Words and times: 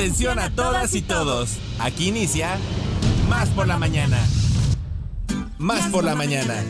Atención 0.00 0.38
a 0.38 0.48
todas 0.48 0.94
y 0.94 1.02
todos. 1.02 1.58
Aquí 1.78 2.08
inicia 2.08 2.56
Más 3.28 3.50
por 3.50 3.66
la 3.66 3.76
mañana. 3.76 4.16
Más 5.58 5.90
por 5.90 6.04
la 6.04 6.14
mañana. 6.14 6.64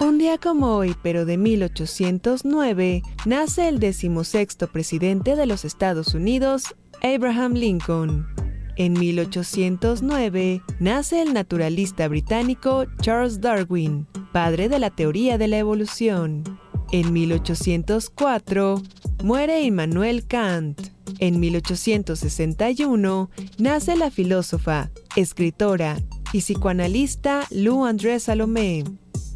Un 0.00 0.18
día 0.18 0.38
como 0.38 0.74
hoy, 0.74 0.96
pero 1.00 1.24
de 1.24 1.36
1809, 1.38 3.02
nace 3.24 3.68
el 3.68 3.78
decimosexto 3.78 4.66
presidente 4.66 5.36
de 5.36 5.46
los 5.46 5.64
Estados 5.64 6.12
Unidos, 6.14 6.74
Abraham 7.04 7.52
Lincoln. 7.52 8.26
En 8.74 8.94
1809 8.94 10.60
nace 10.80 11.22
el 11.22 11.34
naturalista 11.34 12.08
británico 12.08 12.86
Charles 13.00 13.40
Darwin, 13.40 14.08
padre 14.32 14.68
de 14.68 14.80
la 14.80 14.90
teoría 14.90 15.38
de 15.38 15.46
la 15.46 15.58
evolución. 15.58 16.42
En 16.90 17.12
1804 17.12 18.82
muere 19.22 19.62
Immanuel 19.62 20.26
Kant. 20.26 20.80
En 21.18 21.40
1861 21.40 23.30
nace 23.58 23.96
la 23.96 24.10
filósofa, 24.10 24.90
escritora 25.16 25.98
y 26.32 26.40
psicoanalista 26.40 27.46
Lou 27.50 27.84
André 27.84 28.18
Salomé. 28.20 28.84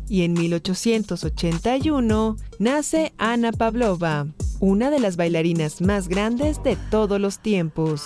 Y 0.09 0.23
en 0.23 0.35
1881 0.35 2.37
nace 2.59 3.13
Ana 3.19 3.53
Pavlova, 3.53 4.27
una 4.61 4.91
de 4.91 5.01
las 5.01 5.17
bailarinas 5.17 5.81
más 5.81 6.09
grandes 6.09 6.63
de 6.63 6.77
todos 6.91 7.21
los 7.21 7.41
tiempos. 7.41 8.03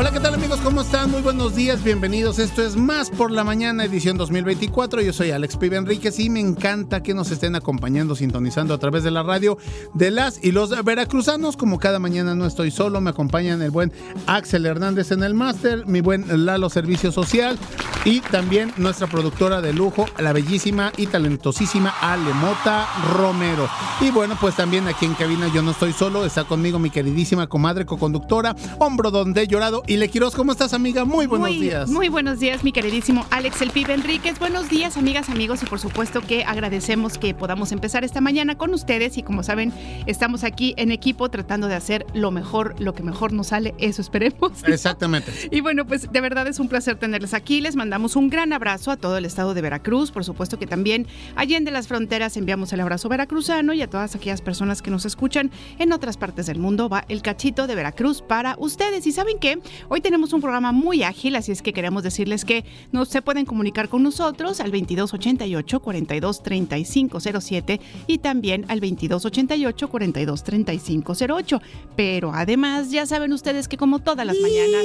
Hola, 0.00 0.10
¿qué 0.10 0.18
tal 0.18 0.32
amigos? 0.32 0.49
¿Cómo 0.62 0.82
están? 0.82 1.10
Muy 1.10 1.22
buenos 1.22 1.54
días, 1.54 1.82
bienvenidos. 1.82 2.38
Esto 2.38 2.62
es 2.62 2.76
Más 2.76 3.08
por 3.08 3.30
la 3.30 3.44
Mañana, 3.44 3.82
edición 3.82 4.18
2024. 4.18 5.00
Yo 5.00 5.14
soy 5.14 5.30
Alex 5.30 5.56
Pibe 5.56 5.78
Enríquez 5.78 6.18
y 6.20 6.28
me 6.28 6.40
encanta 6.40 7.02
que 7.02 7.14
nos 7.14 7.30
estén 7.30 7.54
acompañando, 7.54 8.14
sintonizando 8.14 8.74
a 8.74 8.78
través 8.78 9.02
de 9.02 9.10
la 9.10 9.22
radio 9.22 9.56
de 9.94 10.10
las 10.10 10.44
y 10.44 10.52
los 10.52 10.84
veracruzanos. 10.84 11.56
Como 11.56 11.78
cada 11.78 11.98
mañana 11.98 12.34
no 12.34 12.44
estoy 12.44 12.70
solo, 12.70 13.00
me 13.00 13.08
acompañan 13.08 13.62
el 13.62 13.70
buen 13.70 13.90
Axel 14.26 14.66
Hernández 14.66 15.12
en 15.12 15.22
el 15.22 15.32
máster, 15.32 15.86
mi 15.86 16.02
buen 16.02 16.44
Lalo 16.44 16.68
Servicio 16.68 17.10
Social 17.10 17.58
y 18.04 18.20
también 18.20 18.72
nuestra 18.76 19.06
productora 19.06 19.60
de 19.60 19.72
lujo, 19.72 20.06
la 20.18 20.32
bellísima 20.32 20.92
y 20.96 21.06
talentosísima 21.06 21.94
Alemota 22.00 22.86
Romero. 23.14 23.68
Y 24.00 24.10
bueno, 24.10 24.36
pues 24.40 24.56
también 24.56 24.88
aquí 24.88 25.06
en 25.06 25.14
cabina 25.14 25.48
yo 25.52 25.62
no 25.62 25.72
estoy 25.72 25.92
solo, 25.92 26.24
está 26.24 26.44
conmigo 26.44 26.78
mi 26.78 26.90
queridísima 26.90 27.46
comadre 27.46 27.84
co-conductora, 27.84 28.56
hombro 28.78 29.10
donde 29.10 29.46
llorado 29.46 29.82
y 29.86 29.96
le 29.96 30.08
¿cómo 30.50 30.54
estás, 30.54 30.74
amiga? 30.74 31.04
Muy 31.04 31.26
buenos 31.28 31.48
días. 31.48 31.88
Muy 31.88 32.08
buenos 32.08 32.40
días, 32.40 32.64
mi 32.64 32.72
queridísimo 32.72 33.24
Alex 33.30 33.62
El 33.62 33.70
Pibe 33.70 33.94
Enríquez. 33.94 34.40
Buenos 34.40 34.68
días, 34.68 34.96
amigas, 34.96 35.28
amigos, 35.28 35.62
y 35.62 35.66
por 35.66 35.78
supuesto 35.78 36.22
que 36.22 36.42
agradecemos 36.42 37.18
que 37.18 37.34
podamos 37.34 37.70
empezar 37.70 38.02
esta 38.02 38.20
mañana 38.20 38.58
con 38.58 38.74
ustedes. 38.74 39.16
Y 39.16 39.22
como 39.22 39.44
saben, 39.44 39.72
estamos 40.06 40.42
aquí 40.42 40.74
en 40.76 40.90
equipo 40.90 41.28
tratando 41.28 41.68
de 41.68 41.76
hacer 41.76 42.04
lo 42.14 42.32
mejor, 42.32 42.74
lo 42.80 42.94
que 42.94 43.04
mejor 43.04 43.32
nos 43.32 43.46
sale, 43.46 43.76
eso 43.78 44.02
esperemos. 44.02 44.64
Exactamente. 44.66 45.30
y 45.52 45.60
bueno, 45.60 45.86
pues 45.86 46.10
de 46.10 46.20
verdad 46.20 46.48
es 46.48 46.58
un 46.58 46.66
placer 46.66 46.96
tenerles 46.96 47.32
aquí. 47.32 47.60
Les 47.60 47.76
mandamos 47.76 48.16
un 48.16 48.28
gran 48.28 48.52
abrazo 48.52 48.90
a 48.90 48.96
todo 48.96 49.18
el 49.18 49.26
estado 49.26 49.54
de 49.54 49.62
Veracruz. 49.62 50.10
Por 50.10 50.24
supuesto 50.24 50.58
que 50.58 50.66
también 50.66 51.06
allende 51.36 51.70
las 51.70 51.86
fronteras 51.86 52.36
enviamos 52.36 52.72
el 52.72 52.80
abrazo 52.80 53.08
veracruzano 53.08 53.72
y 53.72 53.82
a 53.82 53.88
todas 53.88 54.16
aquellas 54.16 54.40
personas 54.40 54.82
que 54.82 54.90
nos 54.90 55.06
escuchan 55.06 55.52
en 55.78 55.92
otras 55.92 56.16
partes 56.16 56.46
del 56.46 56.58
mundo. 56.58 56.88
Va 56.88 57.04
el 57.08 57.22
cachito 57.22 57.68
de 57.68 57.76
Veracruz 57.76 58.20
para 58.20 58.56
ustedes. 58.58 59.06
Y 59.06 59.12
saben 59.12 59.38
qué? 59.38 59.60
Hoy 59.88 60.00
tenemos 60.00 60.32
un 60.32 60.39
programa 60.40 60.72
muy 60.72 61.02
ágil, 61.02 61.36
así 61.36 61.52
es 61.52 61.62
que 61.62 61.72
queremos 61.72 62.02
decirles 62.02 62.44
que 62.44 62.64
no 62.92 63.04
se 63.04 63.22
pueden 63.22 63.46
comunicar 63.46 63.88
con 63.88 64.02
nosotros 64.02 64.60
al 64.60 64.70
2288 64.70 65.80
423507 65.80 67.80
y 68.06 68.18
también 68.18 68.64
al 68.68 68.80
2288 68.80 69.88
423508. 69.88 71.62
Pero 71.96 72.32
además, 72.34 72.90
ya 72.90 73.06
saben 73.06 73.32
ustedes 73.32 73.68
que 73.68 73.76
como 73.76 74.00
todas 74.00 74.26
las 74.26 74.36
mañanas 74.40 74.84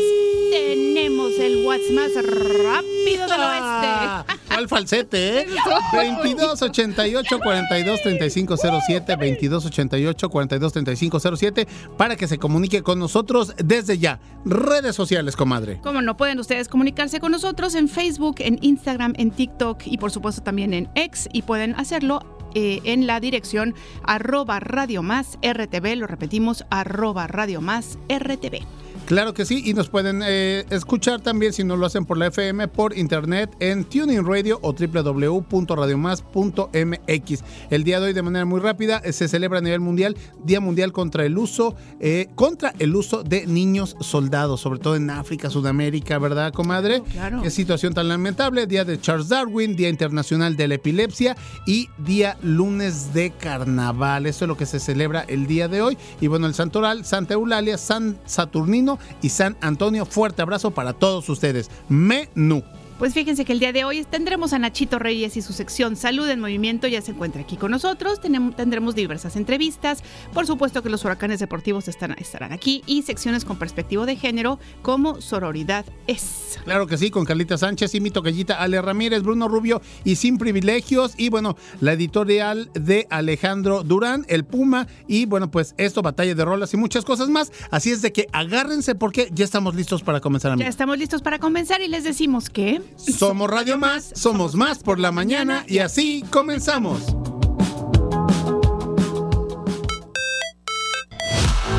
tenemos 0.52 1.32
el 1.40 1.66
WhatsApp 1.66 1.92
más 1.92 2.12
rápido 2.16 3.28
del 3.28 3.42
oeste. 3.42 4.34
Al 4.50 4.70
falsete, 4.70 5.42
¿eh? 5.42 5.48
2288 5.94 7.40
423507 7.40 9.16
2288 9.16 10.30
423507 10.30 11.68
para 11.98 12.16
que 12.16 12.28
se 12.28 12.38
comunique 12.38 12.82
con 12.82 13.00
nosotros 13.00 13.54
desde 13.58 13.98
ya. 13.98 14.20
Redes 14.46 14.96
sociales 14.96 15.36
comadre. 15.46 15.80
Como 15.84 16.02
no 16.02 16.18
pueden 16.18 16.40
ustedes 16.40 16.68
comunicarse 16.68 17.20
con 17.20 17.32
nosotros 17.32 17.76
en 17.76 17.88
Facebook, 17.88 18.38
en 18.40 18.58
Instagram, 18.62 19.14
en 19.18 19.30
TikTok 19.30 19.84
y 19.86 20.00
por 20.00 20.10
supuesto 20.10 20.42
también 20.42 20.74
en 20.74 20.90
X 20.96 21.30
y 21.32 21.44
pueden 21.44 21.76
hacerlo 21.76 22.22
eh, 22.56 22.82
en 22.84 23.06
la 23.06 23.20
dirección 23.20 23.76
arroba 24.04 24.60
radio 24.60 25.04
más 25.04 25.38
RTV, 25.44 25.98
lo 25.98 26.08
repetimos, 26.08 26.66
arroba 26.72 27.28
radio 27.28 27.62
más 27.62 28.00
RTV. 28.10 28.85
Claro 29.06 29.34
que 29.36 29.46
sí, 29.46 29.62
y 29.64 29.76
nos 29.76 29.88
pueden 29.88 30.24
eh, 30.26 30.66
escuchar 30.72 31.22
también 31.22 31.54
si 31.54 31.64
no 31.64 31.78
lo 31.78 31.86
hacen 31.86 32.06
por 32.06 32.18
la 32.18 32.26
FM, 32.28 32.68
por 32.70 32.98
internet 32.98 33.56
en 33.60 33.84
Tuning 33.84 34.26
Radio 34.26 34.58
o 34.64 34.74
www.radiomás.mx. 34.74 37.44
El 37.70 37.84
día 37.84 38.00
de 38.00 38.08
hoy, 38.08 38.14
de 38.14 38.24
manera 38.24 38.46
muy 38.46 38.60
rápida, 38.60 39.00
eh, 39.04 39.14
se 39.14 39.28
celebra 39.28 39.60
a 39.60 39.62
nivel 39.62 39.80
mundial 39.80 40.18
Día 40.44 40.60
Mundial 40.60 40.92
contra 40.92 41.24
el 41.24 41.38
uso, 41.38 41.76
eh, 42.00 42.30
contra 42.34 42.74
el 42.80 42.96
uso 42.96 43.22
de 43.22 43.46
niños 43.46 43.96
soldados, 44.00 44.62
sobre 44.62 44.80
todo 44.80 44.96
en 44.96 45.12
África, 45.12 45.52
Sudamérica, 45.52 46.18
¿verdad, 46.18 46.52
comadre? 46.52 47.04
claro. 47.12 47.44
Qué 47.44 47.52
situación 47.52 47.94
tan 47.94 48.08
lamentable. 48.08 48.66
Día 48.66 48.86
de 48.86 49.00
Charles 49.00 49.30
Darwin, 49.30 49.76
Día 49.76 49.90
Internacional 49.90 50.56
de 50.56 50.68
la 50.68 50.74
Epilepsia 50.76 51.38
y 51.68 51.90
Día 52.00 52.38
Lunes 52.42 53.14
de 53.14 53.30
Carnaval. 53.30 54.26
Eso 54.26 54.46
es 54.46 54.50
lo 54.50 54.58
que 54.58 54.66
se 54.66 54.80
celebra 54.80 55.26
el 55.28 55.46
día 55.46 55.68
de 55.68 55.84
hoy. 55.84 55.96
Y 56.22 56.26
bueno, 56.26 56.48
el 56.48 56.56
santoral, 56.56 57.06
Santa 57.06 57.36
Eulalia, 57.36 57.78
San 57.78 58.18
Saturnino 58.26 58.95
y 59.22 59.30
San 59.30 59.58
Antonio. 59.62 60.06
Fuerte 60.06 60.42
abrazo 60.42 60.72
para 60.72 60.94
todos 60.94 61.28
ustedes. 61.30 61.70
Menú. 61.90 62.64
Pues 62.98 63.14
fíjense 63.14 63.44
que 63.44 63.52
el 63.52 63.60
día 63.60 63.74
de 63.74 63.84
hoy 63.84 64.06
tendremos 64.06 64.54
a 64.54 64.60
Nachito 64.60 65.00
Reyes 65.00 65.36
y 65.36 65.42
su 65.42 65.52
sección 65.52 65.98
Salud 65.98 66.30
en 66.30 66.40
Movimiento 66.40 66.88
ya 66.88 67.02
se 67.02 67.12
encuentra 67.12 67.42
aquí 67.42 67.58
con 67.58 67.72
nosotros. 67.72 68.22
tendremos 68.22 68.96
diversas 68.96 69.36
entrevistas. 69.36 70.02
Por 70.34 70.48
supuesto 70.48 70.82
que 70.82 70.90
los 70.90 71.04
huracanes 71.04 71.42
deportivos 71.42 71.90
estarán 71.90 72.54
aquí 72.54 72.84
y 72.86 73.02
secciones 73.02 73.44
con 73.44 73.58
perspectiva 73.60 74.06
de 74.06 74.16
género 74.16 74.60
como 74.82 75.20
Sororidad 75.20 75.86
es. 76.08 76.58
Claro 76.64 76.88
que 76.88 76.98
sí, 76.98 77.12
con 77.12 77.26
Carlita 77.26 77.58
Sánchez 77.58 77.94
y 77.96 78.00
mi 78.00 78.12
toquellita 78.12 78.56
Ale 78.56 78.82
Ramírez, 78.82 79.24
Bruno 79.24 79.50
Rubio 79.50 79.82
y 80.06 80.16
Sin 80.16 80.38
Privilegios. 80.38 81.16
Y 81.18 81.28
bueno, 81.28 81.58
la 81.82 81.94
editorial 81.94 82.72
de 82.76 83.08
Alejandro 83.10 83.84
Durán, 83.84 84.26
El 84.30 84.46
Puma. 84.46 84.88
Y 85.06 85.26
bueno, 85.26 85.52
pues 85.52 85.76
esto, 85.78 86.02
batalla 86.02 86.34
de 86.34 86.46
rolas 86.46 86.74
y 86.74 86.78
muchas 86.78 87.04
cosas 87.04 87.28
más. 87.28 87.52
Así 87.72 87.92
es 87.92 88.02
de 88.02 88.14
que 88.14 88.28
agárrense 88.32 88.96
porque 88.96 89.28
ya 89.34 89.44
estamos 89.44 89.76
listos 89.76 90.02
para 90.02 90.22
comenzar. 90.22 90.58
Ya 90.58 90.70
estamos 90.70 90.98
listos 90.98 91.22
para 91.22 91.40
comenzar 91.40 91.82
y 91.82 91.90
les 91.90 92.06
decimos 92.06 92.50
que... 92.50 92.85
Somos 92.98 93.50
Radio 93.50 93.78
Más, 93.78 94.12
somos 94.16 94.56
más 94.56 94.80
por 94.80 95.00
la 95.00 95.12
mañana 95.12 95.64
y 95.68 95.80
así 95.80 96.24
comenzamos. 96.30 97.16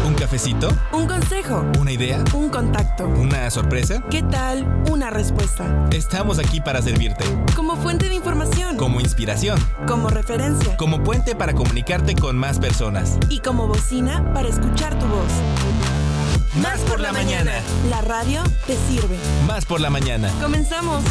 ¿Un 0.07 0.15
cafecito? 0.15 0.69
¿Un 0.93 1.07
consejo? 1.07 1.65
¿Una 1.81 1.93
idea? 1.93 2.23
¿Un 2.35 2.49
contacto? 2.49 3.07
¿Una 3.07 3.51
sorpresa? 3.51 4.03
¿Qué 4.11 4.23
tal? 4.23 4.83
¿Una 4.91 5.11
respuesta? 5.11 5.89
Estamos 5.93 6.39
aquí 6.39 6.61
para 6.61 6.81
servirte. 6.83 7.25
Como 7.55 7.77
fuente 7.77 8.09
de 8.09 8.15
información. 8.15 8.77
Como 8.77 9.01
inspiración. 9.01 9.59
Como 9.87 10.09
referencia. 10.09 10.77
Como 10.77 11.03
puente 11.03 11.35
para 11.35 11.55
comunicarte 11.55 12.15
con 12.15 12.39
más 12.39 12.59
personas. 12.59 13.19
Y 13.29 13.41
como 13.41 13.67
bocina 13.67 14.33
para 14.33 14.49
escuchar 14.49 14.99
tu 14.99 15.07
voz. 15.07 15.33
Más 16.63 16.81
por 16.81 17.01
la 17.01 17.13
mañana. 17.13 17.53
La 17.91 18.01
radio 18.01 18.43
te 18.67 18.77
sirve. 18.89 19.19
Más 19.47 19.67
por 19.67 19.81
la 19.81 19.91
mañana. 19.91 20.33
Comenzamos. 20.41 21.05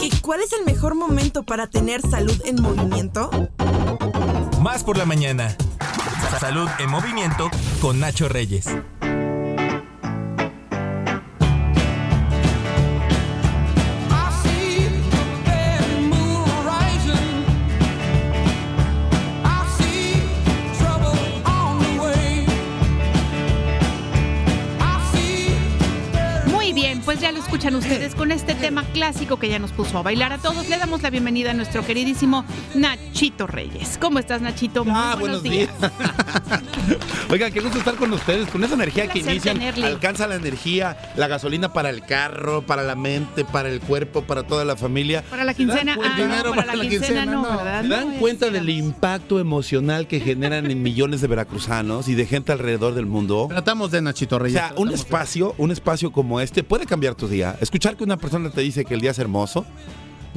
¿Y 0.00 0.10
cuál 0.20 0.40
es 0.40 0.52
el 0.52 0.64
mejor 0.64 0.94
momento 0.94 1.42
para 1.42 1.66
tener 1.66 2.00
salud 2.02 2.40
en 2.44 2.62
movimiento? 2.62 3.30
Más 4.60 4.84
por 4.84 4.96
la 4.96 5.06
mañana. 5.06 5.56
Salud 6.38 6.68
en 6.78 6.90
movimiento 6.90 7.50
con 7.80 7.98
Nacho 8.00 8.28
Reyes. 8.28 8.66
Pues 27.18 27.22
ya 27.32 27.32
lo 27.32 27.40
escuchan 27.42 27.74
ustedes 27.74 28.14
con 28.14 28.30
este 28.30 28.54
tema 28.54 28.84
clásico 28.92 29.40
que 29.40 29.48
ya 29.48 29.58
nos 29.58 29.72
puso 29.72 29.98
a 29.98 30.02
bailar 30.02 30.32
a 30.32 30.38
todos. 30.38 30.68
Le 30.68 30.78
damos 30.78 31.02
la 31.02 31.10
bienvenida 31.10 31.50
a 31.50 31.54
nuestro 31.54 31.84
queridísimo 31.84 32.44
Nachito 32.76 33.48
Reyes. 33.48 33.98
¿Cómo 34.00 34.20
estás, 34.20 34.40
Nachito? 34.40 34.84
Muy 34.84 34.94
Ah, 34.94 35.16
buenos 35.18 35.42
días. 35.42 35.68
Oigan, 37.30 37.52
qué 37.52 37.60
gusto 37.60 37.78
estar 37.78 37.96
con 37.96 38.12
ustedes, 38.12 38.48
con 38.48 38.62
esa 38.62 38.74
energía 38.74 39.08
que 39.08 39.18
inician. 39.18 39.58
tenerle. 39.58 39.86
Alcanza 39.88 40.28
la 40.28 40.36
energía, 40.36 40.96
la 41.16 41.26
gasolina 41.26 41.72
para 41.72 41.90
el 41.90 42.02
carro, 42.02 42.62
para 42.62 42.84
la 42.84 42.94
mente, 42.94 43.44
para 43.44 43.68
el 43.68 43.80
cuerpo, 43.80 44.22
para 44.22 44.44
toda 44.44 44.64
la 44.64 44.76
familia. 44.76 45.24
Para 45.28 45.42
la 45.44 45.54
¿Se 45.54 45.64
dan 45.66 45.74
quincena, 45.76 45.96
ah, 46.00 46.08
no, 46.08 46.24
Dinero 46.24 46.50
para 46.50 46.62
para 46.62 46.66
la 46.76 46.84
la 46.84 46.88
quincena 46.88 47.22
quincena, 47.22 47.24
no, 47.26 47.42
no. 47.50 47.56
¿verdad? 47.58 47.82
¿Se 47.82 47.88
dan 47.88 48.12
cuenta 48.18 48.50
del 48.50 48.68
impacto 48.70 49.40
emocional 49.40 50.06
que 50.06 50.20
generan 50.20 50.70
en 50.70 50.82
millones 50.82 51.20
de 51.20 51.26
veracruzanos 51.26 52.06
y 52.08 52.14
de 52.14 52.26
gente 52.26 52.52
alrededor 52.52 52.94
del 52.94 53.06
mundo? 53.06 53.46
Tratamos 53.48 53.90
de 53.90 54.02
Nachito 54.02 54.36
O 54.36 54.38
Reyes. 54.38 54.58
sea, 54.60 54.72
un 54.76 54.92
espacio, 54.92 55.54
un 55.58 55.72
espacio 55.72 56.12
como 56.12 56.40
este 56.40 56.62
puede 56.62 56.86
cambiar 56.86 57.07
tu 57.14 57.28
día. 57.28 57.56
Escuchar 57.60 57.96
que 57.96 58.04
una 58.04 58.16
persona 58.16 58.50
te 58.50 58.60
dice 58.60 58.84
que 58.84 58.94
el 58.94 59.00
día 59.00 59.10
es 59.10 59.18
hermoso, 59.18 59.64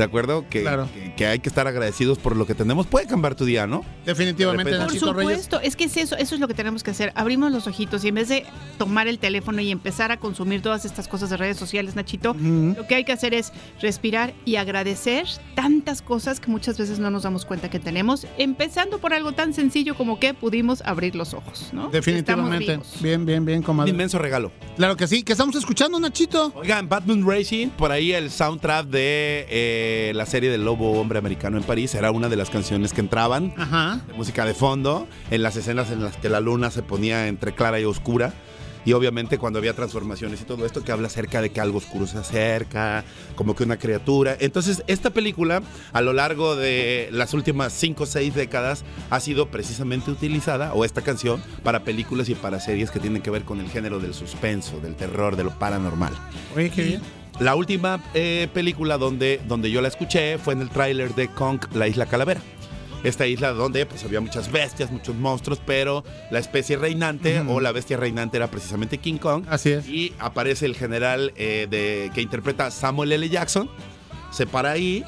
¿de 0.01 0.05
acuerdo? 0.05 0.45
Que, 0.49 0.61
Claro. 0.63 0.89
que, 0.91 1.13
que 1.13 1.27
hay 1.27 1.37
que 1.39 1.47
estar 1.47 1.67
agradecidos 1.67 2.17
por 2.17 2.35
lo 2.35 2.47
que 2.47 2.55
tenemos, 2.55 2.87
puede 2.87 3.05
cambiar 3.05 3.35
tu 3.35 3.45
día, 3.45 3.67
¿no? 3.67 3.85
Definitivamente 4.03 4.71
De 4.71 4.77
Por 4.79 4.87
Reyes. 4.87 4.99
supuesto, 4.99 5.59
es 5.61 5.75
que 5.75 5.83
es 5.83 5.95
eso, 5.95 6.15
eso 6.17 6.33
es 6.33 6.41
lo 6.41 6.47
que 6.47 6.55
tenemos 6.55 6.81
que 6.81 6.89
hacer. 6.89 7.11
Abrimos 7.15 7.51
los 7.51 7.67
ojitos 7.67 8.03
y 8.03 8.07
en 8.07 8.15
vez 8.15 8.29
de 8.29 8.45
tomar 8.79 9.07
el 9.07 9.19
teléfono 9.19 9.61
y 9.61 9.69
empezar 9.69 10.11
a 10.11 10.17
consumir 10.17 10.63
todas 10.63 10.85
estas 10.85 11.07
cosas 11.07 11.29
de 11.29 11.37
redes 11.37 11.57
sociales, 11.57 11.95
Nachito, 11.95 12.33
lo 12.33 12.87
que 12.87 12.95
hay 12.95 13.03
que 13.03 13.11
hacer 13.11 13.35
es 13.35 13.53
respirar 13.79 14.33
y 14.43 14.55
agradecer 14.55 15.27
tantas 15.53 16.01
cosas 16.01 16.39
que 16.39 16.49
muchas 16.49 16.79
veces 16.79 16.97
no 16.97 17.11
nos 17.11 17.21
damos 17.23 17.45
cuenta 17.45 17.69
que 17.69 17.79
tenemos, 17.79 18.25
empezando 18.39 18.97
por 18.97 19.13
algo 19.13 19.33
tan 19.33 19.53
sencillo 19.53 19.93
como 19.95 20.19
que 20.19 20.33
pudimos 20.33 20.81
abrir 20.81 21.15
los 21.15 21.35
ojos, 21.35 21.69
¿no? 21.73 21.89
Definitivamente. 21.89 22.79
Bien, 23.01 23.23
bien, 23.25 23.45
bien, 23.45 23.59
Un 23.59 23.63
comadre. 23.63 23.91
inmenso 23.91 24.17
regalo. 24.17 24.51
Claro 24.77 24.95
que 24.97 25.07
sí. 25.07 25.21
¿Qué 25.21 25.33
estamos 25.33 25.55
escuchando, 25.55 25.99
Nachito? 25.99 26.51
Oigan, 26.55 26.89
Batman 26.89 27.23
Racing, 27.27 27.67
por 27.69 27.91
ahí 27.91 28.13
el 28.13 28.31
soundtrack 28.31 28.87
de 28.87 29.45
eh, 29.49 29.90
la 30.13 30.25
serie 30.25 30.49
del 30.49 30.63
Lobo 30.65 30.99
Hombre 30.99 31.19
Americano 31.19 31.57
en 31.57 31.63
París 31.63 31.93
era 31.95 32.11
una 32.11 32.29
de 32.29 32.35
las 32.35 32.49
canciones 32.49 32.93
que 32.93 33.01
entraban, 33.01 33.53
Ajá. 33.57 34.01
de 34.07 34.13
música 34.13 34.45
de 34.45 34.53
fondo, 34.53 35.07
en 35.29 35.43
las 35.43 35.55
escenas 35.55 35.91
en 35.91 36.03
las 36.03 36.17
que 36.17 36.29
la 36.29 36.39
luna 36.39 36.71
se 36.71 36.83
ponía 36.83 37.27
entre 37.27 37.53
clara 37.53 37.79
y 37.79 37.85
oscura. 37.85 38.33
Y 38.83 38.93
obviamente 38.93 39.37
cuando 39.37 39.59
había 39.59 39.75
transformaciones 39.75 40.41
y 40.41 40.43
todo 40.43 40.65
esto 40.65 40.83
que 40.83 40.91
habla 40.91 41.05
acerca 41.05 41.39
de 41.39 41.51
que 41.51 41.61
algo 41.61 41.77
oscuro 41.77 42.07
se 42.07 42.17
acerca, 42.17 43.03
como 43.35 43.55
que 43.55 43.63
una 43.63 43.77
criatura. 43.77 44.35
Entonces, 44.39 44.83
esta 44.87 45.11
película, 45.11 45.61
a 45.93 46.01
lo 46.01 46.13
largo 46.13 46.55
de 46.55 47.07
las 47.11 47.35
últimas 47.35 47.73
5 47.73 48.01
o 48.01 48.05
6 48.07 48.33
décadas, 48.33 48.83
ha 49.11 49.19
sido 49.19 49.49
precisamente 49.49 50.09
utilizada, 50.09 50.73
o 50.73 50.83
esta 50.83 51.03
canción, 51.03 51.43
para 51.63 51.83
películas 51.83 52.27
y 52.29 52.33
para 52.33 52.59
series 52.59 52.89
que 52.89 52.99
tienen 52.99 53.21
que 53.21 53.29
ver 53.29 53.43
con 53.43 53.59
el 53.59 53.69
género 53.69 53.99
del 53.99 54.15
suspenso, 54.15 54.79
del 54.79 54.95
terror, 54.95 55.35
de 55.35 55.43
lo 55.43 55.51
paranormal. 55.51 56.13
Oye, 56.55 56.71
qué 56.71 56.81
bien. 56.83 57.20
La 57.41 57.55
última 57.55 57.99
eh, 58.13 58.47
película 58.53 58.99
donde, 58.99 59.41
donde 59.47 59.71
yo 59.71 59.81
la 59.81 59.87
escuché 59.87 60.37
fue 60.37 60.53
en 60.53 60.61
el 60.61 60.69
tráiler 60.69 61.15
de 61.15 61.27
Kong, 61.27 61.59
la 61.73 61.87
isla 61.87 62.05
Calavera. 62.05 62.39
Esta 63.03 63.25
isla 63.25 63.49
donde 63.51 63.87
pues, 63.87 64.03
había 64.03 64.21
muchas 64.21 64.51
bestias, 64.51 64.91
muchos 64.91 65.15
monstruos, 65.15 65.59
pero 65.65 66.03
la 66.29 66.37
especie 66.37 66.77
reinante 66.77 67.39
o 67.39 67.59
la 67.59 67.71
bestia 67.71 67.97
reinante 67.97 68.37
era 68.37 68.51
precisamente 68.51 68.99
King 68.99 69.17
Kong. 69.17 69.45
Así 69.49 69.71
es. 69.71 69.89
Y 69.89 70.13
aparece 70.19 70.67
el 70.67 70.75
general 70.75 71.33
eh, 71.35 71.65
de, 71.67 72.11
que 72.13 72.21
interpreta 72.21 72.69
Samuel 72.69 73.11
L. 73.11 73.27
Jackson. 73.27 73.67
Se 74.29 74.45
para 74.45 74.69
ahí, 74.69 75.03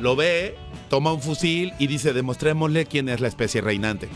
lo 0.00 0.16
ve, 0.16 0.56
toma 0.88 1.12
un 1.12 1.20
fusil 1.20 1.74
y 1.78 1.86
dice, 1.86 2.14
demostrémosle 2.14 2.86
quién 2.86 3.10
es 3.10 3.20
la 3.20 3.28
especie 3.28 3.60
reinante. 3.60 4.08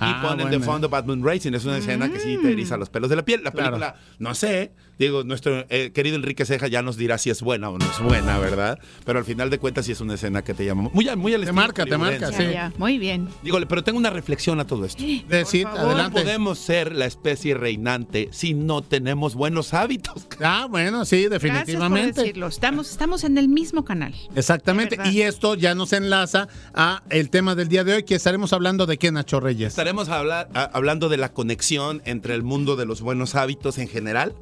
Ah, 0.00 0.18
y 0.18 0.26
ponen 0.26 0.50
de 0.50 0.56
bueno. 0.58 0.72
fondo 0.72 0.88
Batman 0.88 1.22
Racing. 1.24 1.52
Es 1.54 1.64
una 1.64 1.78
escena 1.78 2.10
que 2.10 2.18
sí 2.18 2.36
te 2.42 2.50
eriza 2.50 2.76
los 2.76 2.90
pelos 2.90 3.08
de 3.08 3.16
la 3.16 3.24
piel. 3.24 3.44
La 3.44 3.52
Claro. 3.52 3.76
película, 3.76 3.94
no 4.18 4.34
sé. 4.34 4.72
Digo, 4.98 5.24
nuestro 5.24 5.66
eh, 5.68 5.90
querido 5.94 6.16
Enrique 6.16 6.44
Ceja 6.46 6.68
ya 6.68 6.80
nos 6.82 6.96
dirá 6.96 7.18
si 7.18 7.28
es 7.30 7.42
buena 7.42 7.68
o 7.70 7.78
no 7.78 7.84
es 7.84 8.00
buena, 8.00 8.38
¿verdad? 8.38 8.78
Pero 9.04 9.18
al 9.18 9.24
final 9.24 9.50
de 9.50 9.58
cuentas 9.58 9.84
sí 9.86 9.92
es 9.92 10.00
una 10.00 10.14
escena 10.14 10.42
que 10.42 10.54
te 10.54 10.64
llama 10.64 10.88
muy, 10.92 11.06
muy 11.16 11.34
al 11.34 11.44
Te 11.44 11.52
marca, 11.52 11.84
te 11.84 11.98
marca, 11.98 12.30
Ya, 12.30 12.36
sí. 12.36 12.44
ya, 12.52 12.72
muy 12.78 12.98
bien. 12.98 13.28
Dígole, 13.42 13.66
pero 13.66 13.84
tengo 13.84 13.98
una 13.98 14.10
reflexión 14.10 14.58
a 14.60 14.66
todo 14.66 14.84
esto. 14.86 15.02
Decir, 15.28 15.64
favor. 15.64 15.80
No 15.82 15.86
adelante. 15.88 16.22
podemos 16.22 16.58
ser 16.58 16.94
la 16.94 17.04
especie 17.06 17.54
reinante 17.54 18.28
si 18.32 18.54
no 18.54 18.82
tenemos 18.82 19.34
buenos 19.34 19.74
hábitos. 19.74 20.26
Ah, 20.40 20.66
bueno, 20.70 21.04
sí, 21.04 21.24
Gracias 21.26 21.40
por 21.40 21.50
definitivamente. 21.52 22.20
decirlo. 22.22 22.46
Estamos, 22.46 22.90
estamos 22.90 23.24
en 23.24 23.36
el 23.38 23.48
mismo 23.48 23.84
canal. 23.84 24.14
Exactamente. 24.34 24.96
Y 25.10 25.20
esto 25.22 25.54
ya 25.56 25.74
nos 25.74 25.92
enlaza 25.92 26.48
a 26.74 27.02
el 27.10 27.30
tema 27.30 27.54
del 27.54 27.68
día 27.68 27.84
de 27.84 27.94
hoy, 27.94 28.02
que 28.04 28.14
estaremos 28.14 28.52
hablando 28.52 28.86
de 28.86 28.96
qué, 28.98 29.12
Nacho 29.12 29.40
Reyes. 29.40 29.68
Estaremos 29.68 30.08
hablar- 30.08 30.48
a- 30.54 30.64
hablando 30.64 31.08
de 31.08 31.16
la 31.18 31.32
conexión 31.32 32.00
entre 32.06 32.34
el 32.34 32.42
mundo 32.42 32.76
de 32.76 32.86
los 32.86 33.00
buenos 33.02 33.34
hábitos 33.34 33.78
en 33.78 33.88
general, 33.88 34.34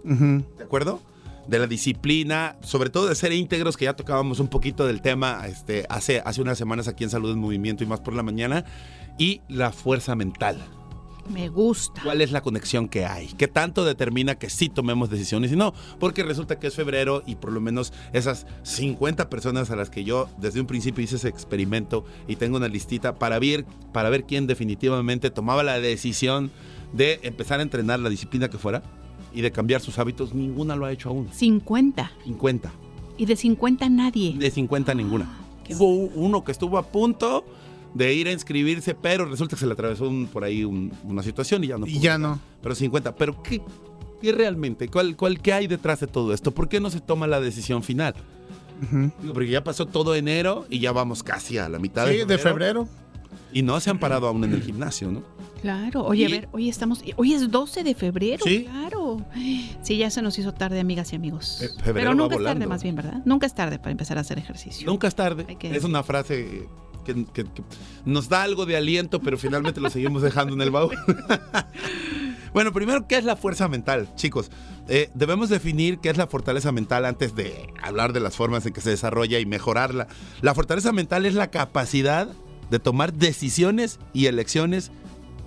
¿de 0.56 0.64
acuerdo? 0.64 1.00
De 1.48 1.58
la 1.58 1.66
disciplina, 1.66 2.56
sobre 2.62 2.90
todo 2.90 3.06
de 3.06 3.14
ser 3.14 3.32
íntegros, 3.32 3.76
que 3.76 3.84
ya 3.84 3.94
tocábamos 3.94 4.40
un 4.40 4.48
poquito 4.48 4.86
del 4.86 5.02
tema 5.02 5.46
este, 5.46 5.86
hace, 5.88 6.22
hace 6.24 6.40
unas 6.40 6.56
semanas 6.56 6.88
aquí 6.88 7.04
en 7.04 7.10
Salud 7.10 7.32
en 7.32 7.38
Movimiento 7.38 7.84
y 7.84 7.86
más 7.86 8.00
por 8.00 8.14
la 8.14 8.22
mañana, 8.22 8.64
y 9.18 9.42
la 9.48 9.72
fuerza 9.72 10.14
mental. 10.16 10.58
Me 11.30 11.48
gusta. 11.48 12.02
¿Cuál 12.02 12.20
es 12.20 12.32
la 12.32 12.42
conexión 12.42 12.88
que 12.88 13.06
hay? 13.06 13.28
¿Qué 13.28 13.48
tanto 13.48 13.84
determina 13.84 14.34
que 14.34 14.50
sí 14.50 14.68
tomemos 14.68 15.08
decisiones 15.08 15.52
y 15.52 15.56
no? 15.56 15.72
Porque 15.98 16.22
resulta 16.22 16.58
que 16.58 16.66
es 16.66 16.74
febrero 16.74 17.22
y 17.26 17.36
por 17.36 17.52
lo 17.52 17.60
menos 17.60 17.92
esas 18.12 18.46
50 18.62 19.30
personas 19.30 19.70
a 19.70 19.76
las 19.76 19.88
que 19.88 20.04
yo 20.04 20.28
desde 20.38 20.60
un 20.60 20.66
principio 20.66 21.02
hice 21.02 21.16
ese 21.16 21.28
experimento 21.28 22.04
y 22.28 22.36
tengo 22.36 22.58
una 22.58 22.68
listita 22.68 23.14
para 23.14 23.38
ver, 23.38 23.64
para 23.92 24.10
ver 24.10 24.24
quién 24.24 24.46
definitivamente 24.46 25.30
tomaba 25.30 25.62
la 25.62 25.80
decisión 25.80 26.50
de 26.92 27.20
empezar 27.22 27.60
a 27.60 27.62
entrenar 27.62 28.00
la 28.00 28.10
disciplina 28.10 28.48
que 28.48 28.58
fuera 28.58 28.82
y 29.34 29.40
de 29.40 29.50
cambiar 29.52 29.80
sus 29.80 29.98
hábitos, 29.98 30.32
ninguna 30.34 30.76
lo 30.76 30.86
ha 30.86 30.92
hecho 30.92 31.08
aún. 31.10 31.28
50. 31.32 32.12
50. 32.24 32.72
Y 33.18 33.26
de 33.26 33.36
50 33.36 33.88
nadie. 33.88 34.34
De 34.38 34.50
50 34.50 34.94
ninguna. 34.94 35.28
Qué 35.64 35.74
Hubo 35.74 35.86
uno 35.88 36.44
que 36.44 36.52
estuvo 36.52 36.78
a 36.78 36.82
punto 36.86 37.44
de 37.94 38.12
ir 38.14 38.26
a 38.28 38.32
inscribirse, 38.32 38.94
pero 38.94 39.24
resulta 39.24 39.54
que 39.56 39.60
se 39.60 39.66
le 39.66 39.72
atravesó 39.72 40.08
un- 40.08 40.26
por 40.26 40.44
ahí 40.44 40.64
un- 40.64 40.92
una 41.04 41.22
situación 41.22 41.62
y 41.64 41.68
ya 41.68 41.78
no 41.78 41.86
Y 41.86 41.92
pudo. 41.94 42.02
ya 42.02 42.18
no. 42.18 42.38
Pero 42.62 42.74
50. 42.74 43.14
¿Pero 43.16 43.42
qué, 43.42 43.62
qué 44.20 44.32
realmente? 44.32 44.88
¿Cuál, 44.88 45.16
cuál, 45.16 45.40
¿Qué 45.40 45.52
hay 45.52 45.66
detrás 45.68 46.00
de 46.00 46.06
todo 46.06 46.32
esto? 46.34 46.50
¿Por 46.50 46.68
qué 46.68 46.80
no 46.80 46.90
se 46.90 47.00
toma 47.00 47.26
la 47.26 47.40
decisión 47.40 47.82
final? 47.82 48.14
Porque 49.32 49.48
ya 49.50 49.62
pasó 49.64 49.86
todo 49.86 50.14
enero 50.14 50.66
y 50.68 50.80
ya 50.80 50.92
vamos 50.92 51.22
casi 51.22 51.56
a 51.58 51.68
la 51.68 51.78
mitad 51.78 52.08
Sí, 52.08 52.16
de, 52.18 52.26
de 52.26 52.38
febrero. 52.38 52.88
Y 53.54 53.62
no 53.62 53.78
se 53.80 53.88
han 53.88 53.98
parado 53.98 54.26
aún 54.26 54.44
en 54.44 54.52
el 54.52 54.62
gimnasio, 54.62 55.10
¿no? 55.10 55.22
Claro. 55.62 56.04
Oye, 56.04 56.26
a 56.26 56.28
ver, 56.28 56.48
hoy 56.52 56.68
estamos. 56.68 57.02
Hoy 57.16 57.32
es 57.32 57.50
12 57.50 57.84
de 57.84 57.94
febrero. 57.94 58.44
Sí. 58.44 58.64
Claro. 58.64 59.24
Sí, 59.82 59.96
ya 59.96 60.10
se 60.10 60.20
nos 60.20 60.38
hizo 60.38 60.52
tarde, 60.52 60.80
amigas 60.80 61.12
y 61.12 61.16
amigos. 61.16 61.58
Febrero 61.82 61.94
Pero 61.94 62.08
va 62.10 62.14
nunca 62.16 62.34
es 62.36 62.42
tarde, 62.44 62.66
más 62.66 62.82
bien, 62.82 62.96
¿verdad? 62.96 63.22
Nunca 63.24 63.46
es 63.46 63.54
tarde 63.54 63.78
para 63.78 63.92
empezar 63.92 64.18
a 64.18 64.22
hacer 64.22 64.38
ejercicio. 64.38 64.86
Nunca 64.86 65.06
es 65.08 65.14
tarde. 65.14 65.44
Que- 65.56 65.74
Es 65.74 65.84
una 65.84 66.02
frase 66.02 66.68
que, 67.06 67.14
que- 67.32 67.44
que 67.44 67.62
nos 68.04 68.28
da 68.28 68.42
algo 68.42 68.66
de 68.66 68.76
aliento, 68.76 69.20
pero 69.20 69.38
finalmente 69.38 69.80
lo 69.80 69.88
seguimos 69.88 70.20
dejando 70.20 70.52
en 70.52 70.60
el 70.60 70.70
baúl. 70.70 70.96
bueno, 72.52 72.72
primero, 72.72 73.06
¿qué 73.06 73.16
es 73.16 73.24
la 73.24 73.36
fuerza 73.36 73.68
mental? 73.68 74.08
Chicos, 74.16 74.50
eh, 74.88 75.10
debemos 75.14 75.48
definir 75.48 75.98
qué 75.98 76.10
es 76.10 76.16
la 76.16 76.26
fortaleza 76.26 76.72
mental 76.72 77.04
antes 77.04 77.34
de 77.34 77.68
hablar 77.82 78.12
de 78.12 78.20
las 78.20 78.36
formas 78.36 78.66
en 78.66 78.72
que 78.72 78.80
se 78.80 78.90
desarrolla 78.90 79.38
y 79.38 79.46
mejorarla. 79.46 80.08
La 80.42 80.54
fortaleza 80.54 80.92
mental 80.92 81.24
es 81.26 81.34
la 81.34 81.50
capacidad 81.50 82.28
de 82.74 82.80
tomar 82.80 83.12
decisiones 83.12 84.00
y 84.12 84.26
elecciones 84.26 84.90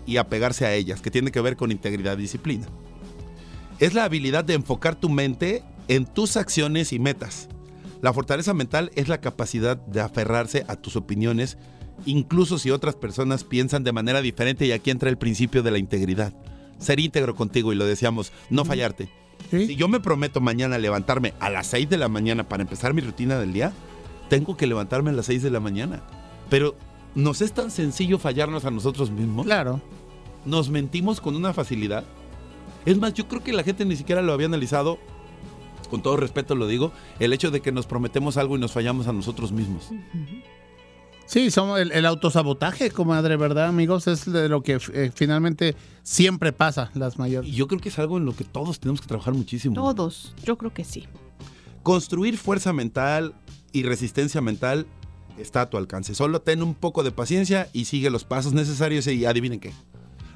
y 0.05 0.15
apegarse 0.15 0.65
a 0.65 0.73
ellas, 0.73 1.01
que 1.01 1.11
tiene 1.11 1.29
que 1.29 1.41
ver 1.41 1.57
con 1.57 1.73
integridad 1.73 2.17
y 2.17 2.21
disciplina. 2.21 2.67
Es 3.79 3.93
la 3.93 4.05
habilidad 4.05 4.45
de 4.45 4.53
enfocar 4.53 4.95
tu 4.95 5.09
mente 5.09 5.61
en 5.89 6.05
tus 6.05 6.37
acciones 6.37 6.93
y 6.93 6.99
metas. 6.99 7.49
La 8.01 8.13
fortaleza 8.13 8.53
mental 8.53 8.91
es 8.95 9.09
la 9.09 9.19
capacidad 9.19 9.75
de 9.75 9.99
aferrarse 9.99 10.63
a 10.69 10.77
tus 10.77 10.95
opiniones, 10.95 11.57
incluso 12.05 12.59
si 12.59 12.71
otras 12.71 12.95
personas 12.95 13.43
piensan 13.43 13.83
de 13.83 13.91
manera 13.91 14.21
diferente 14.21 14.65
y 14.65 14.71
aquí 14.71 14.89
entra 14.89 15.09
el 15.09 15.17
principio 15.17 15.63
de 15.63 15.71
la 15.71 15.79
integridad. 15.79 16.33
Ser 16.79 17.01
íntegro 17.01 17.35
contigo 17.35 17.73
y 17.73 17.75
lo 17.75 17.85
decíamos, 17.85 18.31
no 18.49 18.63
fallarte. 18.63 19.09
Sí. 19.51 19.67
Si 19.67 19.75
yo 19.75 19.89
me 19.89 19.99
prometo 19.99 20.39
mañana 20.39 20.77
levantarme 20.77 21.33
a 21.41 21.49
las 21.49 21.67
6 21.67 21.89
de 21.89 21.97
la 21.97 22.07
mañana 22.07 22.47
para 22.47 22.63
empezar 22.63 22.93
mi 22.93 23.01
rutina 23.01 23.37
del 23.37 23.51
día, 23.51 23.73
tengo 24.29 24.55
que 24.55 24.65
levantarme 24.65 25.09
a 25.09 25.13
las 25.13 25.25
6 25.25 25.43
de 25.43 25.51
la 25.51 25.59
mañana. 25.59 26.03
Pero 26.49 26.77
nos 27.15 27.41
es 27.41 27.53
tan 27.53 27.71
sencillo 27.71 28.19
fallarnos 28.19 28.65
a 28.65 28.71
nosotros 28.71 29.11
mismos. 29.11 29.45
Claro. 29.45 29.81
Nos 30.45 30.69
mentimos 30.69 31.19
con 31.19 31.35
una 31.35 31.53
facilidad. 31.53 32.03
Es 32.85 32.97
más, 32.97 33.13
yo 33.13 33.27
creo 33.27 33.43
que 33.43 33.53
la 33.53 33.63
gente 33.63 33.85
ni 33.85 33.95
siquiera 33.95 34.21
lo 34.21 34.33
había 34.33 34.47
analizado, 34.47 34.97
con 35.89 36.01
todo 36.01 36.15
respeto 36.17 36.55
lo 36.55 36.67
digo, 36.67 36.91
el 37.19 37.33
hecho 37.33 37.51
de 37.51 37.61
que 37.61 37.71
nos 37.71 37.85
prometemos 37.85 38.37
algo 38.37 38.55
y 38.55 38.59
nos 38.59 38.71
fallamos 38.71 39.07
a 39.07 39.13
nosotros 39.13 39.51
mismos. 39.51 39.89
Sí, 41.25 41.51
somos 41.51 41.81
el, 41.81 41.91
el 41.91 42.05
autosabotaje, 42.05 42.89
comadre, 42.89 43.35
¿verdad, 43.35 43.65
amigos? 43.65 44.07
Es 44.07 44.31
de 44.31 44.47
lo 44.47 44.63
que 44.63 44.79
eh, 44.93 45.11
finalmente 45.13 45.75
siempre 46.01 46.53
pasa, 46.53 46.89
las 46.93 47.19
mayores. 47.19 47.49
Y 47.49 47.53
yo 47.53 47.67
creo 47.67 47.81
que 47.81 47.89
es 47.89 47.99
algo 47.99 48.17
en 48.17 48.23
lo 48.23 48.33
que 48.33 48.45
todos 48.45 48.79
tenemos 48.79 49.01
que 49.01 49.07
trabajar 49.07 49.33
muchísimo. 49.33 49.75
Todos. 49.75 50.33
Yo 50.45 50.57
creo 50.57 50.73
que 50.73 50.85
sí. 50.85 51.05
Construir 51.83 52.37
fuerza 52.37 52.71
mental 52.71 53.33
y 53.73 53.83
resistencia 53.83 54.39
mental 54.39 54.87
está 55.37 55.61
a 55.61 55.69
tu 55.69 55.77
alcance. 55.77 56.13
Solo 56.15 56.41
ten 56.41 56.61
un 56.63 56.73
poco 56.75 57.03
de 57.03 57.11
paciencia 57.11 57.67
y 57.73 57.85
sigue 57.85 58.09
los 58.09 58.23
pasos 58.23 58.53
necesarios 58.53 59.07
y 59.07 59.25
adivinen 59.25 59.59
qué. 59.59 59.71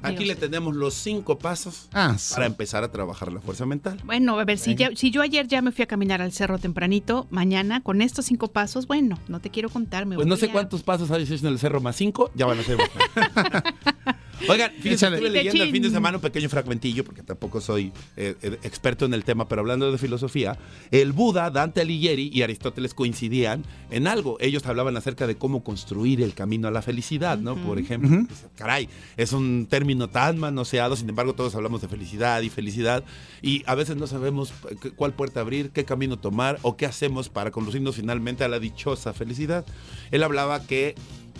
Aquí 0.04 0.24
le 0.24 0.34
tenemos 0.34 0.74
los 0.74 0.94
cinco 0.94 1.38
pasos 1.38 1.88
Ah, 1.92 2.16
sí. 2.18 2.34
para 2.34 2.46
empezar 2.46 2.82
a 2.82 2.90
trabajar 2.90 3.32
la 3.32 3.40
fuerza 3.40 3.66
mental. 3.66 4.00
Bueno, 4.04 4.36
a 4.36 4.44
ver, 4.44 4.58
si, 4.58 4.74
ya- 4.74 4.90
si 4.96 5.12
yo 5.12 5.22
ayer 5.22 5.46
ya 5.46 5.62
me 5.62 5.70
fui 5.70 5.84
a 5.84 5.86
caminar 5.86 6.20
al 6.20 6.32
cerro 6.32 6.58
tempranito, 6.58 7.28
mañana 7.30 7.82
con 7.84 8.02
estos 8.02 8.24
cinco 8.24 8.48
pasos, 8.48 8.88
bueno, 8.88 9.16
no 9.28 9.38
te 9.40 9.50
quiero 9.50 9.68
contar. 9.70 10.04
Me 10.06 10.16
Pues 10.16 10.26
no 10.26 10.36
sé 10.36 10.46
a- 10.46 10.52
cuántos 10.52 10.82
pasos 10.82 11.08
hay 11.12 11.22
en 11.30 11.46
el 11.46 11.56
cerro 11.60 11.80
más 11.80 11.94
cinco, 11.94 12.32
ya 12.34 12.46
van 12.46 12.58
a 12.58 12.62
ser. 12.64 12.78
Oigan, 14.48 14.72
fíjense, 14.80 15.06
estuve 15.06 15.30
leyendo 15.30 15.62
el 15.62 15.70
fin 15.70 15.82
de 15.82 15.90
semana 15.90 16.18
un 16.18 16.22
pequeño 16.22 16.48
fragmentillo, 16.48 17.04
porque 17.04 17.22
tampoco 17.22 17.60
soy 17.60 17.92
eh, 18.16 18.34
eh, 18.42 18.58
experto 18.62 19.04
en 19.04 19.14
el 19.14 19.24
tema, 19.24 19.48
pero 19.48 19.60
hablando 19.60 19.90
de 19.90 19.98
filosofía, 19.98 20.58
el 20.90 21.12
Buda, 21.12 21.50
Dante 21.50 21.80
Alighieri 21.80 22.30
y 22.32 22.42
Aristóteles 22.42 22.94
coincidían 22.94 23.64
en 23.90 24.06
algo. 24.06 24.36
Ellos 24.40 24.66
hablaban 24.66 24.96
acerca 24.96 25.26
de 25.26 25.36
cómo 25.36 25.62
construir 25.62 26.22
el 26.22 26.34
camino 26.34 26.68
a 26.68 26.70
la 26.70 26.82
felicidad, 26.82 27.38
¿no? 27.38 27.56
Por 27.56 27.78
ejemplo, 27.78 28.02
Dices, 28.02 28.46
caray, 28.56 28.88
es 29.16 29.32
un 29.32 29.66
término 29.68 30.08
tan 30.08 30.38
manoseado, 30.38 30.96
sin 30.96 31.08
embargo 31.08 31.34
todos 31.34 31.54
hablamos 31.54 31.82
de 31.82 31.88
felicidad 31.88 32.42
y 32.42 32.50
felicidad, 32.50 33.04
y 33.40 33.62
a 33.66 33.74
veces 33.74 33.96
no 33.96 34.06
sabemos 34.06 34.52
eh, 34.70 34.90
cuál 34.96 35.14
puerta 35.14 35.40
abrir, 35.40 35.70
qué 35.70 35.84
camino 35.84 36.18
tomar 36.18 36.58
o 36.62 36.76
qué 36.76 36.86
hacemos 36.86 37.28
para 37.28 37.50
conducirnos 37.50 37.96
finalmente 37.96 38.44
a 38.44 38.48
la 38.48 38.58
dichosa 38.58 39.12
felicidad. 39.12 39.64
Él 40.10 40.22
hablaba 40.22 40.66
que 40.66 40.94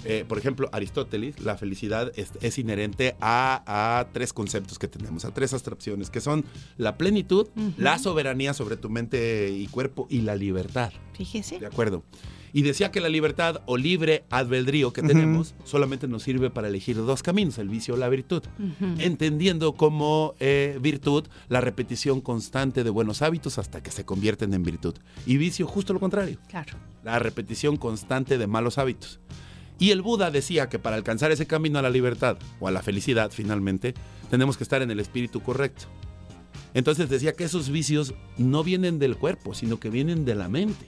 eh, 0.05 0.25
por 0.27 0.39
ejemplo, 0.39 0.69
Aristóteles, 0.73 1.41
la 1.41 1.57
felicidad 1.57 2.13
es, 2.17 2.33
es 2.41 2.59
inherente 2.59 3.15
a, 3.21 3.63
a 4.01 4.09
tres 4.13 4.33
conceptos 4.33 4.79
que 4.79 4.89
tenemos, 4.89 5.25
a 5.25 5.33
tres 5.33 5.53
abstracciones, 5.53 6.11
que 6.11 6.21
son 6.21 6.45
la 6.77 6.97
plenitud, 6.99 7.49
la 7.77 7.99
soberanía 7.99 8.55
sobre 8.55 8.77
tu 8.77 8.91
mente 8.91 9.51
y 9.51 9.67
cuerpo 9.69 10.07
y 10.11 10.23
la 10.23 10.35
libertad. 10.37 10.93
Fíjese. 11.15 11.59
¿De 11.59 11.67
acuerdo? 11.67 12.03
Y 12.55 12.61
decía 12.61 12.91
que 12.91 13.01
la 13.01 13.09
libertad 13.09 13.63
o 13.65 13.79
libre 13.79 14.25
albedrío 14.29 14.93
que 14.93 15.01
tenemos 15.03 15.55
solamente 15.65 16.07
nos 16.07 16.23
sirve 16.23 16.51
para 16.51 16.69
elegir 16.69 16.97
dos 16.97 17.23
caminos, 17.23 17.57
el 17.57 17.71
vicio 17.71 17.95
o 17.95 17.97
la 17.97 18.11
virtud. 18.11 18.43
Ujú. 18.59 18.95
Entendiendo 18.99 19.73
como 19.73 20.35
eh, 20.39 20.77
virtud 20.83 21.25
la 21.49 21.63
repetición 21.63 22.21
constante 22.21 22.85
de 22.85 22.91
buenos 22.91 23.23
hábitos 23.23 23.57
hasta 23.59 23.83
que 23.83 23.91
se 23.91 24.05
convierten 24.05 24.53
en 24.53 24.65
virtud. 24.65 24.97
Y 25.25 25.39
vicio 25.39 25.67
justo 25.67 25.95
lo 25.95 26.01
contrario 26.01 26.37
Claro. 26.49 26.75
la 27.03 27.19
repetición 27.19 27.79
constante 27.79 28.37
de 28.37 28.47
malos 28.47 28.77
hábitos. 28.77 29.19
Y 29.83 29.91
el 29.91 30.01
Buda 30.01 30.31
decía 30.31 30.69
que 30.69 30.79
para 30.79 30.95
alcanzar 30.95 31.33
ese 31.33 31.47
camino 31.47 31.79
a 31.79 31.83
la 31.83 31.91
libertad 31.91 32.37
o 32.61 32.69
a 32.69 32.71
la 32.71 32.83
felicidad 32.83 33.33
finalmente, 33.33 33.95
tenemos 34.31 34.57
que 34.57 34.63
estar 34.63 34.81
en 34.81 34.91
el 34.93 35.01
espíritu 35.01 35.41
correcto. 35.43 35.87
Entonces 36.75 37.09
decía 37.11 37.33
que 37.33 37.45
esos 37.45 37.69
vicios 37.69 38.15
no 38.39 38.63
vienen 38.63 38.99
del 38.99 39.17
cuerpo, 39.17 39.55
sino 39.55 39.81
que 39.81 39.91
vienen 39.91 40.25
de 40.25 40.35
la 40.37 40.49
mente. 40.49 40.87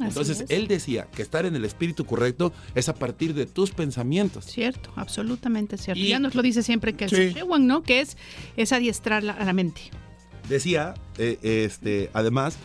Entonces 0.00 0.42
es. 0.42 0.50
él 0.50 0.68
decía 0.68 1.08
que 1.14 1.22
estar 1.22 1.46
en 1.46 1.56
el 1.56 1.64
espíritu 1.64 2.04
correcto 2.04 2.52
es 2.74 2.88
a 2.88 2.94
partir 2.94 3.32
de 3.34 3.46
tus 3.46 3.70
pensamientos. 3.70 4.44
Cierto, 4.44 4.92
absolutamente 4.96 5.78
cierto. 5.78 6.00
Y- 6.00 6.08
ya 6.08 6.18
nos 6.20 6.34
lo 6.34 6.42
dice 6.42 6.62
siempre 6.62 6.92
que 6.92 7.04
el 7.06 7.10
Sí. 7.10 7.28
Sichuan, 7.32 7.66
¿no? 7.66 7.82
Que 7.82 8.00
es, 8.02 8.16
es 8.56 8.72
adiestrar 8.72 9.24
la- 9.24 9.32
a 9.32 9.44
la 9.44 9.52
mente. 9.52 9.80
Decía, 10.48 10.94
eh, 11.18 11.38
este, 11.42 12.10
además, 12.12 12.56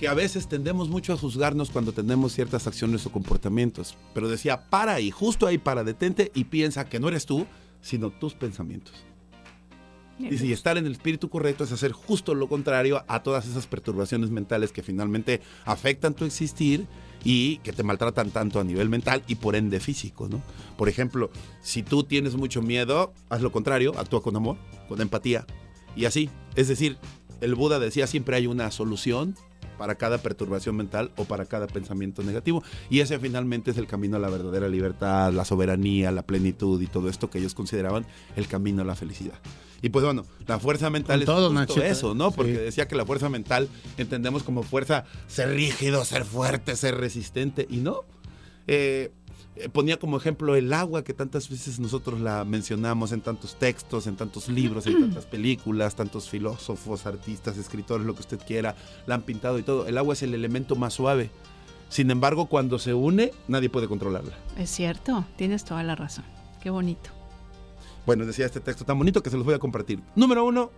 que 0.00 0.08
a 0.08 0.14
veces 0.14 0.48
tendemos 0.48 0.88
mucho 0.88 1.12
a 1.12 1.18
juzgarnos 1.18 1.68
cuando 1.68 1.92
tenemos 1.92 2.32
ciertas 2.32 2.66
acciones 2.66 3.04
o 3.04 3.12
comportamientos. 3.12 3.98
Pero 4.14 4.30
decía, 4.30 4.70
para 4.70 4.94
ahí, 4.94 5.10
justo 5.10 5.46
ahí, 5.46 5.58
para, 5.58 5.84
detente 5.84 6.32
y 6.34 6.44
piensa 6.44 6.86
que 6.86 6.98
no 6.98 7.08
eres 7.08 7.26
tú, 7.26 7.46
sino 7.82 8.08
tus 8.08 8.32
pensamientos. 8.32 8.94
Y 10.18 10.52
estar 10.52 10.78
en 10.78 10.86
el 10.86 10.92
espíritu 10.92 11.28
correcto 11.28 11.64
es 11.64 11.72
hacer 11.72 11.92
justo 11.92 12.34
lo 12.34 12.48
contrario 12.48 13.04
a 13.08 13.22
todas 13.22 13.46
esas 13.46 13.66
perturbaciones 13.66 14.30
mentales 14.30 14.72
que 14.72 14.82
finalmente 14.82 15.40
afectan 15.64 16.14
tu 16.14 16.24
existir 16.24 16.86
y 17.22 17.58
que 17.58 17.72
te 17.72 17.82
maltratan 17.82 18.30
tanto 18.30 18.60
a 18.60 18.64
nivel 18.64 18.88
mental 18.88 19.22
y 19.28 19.36
por 19.36 19.56
ende 19.56 19.80
físico, 19.80 20.28
¿no? 20.28 20.42
Por 20.76 20.88
ejemplo, 20.88 21.30
si 21.62 21.82
tú 21.82 22.04
tienes 22.04 22.36
mucho 22.36 22.60
miedo, 22.60 23.12
haz 23.28 23.40
lo 23.40 23.52
contrario, 23.52 23.98
actúa 23.98 24.22
con 24.22 24.36
amor, 24.36 24.56
con 24.88 25.00
empatía 25.00 25.46
y 25.96 26.04
así. 26.06 26.28
Es 26.54 26.68
decir, 26.68 26.98
el 27.40 27.54
Buda 27.54 27.78
decía 27.78 28.06
siempre 28.06 28.36
hay 28.36 28.46
una 28.46 28.70
solución 28.70 29.36
para 29.80 29.94
cada 29.94 30.18
perturbación 30.18 30.76
mental 30.76 31.10
o 31.16 31.24
para 31.24 31.46
cada 31.46 31.66
pensamiento 31.66 32.22
negativo. 32.22 32.62
Y 32.90 33.00
ese 33.00 33.18
finalmente 33.18 33.70
es 33.70 33.78
el 33.78 33.86
camino 33.86 34.18
a 34.18 34.20
la 34.20 34.28
verdadera 34.28 34.68
libertad, 34.68 35.32
la 35.32 35.46
soberanía, 35.46 36.12
la 36.12 36.20
plenitud 36.20 36.82
y 36.82 36.86
todo 36.86 37.08
esto 37.08 37.30
que 37.30 37.38
ellos 37.38 37.54
consideraban 37.54 38.04
el 38.36 38.46
camino 38.46 38.82
a 38.82 38.84
la 38.84 38.94
felicidad. 38.94 39.38
Y 39.80 39.88
pues 39.88 40.04
bueno, 40.04 40.26
la 40.46 40.58
fuerza 40.58 40.90
mental 40.90 41.14
Con 41.14 41.20
es 41.22 41.26
todo, 41.26 41.56
justo 41.56 41.82
eso, 41.82 42.14
¿no? 42.14 42.28
sí. 42.28 42.34
Porque 42.36 42.52
decía 42.58 42.88
que 42.88 42.94
la 42.94 43.06
fuerza 43.06 43.30
mental 43.30 43.70
entendemos 43.96 44.42
como 44.42 44.64
fuerza 44.64 45.06
ser 45.28 45.48
rígido, 45.54 46.04
ser 46.04 46.26
fuerte, 46.26 46.76
ser 46.76 46.98
resistente. 46.98 47.66
Y 47.70 47.78
no. 47.78 48.04
Eh, 48.66 49.12
ponía 49.72 49.98
como 49.98 50.16
ejemplo 50.16 50.54
el 50.56 50.72
agua, 50.72 51.04
que 51.04 51.12
tantas 51.12 51.48
veces 51.48 51.80
nosotros 51.80 52.20
la 52.20 52.44
mencionamos 52.44 53.12
en 53.12 53.20
tantos 53.20 53.56
textos, 53.56 54.06
en 54.06 54.16
tantos 54.16 54.48
libros, 54.48 54.86
en 54.86 55.00
tantas 55.00 55.26
películas, 55.30 55.96
tantos 55.96 56.28
filósofos, 56.28 57.06
artistas, 57.06 57.58
escritores, 57.58 58.06
lo 58.06 58.14
que 58.14 58.20
usted 58.20 58.40
quiera, 58.46 58.76
la 59.06 59.16
han 59.16 59.22
pintado 59.22 59.58
y 59.58 59.62
todo. 59.62 59.86
El 59.86 59.98
agua 59.98 60.14
es 60.14 60.22
el 60.22 60.34
elemento 60.34 60.76
más 60.76 60.94
suave. 60.94 61.30
Sin 61.88 62.10
embargo, 62.10 62.46
cuando 62.46 62.78
se 62.78 62.94
une, 62.94 63.32
nadie 63.48 63.68
puede 63.68 63.88
controlarla. 63.88 64.32
Es 64.56 64.70
cierto, 64.70 65.24
tienes 65.36 65.64
toda 65.64 65.82
la 65.82 65.96
razón. 65.96 66.24
Qué 66.62 66.70
bonito. 66.70 67.10
Bueno, 68.06 68.24
decía 68.24 68.46
este 68.46 68.60
texto 68.60 68.84
tan 68.84 68.96
bonito 68.96 69.22
que 69.22 69.30
se 69.30 69.36
los 69.36 69.44
voy 69.44 69.54
a 69.54 69.58
compartir. 69.58 70.00
Número 70.14 70.44
uno, 70.44 70.70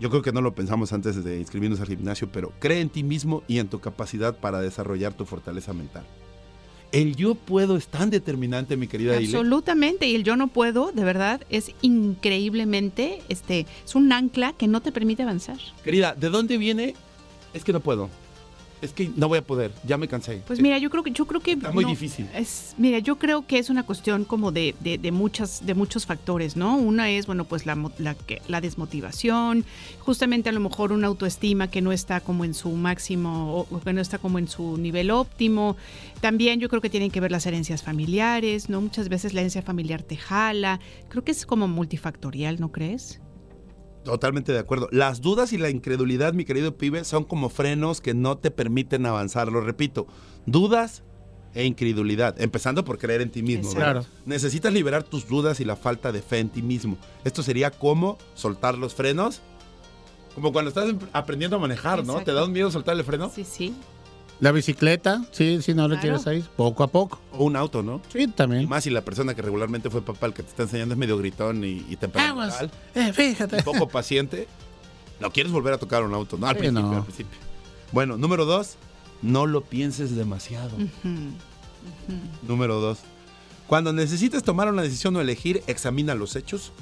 yo 0.00 0.10
creo 0.10 0.22
que 0.22 0.32
no 0.32 0.40
lo 0.40 0.54
pensamos 0.54 0.92
antes 0.92 1.22
de 1.22 1.38
inscribirnos 1.38 1.80
al 1.80 1.86
gimnasio, 1.86 2.32
pero 2.32 2.52
cree 2.58 2.80
en 2.80 2.88
ti 2.88 3.02
mismo 3.02 3.42
y 3.46 3.58
en 3.58 3.68
tu 3.68 3.80
capacidad 3.80 4.36
para 4.36 4.60
desarrollar 4.60 5.12
tu 5.12 5.26
fortaleza 5.26 5.72
mental. 5.72 6.04
El 6.92 7.16
yo 7.16 7.34
puedo 7.34 7.76
es 7.76 7.88
tan 7.88 8.10
determinante, 8.10 8.76
mi 8.76 8.86
querida. 8.86 9.16
Absolutamente. 9.16 10.06
Y 10.06 10.14
el 10.14 10.24
yo 10.24 10.36
no 10.36 10.48
puedo, 10.48 10.92
de 10.92 11.04
verdad, 11.04 11.40
es 11.48 11.72
increíblemente, 11.80 13.22
este, 13.30 13.66
es 13.84 13.94
un 13.94 14.12
ancla 14.12 14.52
que 14.52 14.68
no 14.68 14.82
te 14.82 14.92
permite 14.92 15.22
avanzar. 15.22 15.58
Querida, 15.82 16.14
¿de 16.14 16.28
dónde 16.28 16.58
viene? 16.58 16.94
Es 17.54 17.64
que 17.64 17.72
no 17.72 17.80
puedo. 17.80 18.10
Es 18.82 18.92
que 18.92 19.10
no 19.14 19.28
voy 19.28 19.38
a 19.38 19.42
poder. 19.42 19.72
Ya 19.86 19.96
me 19.96 20.08
cansé. 20.08 20.42
Pues 20.44 20.60
mira, 20.60 20.76
yo 20.78 20.90
creo 20.90 21.04
que, 21.04 21.12
yo 21.12 21.24
creo 21.24 21.40
que 21.40 21.52
Está 21.52 21.70
muy 21.70 21.84
no, 21.84 21.90
difícil. 21.90 22.28
Es, 22.34 22.74
mira, 22.76 22.98
yo 22.98 23.16
creo 23.16 23.46
que 23.46 23.58
es 23.58 23.70
una 23.70 23.84
cuestión 23.84 24.24
como 24.24 24.50
de, 24.50 24.74
de, 24.80 24.98
de 24.98 25.12
muchas, 25.12 25.64
de 25.64 25.74
muchos 25.74 26.04
factores, 26.04 26.56
¿no? 26.56 26.76
Una 26.76 27.08
es, 27.08 27.26
bueno, 27.26 27.44
pues 27.44 27.64
la, 27.64 27.76
la, 27.98 28.16
la 28.48 28.60
desmotivación, 28.60 29.64
justamente 30.00 30.48
a 30.48 30.52
lo 30.52 30.58
mejor 30.58 30.90
una 30.90 31.06
autoestima 31.06 31.68
que 31.68 31.80
no 31.80 31.92
está 31.92 32.20
como 32.20 32.44
en 32.44 32.54
su 32.54 32.70
máximo, 32.70 33.66
o 33.70 33.80
que 33.80 33.92
no 33.92 34.00
está 34.00 34.18
como 34.18 34.40
en 34.40 34.48
su 34.48 34.76
nivel 34.76 35.12
óptimo. 35.12 35.76
También 36.20 36.58
yo 36.58 36.68
creo 36.68 36.82
que 36.82 36.90
tienen 36.90 37.12
que 37.12 37.20
ver 37.20 37.30
las 37.30 37.46
herencias 37.46 37.84
familiares, 37.84 38.68
¿no? 38.68 38.80
Muchas 38.80 39.08
veces 39.08 39.32
la 39.32 39.42
herencia 39.42 39.62
familiar 39.62 40.02
te 40.02 40.16
jala. 40.16 40.80
Creo 41.08 41.22
que 41.22 41.30
es 41.30 41.46
como 41.46 41.68
multifactorial, 41.68 42.58
¿no 42.60 42.72
crees? 42.72 43.20
Totalmente 44.04 44.52
de 44.52 44.58
acuerdo. 44.58 44.88
Las 44.90 45.20
dudas 45.20 45.52
y 45.52 45.58
la 45.58 45.70
incredulidad, 45.70 46.32
mi 46.32 46.44
querido 46.44 46.76
pibe, 46.76 47.04
son 47.04 47.24
como 47.24 47.48
frenos 47.48 48.00
que 48.00 48.14
no 48.14 48.36
te 48.36 48.50
permiten 48.50 49.06
avanzar. 49.06 49.50
Lo 49.50 49.60
repito, 49.60 50.06
dudas 50.46 51.02
e 51.54 51.64
incredulidad, 51.64 52.40
empezando 52.40 52.84
por 52.84 52.98
creer 52.98 53.20
en 53.20 53.30
ti 53.30 53.42
mismo. 53.42 53.72
Claro. 53.74 54.04
Necesitas 54.26 54.72
liberar 54.72 55.02
tus 55.02 55.28
dudas 55.28 55.60
y 55.60 55.64
la 55.64 55.76
falta 55.76 56.10
de 56.10 56.22
fe 56.22 56.38
en 56.38 56.48
ti 56.48 56.62
mismo. 56.62 56.96
Esto 57.24 57.42
sería 57.42 57.70
como 57.70 58.18
soltar 58.34 58.76
los 58.76 58.94
frenos. 58.94 59.40
Como 60.34 60.52
cuando 60.52 60.70
estás 60.70 60.94
aprendiendo 61.12 61.56
a 61.56 61.60
manejar, 61.60 61.98
¿no? 61.98 62.14
Exacto. 62.14 62.24
¿Te 62.24 62.32
da 62.32 62.44
un 62.44 62.52
miedo 62.52 62.70
soltar 62.70 62.96
el 62.96 63.04
freno? 63.04 63.30
Sí, 63.32 63.44
sí. 63.44 63.74
La 64.42 64.50
bicicleta, 64.50 65.24
sí, 65.30 65.62
si 65.62 65.72
no 65.72 65.86
le 65.86 65.94
Claro. 66.00 66.18
quieres 66.20 66.26
ahí, 66.26 66.44
poco 66.56 66.82
a 66.82 66.88
poco. 66.88 67.20
O 67.32 67.44
un 67.44 67.54
auto, 67.54 67.82
¿no? 67.84 68.02
Sí, 68.12 68.22
Y 68.22 68.26
también. 68.26 68.68
más 68.68 68.82
si 68.82 68.90
la 68.90 69.02
persona 69.04 69.34
que 69.34 69.40
regularmente 69.42 69.88
fue 69.88 70.02
papá 70.02 70.26
el 70.26 70.34
que 70.34 70.42
te 70.42 70.48
está 70.48 70.64
enseñando 70.64 70.94
es 70.94 70.98
medio 70.98 71.16
gritón 71.16 71.62
y, 71.62 71.86
y 71.88 71.94
temperamental, 71.94 72.68
Eh, 72.96 73.12
fíjate. 73.12 73.62
poco 73.62 73.86
paciente, 73.88 74.48
no 75.20 75.30
quieres 75.30 75.52
volver 75.52 75.74
a 75.74 75.78
tocar 75.78 76.02
un 76.02 76.12
auto, 76.12 76.36
¿no? 76.38 76.48
Al 76.48 76.54
Sí, 76.56 76.58
principio, 76.58 76.82
no. 76.90 76.96
al 76.96 77.04
principio. 77.04 77.38
Bueno, 77.92 78.16
número 78.18 78.44
dos, 78.44 78.74
no 79.22 79.46
lo 79.46 79.60
pienses 79.60 80.16
demasiado. 80.16 80.72
Número 82.46 82.80
dos, 82.80 82.98
cuando 83.68 83.92
necesites 83.92 84.42
tomar 84.42 84.68
una 84.68 84.82
decisión 84.82 85.14
o 85.14 85.20
elegir, 85.20 85.62
examina 85.68 86.16
los 86.16 86.34
hechos, 86.34 86.72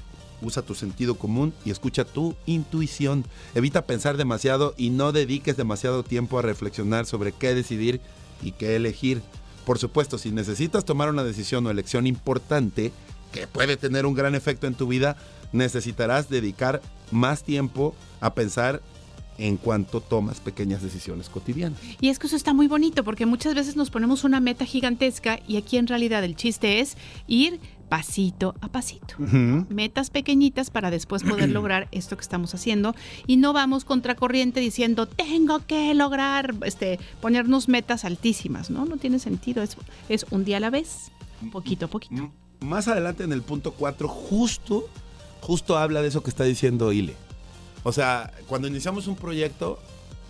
usa 0.42 0.62
tu 0.62 0.75
sentido 0.75 1.16
común 1.16 1.52
y 1.64 1.70
escucha 1.70 2.04
tu 2.04 2.35
intuición. 2.47 3.25
Evita 3.54 3.87
pensar 3.87 4.16
demasiado 4.16 4.75
y 4.76 4.90
no 4.90 5.12
dediques 5.12 5.56
demasiado 5.56 6.02
tiempo 6.02 6.38
a 6.38 6.42
reflexionar 6.42 7.06
sobre 7.06 7.32
qué 7.32 7.54
decidir 7.54 8.00
y 8.42 8.52
qué 8.52 8.76
elegir. 8.76 9.23
Por 9.64 9.78
supuesto, 9.78 10.18
si 10.18 10.30
necesitas 10.30 10.85
tomar 10.85 11.11
una 11.11 11.25
decisión 11.25 11.66
o 11.66 11.70
elección 11.70 12.06
importante 12.06 12.92
que 13.32 13.47
puede 13.47 13.76
tener 13.76 14.06
un 14.06 14.14
gran 14.14 14.35
efecto 14.35 14.66
en 14.66 14.75
tu 14.75 14.87
vida, 14.88 15.16
necesitarás 15.52 16.28
dedicar 16.28 16.80
más 17.11 17.44
tiempo 17.44 17.94
a 18.20 18.35
pensar 18.35 18.82
en 19.38 19.56
cuanto 19.56 20.00
tomas 20.00 20.38
pequeñas 20.38 20.82
decisiones 20.82 21.28
cotidianas. 21.28 21.78
Y 22.00 22.11
es 22.11 22.18
que 22.18 22.26
eso 22.26 22.37
está 22.37 22.52
muy 22.52 22.68
bonito 22.68 23.04
porque 23.04 23.25
muchas 23.26 23.54
veces 23.54 23.75
nos 23.75 23.90
ponemos 23.90 24.23
una 24.23 24.38
meta 24.38 24.66
gigantesca 24.66 25.40
y 25.49 25.56
aquí 25.56 25.78
en 25.78 25.87
realidad 25.87 26.23
el 26.25 26.37
chiste 26.37 26.80
es 26.80 26.97
ir 27.26 27.59
pasito 27.90 28.54
a 28.61 28.68
pasito. 28.68 29.16
Metas 29.68 30.11
pequeñitas 30.11 30.70
para 30.70 30.90
después 30.90 31.25
poder 31.25 31.50
lograr 31.59 31.88
esto 31.90 32.16
que 32.16 32.23
estamos 32.23 32.54
haciendo 32.54 32.94
y 33.26 33.37
no 33.37 33.52
vamos 33.52 33.85
contracorriente 33.85 34.61
diciendo 34.61 35.06
tengo 35.06 35.66
que 35.66 35.92
lograr 35.92 36.54
este 36.64 37.00
ponernos 37.20 37.68
metas 37.68 38.04
altísimas, 38.04 38.70
¿no? 38.70 38.85
No 38.87 38.97
tiene 38.97 39.18
sentido, 39.18 39.62
es, 39.62 39.76
es 40.09 40.25
un 40.30 40.44
día 40.44 40.59
a 40.59 40.61
la 40.61 40.70
vez, 40.70 41.11
poquito 41.52 41.87
a 41.87 41.88
poquito. 41.88 42.30
Mm, 42.61 42.66
más 42.66 42.87
adelante 42.87 43.25
en 43.25 43.32
el 43.32 43.42
punto 43.42 43.73
4, 43.73 44.06
justo, 44.09 44.88
justo 45.40 45.76
habla 45.76 46.00
de 46.00 46.09
eso 46.09 46.23
que 46.23 46.30
está 46.30 46.44
diciendo 46.44 46.92
Ile. 46.92 47.16
O 47.82 47.92
sea, 47.92 48.32
cuando 48.47 48.68
iniciamos 48.68 49.09
un 49.09 49.16
proyecto, 49.16 49.80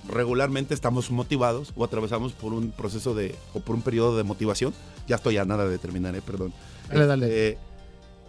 regularmente 0.09 0.73
estamos 0.73 1.11
motivados 1.11 1.75
o 1.77 1.85
atravesamos 1.85 2.33
por 2.33 2.55
un 2.55 2.71
proceso 2.71 3.15
de, 3.15 3.35
o 3.53 3.61
por 3.61 3.77
un 3.77 3.83
periodo 3.83 4.17
de 4.17 4.25
motivación. 4.25 4.73
Ya 5.07 5.17
estoy 5.17 5.37
a 5.37 5.45
nada 5.45 5.69
de 5.69 5.77
terminar, 5.77 6.15
eh, 6.15 6.23
perdón. 6.23 6.55
Dale, 6.91 7.07
dale. 7.07 7.27
Eh, 7.49 7.59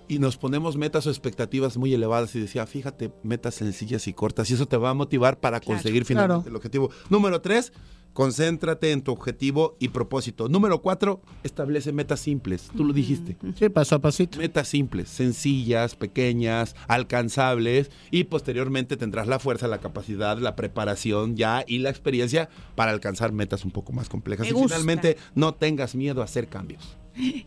y 0.07 0.19
nos 0.19 0.35
ponemos 0.37 0.75
metas 0.75 1.07
o 1.07 1.09
expectativas 1.09 1.77
muy 1.77 1.93
elevadas 1.93 2.35
y 2.35 2.39
decía, 2.41 2.65
fíjate, 2.67 3.11
metas 3.23 3.55
sencillas 3.55 4.07
y 4.07 4.13
cortas 4.13 4.49
y 4.51 4.55
eso 4.55 4.65
te 4.65 4.75
va 4.77 4.89
a 4.89 4.93
motivar 4.93 5.39
para 5.39 5.59
Claro, 5.61 5.77
conseguir 5.77 6.03
finalmente 6.05 6.43
claro. 6.43 6.49
el 6.49 6.55
objetivo. 6.57 6.89
Número 7.09 7.39
tres, 7.39 7.71
concéntrate 8.11 8.91
en 8.91 9.03
tu 9.03 9.13
objetivo 9.13 9.77
y 9.79 9.87
propósito. 9.87 10.49
Número 10.49 10.81
cuatro, 10.81 11.21
establece 11.43 11.93
metas 11.93 12.19
simples. 12.19 12.69
Tú 12.75 12.83
lo 12.83 12.91
dijiste. 12.91 13.37
Sí, 13.57 13.69
paso 13.69 13.95
a 13.95 13.99
pasito. 13.99 14.37
Metas 14.37 14.67
simples, 14.67 15.07
sencillas, 15.07 15.95
pequeñas, 15.95 16.75
alcanzables 16.89 17.89
y 18.11 18.25
posteriormente 18.25 18.97
tendrás 18.97 19.27
la 19.27 19.39
fuerza, 19.39 19.69
la 19.69 19.79
capacidad, 19.79 20.37
la 20.39 20.57
preparación 20.57 21.37
ya 21.37 21.63
y 21.65 21.77
la 21.79 21.89
experiencia 21.89 22.49
para 22.75 22.91
alcanzar 22.91 23.31
metas 23.31 23.63
un 23.63 23.71
poco 23.71 23.93
más 23.93 24.09
complejas. 24.09 24.45
Me 24.45 24.49
y 24.49 24.53
gusta. 24.53 24.75
finalmente 24.75 25.15
no 25.35 25.53
tengas 25.53 25.95
miedo 25.95 26.21
a 26.21 26.25
hacer 26.25 26.47
cambios. 26.49 26.97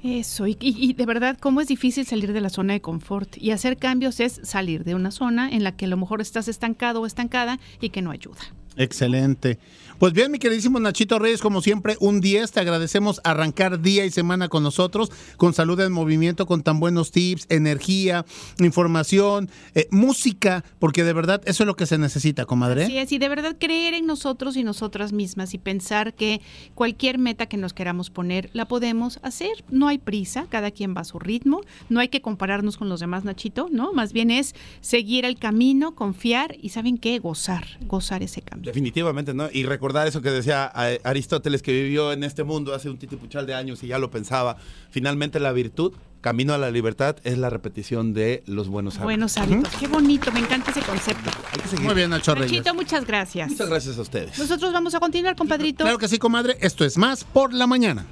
Eso, 0.03 0.47
y, 0.47 0.57
y- 0.61 0.93
de 0.93 1.07
verdad, 1.07 1.37
cómo 1.41 1.61
es 1.61 1.69
difícil 1.69 2.07
salir 2.07 2.33
de 2.33 2.41
la 2.41 2.51
zona 2.51 2.75
de 2.75 2.81
confort. 2.81 3.37
Y 3.39 3.51
hacer 3.51 3.77
cambios 3.77 4.21
es 4.21 4.41
salir 4.43 4.85
de 4.85 4.95
una 4.95 5.11
zona 5.11 5.51
en 5.51 5.65
la 5.65 5.73
que 5.77 5.87
a 5.87 5.89
lo 5.89 5.97
mejor 5.97 6.21
estás 6.21 6.49
estancado 6.49 7.01
o 7.01 7.07
estancada 7.07 7.59
y 7.81 7.89
que 7.91 8.03
no 8.03 8.11
ayuda. 8.11 8.41
Excelente. 8.77 9.59
Pues 9.99 10.13
bien, 10.13 10.33
mi 10.33 10.41
queridísimo 10.41 10.81
Nachito 10.81 11.21
Reyes, 11.21 11.41
como 11.41 11.63
siempre, 11.63 11.97
un 12.01 12.21
10. 12.21 12.51
Te 12.51 12.59
agradecemos 12.59 13.21
arrancar 13.23 13.81
día 13.81 14.05
y 14.05 14.11
semana 14.11 14.49
con 14.49 14.65
nosotros, 14.65 15.13
con 15.37 15.55
salud 15.55 15.79
en 15.81 15.93
movimiento, 15.93 16.47
con 16.47 16.65
tan 16.65 16.81
buenos 16.81 17.13
tips, 17.13 17.47
energía, 17.49 18.27
información, 18.59 19.49
eh, 19.77 19.87
música, 19.93 20.65
porque 20.81 21.05
de 21.05 21.13
verdad 21.13 21.41
eso 21.45 21.63
es 21.63 21.67
lo 21.69 21.77
que 21.77 21.87
se 21.87 21.97
necesita, 21.97 22.45
comadre. 22.45 22.85
Así 22.85 22.99
es, 22.99 23.13
y 23.13 23.19
de 23.19 23.29
verdad 23.29 23.57
creer 23.59 23.95
en 23.95 24.07
nosotros 24.07 24.57
y 24.57 24.65
nosotras 24.65 25.13
mismas 25.13 25.55
y 25.55 25.59
pensar 25.59 26.15
que 26.15 26.41
cualquier 26.75 27.19
meta 27.19 27.47
que 27.47 27.57
nos 27.57 27.73
queramos 27.73 28.11
poner 28.11 28.51
la 28.53 28.67
podemos 28.67 29.21
hacer. 29.23 29.65
No 29.71 29.87
hay 29.87 29.99
prisa, 29.99 30.47
cada 30.49 30.73
quien 30.73 30.97
va 30.97 31.03
a 31.03 31.05
su 31.05 31.21
ritmo, 31.21 31.61
no 31.89 32.01
hay 32.01 32.09
que 32.09 32.21
compararnos 32.21 32.77
con 32.77 32.89
los 32.89 32.99
demás, 32.99 33.25
Nachito, 33.25 33.69
¿no? 33.71 33.93
Más 33.93 34.13
bien 34.13 34.33
es 34.33 34.57
seguir 34.81 35.25
el 35.25 35.39
camino, 35.39 35.95
confiar 35.95 36.57
y 36.61 36.71
¿saben 36.71 36.99
qué? 36.99 37.21
Gozar, 37.21 37.65
gozar 37.87 38.25
ese 38.25 38.43
cambio. 38.43 38.71
Definitivamente, 38.71 39.35
¿no? 39.35 39.49
Y 39.53 39.63
recordar 39.85 40.09
eso 40.09 40.23
que 40.23 40.31
decía 40.31 40.65
Aristóteles, 41.05 41.61
que 41.61 41.71
vivió 41.71 42.11
en 42.11 42.25
este 42.25 42.43
mundo 42.43 42.73
hace 42.73 42.89
un 42.89 42.97
titipuchal 42.97 43.45
de 43.45 43.55
años 43.55 43.83
y 43.83 43.89
ya 43.89 43.99
lo 43.99 44.11
pensaba. 44.11 44.57
Finalmente 44.89 45.41
la 45.41 45.53
virtud, 45.53 45.93
camino 46.23 46.55
a 46.55 46.59
la 46.59 46.71
libertad, 46.71 47.17
es 47.23 47.37
la 47.37 47.51
repetición 47.51 48.15
de 48.15 48.43
los 48.47 48.69
buenos 48.69 48.95
hábitos. 48.95 49.05
Buenos 49.05 49.37
hábitos, 49.37 49.75
qué 49.79 49.87
bonito, 49.87 50.33
me 50.33 50.41
encanta 50.41 50.71
ese 50.71 50.81
concepto. 50.81 51.31
Hay 51.53 51.61
que 51.61 51.69
seguir. 51.69 51.85
Muy 51.85 51.95
bien, 51.95 52.09
Nacho 52.09 52.35
Reyes. 52.35 52.51
Nachito, 52.51 52.75
muchas 52.75 53.05
gracias. 53.05 53.51
Muchas 53.51 53.69
gracias 53.69 53.99
a 53.99 54.01
ustedes. 54.01 54.39
Nosotros 54.39 54.73
vamos 54.73 54.95
a 54.95 55.01
continuar, 55.01 55.37
compadrito. 55.37 55.85
Claro 55.85 55.99
que 55.99 56.09
sí, 56.09 56.17
comadre. 56.17 56.57
Esto 56.63 56.87
es 56.87 56.97
más 56.97 57.25
por 57.25 57.53
la 57.53 57.67
mañana. 57.67 58.07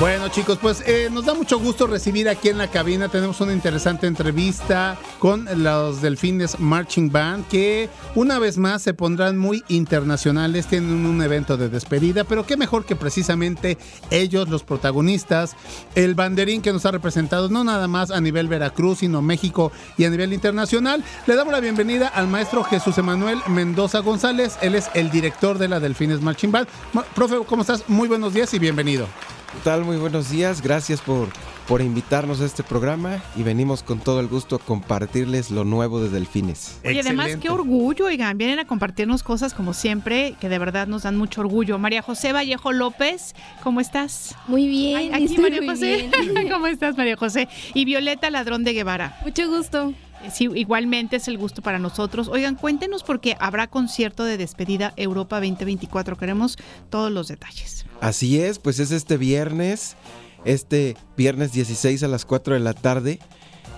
Bueno, 0.00 0.28
chicos, 0.28 0.56
pues 0.56 0.82
eh, 0.86 1.10
nos 1.12 1.26
da 1.26 1.34
mucho 1.34 1.58
gusto 1.58 1.86
recibir 1.86 2.26
aquí 2.30 2.48
en 2.48 2.56
la 2.56 2.68
cabina. 2.68 3.10
Tenemos 3.10 3.38
una 3.42 3.52
interesante 3.52 4.06
entrevista 4.06 4.96
con 5.18 5.46
los 5.62 6.00
Delfines 6.00 6.58
Marching 6.58 7.12
Band, 7.12 7.46
que 7.48 7.90
una 8.14 8.38
vez 8.38 8.56
más 8.56 8.80
se 8.80 8.94
pondrán 8.94 9.36
muy 9.36 9.62
internacionales. 9.68 10.68
Tienen 10.68 11.04
un 11.04 11.20
evento 11.20 11.58
de 11.58 11.68
despedida, 11.68 12.24
pero 12.24 12.46
qué 12.46 12.56
mejor 12.56 12.86
que 12.86 12.96
precisamente 12.96 13.76
ellos, 14.08 14.48
los 14.48 14.62
protagonistas, 14.62 15.54
el 15.94 16.14
banderín 16.14 16.62
que 16.62 16.72
nos 16.72 16.86
ha 16.86 16.92
representado 16.92 17.50
no 17.50 17.62
nada 17.62 17.86
más 17.86 18.10
a 18.10 18.22
nivel 18.22 18.48
Veracruz, 18.48 19.00
sino 19.00 19.20
México 19.20 19.70
y 19.98 20.06
a 20.06 20.10
nivel 20.10 20.32
internacional. 20.32 21.04
Le 21.26 21.36
damos 21.36 21.52
la 21.52 21.60
bienvenida 21.60 22.08
al 22.08 22.26
maestro 22.26 22.64
Jesús 22.64 22.96
Emanuel 22.96 23.40
Mendoza 23.48 23.98
González. 23.98 24.56
Él 24.62 24.76
es 24.76 24.88
el 24.94 25.10
director 25.10 25.58
de 25.58 25.68
la 25.68 25.78
Delfines 25.78 26.22
Marching 26.22 26.52
Band. 26.52 26.68
Profe, 27.14 27.36
¿cómo 27.46 27.60
estás? 27.60 27.86
Muy 27.86 28.08
buenos 28.08 28.32
días 28.32 28.54
y 28.54 28.58
bienvenido. 28.58 29.06
¿Qué 29.52 29.58
tal? 29.64 29.84
Muy 29.84 29.96
buenos 29.96 30.30
días. 30.30 30.62
Gracias 30.62 31.00
por, 31.00 31.28
por 31.66 31.80
invitarnos 31.82 32.40
a 32.40 32.44
este 32.46 32.62
programa 32.62 33.20
y 33.36 33.42
venimos 33.42 33.82
con 33.82 33.98
todo 33.98 34.20
el 34.20 34.28
gusto 34.28 34.56
a 34.56 34.58
compartirles 34.60 35.50
lo 35.50 35.64
nuevo 35.64 36.00
de 36.00 36.08
Delfines. 36.08 36.78
Y 36.84 36.98
además, 36.98 37.36
qué 37.40 37.50
orgullo, 37.50 38.06
oigan, 38.06 38.38
vienen 38.38 38.60
a 38.60 38.66
compartirnos 38.66 39.24
cosas 39.24 39.52
como 39.52 39.74
siempre, 39.74 40.36
que 40.40 40.48
de 40.48 40.58
verdad 40.58 40.86
nos 40.86 41.02
dan 41.02 41.16
mucho 41.16 41.40
orgullo. 41.40 41.78
María 41.78 42.00
José 42.00 42.32
Vallejo 42.32 42.70
López, 42.72 43.34
¿cómo 43.64 43.80
estás? 43.80 44.36
Muy 44.46 44.68
bien, 44.68 44.96
Ay, 44.96 45.10
aquí 45.12 45.24
estoy 45.24 45.42
María 45.42 45.60
muy 45.60 45.68
José. 45.70 46.10
bien. 46.22 46.48
¿Cómo 46.50 46.66
estás, 46.68 46.96
María 46.96 47.16
José? 47.16 47.48
Y 47.74 47.84
Violeta 47.84 48.30
Ladrón 48.30 48.62
de 48.62 48.72
Guevara. 48.72 49.18
Mucho 49.24 49.48
gusto. 49.48 49.92
Eh, 50.24 50.30
Sí, 50.32 50.48
igualmente 50.54 51.16
es 51.16 51.28
el 51.28 51.38
gusto 51.38 51.62
para 51.62 51.78
nosotros. 51.78 52.28
Oigan, 52.28 52.54
cuéntenos 52.54 53.02
porque 53.02 53.36
habrá 53.40 53.68
concierto 53.68 54.24
de 54.24 54.36
despedida 54.36 54.92
Europa 54.96 55.36
2024. 55.36 56.16
Queremos 56.16 56.58
todos 56.88 57.10
los 57.10 57.28
detalles. 57.28 57.86
Así 58.00 58.40
es, 58.40 58.58
pues 58.58 58.80
es 58.80 58.92
este 58.92 59.16
viernes, 59.16 59.96
este 60.44 60.96
viernes 61.16 61.52
16 61.52 62.02
a 62.02 62.08
las 62.08 62.24
4 62.24 62.54
de 62.54 62.60
la 62.60 62.72
tarde, 62.72 63.18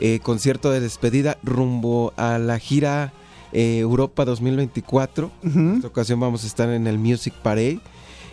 eh, 0.01 0.21
concierto 0.23 0.71
de 0.71 0.81
despedida 0.81 1.39
rumbo 1.43 2.13
a 2.17 2.39
la 2.39 2.59
gira 2.59 3.13
eh, 3.53 3.79
Europa 3.79 4.25
2024. 4.25 5.31
En 5.43 5.75
esta 5.77 5.89
ocasión 5.89 6.21
vamos 6.21 6.45
a 6.45 6.47
estar 6.47 6.69
en 6.71 6.87
el 6.87 6.99
Music 6.99 7.35
Parade. 7.43 7.81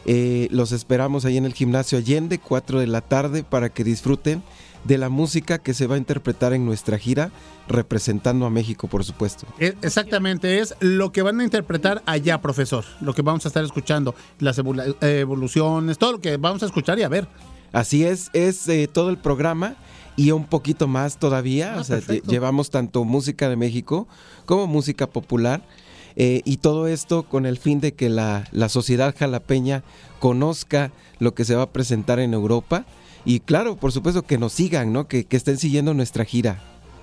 Eh, 0.06 0.48
los 0.52 0.72
esperamos 0.72 1.26
ahí 1.26 1.38
en 1.38 1.46
el 1.46 1.54
gimnasio 1.54 1.98
Allende, 1.98 2.40
4 2.40 2.80
de 2.80 2.88
la 2.88 3.02
tarde, 3.02 3.44
para 3.44 3.70
que 3.70 3.84
disfruten 3.84 4.42
de 4.84 4.98
la 4.98 5.10
música 5.10 5.58
que 5.60 5.74
se 5.74 5.88
va 5.88 5.96
a 5.96 5.98
interpretar 5.98 6.54
en 6.54 6.66
nuestra 6.66 6.98
gira, 6.98 7.32
representando 7.68 8.46
a 8.46 8.50
México, 8.50 8.88
por 8.88 9.04
supuesto. 9.04 9.46
E- 9.60 9.76
Exactamente, 9.82 10.60
es 10.60 10.76
lo 10.80 11.12
que 11.12 11.22
van 11.22 11.40
a 11.40 11.44
interpretar 11.44 12.02
allá, 12.06 12.42
profesor. 12.42 12.84
Lo 13.02 13.14
que 13.14 13.22
vamos 13.22 13.46
a 13.46 13.50
estar 13.50 13.64
escuchando, 13.64 14.16
las 14.40 14.58
evolu- 14.58 14.96
evoluciones, 15.02 15.98
todo 15.98 16.14
lo 16.14 16.20
que 16.22 16.38
vamos 16.38 16.64
a 16.64 16.66
escuchar 16.66 16.98
y 17.00 17.04
a 17.04 17.10
ver. 17.10 17.28
Así 17.72 18.04
es, 18.04 18.30
es 18.34 18.68
eh, 18.68 18.88
todo 18.92 19.10
el 19.12 19.18
programa 19.18 19.76
y 20.16 20.32
un 20.32 20.46
poquito 20.46 20.88
más 20.88 21.18
todavía. 21.20 21.76
Ah, 21.76 21.82
o 21.82 21.84
sea, 21.84 21.98
perfecto. 21.98 22.32
llevamos 22.32 22.70
tanto 22.72 23.04
música 23.04 23.48
de 23.50 23.56
México 23.56 24.08
como 24.46 24.66
música 24.68 25.08
popular. 25.08 25.62
eh, 26.16 26.42
y 26.44 26.58
todo 26.58 26.88
esto 26.88 27.24
con 27.24 27.46
el 27.46 27.58
fin 27.58 27.80
de 27.80 27.94
que 27.94 28.10
la, 28.10 28.46
la 28.52 28.68
sociedad 28.70 29.16
jalapeña 29.18 29.84
conozca 30.20 30.92
lo 31.20 31.34
que 31.34 31.46
se 31.46 31.56
va 31.56 31.64
a 31.64 31.70
presentar 31.70 32.20
en 32.20 32.34
Europa. 32.34 32.86
Y 33.26 33.40
claro, 33.42 33.76
por 33.76 33.92
supuesto 33.92 34.22
que 34.24 34.38
nos 34.38 34.54
sigan, 34.54 34.94
¿no? 34.94 35.08
Que, 35.08 35.26
que 35.26 35.38
estén 35.38 35.58
siguiendo 35.58 35.94
nuestra 35.94 36.26
gira. 36.26 36.62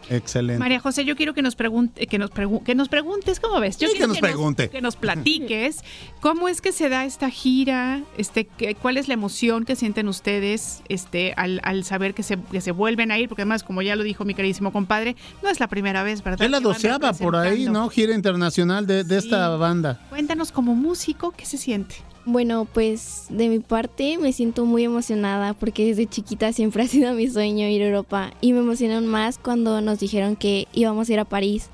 Excelente. 0.08 0.60
María 0.60 0.78
José, 0.78 1.04
yo 1.04 1.16
quiero 1.16 1.34
que 1.34 1.42
nos 1.42 1.56
pregunte, 1.56 2.06
que 2.06 2.16
nos, 2.16 2.30
pregu- 2.30 2.62
que 2.62 2.76
nos 2.76 2.88
preguntes, 2.88 3.40
¿cómo 3.40 3.58
ves? 3.58 3.76
Yo 3.76 3.88
Sí, 3.88 3.98
que 3.98 4.06
nos 4.06 4.18
pregunte. 4.20 4.70
que 4.70 4.80
nos 4.80 4.94
platiques 4.94 5.82
cómo 6.20 6.46
es 6.46 6.60
que 6.60 6.70
se 6.70 6.88
da 6.88 7.04
esta 7.04 7.28
gira, 7.28 8.02
este, 8.16 8.44
que- 8.44 8.76
cuál 8.76 8.98
es 8.98 9.08
la 9.08 9.14
emoción 9.14 9.64
que 9.64 9.74
sienten 9.74 10.06
ustedes, 10.06 10.82
este, 10.88 11.34
al, 11.36 11.60
al 11.64 11.82
saber 11.82 12.14
que 12.14 12.22
se, 12.22 12.38
que 12.52 12.60
se 12.60 12.70
vuelven 12.70 13.10
a 13.10 13.18
ir, 13.18 13.28
porque 13.28 13.42
además, 13.42 13.64
como 13.64 13.82
ya 13.82 13.96
lo 13.96 14.04
dijo 14.04 14.24
mi 14.24 14.34
queridísimo 14.34 14.72
compadre, 14.72 15.16
no 15.42 15.50
es 15.50 15.58
la 15.58 15.66
primera 15.66 16.04
vez, 16.04 16.22
¿verdad? 16.22 16.40
Es 16.44 16.50
la 16.52 16.60
doceava 16.60 17.12
por 17.12 17.34
ahí. 17.34 17.64
¿no? 17.68 17.88
Gira 17.88 18.14
internacional 18.14 18.86
de, 18.86 19.02
de 19.02 19.18
esta 19.18 19.48
banda. 19.56 20.06
Cuéntanos 20.08 20.52
como 20.52 20.76
músico, 20.76 21.32
¿qué 21.36 21.44
se 21.46 21.58
siente? 21.58 21.96
Bueno, 22.28 22.64
pues 22.64 23.26
de 23.30 23.48
mi 23.48 23.60
parte 23.60 24.18
me 24.18 24.32
siento 24.32 24.64
muy 24.64 24.82
emocionada 24.82 25.54
porque 25.54 25.86
desde 25.86 26.06
chiquita 26.06 26.52
siempre 26.52 26.82
ha 26.84 26.88
sido 26.88 27.14
mi 27.14 27.30
sueño 27.30 27.68
ir 27.68 27.82
a 27.82 27.86
Europa 27.86 28.32
y 28.40 28.52
me 28.52 28.58
emocionaron 28.58 29.06
más 29.06 29.38
cuando 29.38 29.80
nos 29.80 30.00
dijeron 30.00 30.34
que 30.34 30.66
íbamos 30.72 31.08
a 31.08 31.12
ir 31.12 31.20
a 31.20 31.24
París. 31.24 31.70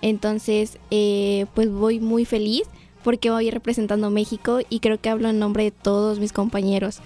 Entonces, 0.00 0.78
eh, 0.90 1.44
pues 1.54 1.70
voy 1.70 2.00
muy 2.00 2.24
feliz 2.24 2.62
porque 3.04 3.30
voy 3.30 3.50
representando 3.50 4.08
México 4.08 4.60
y 4.70 4.80
creo 4.80 4.98
que 4.98 5.10
hablo 5.10 5.28
en 5.28 5.38
nombre 5.38 5.64
de 5.64 5.70
todos 5.70 6.18
mis 6.18 6.32
compañeros. 6.32 7.00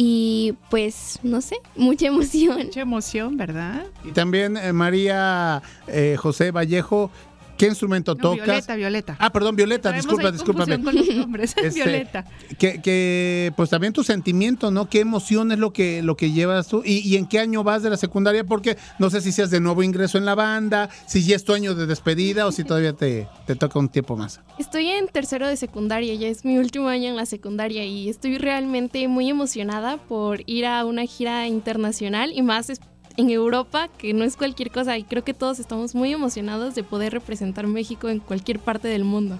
Y 0.00 0.54
pues, 0.70 1.18
no 1.24 1.40
sé, 1.40 1.56
mucha 1.76 2.06
emoción. 2.06 2.58
Mucha 2.66 2.82
emoción, 2.82 3.36
¿verdad? 3.36 3.84
Y 4.04 4.12
también 4.12 4.56
eh, 4.56 4.72
María 4.72 5.60
eh, 5.88 6.14
José 6.16 6.52
Vallejo, 6.52 7.10
¿qué 7.58 7.66
instrumento 7.66 8.14
No, 8.14 8.20
tocas? 8.22 8.46
Violeta, 8.46 8.76
Violeta. 8.76 9.16
Ah, 9.18 9.30
perdón, 9.30 9.56
Violeta, 9.56 9.92
disculpa, 9.92 10.30
discúlpame. 10.32 10.82
con 10.82 10.94
los 10.94 11.08
nombres. 11.14 11.54
Este, 11.56 11.70
Violeta. 11.70 12.24
Que, 12.58 12.80
que, 12.80 13.52
pues 13.56 13.68
también 13.68 13.92
tu 13.92 14.02
sentimiento, 14.04 14.70
¿no? 14.70 14.88
¿Qué 14.88 15.00
emoción 15.00 15.52
es 15.52 15.58
lo 15.58 15.72
que, 15.72 16.02
lo 16.02 16.16
que 16.16 16.32
llevas 16.32 16.68
tú? 16.68 16.82
¿Y, 16.84 16.98
y 17.06 17.16
en 17.16 17.26
qué 17.26 17.38
año 17.40 17.62
vas 17.64 17.82
de 17.82 17.90
la 17.90 17.96
secundaria? 17.96 18.44
Porque 18.44 18.78
no 18.98 19.10
sé 19.10 19.20
si 19.20 19.32
seas 19.32 19.50
de 19.50 19.60
nuevo 19.60 19.82
ingreso 19.82 20.16
en 20.16 20.24
la 20.24 20.34
banda, 20.34 20.88
si 21.06 21.22
ya 21.24 21.36
es 21.36 21.44
tu 21.44 21.52
año 21.52 21.74
de 21.74 21.86
despedida 21.86 22.46
o 22.46 22.52
si 22.52 22.64
todavía 22.64 22.92
te, 22.94 23.28
te 23.46 23.56
toca 23.56 23.78
un 23.78 23.88
tiempo 23.88 24.16
más. 24.16 24.40
Estoy 24.58 24.88
en 24.88 25.08
tercero 25.08 25.46
de 25.48 25.56
secundaria, 25.56 26.14
ya 26.14 26.28
es 26.28 26.44
mi 26.44 26.58
último 26.58 26.88
año 26.88 27.08
en 27.08 27.16
la 27.16 27.26
secundaria 27.26 27.84
y 27.84 28.08
estoy 28.08 28.38
realmente 28.38 29.06
muy 29.08 29.28
emocionada 29.28 29.96
por 29.98 30.42
ir 30.46 30.64
a 30.66 30.84
una 30.84 31.04
gira 31.04 31.46
internacional 31.48 32.32
y 32.34 32.42
más 32.42 32.70
es- 32.70 32.80
en 33.18 33.30
Europa, 33.30 33.88
que 33.98 34.14
no 34.14 34.24
es 34.24 34.36
cualquier 34.36 34.70
cosa 34.70 34.96
y 34.96 35.02
creo 35.02 35.24
que 35.24 35.34
todos 35.34 35.58
estamos 35.58 35.94
muy 35.94 36.12
emocionados 36.12 36.74
de 36.76 36.84
poder 36.84 37.12
representar 37.12 37.66
México 37.66 38.08
en 38.08 38.20
cualquier 38.20 38.60
parte 38.60 38.86
del 38.88 39.04
mundo. 39.04 39.38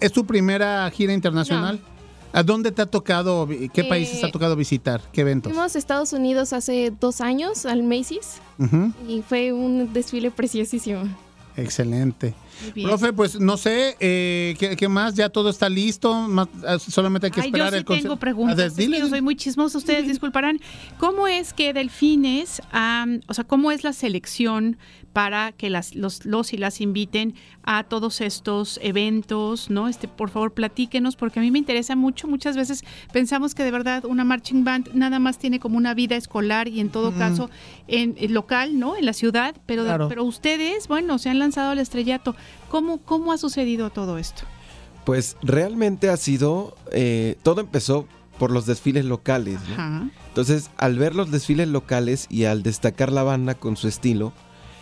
¿Es 0.00 0.12
tu 0.12 0.24
primera 0.24 0.88
gira 0.90 1.12
internacional? 1.12 1.80
¿A 2.32 2.42
dónde 2.44 2.70
te 2.70 2.82
ha 2.82 2.86
tocado, 2.86 3.48
qué 3.48 3.80
Eh, 3.80 3.84
países 3.88 4.20
te 4.20 4.26
ha 4.26 4.30
tocado 4.30 4.54
visitar? 4.54 5.00
¿Qué 5.12 5.22
eventos? 5.22 5.52
Fuimos 5.52 5.74
a 5.74 5.78
Estados 5.78 6.12
Unidos 6.12 6.52
hace 6.52 6.92
dos 7.00 7.20
años 7.20 7.66
al 7.66 7.82
Macy's 7.82 8.40
y 9.08 9.22
fue 9.22 9.52
un 9.52 9.92
desfile 9.92 10.30
preciosísimo. 10.30 11.02
Excelente. 11.56 12.34
Profe, 12.82 13.12
pues 13.12 13.38
no 13.40 13.56
sé, 13.56 13.96
eh, 14.00 14.54
¿qué, 14.58 14.76
qué 14.76 14.88
más? 14.88 15.14
¿Ya 15.14 15.28
todo 15.28 15.50
está 15.50 15.68
listo? 15.68 16.14
Más- 16.28 16.48
ah, 16.66 16.78
solamente 16.78 17.26
hay 17.26 17.30
que 17.32 17.40
Ay, 17.40 17.46
esperar 17.48 17.68
yo 17.68 17.72
sí 17.72 17.78
el 17.78 17.84
conce- 17.84 18.02
tengo 18.02 18.16
preguntas. 18.16 18.56
Ver, 18.56 18.66
es 18.68 18.72
que 18.74 18.82
dile, 18.82 18.98
yo 18.98 19.08
soy 19.08 19.22
muy 19.22 19.36
chismosa, 19.36 19.78
ustedes 19.78 20.06
disculparán. 20.08 20.60
¿Cómo 20.98 21.28
es 21.28 21.52
que 21.52 21.72
Delfines, 21.72 22.62
am, 22.72 23.20
o 23.28 23.34
sea, 23.34 23.44
cómo 23.44 23.70
es 23.72 23.84
la 23.84 23.92
selección 23.92 24.78
para 25.16 25.52
que 25.52 25.70
las, 25.70 25.94
los, 25.94 26.26
los 26.26 26.52
y 26.52 26.58
las 26.58 26.82
inviten 26.82 27.36
a 27.62 27.84
todos 27.84 28.20
estos 28.20 28.78
eventos, 28.82 29.70
¿no? 29.70 29.88
Este, 29.88 30.08
por 30.08 30.28
favor, 30.28 30.52
platíquenos, 30.52 31.16
porque 31.16 31.38
a 31.38 31.42
mí 31.42 31.50
me 31.50 31.58
interesa 31.58 31.96
mucho. 31.96 32.28
Muchas 32.28 32.54
veces 32.54 32.84
pensamos 33.14 33.54
que 33.54 33.64
de 33.64 33.70
verdad 33.70 34.04
una 34.04 34.24
marching 34.24 34.62
band 34.62 34.90
nada 34.92 35.18
más 35.18 35.38
tiene 35.38 35.58
como 35.58 35.78
una 35.78 35.94
vida 35.94 36.16
escolar 36.16 36.68
y 36.68 36.80
en 36.80 36.90
todo 36.90 37.14
caso 37.14 37.48
en, 37.88 38.14
en 38.18 38.34
local, 38.34 38.78
¿no? 38.78 38.94
En 38.94 39.06
la 39.06 39.14
ciudad, 39.14 39.56
pero, 39.64 39.84
Claro. 39.84 40.08
pero 40.10 40.22
ustedes, 40.22 40.86
bueno, 40.86 41.16
se 41.16 41.30
han 41.30 41.38
lanzado 41.38 41.70
al 41.70 41.78
estrellato. 41.78 42.36
¿Cómo, 42.68 42.98
cómo 42.98 43.32
ha 43.32 43.38
sucedido 43.38 43.88
todo 43.88 44.18
esto? 44.18 44.42
Pues 45.06 45.38
realmente 45.40 46.10
ha 46.10 46.18
sido, 46.18 46.76
eh, 46.92 47.36
todo 47.42 47.62
empezó 47.62 48.06
por 48.38 48.50
los 48.50 48.66
desfiles 48.66 49.06
locales. 49.06 49.60
¿no? 49.66 49.74
Ajá. 49.76 50.10
Entonces, 50.28 50.68
al 50.76 50.98
ver 50.98 51.14
los 51.14 51.30
desfiles 51.30 51.68
locales 51.68 52.26
y 52.28 52.44
al 52.44 52.62
destacar 52.62 53.10
la 53.10 53.22
banda 53.22 53.54
con 53.54 53.78
su 53.78 53.88
estilo, 53.88 54.34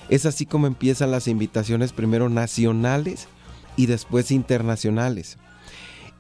es 0.08 0.26
así 0.26 0.46
como 0.46 0.66
empiezan 0.66 1.10
las 1.10 1.28
invitaciones 1.28 1.92
primero 1.92 2.28
nacionales 2.28 3.28
y 3.76 3.86
después 3.86 4.30
internacionales. 4.30 5.38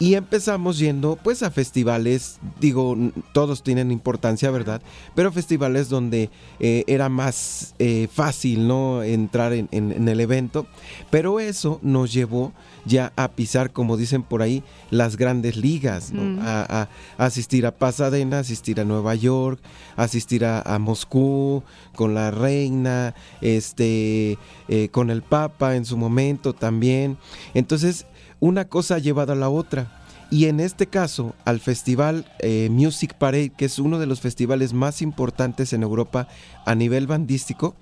Y 0.00 0.14
empezamos 0.14 0.78
yendo 0.80 1.16
pues 1.22 1.44
a 1.44 1.52
festivales, 1.52 2.38
digo, 2.60 2.96
todos 3.32 3.62
tienen 3.62 3.92
importancia, 3.92 4.50
¿verdad? 4.50 4.82
Pero 5.14 5.30
festivales 5.30 5.88
donde 5.88 6.30
eh, 6.58 6.82
era 6.88 7.08
más 7.08 7.74
eh, 7.78 8.08
fácil, 8.12 8.66
¿no? 8.66 9.04
Entrar 9.04 9.52
en, 9.52 9.68
en- 9.70 9.92
en 9.92 10.08
el 10.08 10.18
evento. 10.20 10.66
Pero 11.10 11.38
eso 11.38 11.78
nos 11.80 12.12
llevó 12.12 12.52
ya 12.84 13.12
a 13.16 13.28
pisar, 13.28 13.72
como 13.72 13.96
dicen 13.96 14.22
por 14.22 14.42
ahí, 14.42 14.62
las 14.90 15.16
grandes 15.16 15.56
ligas, 15.56 16.12
¿no? 16.12 16.22
Mm. 16.22 16.38
A, 16.42 16.88
asistir 17.18 17.66
a 17.66 17.72
Pasadena, 17.72 18.40
asistir 18.40 18.80
a 18.80 18.84
Nueva 18.84 19.14
York, 19.14 19.60
asistir 19.96 20.44
a, 20.44 20.60
a 20.60 20.78
Moscú 20.78 21.62
con 21.94 22.14
la 22.14 22.30
reina, 22.30 23.14
este, 23.40 24.38
eh, 24.68 24.88
con 24.90 25.10
el 25.10 25.22
Papa 25.22 25.76
en 25.76 25.84
su 25.84 25.96
momento 25.96 26.52
también. 26.52 27.16
Entonces, 27.54 28.06
una 28.40 28.66
cosa 28.66 28.96
ha 28.96 28.98
llevado 28.98 29.32
a 29.32 29.36
la 29.36 29.48
otra. 29.48 30.03
Y 30.34 30.46
en 30.46 30.58
este 30.58 30.88
caso, 30.88 31.32
al 31.44 31.60
festival 31.60 32.26
eh, 32.40 32.66
Music 32.68 33.14
Parade, 33.14 33.50
que 33.50 33.66
es 33.66 33.78
uno 33.78 34.00
de 34.00 34.06
los 34.06 34.20
festivales 34.20 34.72
más 34.72 35.00
importantes 35.00 35.72
en 35.72 35.84
Europa 35.84 36.26
a 36.66 36.74
nivel 36.74 37.06
bandístico, 37.06 37.76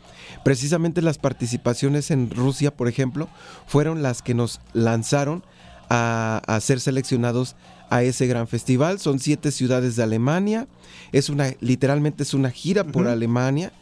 precisamente 0.45 1.01
las 1.01 1.17
participaciones 1.17 2.11
en 2.11 2.29
Rusia, 2.29 2.77
por 2.77 2.89
ejemplo, 2.89 3.31
fueron 3.67 4.03
las 4.03 4.21
que 4.21 4.35
nos 4.35 4.61
lanzaron 4.75 5.43
a, 5.89 6.43
a 6.47 6.61
ser 6.61 6.81
seleccionados 6.81 7.57
a 7.89 8.03
ese 8.03 8.27
gran 8.27 8.47
festival. 8.47 8.99
Son 8.99 9.19
siete 9.19 9.51
ciudades 9.51 9.97
de 9.97 10.03
Alemania. 10.03 10.69
Es 11.13 11.31
una, 11.31 11.55
literalmente 11.61 12.23
es 12.23 12.35
una 12.35 12.51
gira 12.51 12.85
por. 12.85 13.09
Alemania. 13.09 13.73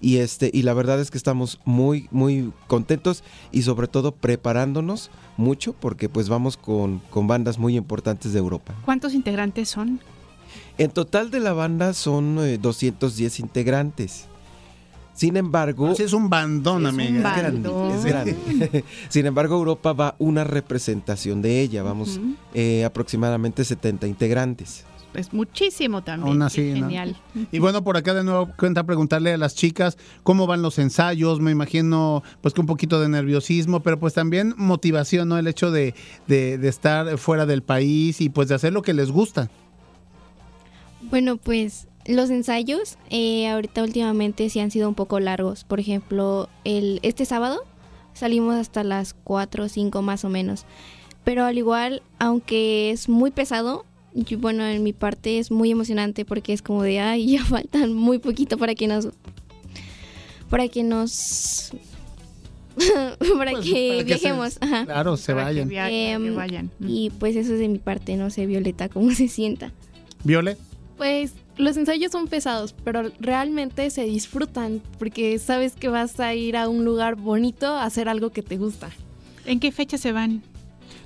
Y 0.00 0.18
este, 0.18 0.50
y 0.52 0.62
la 0.62 0.74
verdad 0.74 1.00
es 1.00 1.10
que 1.10 1.18
estamos 1.18 1.60
muy, 1.64 2.08
muy 2.10 2.52
contentos 2.66 3.24
y 3.50 3.62
sobre 3.62 3.88
todo 3.88 4.12
preparándonos 4.12 5.10
mucho 5.36 5.72
porque 5.72 6.08
pues 6.08 6.28
vamos 6.28 6.56
con, 6.56 7.00
con 7.10 7.26
bandas 7.26 7.58
muy 7.58 7.76
importantes 7.76 8.32
de 8.32 8.38
Europa. 8.38 8.74
¿Cuántos 8.84 9.14
integrantes 9.14 9.68
son? 9.68 10.00
En 10.78 10.90
total 10.90 11.30
de 11.30 11.40
la 11.40 11.52
banda 11.52 11.92
son 11.94 12.38
eh, 12.40 12.58
210 12.58 13.40
integrantes. 13.40 14.26
Sin 15.14 15.36
embargo, 15.36 15.96
Sí, 15.96 16.04
es 16.04 16.12
un 16.12 16.30
bandón, 16.30 16.86
Es 16.86 16.92
un 16.92 17.00
amiga. 17.00 17.30
es 17.34 17.36
grande, 17.36 17.70
es 17.96 18.04
grande. 18.04 18.84
Sin 19.08 19.26
embargo, 19.26 19.56
Europa 19.56 19.92
va 19.92 20.14
una 20.20 20.44
representación 20.44 21.42
de 21.42 21.60
ella. 21.60 21.82
Vamos 21.82 22.20
eh, 22.54 22.84
aproximadamente 22.84 23.64
70 23.64 24.06
integrantes. 24.06 24.84
Es 25.14 25.32
muchísimo 25.32 26.02
también. 26.02 26.34
Genial. 26.82 27.16
Y 27.50 27.58
bueno, 27.58 27.82
por 27.82 27.96
acá 27.96 28.14
de 28.14 28.22
nuevo 28.24 28.50
cuenta 28.58 28.84
preguntarle 28.84 29.32
a 29.32 29.38
las 29.38 29.54
chicas 29.54 29.96
cómo 30.22 30.46
van 30.46 30.62
los 30.62 30.78
ensayos. 30.78 31.40
Me 31.40 31.50
imagino 31.50 32.22
pues 32.40 32.54
que 32.54 32.60
un 32.60 32.66
poquito 32.66 33.00
de 33.00 33.08
nerviosismo, 33.08 33.80
pero 33.80 33.98
pues 33.98 34.14
también 34.14 34.54
motivación, 34.56 35.28
¿no? 35.28 35.38
El 35.38 35.46
hecho 35.46 35.70
de, 35.70 35.94
de- 36.26 36.58
de 36.58 36.68
estar 36.68 37.18
fuera 37.18 37.46
del 37.46 37.62
país 37.62 38.20
y 38.20 38.28
pues 38.28 38.48
de 38.48 38.54
hacer 38.54 38.72
lo 38.72 38.82
que 38.82 38.92
les 38.94 39.10
gusta. 39.10 39.50
Bueno, 41.02 41.36
pues 41.36 41.86
los 42.06 42.30
ensayos 42.30 42.98
eh, 43.10 43.48
ahorita 43.48 43.82
últimamente 43.82 44.48
sí 44.50 44.60
han 44.60 44.70
sido 44.70 44.88
un 44.88 44.94
poco 44.94 45.20
largos. 45.20 45.64
Por 45.64 45.80
ejemplo, 45.80 46.48
el, 46.64 47.00
este 47.02 47.24
sábado 47.24 47.60
salimos 48.14 48.54
hasta 48.56 48.82
las 48.84 49.14
4 49.24 49.64
o 49.64 49.68
5 49.68 50.02
más 50.02 50.24
o 50.24 50.28
menos. 50.28 50.64
Pero 51.24 51.44
al 51.44 51.58
igual, 51.58 52.02
aunque 52.18 52.90
es 52.90 53.08
muy 53.08 53.30
pesado, 53.30 53.84
yo- 54.14 54.38
bueno, 54.38 54.64
en 54.66 54.82
mi 54.82 54.92
parte 54.92 55.38
es 55.38 55.50
muy 55.50 55.70
emocionante 55.70 56.24
porque 56.24 56.52
es 56.52 56.62
como 56.62 56.82
de, 56.82 57.00
ay, 57.00 57.32
ya 57.32 57.44
faltan 57.44 57.92
muy 57.94 58.18
poquito 58.18 58.58
para 58.58 58.74
que 58.74 58.86
nos... 58.86 59.08
Para 60.50 60.68
que 60.68 60.82
nos... 60.82 61.72
para 62.78 63.16
Pues, 63.18 63.28
que 63.36 63.50
para 63.50 63.60
que 63.60 63.64
se- 63.98 64.04
viajemos. 64.04 64.58
ajá. 64.60 64.84
Claro, 64.84 65.16
se 65.16 65.32
Para 65.34 65.48
que 65.48 65.54
vayan. 65.64 65.68
via- 65.68 65.82
para 65.82 65.90
que 65.90 66.12
Em, 66.12 66.34
vayan. 66.36 66.70
Y 66.80 67.10
pues 67.10 67.36
eso 67.36 67.52
es 67.54 67.58
de 67.58 67.68
mi 67.68 67.78
parte, 67.78 68.16
no 68.16 68.30
sé, 68.30 68.46
Violeta, 68.46 68.88
cómo 68.88 69.10
se 69.12 69.28
sienta. 69.28 69.72
Viole. 70.24 70.56
Pues 70.96 71.32
los 71.56 71.76
ensayos 71.76 72.10
son 72.12 72.28
pesados, 72.28 72.74
pero 72.84 73.10
realmente 73.20 73.90
se 73.90 74.04
disfrutan 74.04 74.80
porque 74.98 75.38
sabes 75.38 75.74
que 75.74 75.88
vas 75.88 76.18
a 76.20 76.34
ir 76.34 76.56
a 76.56 76.68
un 76.68 76.84
lugar 76.84 77.16
bonito 77.16 77.66
a 77.66 77.84
hacer 77.84 78.08
algo 78.08 78.30
que 78.30 78.42
te 78.42 78.56
gusta. 78.56 78.90
¿En 79.44 79.60
qué 79.60 79.70
fecha 79.72 79.98
se 79.98 80.12
van? 80.12 80.42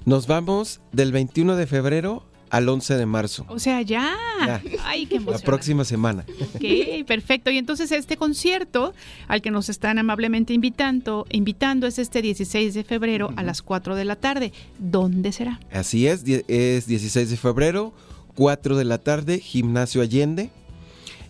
Nos 0.04 0.26
vamos 0.26 0.80
del 0.92 1.12
21 1.12 1.56
de 1.56 1.66
febrero 1.66 2.24
al 2.52 2.68
11 2.68 2.96
de 2.98 3.06
marzo. 3.06 3.46
O 3.48 3.58
sea, 3.58 3.80
ya. 3.80 4.14
Ya. 4.46 4.62
Ay, 4.84 5.06
qué 5.06 5.14
La 5.16 5.22
emoción. 5.22 5.42
próxima 5.42 5.84
semana. 5.86 6.24
Ok, 6.54 7.06
perfecto. 7.06 7.50
Y 7.50 7.56
entonces 7.56 7.90
este 7.92 8.18
concierto 8.18 8.92
al 9.26 9.40
que 9.40 9.50
nos 9.50 9.70
están 9.70 9.98
amablemente 9.98 10.52
invitando, 10.52 11.26
invitando 11.30 11.86
es 11.86 11.98
este 11.98 12.20
16 12.20 12.74
de 12.74 12.84
febrero 12.84 13.32
a 13.36 13.42
las 13.42 13.62
4 13.62 13.96
de 13.96 14.04
la 14.04 14.16
tarde. 14.16 14.52
¿Dónde 14.78 15.32
será? 15.32 15.60
Así 15.72 16.06
es, 16.06 16.24
es 16.26 16.86
16 16.86 17.30
de 17.30 17.36
febrero, 17.38 17.94
4 18.34 18.76
de 18.76 18.84
la 18.84 18.98
tarde, 18.98 19.38
Gimnasio 19.40 20.02
Allende. 20.02 20.50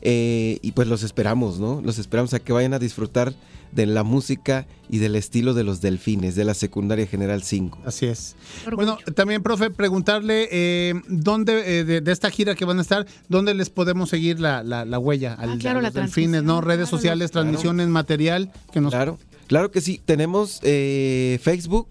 Eh, 0.04 0.58
y 0.62 0.72
pues 0.72 0.88
los 0.88 1.04
esperamos, 1.04 1.58
¿no? 1.60 1.80
Los 1.80 1.98
esperamos 1.98 2.34
a 2.34 2.40
que 2.40 2.52
vayan 2.52 2.74
a 2.74 2.78
disfrutar 2.78 3.32
de 3.70 3.86
la 3.86 4.02
música 4.02 4.66
y 4.90 4.98
del 4.98 5.16
estilo 5.16 5.54
de 5.54 5.64
los 5.64 5.80
delfines 5.80 6.34
de 6.34 6.44
la 6.44 6.54
secundaria 6.54 7.06
general 7.06 7.42
5. 7.42 7.78
Así 7.86 8.06
es. 8.06 8.36
Bueno, 8.74 8.98
también, 9.14 9.42
profe, 9.42 9.70
preguntarle 9.70 10.48
eh, 10.50 10.94
dónde, 11.08 11.80
eh, 11.80 11.84
de, 11.84 12.12
esta 12.12 12.30
gira 12.30 12.54
que 12.54 12.64
van 12.64 12.78
a 12.78 12.82
estar, 12.82 13.06
dónde 13.28 13.54
les 13.54 13.70
podemos 13.70 14.10
seguir 14.10 14.40
la, 14.40 14.62
la, 14.62 14.98
huella 14.98 15.34
al, 15.34 15.52
Ah, 15.52 15.56
claro, 15.58 15.78
a 15.78 15.82
la 15.82 15.88
los 15.88 15.94
delfines, 15.94 16.42
¿no? 16.42 16.60
Redes 16.60 16.88
Claro, 16.88 16.98
sociales, 16.98 17.30
transmisiones, 17.30 17.88
material 17.88 18.52
que 18.72 18.80
nos. 18.80 18.92
Claro, 18.92 19.18
claro 19.46 19.70
que 19.70 19.80
sí. 19.80 20.00
Tenemos 20.04 20.60
eh, 20.62 21.38
Facebook. 21.42 21.88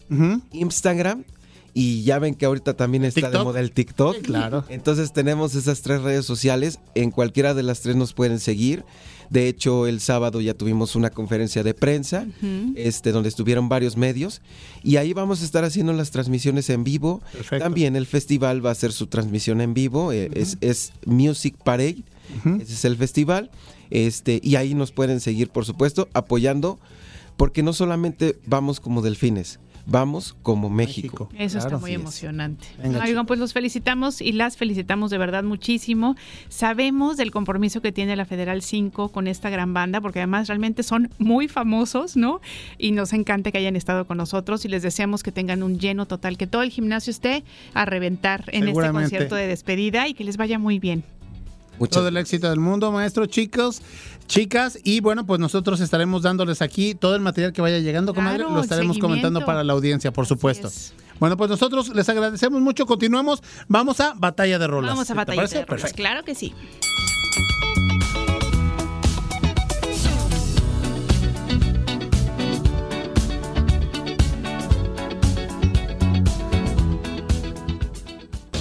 Instagram 0.52 1.24
y 1.73 2.03
ya 2.03 2.19
ven 2.19 2.36
que 2.36 2.45
ahorita 2.45 2.75
también 2.75 3.05
está 3.05 3.21
de 3.21 3.27
TikTok. 3.27 3.43
moda 3.43 3.60
el 3.60 3.71
TikTok. 3.71 4.21
Claro. 4.21 4.65
Entonces 4.69 5.13
tenemos 5.13 5.55
esas 5.55 5.81
tres 5.81 6.01
redes 6.01 6.25
sociales. 6.25 6.79
En 6.95 7.12
cualquiera 7.12 7.53
de 7.53 7.63
las 7.63 7.81
tres 7.81 7.95
nos 7.95 8.13
pueden 8.13 8.39
seguir. 8.39 8.84
De 9.31 9.47
hecho, 9.47 9.88
el 9.88 10.01
sábado 10.01 10.41
ya 10.41 10.53
tuvimos 10.53 10.97
una 10.97 11.10
conferencia 11.10 11.63
de 11.63 11.73
prensa, 11.73 12.27
este, 12.75 13.13
donde 13.13 13.29
estuvieron 13.29 13.69
varios 13.69 13.95
medios, 13.95 14.41
y 14.84 14.97
ahí 14.97 15.13
vamos 15.13 15.41
a 15.41 15.45
estar 15.45 15.63
haciendo 15.63 15.93
las 15.93 16.12
transmisiones 16.12 16.69
en 16.69 16.84
vivo. 16.84 17.21
Perfecto. 17.31 17.63
También 17.63 17.95
el 17.95 18.05
festival 18.05 18.63
va 18.63 18.69
a 18.69 18.71
hacer 18.73 18.91
su 18.91 19.07
transmisión 19.07 19.62
en 19.62 19.73
vivo, 19.73 20.12
eh, 20.12 20.29
es, 20.34 20.57
es 20.60 20.91
Music 21.05 21.55
Parade, 21.63 22.03
ese 22.60 22.73
es 22.73 22.84
el 22.84 22.97
festival, 22.97 23.51
este, 23.89 24.41
y 24.43 24.57
ahí 24.57 24.73
nos 24.73 24.91
pueden 24.91 25.21
seguir, 25.21 25.47
por 25.47 25.63
supuesto, 25.63 26.10
apoyando, 26.13 26.77
porque 27.38 27.63
no 27.63 27.71
solamente 27.71 28.38
vamos 28.47 28.81
como 28.81 29.01
delfines, 29.01 29.62
vamos 29.85 30.35
como 30.43 30.69
México. 30.69 31.29
Eso 31.37 31.59
Claro. 31.59 31.75
está 31.75 31.77
muy 31.79 31.91
es. 31.91 31.99
emocionante. 31.99 32.67
Venga, 32.81 33.03
Oigan, 33.03 33.25
pues 33.25 33.39
los 33.39 33.53
felicitamos 33.53 34.21
y 34.21 34.31
las 34.31 34.57
felicitamos 34.57 35.11
de 35.11 35.17
verdad 35.17 35.43
muchísimo. 35.43 36.15
Sabemos 36.49 37.17
del 37.17 37.31
compromiso 37.31 37.81
que 37.81 37.91
tiene 37.91 38.15
la 38.15 38.25
Federal 38.25 38.61
5 38.61 39.09
con 39.09 39.27
esta 39.27 39.49
gran 39.49 39.73
banda, 39.73 40.01
porque 40.01 40.19
además 40.19 40.47
realmente 40.47 40.83
son 40.83 41.09
muy 41.17 41.47
famosos, 41.47 42.15
¿no? 42.15 42.41
Y 42.77 42.91
nos 42.91 43.13
encanta 43.13 43.51
que 43.51 43.57
hayan 43.57 43.75
estado 43.75 44.05
con 44.05 44.17
nosotros 44.17 44.65
y 44.65 44.67
les 44.67 44.83
deseamos 44.83 45.23
que 45.23 45.31
tengan 45.31 45.63
un 45.63 45.79
lleno 45.79 46.05
total, 46.05 46.37
que 46.37 46.47
todo 46.47 46.61
el 46.63 46.69
gimnasio 46.69 47.11
esté 47.11 47.43
a 47.73 47.85
reventar 47.85 48.45
en 48.51 48.67
este 48.67 48.91
concierto 48.91 49.35
de 49.35 49.47
despedida 49.47 50.07
y 50.07 50.13
que 50.13 50.23
les 50.23 50.37
vaya 50.37 50.59
muy 50.59 50.79
bien. 50.79 51.03
Muchas 51.79 51.95
Todo 51.95 52.09
el 52.09 52.17
éxito 52.17 52.47
del 52.49 52.59
mundo, 52.59 52.91
maestro, 52.91 53.25
chicos, 53.25 53.81
chicas. 54.27 54.79
Y 54.84 54.99
bueno, 55.01 55.25
pues 55.25 55.39
nosotros 55.39 55.79
estaremos 55.81 56.21
dándoles 56.23 56.62
aquí 56.62 56.95
todo 56.95 57.15
el 57.15 57.21
material 57.21 57.53
que 57.53 57.62
vaya 57.62 57.79
llegando, 57.79 58.13
Claro, 58.13 58.29
comadre. 58.38 58.55
Lo 58.55 58.62
estaremos 58.62 58.97
comentando 58.97 59.43
para 59.45 59.63
la 59.63 59.73
audiencia, 59.73 60.12
por 60.12 60.25
supuesto. 60.25 60.67
es. 60.67 60.93
Bueno, 61.19 61.38
pues 61.38 61.49
nosotros 61.51 61.89
les 61.89 62.10
agradecemos 62.10 62.62
mucho. 62.62 62.86
Continuamos. 62.88 63.43
Vamos 63.67 63.99
a 63.99 64.13
Batalla 64.15 64.57
de 64.57 64.67
Rolas. 64.67 64.91
Vamos 64.91 65.10
a 65.10 65.13
¿Te 65.13 65.17
batallar. 65.17 65.38
parece? 65.45 65.57
de 65.60 65.65
rolas. 65.65 65.93
Claro 65.93 66.23
que 66.23 66.34
sí. 66.34 66.53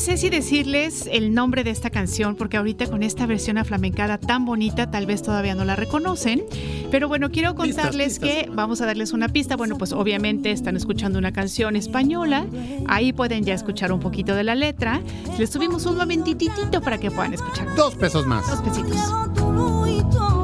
Sé 0.00 0.16
si 0.16 0.30
decirles 0.30 1.06
el 1.12 1.34
nombre 1.34 1.62
de 1.62 1.70
esta 1.70 1.90
canción, 1.90 2.34
porque 2.34 2.56
ahorita 2.56 2.86
con 2.86 3.02
esta 3.02 3.26
versión 3.26 3.58
aflamencada 3.58 4.16
tan 4.18 4.46
bonita, 4.46 4.90
tal 4.90 5.04
vez 5.04 5.22
todavía 5.22 5.54
no 5.54 5.64
la 5.66 5.76
reconocen. 5.76 6.42
Pero 6.90 7.06
bueno, 7.06 7.30
quiero 7.30 7.54
contarles 7.54 8.18
pistas. 8.18 8.44
que 8.44 8.50
vamos 8.50 8.80
a 8.80 8.86
darles 8.86 9.12
una 9.12 9.28
pista. 9.28 9.56
Bueno, 9.56 9.76
pues 9.76 9.92
obviamente 9.92 10.52
están 10.52 10.76
escuchando 10.76 11.18
una 11.18 11.32
canción 11.32 11.76
española. 11.76 12.46
Ahí 12.88 13.12
pueden 13.12 13.44
ya 13.44 13.52
escuchar 13.52 13.92
un 13.92 14.00
poquito 14.00 14.34
de 14.34 14.42
la 14.42 14.54
letra. 14.54 15.02
Les 15.38 15.50
tuvimos 15.50 15.84
un 15.84 15.98
momentitito 15.98 16.80
para 16.80 16.96
que 16.96 17.10
puedan 17.10 17.34
escuchar. 17.34 17.74
Dos 17.76 17.94
pesos 17.94 18.26
más. 18.26 18.46
Dos 18.48 18.62
pesitos. 18.62 20.39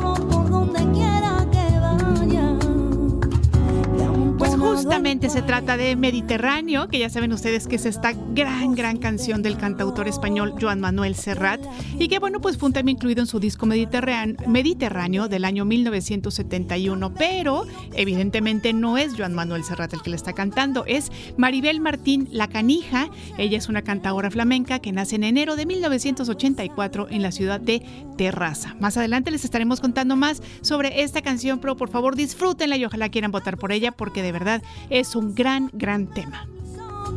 Justamente 4.77 5.31
se 5.31 5.41
trata 5.41 5.79
de 5.79 5.97
Mediterráneo, 5.97 6.89
que 6.89 6.99
ya 6.99 7.09
saben 7.09 7.33
ustedes 7.33 7.67
que 7.67 7.77
es 7.77 7.87
esta 7.87 8.13
gran, 8.13 8.75
gran 8.75 8.99
canción 8.99 9.41
del 9.43 9.57
cantautor 9.57 10.07
español 10.07 10.53
Joan 10.61 10.81
Manuel 10.81 11.15
Serrat, 11.15 11.63
y 11.99 12.09
que 12.09 12.19
bueno, 12.19 12.43
pues 12.43 12.59
fue 12.59 12.71
también 12.73 12.97
incluido 12.99 13.23
en 13.23 13.27
su 13.27 13.41
disco 13.41 13.65
Mediterráneo 13.65 15.29
del 15.29 15.47
año 15.47 15.65
1971, 15.65 17.15
pero 17.15 17.65
evidentemente 17.95 18.75
no 18.75 18.99
es 18.99 19.15
Joan 19.17 19.33
Manuel 19.33 19.65
Serrat 19.65 19.95
el 19.95 20.03
que 20.03 20.11
le 20.11 20.17
está 20.17 20.35
cantando, 20.35 20.85
es 20.85 21.11
Maribel 21.39 21.81
Martín 21.81 22.29
La 22.31 22.49
Canija, 22.49 23.09
ella 23.39 23.57
es 23.57 23.71
una 23.71 23.81
cantadora 23.81 24.31
flamenca 24.31 24.81
que 24.81 24.93
nace 24.93 25.17
en 25.17 25.25
enero 25.25 25.57
de 25.57 25.65
1984 25.65 27.07
en 27.09 27.23
la 27.23 27.33
ciudad 27.33 27.61
de 27.61 27.83
Terraza. 28.19 28.75
Más 28.79 28.99
adelante 28.99 29.31
les 29.31 29.45
estaremos 29.45 29.81
contando 29.81 30.17
más 30.17 30.43
sobre 30.61 31.03
esta 31.03 31.23
canción, 31.23 31.61
pero 31.61 31.79
por 31.79 31.89
favor 31.89 32.15
disfrútenla 32.15 32.77
y 32.77 32.85
ojalá 32.85 33.09
quieran 33.09 33.33
votar 33.33 33.57
por 33.57 33.73
ella 33.73 33.93
porque 33.93 34.23
de 34.23 34.33
verdad 34.33 34.63
es 34.91 35.17
un 35.17 35.35
gran, 35.35 35.71
gran 35.73 36.07
tema. 36.07 36.47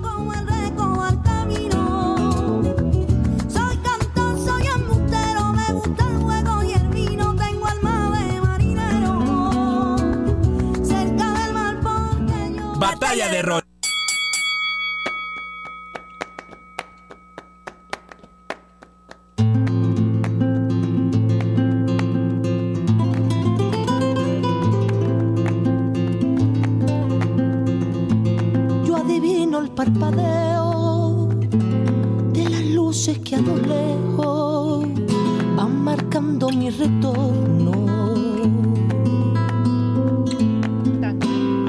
Como 0.02 0.34
el 0.34 0.48
recojo 0.48 1.00
parpadeo 29.80 31.30
de 32.34 32.50
las 32.50 32.66
luces 32.66 33.18
que 33.20 33.38
a 33.38 33.40
lo 33.40 33.56
lejos 33.56 34.86
van 35.56 35.84
marcando 35.86 36.50
mi 36.50 36.70
retorno. 36.70 37.72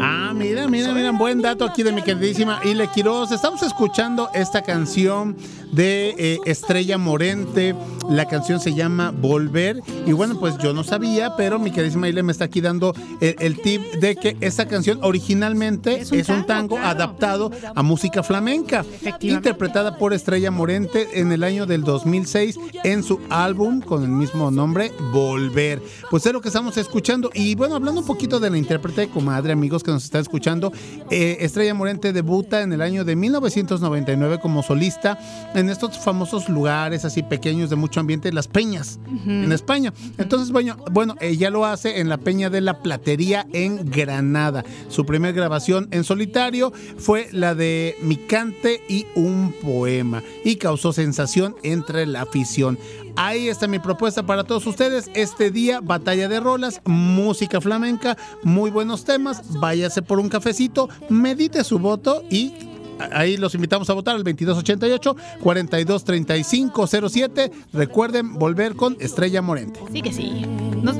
Ah, 0.02 0.32
mira, 0.34 0.66
mira, 0.66 0.92
mira, 0.92 1.12
buen 1.12 1.40
dato 1.40 1.64
aquí 1.64 1.84
de 1.84 1.92
mi 1.92 2.02
queridísima 2.02 2.58
Ile 2.64 2.88
Quiroz. 2.88 3.30
Estamos 3.30 3.62
escuchando 3.62 4.28
esta 4.34 4.62
canción 4.62 5.36
de 5.72 6.14
eh, 6.18 6.38
Estrella 6.46 6.98
Morente. 6.98 7.74
La 8.08 8.26
canción 8.26 8.60
se 8.60 8.74
llama 8.74 9.12
Volver. 9.12 9.80
Y 10.06 10.12
bueno, 10.12 10.38
pues 10.38 10.58
yo 10.58 10.72
no 10.72 10.82
sabía, 10.82 11.36
pero 11.36 11.58
mi 11.58 11.70
queridísima 11.70 12.08
Ile 12.08 12.22
me 12.22 12.32
está 12.32 12.46
aquí 12.46 12.60
dando 12.60 12.94
el, 13.20 13.36
el 13.38 13.60
tip 13.60 13.82
de 14.00 14.16
que 14.16 14.36
esta 14.40 14.66
canción 14.66 14.98
originalmente 15.02 16.00
es 16.00 16.28
un, 16.28 16.46
tango, 16.46 16.76
claro. 16.76 16.90
adaptado 16.90 17.50
a 17.74 17.82
música 17.82 18.22
flamenca, 18.22 18.84
interpretada 19.20 19.96
por 19.96 20.12
Estrella 20.12 20.50
Morente 20.50 21.20
en 21.20 21.32
el 21.32 21.44
año 21.44 21.66
del 21.66 21.82
2006 21.82 22.58
en 22.84 23.02
su 23.02 23.20
álbum 23.30 23.80
con 23.80 24.02
el 24.02 24.10
mismo 24.10 24.50
nombre, 24.50 24.92
Volver. 25.12 25.82
Pues 26.10 26.26
es 26.26 26.32
lo 26.32 26.40
que 26.40 26.48
estamos 26.48 26.76
escuchando. 26.76 27.30
Y 27.34 27.54
bueno, 27.54 27.76
hablando 27.76 28.00
un 28.00 28.06
poquito 28.06 28.40
de 28.40 28.50
la 28.50 28.58
intérprete, 28.58 29.08
comadre, 29.08 29.52
amigos 29.52 29.82
que 29.82 29.90
nos 29.90 30.04
están 30.04 30.22
escuchando, 30.22 30.72
Eh, 31.10 31.38
Estrella 31.40 31.74
Morente 31.74 32.12
debuta 32.12 32.62
en 32.62 32.72
el 32.72 32.80
año 32.82 33.04
de 33.04 33.16
1999 33.16 34.38
como 34.40 34.62
solista 34.62 35.18
en 35.60 35.70
estos 35.70 35.98
famosos 35.98 36.48
lugares 36.48 37.04
así 37.04 37.22
pequeños 37.22 37.70
de 37.70 37.76
mucho 37.76 38.00
ambiente, 38.00 38.32
las 38.32 38.48
peñas 38.48 38.98
en 39.26 39.52
España. 39.52 39.92
Entonces, 40.18 40.50
bueno, 40.50 40.76
bueno, 40.90 41.14
ella 41.20 41.50
lo 41.50 41.64
hace 41.64 42.00
en 42.00 42.08
la 42.08 42.18
Peña 42.18 42.50
de 42.50 42.60
la 42.60 42.82
Platería 42.82 43.46
en 43.52 43.90
Granada. 43.90 44.64
Su 44.88 45.06
primera 45.06 45.32
grabación 45.32 45.88
en 45.90 46.04
solitario 46.04 46.72
fue 46.98 47.28
la 47.32 47.54
de 47.54 47.96
Mi 48.02 48.16
cante 48.16 48.82
y 48.88 49.06
un 49.14 49.54
poema 49.62 50.22
y 50.44 50.56
causó 50.56 50.92
sensación 50.92 51.54
entre 51.62 52.06
la 52.06 52.22
afición. 52.22 52.78
Ahí 53.16 53.48
está 53.48 53.66
mi 53.66 53.78
propuesta 53.78 54.24
para 54.24 54.44
todos 54.44 54.66
ustedes. 54.66 55.10
Este 55.14 55.50
día, 55.50 55.80
batalla 55.80 56.28
de 56.28 56.40
rolas, 56.40 56.80
música 56.84 57.60
flamenca, 57.60 58.16
muy 58.42 58.70
buenos 58.70 59.04
temas. 59.04 59.42
Váyase 59.60 60.00
por 60.02 60.18
un 60.18 60.28
cafecito, 60.28 60.88
medite 61.08 61.64
su 61.64 61.78
voto 61.78 62.22
y 62.30 62.69
ahí 63.12 63.36
los 63.36 63.54
invitamos 63.54 63.88
a 63.90 63.94
votar 63.94 64.16
al 64.16 64.24
2288 64.24 65.16
423507. 65.42 67.50
Recuerden 67.72 68.34
volver 68.38 68.74
con 68.76 68.96
Estrella 69.00 69.42
Morente. 69.42 69.80
Sí 69.92 70.02
que 70.02 70.12
sí. 70.12 70.44
Nos- 70.82 70.96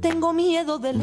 Tengo 0.00 0.32
miedo 0.32 0.78
del. 0.78 0.98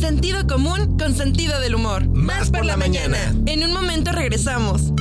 Sentido 0.00 0.46
común 0.46 0.96
con 0.96 1.12
sentido 1.12 1.58
del 1.60 1.74
humor. 1.74 2.06
Más 2.08 2.50
por 2.50 2.64
la 2.64 2.76
mañana. 2.76 3.34
En 3.46 3.64
un 3.64 3.72
momento 3.72 4.12
regresamos. 4.12 4.92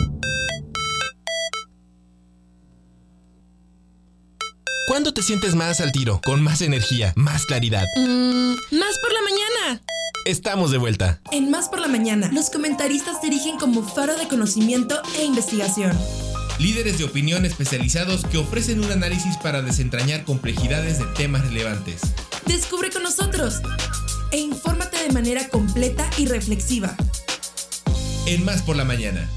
¿Cuándo 4.88 5.14
te 5.14 5.22
sientes 5.22 5.54
más 5.54 5.82
al 5.82 5.92
tiro? 5.92 6.20
Con 6.26 6.42
más 6.42 6.62
energía, 6.62 7.14
más 7.16 7.46
claridad. 7.46 7.86
Mm, 7.96 8.54
más 8.72 8.98
por 9.00 9.14
la 9.14 9.22
mañana. 9.22 9.84
Estamos 10.26 10.72
de 10.72 10.80
vuelta. 10.80 11.22
En 11.32 11.52
Más 11.52 11.70
por 11.70 11.80
la 11.80 11.88
mañana, 11.88 12.32
los 12.34 12.50
comentaristas 12.50 13.22
se 13.22 13.28
erigen 13.28 13.60
como 13.60 13.84
faro 13.84 14.18
de 14.18 14.28
conocimiento 14.28 15.00
e 15.20 15.26
investigación. 15.26 15.96
Líderes 16.58 16.98
de 16.98 17.04
opinión 17.04 17.46
especializados 17.46 18.26
que 18.26 18.40
ofrecen 18.40 18.84
un 18.84 18.92
análisis 18.92 19.38
para 19.38 19.62
desentrañar 19.62 20.24
complejidades 20.24 20.98
de 20.98 21.06
temas 21.16 21.46
relevantes. 21.46 22.02
Descubre 22.48 22.90
con 22.90 23.04
nosotros 23.04 23.62
e 24.32 24.38
infórmate 24.40 25.04
de 25.04 25.12
manera 25.12 25.48
completa 25.50 26.10
y 26.18 26.26
reflexiva. 26.26 26.96
En 28.26 28.44
Más 28.44 28.62
por 28.62 28.76
la 28.76 28.84
mañana. 28.84 29.28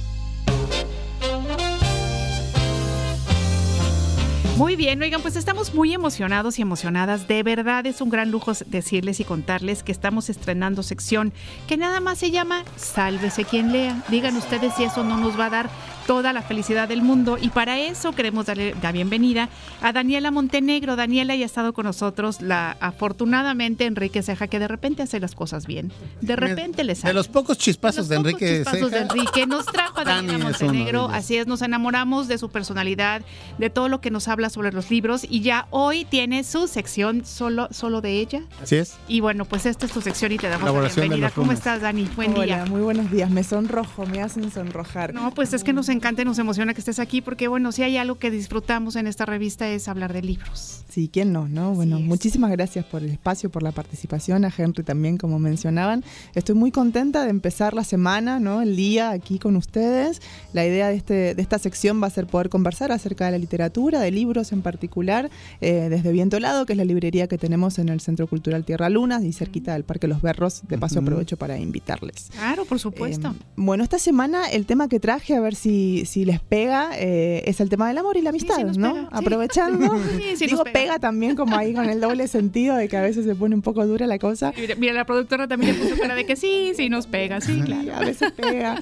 Muy 4.60 4.76
bien, 4.76 5.00
oigan, 5.00 5.22
pues 5.22 5.36
estamos 5.36 5.72
muy 5.72 5.94
emocionados 5.94 6.58
y 6.58 6.62
emocionadas. 6.62 7.26
De 7.26 7.42
verdad 7.42 7.86
es 7.86 8.02
un 8.02 8.10
gran 8.10 8.30
lujo 8.30 8.52
decirles 8.66 9.18
y 9.18 9.24
contarles 9.24 9.82
que 9.82 9.90
estamos 9.90 10.28
estrenando 10.28 10.82
sección 10.82 11.32
que 11.66 11.78
nada 11.78 12.00
más 12.00 12.18
se 12.18 12.30
llama 12.30 12.64
Sálvese 12.76 13.46
quien 13.46 13.72
lea. 13.72 14.04
Digan 14.10 14.36
ustedes 14.36 14.74
si 14.74 14.84
eso 14.84 15.02
no 15.02 15.16
nos 15.16 15.40
va 15.40 15.46
a 15.46 15.50
dar 15.50 15.70
toda 16.10 16.32
la 16.32 16.42
felicidad 16.42 16.88
del 16.88 17.02
mundo. 17.02 17.38
Y 17.40 17.50
para 17.50 17.78
eso 17.78 18.10
queremos 18.10 18.46
darle 18.46 18.74
la 18.82 18.90
bienvenida 18.90 19.48
a 19.80 19.92
Daniela 19.92 20.32
Montenegro. 20.32 20.96
Daniela 20.96 21.36
ya 21.36 21.44
ha 21.44 21.46
estado 21.46 21.72
con 21.72 21.86
nosotros, 21.86 22.42
la 22.42 22.76
afortunadamente 22.80 23.84
Enrique 23.84 24.20
Ceja, 24.20 24.48
que 24.48 24.58
de 24.58 24.66
repente 24.66 25.04
hace 25.04 25.20
las 25.20 25.36
cosas 25.36 25.68
bien. 25.68 25.92
De 26.20 26.34
repente 26.34 26.82
le 26.82 26.96
sale. 26.96 27.10
De 27.10 27.14
los 27.14 27.28
pocos 27.28 27.58
chispazos 27.58 28.08
de, 28.08 28.16
Los 28.16 28.24
pocos 28.24 28.40
Enrique 28.40 28.56
chispazos 28.56 28.90
de 28.90 28.98
Ceja, 28.98 29.12
Enrique 29.12 29.46
nos 29.46 29.66
trajo 29.66 30.00
a 30.00 30.04
Daniela 30.04 30.32
Dani 30.32 30.38
de 30.38 30.50
Montenegro. 30.50 31.08
Así 31.12 31.36
es, 31.36 31.46
nos 31.46 31.62
enamoramos 31.62 32.26
de 32.26 32.38
su 32.38 32.50
personalidad, 32.50 33.22
de 33.58 33.70
todo 33.70 33.88
lo 33.88 34.00
que 34.00 34.10
nos 34.10 34.26
habla 34.26 34.50
sobre 34.50 34.72
los 34.72 34.90
libros 34.90 35.24
y 35.30 35.42
ya 35.42 35.68
hoy 35.70 36.04
tiene 36.06 36.42
su 36.42 36.66
sección 36.66 37.24
solo, 37.24 37.68
solo 37.70 38.00
de 38.00 38.18
ella. 38.18 38.42
Así 38.60 38.74
es. 38.74 38.96
Y 39.06 39.20
bueno, 39.20 39.44
pues 39.44 39.64
esta 39.64 39.86
es 39.86 39.92
tu 39.92 40.00
sección 40.00 40.32
y 40.32 40.38
te 40.38 40.48
damos 40.48 40.74
la 40.74 40.88
de 40.88 40.88
bienvenida. 40.88 41.30
¿Cómo 41.30 41.52
estás, 41.52 41.82
Dani? 41.82 42.10
Buen 42.16 42.32
Hola, 42.32 42.44
día. 42.44 42.64
muy 42.64 42.80
buenos 42.80 43.12
días. 43.12 43.30
Me 43.30 43.44
sonrojo, 43.44 44.06
me 44.06 44.20
hacen 44.20 44.50
sonrojar. 44.50 45.14
No, 45.14 45.32
pues 45.32 45.52
es 45.52 45.62
que 45.62 45.72
nos 45.72 45.88
encanta 45.88 45.99
y 46.00 46.24
nos 46.24 46.38
emociona 46.38 46.72
que 46.74 46.80
estés 46.80 46.98
aquí 46.98 47.20
porque, 47.20 47.46
bueno, 47.46 47.72
si 47.72 47.82
hay 47.82 47.96
algo 47.96 48.18
que 48.18 48.30
disfrutamos 48.30 48.96
en 48.96 49.06
esta 49.06 49.26
revista 49.26 49.68
es 49.68 49.86
hablar 49.86 50.12
de 50.12 50.22
libros. 50.22 50.82
Sí, 50.88 51.08
¿quién 51.12 51.32
no? 51.32 51.46
no? 51.46 51.72
Bueno, 51.72 52.00
muchísimas 52.00 52.50
gracias 52.50 52.84
por 52.84 53.02
el 53.02 53.10
espacio, 53.10 53.48
por 53.48 53.62
la 53.62 53.70
participación, 53.70 54.44
a 54.44 54.52
Henry 54.56 54.82
también, 54.82 55.18
como 55.18 55.38
mencionaban. 55.38 56.02
Estoy 56.34 56.56
muy 56.56 56.72
contenta 56.72 57.22
de 57.22 57.30
empezar 57.30 57.74
la 57.74 57.84
semana, 57.84 58.40
¿no? 58.40 58.60
El 58.60 58.74
día 58.74 59.10
aquí 59.10 59.38
con 59.38 59.54
ustedes. 59.56 60.20
La 60.52 60.66
idea 60.66 60.88
de, 60.88 60.96
este, 60.96 61.34
de 61.36 61.42
esta 61.42 61.60
sección 61.60 62.02
va 62.02 62.08
a 62.08 62.10
ser 62.10 62.26
poder 62.26 62.48
conversar 62.48 62.90
acerca 62.90 63.26
de 63.26 63.32
la 63.32 63.38
literatura, 63.38 64.00
de 64.00 64.10
libros 64.10 64.50
en 64.50 64.62
particular, 64.62 65.30
eh, 65.60 65.86
desde 65.88 66.10
Viento 66.10 66.40
Lado, 66.40 66.66
que 66.66 66.72
es 66.72 66.76
la 66.76 66.84
librería 66.84 67.28
que 67.28 67.38
tenemos 67.38 67.78
en 67.78 67.88
el 67.88 68.00
Centro 68.00 68.26
Cultural 68.26 68.64
Tierra 68.64 68.88
Luna 68.88 69.20
y 69.22 69.32
cerquita 69.32 69.74
del 69.74 69.84
Parque 69.84 70.08
Los 70.08 70.22
Berros. 70.22 70.62
De 70.68 70.76
paso 70.76 70.98
aprovecho 70.98 71.36
para 71.36 71.56
invitarles. 71.56 72.30
Claro, 72.32 72.64
por 72.64 72.80
supuesto. 72.80 73.28
Eh, 73.28 73.44
bueno, 73.54 73.84
esta 73.84 74.00
semana 74.00 74.48
el 74.50 74.66
tema 74.66 74.88
que 74.88 74.98
traje, 74.98 75.36
a 75.36 75.40
ver 75.40 75.54
si, 75.54 75.79
si 76.06 76.24
les 76.24 76.40
pega, 76.40 76.90
eh, 76.96 77.42
es 77.46 77.60
el 77.60 77.68
tema 77.68 77.88
del 77.88 77.98
amor 77.98 78.16
y 78.16 78.22
la 78.22 78.30
amistad, 78.30 78.56
sí 78.72 78.78
¿no? 78.78 78.92
pega, 78.94 79.02
sí. 79.02 79.08
Aprovechando. 79.12 79.94
Sí, 80.36 80.46
Digo, 80.46 80.64
pega. 80.64 80.72
pega. 80.72 80.98
también 80.98 81.36
como 81.36 81.56
ahí 81.56 81.74
con 81.74 81.88
el 81.88 82.00
doble 82.00 82.26
sentido 82.28 82.76
de 82.76 82.88
que 82.88 82.96
a 82.96 83.02
veces 83.02 83.24
se 83.24 83.34
pone 83.34 83.54
un 83.54 83.62
poco 83.62 83.86
dura 83.86 84.06
la 84.06 84.18
cosa. 84.18 84.52
Mira, 84.56 84.74
mira, 84.76 84.92
la 84.92 85.04
productora 85.06 85.46
también 85.48 85.76
le 85.76 85.84
puso 85.84 86.00
cara 86.00 86.14
de 86.14 86.24
que 86.26 86.36
sí, 86.36 86.72
sí 86.76 86.88
nos 86.88 87.06
pega, 87.06 87.40
sí, 87.40 87.54
Sí, 87.54 87.60
claro. 87.62 87.94
a 87.94 88.00
veces 88.00 88.32
pega. 88.32 88.78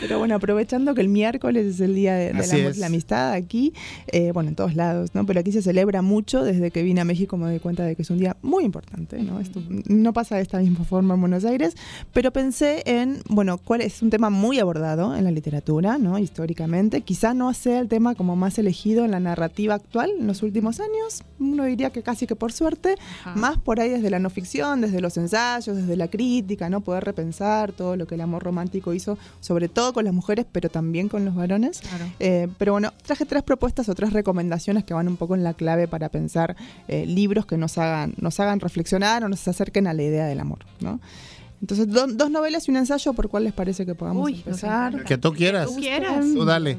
Pero 0.00 0.18
bueno, 0.18 0.34
aprovechando 0.36 0.94
que 0.94 1.00
el 1.00 1.08
miércoles 1.08 1.66
es 1.66 1.80
el 1.80 1.94
día 1.94 2.14
de- 2.14 2.32
del 2.32 2.36
amor 2.50 2.70
es. 2.70 2.76
y 2.76 2.80
la 2.80 2.86
amistad 2.86 3.32
aquí, 3.32 3.72
eh, 4.08 4.30
bueno, 4.32 4.48
en 4.50 4.54
todos 4.56 4.74
lados, 4.74 5.10
¿no? 5.14 5.26
Pero 5.26 5.40
aquí 5.40 5.52
se 5.52 5.62
celebra 5.62 6.02
mucho. 6.02 6.42
Desde 6.44 6.70
que 6.70 6.82
vine 6.82 7.00
a 7.00 7.04
México 7.04 7.36
me 7.36 7.46
doy 7.46 7.58
cuenta 7.58 7.84
de 7.84 7.96
que 7.96 8.02
es 8.02 8.10
un 8.10 8.18
día 8.18 8.36
muy 8.42 8.64
importante, 8.64 9.18
¿no? 9.22 9.40
Esto 9.40 9.60
no 9.86 10.12
pasa 10.12 10.36
de 10.36 10.42
esta 10.42 10.58
misma 10.58 10.84
forma 10.84 11.14
en 11.14 11.20
Buenos 11.20 11.44
Aires, 11.44 11.74
pero 12.12 12.32
pensé 12.32 12.82
en, 12.86 13.18
bueno, 13.28 13.58
cuál 13.58 13.80
es 13.80 14.02
un 14.02 14.10
tema 14.10 14.30
muy 14.30 14.58
abordado 14.58 15.14
en 15.16 15.24
la 15.24 15.30
literatura, 15.30 15.98
¿no? 15.98 16.18
Históricamente. 16.40 17.02
Quizá 17.02 17.34
no 17.34 17.52
sea 17.52 17.80
el 17.80 17.88
tema 17.88 18.14
como 18.14 18.34
más 18.34 18.58
elegido 18.58 19.04
en 19.04 19.10
la 19.10 19.20
narrativa 19.20 19.74
actual 19.74 20.10
en 20.18 20.26
los 20.26 20.42
últimos 20.42 20.80
años. 20.80 21.22
Uno 21.38 21.64
diría 21.64 21.90
que 21.90 22.02
casi 22.02 22.26
que 22.26 22.34
por 22.34 22.50
suerte, 22.50 22.94
Ajá. 23.20 23.34
más 23.34 23.58
por 23.58 23.78
ahí 23.78 23.90
desde 23.90 24.08
la 24.08 24.18
no 24.18 24.30
ficción, 24.30 24.80
desde 24.80 25.02
los 25.02 25.18
ensayos, 25.18 25.76
desde 25.76 25.96
la 25.96 26.08
crítica, 26.08 26.70
¿no? 26.70 26.80
Poder 26.80 27.04
repensar 27.04 27.72
todo 27.72 27.94
lo 27.96 28.06
que 28.06 28.14
el 28.14 28.22
amor 28.22 28.42
romántico 28.42 28.94
hizo, 28.94 29.18
sobre 29.40 29.68
todo 29.68 29.92
con 29.92 30.06
las 30.06 30.14
mujeres, 30.14 30.46
pero 30.50 30.70
también 30.70 31.10
con 31.10 31.26
los 31.26 31.34
varones. 31.34 31.80
Claro. 31.80 32.06
Eh, 32.20 32.48
pero 32.56 32.72
bueno, 32.72 32.94
traje 33.04 33.26
tres 33.26 33.42
propuestas 33.42 33.90
o 33.90 33.94
tres 33.94 34.14
recomendaciones 34.14 34.84
que 34.84 34.94
van 34.94 35.06
un 35.06 35.18
poco 35.18 35.34
en 35.34 35.44
la 35.44 35.52
clave 35.52 35.88
para 35.88 36.08
pensar 36.08 36.56
eh, 36.88 37.04
libros 37.04 37.44
que 37.44 37.58
nos 37.58 37.76
hagan, 37.76 38.14
nos 38.16 38.40
hagan 38.40 38.60
reflexionar 38.60 39.24
o 39.24 39.28
nos 39.28 39.46
acerquen 39.46 39.86
a 39.86 39.92
la 39.92 40.02
idea 40.02 40.24
del 40.24 40.40
amor, 40.40 40.60
¿no? 40.80 41.00
Entonces, 41.60 41.88
do- 41.88 42.06
dos 42.06 42.30
novelas 42.30 42.66
y 42.68 42.70
un 42.70 42.78
ensayo, 42.78 43.12
¿por 43.12 43.28
cuál 43.28 43.44
les 43.44 43.52
parece 43.52 43.84
que 43.84 43.94
podamos 43.94 44.24
Uy, 44.24 44.36
empezar? 44.36 45.04
Que 45.04 45.18
tú 45.18 45.32
quieras. 45.32 45.66
Tú 45.68 45.76
quieras. 45.76 46.24
Tú 46.34 46.44
dale. 46.44 46.78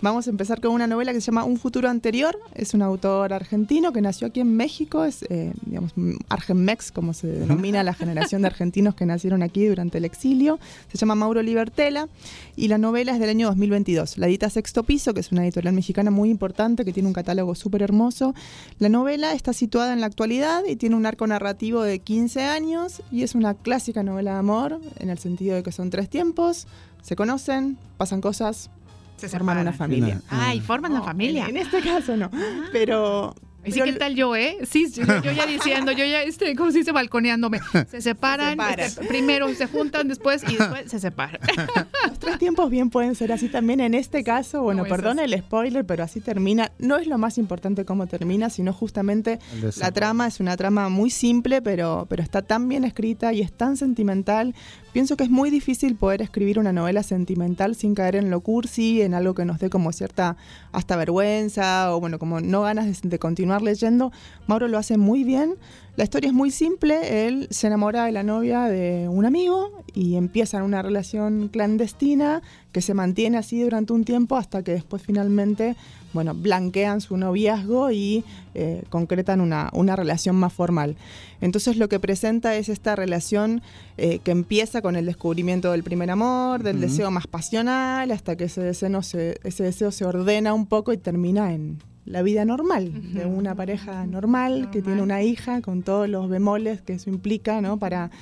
Vamos 0.00 0.26
a 0.28 0.30
empezar 0.30 0.60
con 0.60 0.70
una 0.70 0.86
novela 0.86 1.12
que 1.12 1.20
se 1.20 1.26
llama 1.26 1.42
Un 1.44 1.56
futuro 1.58 1.88
anterior. 1.90 2.38
Es 2.54 2.72
un 2.72 2.82
autor 2.82 3.32
argentino 3.32 3.92
que 3.92 4.00
nació 4.00 4.28
aquí 4.28 4.40
en 4.40 4.56
México, 4.56 5.04
es, 5.04 5.24
eh, 5.28 5.52
digamos, 5.66 5.92
Argenmex, 6.28 6.92
como 6.92 7.12
se 7.12 7.26
denomina 7.26 7.82
la 7.82 7.92
generación 7.92 8.42
de 8.42 8.46
argentinos 8.46 8.94
que 8.94 9.04
nacieron 9.06 9.42
aquí 9.42 9.66
durante 9.66 9.98
el 9.98 10.04
exilio. 10.04 10.58
Se 10.90 10.96
llama 10.98 11.14
Mauro 11.16 11.42
Libertela 11.42 12.08
y 12.54 12.68
la 12.68 12.78
novela 12.78 13.12
es 13.12 13.18
del 13.20 13.28
año 13.30 13.48
2022. 13.48 14.18
La 14.18 14.28
edita 14.28 14.48
Sexto 14.50 14.84
Piso, 14.84 15.12
que 15.14 15.20
es 15.20 15.32
una 15.32 15.42
editorial 15.44 15.74
mexicana 15.74 16.10
muy 16.10 16.30
importante 16.30 16.84
que 16.84 16.92
tiene 16.92 17.08
un 17.08 17.12
catálogo 17.12 17.54
súper 17.54 17.82
hermoso. 17.82 18.34
La 18.78 18.88
novela 18.88 19.32
está 19.32 19.52
situada 19.52 19.92
en 19.92 20.00
la 20.00 20.06
actualidad 20.06 20.62
y 20.66 20.76
tiene 20.76 20.94
un 20.94 21.06
arco 21.06 21.26
narrativo 21.26 21.82
de 21.82 21.98
15 21.98 22.44
años 22.44 23.02
y 23.10 23.22
es 23.24 23.34
una 23.34 23.54
clásica 23.54 24.04
novela 24.06 24.32
de 24.32 24.38
amor 24.38 24.80
en 24.98 25.10
el 25.10 25.18
sentido 25.18 25.54
de 25.56 25.62
que 25.62 25.72
son 25.72 25.90
tres 25.90 26.08
tiempos, 26.08 26.66
se 27.02 27.14
conocen, 27.16 27.76
pasan 27.98 28.20
cosas, 28.22 28.70
Se 29.18 29.28
forman 29.28 29.58
una 29.58 29.72
familia. 29.72 30.20
Ay, 30.30 30.60
forman 30.60 30.92
la 30.94 30.98
No, 31.00 31.04
familia. 31.04 31.44
En, 31.44 31.56
en 31.56 31.62
este 31.62 31.80
caso 31.82 32.16
no. 32.16 32.30
Pero. 32.72 33.34
Así 33.66 33.80
pero 33.80 33.92
que 33.92 33.98
tal 33.98 34.14
yo, 34.14 34.36
¿eh? 34.36 34.58
Sí, 34.68 34.90
yo, 34.92 35.04
yo 35.22 35.32
ya 35.32 35.46
diciendo, 35.46 35.92
yo 35.92 36.04
ya, 36.04 36.22
este, 36.22 36.54
¿cómo 36.56 36.70
se 36.70 36.78
dice? 36.78 36.92
Balconeándome. 36.92 37.60
Se 37.90 38.00
separan, 38.00 38.50
separan. 38.50 38.80
este, 38.86 39.04
primero 39.06 39.52
se 39.54 39.66
juntan, 39.66 40.08
después 40.08 40.42
y 40.48 40.56
después 40.56 40.90
se 40.90 40.98
separan. 40.98 41.40
los 42.08 42.18
tres 42.18 42.38
tiempos 42.38 42.70
bien 42.70 42.90
pueden 42.90 43.14
ser 43.14 43.32
así 43.32 43.48
también. 43.48 43.80
En 43.80 43.94
este 43.94 44.24
caso, 44.24 44.62
bueno, 44.62 44.82
No, 44.82 44.88
perdón 44.88 45.18
el 45.18 45.38
spoiler, 45.38 45.84
pero 45.84 46.04
así 46.04 46.20
termina. 46.20 46.72
No 46.78 46.96
es 46.96 47.06
lo 47.06 47.18
más 47.18 47.38
importante 47.38 47.84
cómo 47.84 48.06
termina, 48.06 48.50
sino 48.50 48.72
justamente 48.72 49.38
la 49.76 49.90
trama 49.92 50.26
es 50.26 50.40
una 50.40 50.56
trama 50.56 50.88
muy 50.88 51.10
simple, 51.10 51.62
pero, 51.62 52.06
pero 52.08 52.22
está 52.22 52.42
tan 52.42 52.68
bien 52.68 52.84
escrita 52.84 53.32
y 53.32 53.40
es 53.40 53.52
tan 53.52 53.76
sentimental. 53.76 54.54
Pienso 54.96 55.18
que 55.18 55.24
es 55.24 55.30
muy 55.30 55.50
difícil 55.50 55.94
poder 55.94 56.22
escribir 56.22 56.58
una 56.58 56.72
novela 56.72 57.02
sentimental 57.02 57.74
sin 57.74 57.94
caer 57.94 58.16
en 58.16 58.30
lo 58.30 58.40
cursi, 58.40 59.02
en 59.02 59.12
algo 59.12 59.34
que 59.34 59.44
nos 59.44 59.58
dé 59.58 59.68
como 59.68 59.92
cierta 59.92 60.38
hasta 60.72 60.96
vergüenza 60.96 61.94
o 61.94 62.00
bueno, 62.00 62.18
como 62.18 62.40
no 62.40 62.62
ganas 62.62 62.86
de, 62.86 63.06
de 63.06 63.18
continuar 63.18 63.60
leyendo. 63.60 64.10
Mauro 64.46 64.68
lo 64.68 64.78
hace 64.78 64.96
muy 64.96 65.22
bien. 65.22 65.56
La 65.96 66.04
historia 66.04 66.28
es 66.28 66.34
muy 66.34 66.50
simple, 66.50 67.26
él 67.26 67.46
se 67.50 67.66
enamora 67.66 68.06
de 68.06 68.12
la 68.12 68.22
novia 68.22 68.62
de 68.62 69.06
un 69.06 69.26
amigo 69.26 69.84
y 69.92 70.16
empiezan 70.16 70.62
una 70.62 70.80
relación 70.80 71.48
clandestina 71.48 72.40
que 72.72 72.80
se 72.80 72.94
mantiene 72.94 73.36
así 73.36 73.60
durante 73.60 73.92
un 73.92 74.04
tiempo 74.04 74.36
hasta 74.36 74.62
que 74.62 74.72
después 74.72 75.02
finalmente, 75.02 75.76
bueno, 76.16 76.34
blanquean 76.34 77.00
su 77.00 77.16
noviazgo 77.16 77.92
y 77.92 78.24
eh, 78.54 78.82
concretan 78.88 79.40
una, 79.40 79.70
una 79.72 79.94
relación 79.94 80.34
más 80.34 80.52
formal. 80.52 80.96
Entonces 81.40 81.76
lo 81.76 81.88
que 81.88 82.00
presenta 82.00 82.56
es 82.56 82.68
esta 82.68 82.96
relación 82.96 83.62
eh, 83.98 84.18
que 84.24 84.32
empieza 84.32 84.82
con 84.82 84.96
el 84.96 85.06
descubrimiento 85.06 85.70
del 85.70 85.84
primer 85.84 86.10
amor, 86.10 86.62
del 86.62 86.80
deseo 86.80 87.10
más 87.10 87.26
pasional, 87.26 88.10
hasta 88.10 88.34
que 88.34 88.44
ese 88.44 88.62
deseo, 88.62 89.02
se, 89.02 89.38
ese 89.44 89.62
deseo 89.62 89.92
se 89.92 90.04
ordena 90.04 90.54
un 90.54 90.66
poco 90.66 90.92
y 90.92 90.96
termina 90.96 91.52
en 91.52 91.78
la 92.06 92.22
vida 92.22 92.44
normal, 92.44 92.92
de 93.12 93.26
una 93.26 93.54
pareja 93.56 94.06
normal, 94.06 94.70
que 94.70 94.80
tiene 94.80 95.02
una 95.02 95.22
hija 95.22 95.60
con 95.60 95.82
todos 95.82 96.08
los 96.08 96.28
bemoles 96.28 96.80
que 96.80 96.94
eso 96.94 97.10
implica, 97.10 97.60
¿no? 97.60 97.78
Para 97.78 98.12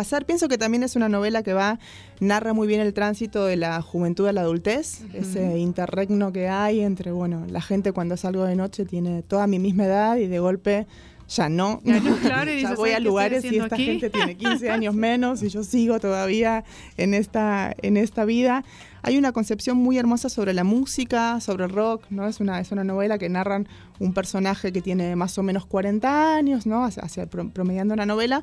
pasar, 0.00 0.24
pienso 0.24 0.48
que 0.48 0.56
también 0.56 0.82
es 0.82 0.96
una 0.96 1.08
novela 1.08 1.42
que 1.42 1.52
va, 1.52 1.78
narra 2.20 2.52
muy 2.54 2.66
bien 2.66 2.80
el 2.80 2.94
tránsito 2.94 3.44
de 3.44 3.56
la 3.56 3.82
juventud 3.82 4.26
a 4.28 4.32
la 4.32 4.40
adultez, 4.40 5.02
ese 5.12 5.58
interregno 5.58 6.32
que 6.32 6.48
hay 6.48 6.80
entre, 6.80 7.12
bueno, 7.12 7.44
la 7.50 7.60
gente 7.60 7.92
cuando 7.92 8.16
salgo 8.16 8.44
de 8.44 8.56
noche 8.56 8.86
tiene 8.86 9.22
toda 9.22 9.46
mi 9.46 9.58
misma 9.58 9.84
edad 9.84 10.16
y 10.16 10.26
de 10.26 10.38
golpe 10.38 10.86
ya 11.28 11.48
no. 11.48 11.80
Ya 11.84 12.00
no, 12.00 12.16
claro, 12.16 12.50
ya 12.62 12.74
voy 12.74 12.90
"Ay, 12.90 12.94
a 12.94 12.96
¿qué 12.96 13.02
estoy 13.02 13.04
lugares 13.04 13.44
y 13.44 13.56
esta 13.58 13.74
aquí?" 13.76 13.84
gente 13.84 14.10
tiene 14.10 14.36
15 14.44 14.70
años 14.70 14.94
menos 14.94 15.42
y 15.42 15.48
yo 15.48 15.62
sigo 15.62 16.00
todavía 16.00 16.64
en 16.96 17.12
esta, 17.14 17.72
en 17.82 17.96
esta 17.96 18.24
vida. 18.24 18.64
Hay 19.02 19.16
una 19.16 19.32
concepción 19.32 19.76
muy 19.78 19.96
hermosa 19.96 20.28
sobre 20.28 20.52
la 20.54 20.62
música, 20.64 21.40
sobre 21.40 21.64
el 21.64 21.70
rock, 21.70 22.04
¿no? 22.10 22.26
Es 22.26 22.40
una, 22.40 22.58
es 22.60 22.70
una 22.72 22.84
novela 22.84 23.16
que 23.16 23.28
narran 23.28 23.66
un 23.98 24.12
personaje 24.12 24.72
que 24.72 24.82
tiene 24.82 25.14
más 25.16 25.38
o 25.38 25.42
menos 25.42 25.64
40 25.66 26.34
años, 26.36 26.66
¿no? 26.66 26.84
Hacia, 26.84 27.02
hacia- 27.04 27.26
pro- 27.26 27.48
promediando 27.50 27.94
una 27.94 28.04
novela. 28.06 28.42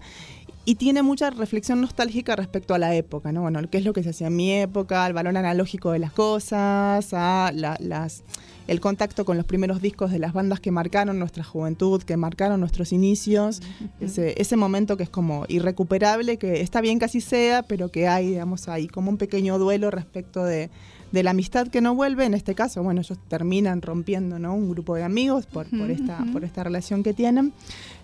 Y 0.70 0.76
tiene 0.76 1.02
mucha 1.02 1.30
reflexión 1.30 1.80
nostálgica 1.80 2.36
respecto 2.36 2.74
a 2.74 2.78
la 2.78 2.94
época, 2.94 3.32
¿no? 3.32 3.42
Bueno, 3.42 3.62
qué 3.72 3.78
es 3.78 3.86
lo 3.86 3.94
que 3.94 4.04
se 4.04 4.10
hacía 4.10 4.28
en 4.28 4.36
mi 4.36 4.52
época, 4.52 5.06
al 5.06 5.14
valor 5.14 5.38
analógico 5.38 5.92
de 5.94 6.00
las 6.00 6.12
cosas, 6.12 7.14
a 7.14 7.52
la- 7.56 7.78
las, 7.80 8.26
el 8.68 8.82
contacto 8.82 9.24
con 9.24 9.38
los 9.38 9.46
primeros 9.46 9.82
discos 9.82 10.12
de 10.12 10.20
las 10.20 10.34
bandas 10.34 10.60
que 10.60 10.72
marcaron 10.72 11.20
nuestra 11.20 11.46
juventud, 11.46 12.04
que 12.04 12.18
marcaron 12.18 12.60
nuestros 12.60 12.92
inicios, 12.92 13.62
ese, 14.02 14.34
ese 14.42 14.58
momento 14.58 14.98
que 14.98 15.04
es 15.04 15.10
como 15.10 15.46
irrecuperable, 15.48 16.36
que 16.36 16.60
está 16.60 16.82
bien 16.82 17.00
que 17.00 17.06
así 17.06 17.22
sea, 17.22 17.64
pero 17.64 17.88
que 17.90 18.10
hay, 18.10 18.28
digamos, 18.32 18.68
ahí 18.68 18.88
como 18.90 19.10
un 19.10 19.16
pequeño 19.18 19.58
duelo 19.60 19.90
respecto 19.90 20.44
de, 20.44 20.70
de 21.14 21.24
la 21.24 21.32
amistad 21.32 21.70
que 21.70 21.80
no 21.80 21.96
vuelve. 21.96 22.26
En 22.26 22.34
este 22.34 22.56
caso, 22.56 22.84
bueno, 22.84 23.00
ellos 23.00 23.18
terminan 23.30 23.82
rompiendo, 23.82 24.38
¿no? 24.38 24.54
Un 24.54 24.70
grupo 24.70 24.96
de 24.96 25.04
amigos 25.04 25.46
por, 25.46 25.66
por, 25.70 25.90
esta, 25.92 26.26
por 26.34 26.44
esta 26.44 26.66
relación 26.66 27.04
que 27.04 27.14
tienen. 27.14 27.54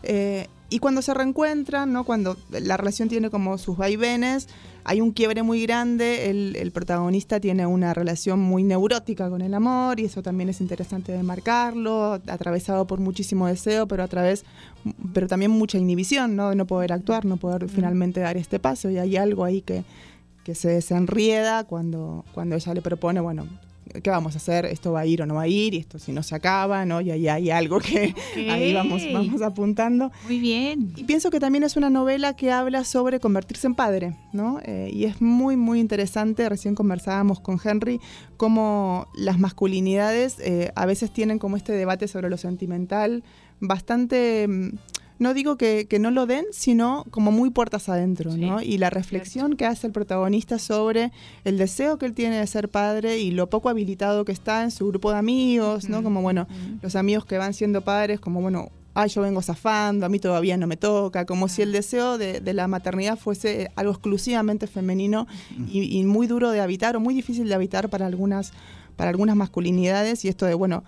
Eh, 0.04 0.48
y 0.74 0.80
cuando 0.80 1.04
se 1.04 1.14
reencuentran, 1.14 1.94
¿no? 1.94 2.04
cuando 2.04 2.36
la 2.50 2.78
relación 2.78 3.08
tiene 3.08 3.30
como 3.30 3.60
sus 3.60 3.78
vaivenes, 3.78 4.50
hay 4.84 5.02
un 5.02 5.12
quiebre 5.12 5.44
muy 5.44 5.62
grande, 5.62 6.32
el, 6.32 6.56
el 6.56 6.72
protagonista 6.72 7.40
tiene 7.40 7.68
una 7.68 7.94
relación 7.94 8.40
muy 8.40 8.64
neurótica 8.64 9.30
con 9.30 9.44
el 9.44 9.54
amor 9.54 10.00
y 10.00 10.06
eso 10.06 10.24
también 10.24 10.50
es 10.50 10.62
interesante 10.62 11.12
de 11.12 11.22
marcarlo, 11.22 12.14
atravesado 12.26 12.88
por 12.88 13.00
muchísimo 13.00 13.46
deseo, 13.46 13.88
pero 13.88 14.02
a 14.02 14.08
través, 14.08 14.46
pero 15.14 15.28
también 15.28 15.52
mucha 15.52 15.78
inhibición, 15.78 16.36
¿no? 16.36 16.50
De 16.50 16.56
no 16.56 16.66
poder 16.66 16.92
actuar, 16.92 17.24
no 17.24 17.38
poder 17.38 17.70
finalmente 17.70 18.22
dar 18.22 18.36
este 18.36 18.58
paso 18.58 18.90
y 18.90 18.98
hay 18.98 19.16
algo 19.16 19.44
ahí 19.44 19.62
que, 19.62 19.84
que 20.44 20.56
se 20.56 20.70
desenrieda 20.70 21.66
cuando, 21.66 22.26
cuando 22.34 22.56
ella 22.56 22.74
le 22.74 22.82
propone, 22.82 23.20
bueno, 23.20 23.46
¿qué 24.02 24.10
vamos 24.10 24.36
a 24.36 24.38
hacer? 24.38 24.66
¿Esto 24.66 24.92
va 24.92 25.02
a 25.02 25.06
ir 25.06 25.22
o 25.22 25.26
no 25.26 25.36
va 25.36 25.44
a 25.44 25.48
ir? 25.48 25.74
Y 25.74 25.78
esto 25.78 26.00
si 26.00 26.12
no 26.12 26.24
se 26.24 26.36
acaba, 26.36 26.86
¿no? 26.86 27.02
Y 27.02 27.12
ahí 27.12 27.28
hay 27.28 27.50
algo 27.50 27.80
que 27.80 28.14
ahí 28.50 28.74
vamos, 28.74 29.02
vamos 29.14 29.42
apuntando. 29.42 30.12
Muy 30.26 30.40
bien. 30.40 30.94
Y 30.96 31.04
pienso 31.04 31.30
que 31.30 31.40
también 31.40 31.64
es 31.64 31.76
una 31.76 31.90
novela 31.90 32.36
que 32.36 32.52
habla 32.52 32.84
sobre 32.84 33.20
convertirse 33.20 33.68
en 33.68 33.76
padre, 33.76 34.16
¿no? 34.32 34.60
Eh, 34.64 34.90
y 34.94 35.06
es 35.06 35.22
muy, 35.22 35.58
muy 35.58 35.80
interesante. 35.80 36.48
Recién 36.50 36.76
conversábamos 36.76 37.40
con 37.40 37.60
Henry 37.64 38.00
cómo 38.38 39.08
las 39.16 39.40
masculinidades 39.40 40.38
eh, 40.40 40.72
a 40.76 40.86
veces 40.86 41.12
tienen 41.12 41.40
como 41.40 41.58
este 41.58 41.74
debate 41.74 42.08
sobre 42.08 42.30
lo 42.30 42.38
sentimental 42.38 43.24
bastante... 43.60 44.48
No 45.20 45.34
digo 45.34 45.58
que, 45.58 45.88
que 45.88 46.00
no 46.00 46.12
lo 46.12 46.26
den, 46.26 46.46
sino 46.52 47.06
como 47.12 47.32
muy 47.32 47.50
puertas 47.50 47.90
adentro, 47.90 48.36
¿no? 48.36 48.62
Y 48.62 48.78
la 48.78 48.90
reflexión 48.90 49.56
que 49.56 49.66
hace 49.66 49.88
el 49.88 49.94
protagonista 49.94 50.60
sobre 50.60 51.12
el 51.44 51.58
deseo 51.58 51.98
que 51.98 52.06
él 52.06 52.14
tiene 52.14 52.38
de 52.38 52.48
ser 52.48 52.70
padre 52.70 53.20
y 53.20 53.32
lo 53.32 53.50
poco 53.50 53.70
habilitado 53.70 54.26
que 54.26 54.32
está 54.32 54.64
en 54.64 54.72
su 54.72 54.88
grupo 54.88 55.12
de 55.12 55.18
amigos, 55.18 55.90
¿no? 55.90 56.04
Como, 56.04 56.22
bueno, 56.22 56.48
los 56.82 56.96
amigos 56.96 57.26
que 57.26 57.38
van 57.38 57.54
siendo 57.54 57.82
padres, 57.82 58.20
como, 58.20 58.42
bueno, 58.42 58.70
ay, 58.94 59.10
yo 59.10 59.22
vengo 59.22 59.42
zafando, 59.42 60.06
a 60.06 60.10
mí 60.10 60.20
todavía 60.20 60.58
no 60.58 60.68
me 60.68 60.78
toca, 60.78 61.26
como 61.26 61.48
si 61.48 61.62
el 61.62 61.72
deseo 61.72 62.18
de, 62.18 62.40
de 62.40 62.54
la 62.54 62.68
maternidad 62.68 63.18
fuese 63.18 63.72
algo 63.76 63.92
exclusivamente 63.92 64.68
femenino 64.68 65.28
y, 65.68 65.98
y 65.98 66.04
muy 66.04 66.28
duro 66.28 66.52
de 66.52 66.62
habitar 66.62 66.96
o 66.96 67.00
muy 67.00 67.14
difícil 67.14 67.48
de 67.48 67.56
habitar 67.56 67.90
para 67.90 68.06
algunas, 68.06 68.54
para 68.96 69.10
algunas 69.10 69.36
masculinidades 69.36 70.26
y 70.26 70.28
esto 70.28 70.46
de, 70.46 70.54
bueno, 70.54 70.84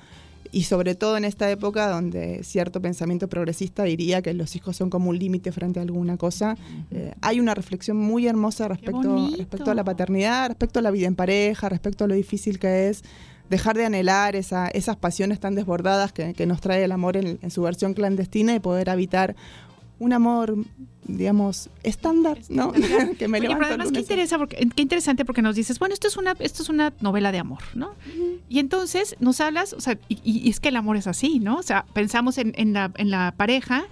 y 0.59 0.63
sobre 0.63 0.95
todo 0.95 1.17
en 1.17 1.25
esta 1.25 1.49
época 1.51 1.89
donde 1.89 2.43
cierto 2.43 2.81
pensamiento 2.81 3.27
progresista 3.27 3.83
diría 3.83 4.21
que 4.21 4.33
los 4.33 4.55
hijos 4.55 4.77
son 4.77 4.89
como 4.89 5.09
un 5.09 5.19
límite 5.19 5.51
frente 5.51 5.79
a 5.79 5.83
alguna 5.83 6.15
cosa, 6.17 6.55
eh, 6.91 7.13
hay 7.21 7.39
una 7.39 7.53
reflexión 7.53 7.97
muy 7.97 8.25
hermosa 8.25 8.67
respecto, 8.69 9.01
respecto 9.37 9.69
a 9.71 9.73
la 9.75 9.83
paternidad, 9.83 10.47
respecto 10.47 10.79
a 10.79 10.81
la 10.81 10.91
vida 10.91 11.07
en 11.07 11.15
pareja, 11.15 11.67
respecto 11.69 12.05
a 12.05 12.07
lo 12.07 12.15
difícil 12.15 12.57
que 12.57 12.87
es 12.89 13.03
dejar 13.49 13.75
de 13.77 13.85
anhelar 13.85 14.35
esa- 14.35 14.69
esas 14.69 14.95
pasiones 14.95 15.39
tan 15.39 15.55
desbordadas 15.55 16.13
que, 16.13 16.33
que 16.33 16.45
nos 16.45 16.61
trae 16.61 16.83
el 16.83 16.91
amor 16.93 17.17
en, 17.17 17.37
en 17.41 17.51
su 17.51 17.61
versión 17.61 17.93
clandestina 17.93 18.55
y 18.55 18.59
poder 18.59 18.89
habitar 18.89 19.35
un 19.99 20.13
amor, 20.13 20.55
digamos, 21.07 21.69
estándar, 21.83 22.39
¿no? 22.49 22.71
que 23.17 23.27
me 23.27 23.39
Oye, 23.39 23.47
pero 23.47 23.59
levanta 23.59 23.67
además 23.67 23.91
qué, 23.91 23.99
interesa 23.99 24.37
porque, 24.37 24.67
qué 24.75 24.81
interesante 24.81 25.25
porque 25.25 25.41
nos 25.41 25.55
dices, 25.55 25.79
bueno, 25.79 25.93
esto 25.93 26.07
es 26.07 26.17
una, 26.17 26.35
esto 26.39 26.63
es 26.63 26.69
una 26.69 26.93
novela 26.99 27.31
de 27.31 27.39
amor, 27.39 27.61
¿no? 27.73 27.93
Y 28.49 28.59
entonces 28.59 29.15
nos 29.19 29.39
hablas, 29.41 29.73
o 29.73 29.81
sea, 29.81 29.97
y, 30.09 30.19
y 30.23 30.49
es 30.49 30.59
que 30.59 30.69
el 30.69 30.75
amor 30.75 30.97
es 30.97 31.07
así, 31.07 31.39
¿no? 31.39 31.57
O 31.57 31.63
sea, 31.63 31.85
pensamos 31.93 32.37
en, 32.37 32.53
en 32.55 32.73
la, 32.73 32.91
en 32.95 33.09
la 33.09 33.33
pareja 33.37 33.85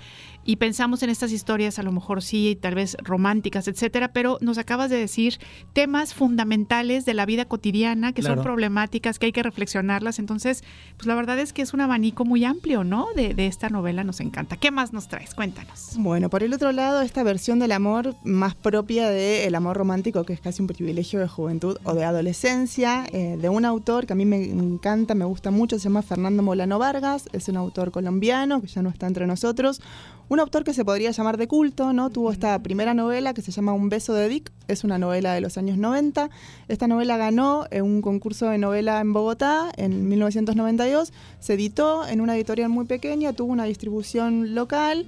y 0.46 0.58
pensamos 0.58 1.04
en 1.04 1.10
estas 1.10 1.32
historias, 1.32 1.80
a 1.80 1.84
lo 1.84 1.92
mejor 1.92 2.22
sí, 2.22 2.58
tal 2.62 2.76
vez 2.76 2.98
románticas, 3.02 3.68
etcétera, 3.68 4.12
pero 4.14 4.38
nos 4.42 4.58
acabas 4.58 4.90
de 4.90 4.98
decir 4.98 5.40
temas 5.74 6.14
fundamentales 6.14 7.06
de 7.06 7.14
la 7.14 7.26
vida 7.26 7.46
cotidiana 7.46 8.12
que 8.14 8.22
Claro. 8.22 8.36
son 8.36 8.44
problemáticas, 8.44 9.20
que 9.20 9.28
hay 9.28 9.32
que 9.32 9.44
reflexionarlas. 9.44 10.20
Entonces, 10.20 10.64
pues 10.98 11.08
la 11.08 11.16
verdad 11.16 11.40
es 11.40 11.54
que 11.54 11.62
es 11.62 11.74
un 11.74 11.82
abanico 11.82 12.26
muy 12.26 12.44
amplio, 12.46 12.84
¿no? 12.84 13.08
De, 13.16 13.34
de 13.34 13.48
esta 13.48 13.70
novela 13.70 14.04
nos 14.04 14.20
encanta. 14.20 14.58
¿Qué 14.58 14.72
más 14.72 14.94
nos 14.94 15.08
traes? 15.08 15.34
Cuéntanos. 15.34 15.92
Bueno, 15.98 16.30
por 16.30 16.44
el 16.44 16.54
otro 16.54 16.72
lado, 16.72 17.02
esta 17.02 17.24
versión 17.24 17.60
del 17.60 17.72
amor 17.72 18.16
más 18.24 18.56
propia 18.56 19.10
del 19.10 19.54
amor 19.56 19.78
romántico, 19.78 20.24
que 20.24 20.34
es 20.34 20.42
casi 20.42 20.62
un 20.62 20.68
privilegio 20.68 21.20
de 21.20 21.28
juventud 21.28 21.78
o 21.84 21.94
de 21.94 22.04
adolescencia, 22.04 23.06
eh, 23.12 23.38
de 23.40 23.50
un 23.50 23.66
autor 23.66 24.06
que 24.06 24.14
a 24.14 24.16
mí 24.16 24.26
me 24.26 24.44
encanta, 24.44 25.16
me 25.16 25.26
gusta 25.26 25.52
mucho, 25.52 25.78
se 25.78 25.84
llama 25.86 26.02
Fernando 26.02 26.44
Molano 26.44 26.80
Vargas, 26.80 27.30
es 27.34 27.48
un 27.50 27.58
autor 27.58 27.92
colombiano 27.92 28.62
que 28.62 28.68
ya 28.68 28.82
no 28.82 28.90
está 28.90 29.08
entre 29.08 29.28
nosotros. 29.28 29.82
Un 30.30 30.40
autor 30.40 30.64
que 30.64 30.74
se 30.74 30.86
podría 30.86 31.12
llamar 31.12 31.38
de 31.38 31.48
culto, 31.48 31.94
¿no? 31.94 32.10
Tuvo 32.10 32.32
esta 32.32 32.58
primera 32.64 32.94
novela 32.94 33.34
que 33.34 33.42
se 33.42 33.52
llama 33.52 33.74
Un 33.74 33.90
beso 33.90 34.14
de 34.14 34.30
Dick, 34.30 34.52
es 34.68 34.84
una 34.84 34.98
novela 34.98 35.34
de 35.34 35.42
los 35.42 35.58
años 35.58 35.78
90. 35.78 36.30
Esta 36.68 36.88
novela 36.88 37.18
ganó 37.18 37.66
en 37.72 37.84
un 37.84 38.02
concurso 38.02 38.48
de 38.50 38.58
novela 38.58 39.00
en 39.02 39.14
Bogotá 39.14 39.72
en 39.78 40.08
1992, 40.08 41.14
se 41.40 41.54
editó 41.54 42.08
en 42.08 42.22
una 42.22 42.36
editorial 42.36 42.70
muy 42.70 42.86
pequeña, 42.86 43.34
tuvo 43.34 43.52
una 43.52 43.66
distribución 43.66 44.56
local 44.56 45.06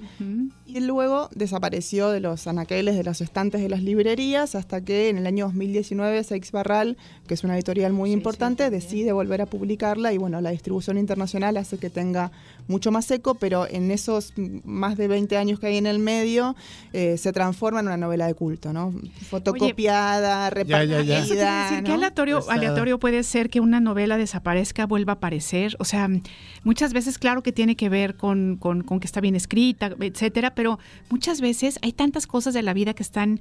y 0.66 0.80
luego 0.80 1.28
desapareció 1.34 2.10
de 2.10 2.20
los 2.20 2.46
anaqueles, 2.46 2.96
de 2.96 3.04
los 3.04 3.20
estantes 3.20 3.60
de 3.60 3.68
las 3.68 3.82
librerías, 3.82 4.54
hasta 4.54 4.80
que 4.84 5.08
en 5.08 5.18
el 5.18 5.26
año 5.26 5.46
2019 5.46 6.24
Seix 6.24 6.50
Barral, 6.52 6.96
que 7.28 7.34
es 7.34 7.44
una 7.44 7.54
editorial 7.54 7.92
muy 7.92 8.12
importante, 8.12 8.68
decide 8.70 9.12
volver 9.12 9.42
a 9.42 9.46
publicarla 9.46 10.12
y 10.12 10.18
bueno, 10.18 10.40
la 10.40 10.50
distribución 10.50 10.98
internacional 10.98 11.56
hace 11.56 11.78
que 11.78 11.88
tenga 11.90 12.32
mucho 12.68 12.90
más 12.90 13.08
eco, 13.12 13.34
pero 13.36 13.66
en 13.68 13.90
esos 13.92 14.32
más 14.64 14.96
de 14.96 15.06
20 15.08 15.36
años 15.36 15.60
que 15.60 15.68
hay 15.68 15.76
en 15.76 15.86
el 15.86 16.00
medio, 16.00 16.56
eh, 16.92 17.16
se 17.16 17.32
transforma 17.32 17.78
en 17.80 17.86
una 17.86 17.96
novela 17.96 18.26
de 18.26 18.34
culto, 18.34 18.72
¿no? 18.72 18.92
Fotocopiada, 19.50 20.50
repartida. 20.50 21.00
Eso 21.00 21.34
quiere 21.34 21.50
decir, 21.62 21.82
¿Qué 21.84 21.88
¿no? 21.90 21.94
aleatorio, 21.94 22.50
aleatorio 22.50 22.98
puede 22.98 23.22
ser 23.22 23.50
que 23.50 23.60
una 23.60 23.80
novela 23.80 24.16
desaparezca, 24.16 24.86
vuelva 24.86 25.12
a 25.12 25.16
aparecer? 25.16 25.76
O 25.78 25.84
sea, 25.84 26.08
muchas 26.64 26.92
veces, 26.92 27.18
claro 27.18 27.42
que 27.42 27.52
tiene 27.52 27.76
que 27.76 27.88
ver 27.88 28.16
con, 28.16 28.56
con- 28.56 28.82
con 28.82 29.00
que 29.00 29.06
está 29.06 29.20
bien 29.20 29.36
escrita, 29.36 29.90
etcétera, 30.00 30.54
pero 30.56 30.80
muchas 31.10 31.40
veces 31.40 31.78
hay 31.82 31.92
tantas 31.92 32.26
cosas 32.26 32.54
de 32.54 32.62
la 32.62 32.72
vida 32.72 32.94
que 32.94 33.04
están 33.04 33.38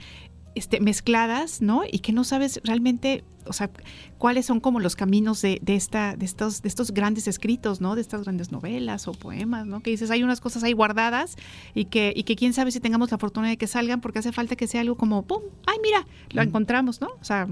este, 0.54 0.80
mezcladas, 0.82 1.62
¿no? 1.62 1.84
Y 1.90 2.00
que 2.00 2.12
no 2.12 2.24
sabes 2.24 2.60
realmente, 2.64 3.24
o 3.48 3.54
sea, 3.54 3.70
cuáles 4.18 4.46
son 4.46 4.60
como 4.60 4.80
los 4.80 4.96
caminos 4.96 5.42
de, 5.42 5.60
de 5.62 5.76
esta, 5.76 6.16
de 6.16 6.26
estos, 6.26 6.62
de 6.62 6.68
estos 6.70 6.92
grandes 6.92 7.28
escritos, 7.28 7.82
¿no? 7.82 7.96
De 7.96 8.02
estas 8.02 8.24
grandes 8.24 8.52
novelas 8.52 9.08
o 9.08 9.12
poemas, 9.14 9.66
¿no? 9.66 9.82
Que 9.82 9.92
dices, 9.92 10.12
hay 10.12 10.24
unas 10.24 10.42
cosas 10.42 10.64
ahí 10.64 10.74
guardadas 10.74 11.36
y 11.74 11.86
que, 11.86 12.14
y 12.16 12.24
que 12.24 12.36
quién 12.36 12.54
sabe 12.54 12.72
si 12.72 12.80
tengamos 12.80 13.12
la 13.12 13.18
fortuna 13.18 13.50
de 13.50 13.58
que 13.58 13.68
salgan, 13.68 14.02
porque 14.02 14.20
hace 14.20 14.32
falta 14.32 14.56
que 14.56 14.68
sea 14.68 14.82
algo 14.82 14.96
como, 14.96 15.24
¡pum! 15.24 15.42
¡Ay, 15.66 15.78
mira! 15.84 16.06
Lo 16.32 16.42
encontramos, 16.42 17.02
¿no? 17.02 17.08
O 17.20 17.24
sea, 17.24 17.48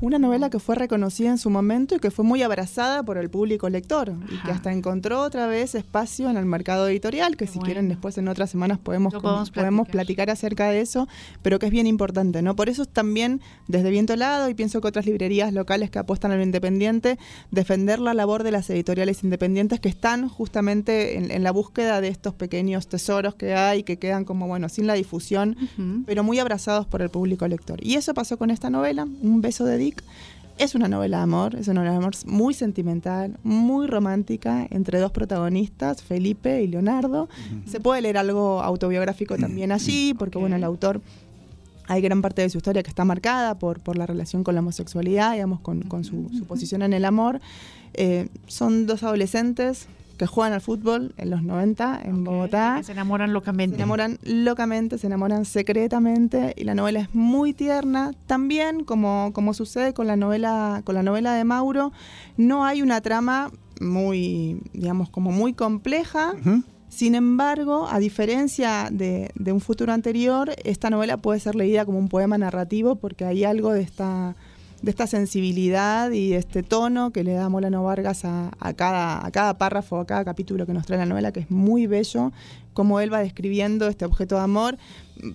Una 0.00 0.18
novela 0.18 0.50
que 0.50 0.58
fue 0.58 0.74
reconocida 0.74 1.30
en 1.30 1.38
su 1.38 1.48
momento 1.48 1.94
y 1.94 2.00
que 2.00 2.10
fue 2.10 2.24
muy 2.24 2.42
abrazada 2.42 3.04
por 3.04 3.18
el 3.18 3.30
público 3.30 3.68
lector 3.68 4.12
y 4.32 4.36
que 4.44 4.50
hasta 4.50 4.72
encontró 4.72 5.20
otra 5.22 5.46
vez 5.46 5.76
espacio 5.76 6.28
en 6.28 6.36
el 6.36 6.44
mercado 6.44 6.88
editorial, 6.88 7.36
que 7.36 7.46
si 7.46 7.60
quieren 7.60 7.88
después 7.88 8.18
en 8.18 8.26
otras 8.26 8.50
semanas 8.50 8.78
podemos, 8.78 9.12
Lo 9.12 9.20
com- 9.20 9.30
podemos 9.30 9.50
podemos 9.52 9.88
platicar 9.88 10.28
acerca 10.28 10.70
de 10.70 10.80
eso, 10.80 11.06
pero 11.42 11.60
que 11.60 11.66
es 11.66 11.72
bien 11.72 11.86
importante, 11.86 12.42
¿no? 12.42 12.56
Por 12.56 12.68
eso 12.68 12.84
también 12.84 13.40
desde 13.68 13.90
Viento 13.90 14.12
Helado 14.12 14.48
y 14.48 14.54
pienso 14.54 14.80
que 14.80 14.88
otras 14.88 15.06
librerías 15.06 15.31
locales 15.52 15.90
que 15.90 15.98
apuestan 15.98 16.32
a 16.32 16.36
lo 16.36 16.42
independiente, 16.42 17.18
defender 17.50 17.98
la 17.98 18.14
labor 18.14 18.42
de 18.42 18.50
las 18.50 18.68
editoriales 18.70 19.24
independientes 19.24 19.80
que 19.80 19.88
están 19.88 20.28
justamente 20.28 21.18
en, 21.18 21.30
en 21.30 21.42
la 21.42 21.50
búsqueda 21.50 22.00
de 22.00 22.08
estos 22.08 22.34
pequeños 22.34 22.86
tesoros 22.86 23.34
que 23.34 23.54
hay, 23.54 23.82
que 23.82 23.98
quedan 23.98 24.24
como, 24.24 24.46
bueno, 24.46 24.68
sin 24.68 24.86
la 24.86 24.94
difusión, 24.94 25.56
pero 26.06 26.22
muy 26.22 26.38
abrazados 26.38 26.86
por 26.86 27.02
el 27.02 27.08
público 27.08 27.48
lector. 27.48 27.78
Y 27.84 27.94
eso 27.94 28.14
pasó 28.14 28.36
con 28.36 28.50
esta 28.50 28.70
novela, 28.70 29.04
Un 29.22 29.40
beso 29.40 29.64
de 29.64 29.78
Dick. 29.78 30.02
Es 30.58 30.74
una 30.74 30.86
novela 30.86 31.16
de 31.16 31.22
amor, 31.22 31.56
es 31.56 31.66
una 31.68 31.80
novela 31.80 31.92
de 31.92 31.96
amor 31.96 32.14
muy 32.26 32.52
sentimental, 32.52 33.38
muy 33.42 33.86
romántica, 33.86 34.66
entre 34.70 35.00
dos 35.00 35.10
protagonistas, 35.10 36.02
Felipe 36.02 36.62
y 36.62 36.68
Leonardo. 36.68 37.28
Se 37.66 37.80
puede 37.80 38.02
leer 38.02 38.18
algo 38.18 38.62
autobiográfico 38.62 39.38
también 39.38 39.72
allí, 39.72 40.14
porque 40.14 40.38
bueno, 40.38 40.54
el 40.56 40.64
autor 40.64 41.00
hay 41.92 42.00
gran 42.00 42.22
parte 42.22 42.42
de 42.42 42.48
su 42.48 42.58
historia 42.58 42.82
que 42.82 42.88
está 42.88 43.04
marcada 43.04 43.58
por, 43.58 43.80
por 43.80 43.96
la 43.96 44.06
relación 44.06 44.44
con 44.44 44.54
la 44.54 44.60
homosexualidad, 44.60 45.32
digamos, 45.32 45.60
con, 45.60 45.82
con 45.82 46.04
su, 46.04 46.30
su 46.36 46.46
posición 46.46 46.82
en 46.82 46.92
el 46.94 47.04
amor. 47.04 47.40
Eh, 47.94 48.28
son 48.46 48.86
dos 48.86 49.02
adolescentes 49.02 49.88
que 50.16 50.26
juegan 50.26 50.52
al 50.52 50.60
fútbol 50.60 51.14
en 51.16 51.30
los 51.30 51.42
90 51.42 52.00
en 52.04 52.24
Bogotá. 52.24 52.76
que 52.78 52.84
se 52.84 52.92
enamoran 52.92 53.32
locamente. 53.32 53.76
Se 53.76 53.82
enamoran 53.82 54.18
locamente, 54.22 54.96
se 54.96 55.06
enamoran 55.06 55.44
secretamente 55.44 56.54
y 56.56 56.64
la 56.64 56.74
novela 56.74 57.00
es 57.00 57.14
muy 57.14 57.52
tierna. 57.52 58.12
También, 58.26 58.84
como, 58.84 59.32
como 59.34 59.52
sucede 59.52 59.92
con 59.92 60.06
la 60.06 60.16
novela, 60.16 60.82
con 60.84 60.94
la 60.94 61.02
novela 61.02 61.34
de 61.34 61.44
Mauro, 61.44 61.92
no 62.36 62.64
hay 62.64 62.82
una 62.82 63.00
trama 63.00 63.50
muy, 63.80 64.60
digamos, 64.72 65.10
como 65.10 65.30
muy 65.30 65.52
compleja. 65.52 66.34
Sin 66.92 67.14
embargo, 67.14 67.88
a 67.90 67.98
diferencia 67.98 68.90
de, 68.92 69.32
un 69.46 69.60
futuro 69.60 69.94
anterior, 69.94 70.54
esta 70.62 70.90
novela 70.90 71.16
puede 71.16 71.40
ser 71.40 71.54
leída 71.54 71.86
como 71.86 71.98
un 71.98 72.10
poema 72.10 72.36
narrativo 72.36 72.96
porque 72.96 73.24
hay 73.24 73.44
algo 73.44 73.72
de 73.72 73.80
esta, 73.80 74.36
sensibilidad 75.06 76.10
y 76.10 76.28
de 76.28 76.36
este 76.36 76.62
tono 76.62 77.10
que 77.10 77.24
le 77.24 77.32
da 77.32 77.48
Molano 77.48 77.82
Vargas 77.82 78.26
a, 78.26 78.50
cada, 78.76 79.24
a 79.24 79.30
cada 79.30 79.56
párrafo, 79.56 80.00
a 80.00 80.06
cada 80.06 80.22
capítulo 80.22 80.66
que 80.66 80.74
nos 80.74 80.84
trae 80.84 80.98
la 80.98 81.06
novela, 81.06 81.32
que 81.32 81.40
es 81.40 81.50
muy 81.50 81.86
bello, 81.86 82.30
como 82.74 83.00
él 83.00 83.10
va 83.10 83.20
describiendo 83.20 83.88
este 83.88 84.04
objeto 84.04 84.34
de 84.34 84.42
amor. 84.42 84.76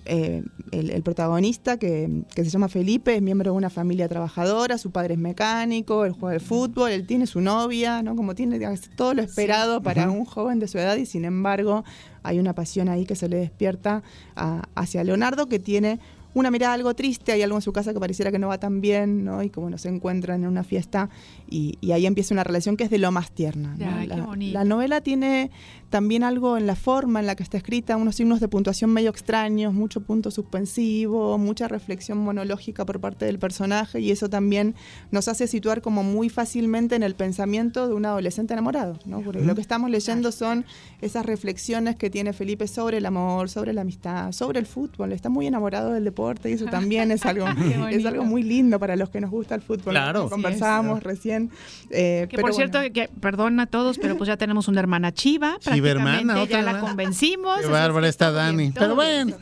Eh, 0.04 0.42
el, 0.70 0.90
el 0.90 1.02
protagonista, 1.02 1.78
que, 1.78 2.22
que 2.34 2.44
se 2.44 2.50
llama 2.50 2.68
Felipe, 2.68 3.16
es 3.16 3.22
miembro 3.22 3.52
de 3.52 3.56
una 3.56 3.70
familia 3.70 4.06
trabajadora, 4.06 4.76
su 4.76 4.90
padre 4.90 5.14
es 5.14 5.20
mecánico, 5.20 6.04
él 6.04 6.12
juega 6.12 6.34
al 6.34 6.40
fútbol, 6.42 6.90
él 6.90 7.06
tiene 7.06 7.26
su 7.26 7.40
novia, 7.40 8.02
¿no? 8.02 8.14
Como 8.14 8.34
tiene 8.34 8.58
todo 8.96 9.14
lo 9.14 9.22
esperado 9.22 9.80
para 9.82 10.10
un 10.10 10.26
joven 10.26 10.58
de 10.58 10.68
su 10.68 10.76
edad 10.78 10.96
y 10.96 11.06
sin 11.06 11.24
embargo 11.24 11.84
hay 12.22 12.38
una 12.38 12.52
pasión 12.54 12.90
ahí 12.90 13.06
que 13.06 13.16
se 13.16 13.30
le 13.30 13.38
despierta 13.38 14.02
a- 14.36 14.64
hacia 14.74 15.02
Leonardo 15.04 15.46
que 15.46 15.58
tiene 15.58 15.98
una 16.34 16.50
mirada 16.50 16.74
algo 16.74 16.94
triste, 16.94 17.32
hay 17.32 17.42
algo 17.42 17.56
en 17.56 17.62
su 17.62 17.72
casa 17.72 17.92
que 17.92 18.00
pareciera 18.00 18.30
que 18.30 18.38
no 18.38 18.48
va 18.48 18.58
tan 18.58 18.80
bien, 18.80 19.24
¿no? 19.24 19.42
Y 19.42 19.50
como 19.50 19.70
no 19.70 19.78
se 19.78 19.88
encuentran 19.88 20.42
en 20.42 20.48
una 20.48 20.62
fiesta 20.62 21.08
y, 21.48 21.78
y 21.80 21.92
ahí 21.92 22.06
empieza 22.06 22.34
una 22.34 22.44
relación 22.44 22.76
que 22.76 22.84
es 22.84 22.90
de 22.90 22.98
lo 22.98 23.10
más 23.10 23.30
tierna. 23.32 23.74
¿no? 23.78 23.86
Ay, 23.96 24.08
qué 24.08 24.52
la, 24.52 24.64
novela 24.64 25.00
tiene 25.00 25.50
también 25.90 26.22
algo 26.22 26.58
en 26.58 26.66
la 26.66 26.76
forma 26.76 27.20
en 27.20 27.26
la 27.26 27.34
que 27.34 27.42
está 27.42 27.56
escrita, 27.56 27.96
unos 27.96 28.16
signos 28.16 28.40
de 28.40 28.48
puntuación 28.48 28.92
medio 28.92 29.10
extraños, 29.10 29.72
mucho 29.72 30.02
punto 30.02 30.30
suspensivo, 30.30 31.38
mucha 31.38 31.66
reflexión 31.66 32.18
monológica 32.18 32.84
por 32.84 33.00
parte 33.00 33.24
del 33.24 33.38
personaje 33.38 34.00
y 34.00 34.10
eso 34.10 34.28
también 34.28 34.74
nos 35.10 35.28
hace 35.28 35.46
situar 35.46 35.80
como 35.80 36.02
muy 36.02 36.28
fácilmente 36.28 36.94
en 36.94 37.02
el 37.02 37.14
pensamiento 37.14 37.88
de 37.88 37.94
un 37.94 38.04
adolescente 38.04 38.52
enamorado, 38.52 38.98
¿no? 39.06 39.22
Porque 39.22 39.40
lo 39.40 39.54
que 39.54 39.62
estamos 39.62 39.90
leyendo 39.90 40.30
son 40.30 40.66
esas 41.00 41.24
reflexiones 41.24 41.96
que 41.96 42.10
tiene 42.10 42.34
Felipe 42.34 42.68
sobre 42.68 42.98
el 42.98 43.06
amor, 43.06 43.48
sobre 43.48 43.72
la 43.72 43.80
amistad, 43.80 44.32
sobre 44.32 44.60
el 44.60 44.66
fútbol, 44.66 45.12
está 45.12 45.30
muy 45.30 45.46
enamorado 45.46 45.92
del 45.92 46.04
deporte 46.04 46.17
y 46.44 46.52
eso 46.52 46.66
también 46.66 47.10
es 47.10 47.24
algo, 47.26 47.46
es 47.90 48.04
algo 48.06 48.24
muy 48.24 48.42
lindo 48.42 48.78
para 48.78 48.96
los 48.96 49.08
que 49.10 49.20
nos 49.20 49.30
gusta 49.30 49.54
el 49.54 49.62
fútbol. 49.62 49.92
Claro. 49.94 50.28
Conversábamos 50.28 51.02
recién. 51.02 51.50
eh, 51.90 52.26
Que 52.28 52.36
pero 52.36 52.42
por 52.42 52.52
bueno. 52.52 52.70
cierto, 52.72 52.92
que 52.92 53.08
perdón 53.20 53.60
a 53.60 53.66
todos, 53.66 53.98
pero 53.98 54.16
pues 54.16 54.28
ya 54.28 54.36
tenemos 54.36 54.68
una 54.68 54.80
hermana 54.80 55.12
chiva. 55.12 55.58
Chivermana, 55.60 56.34
prácticamente, 56.34 56.42
otra 56.42 56.60
Ya 56.60 56.72
la 56.72 56.80
convencimos. 56.80 57.60
Qué 57.60 57.66
bárbara 57.66 58.08
está 58.08 58.30
Dani. 58.30 58.72
Pero 58.72 58.94
bueno. 58.94 59.36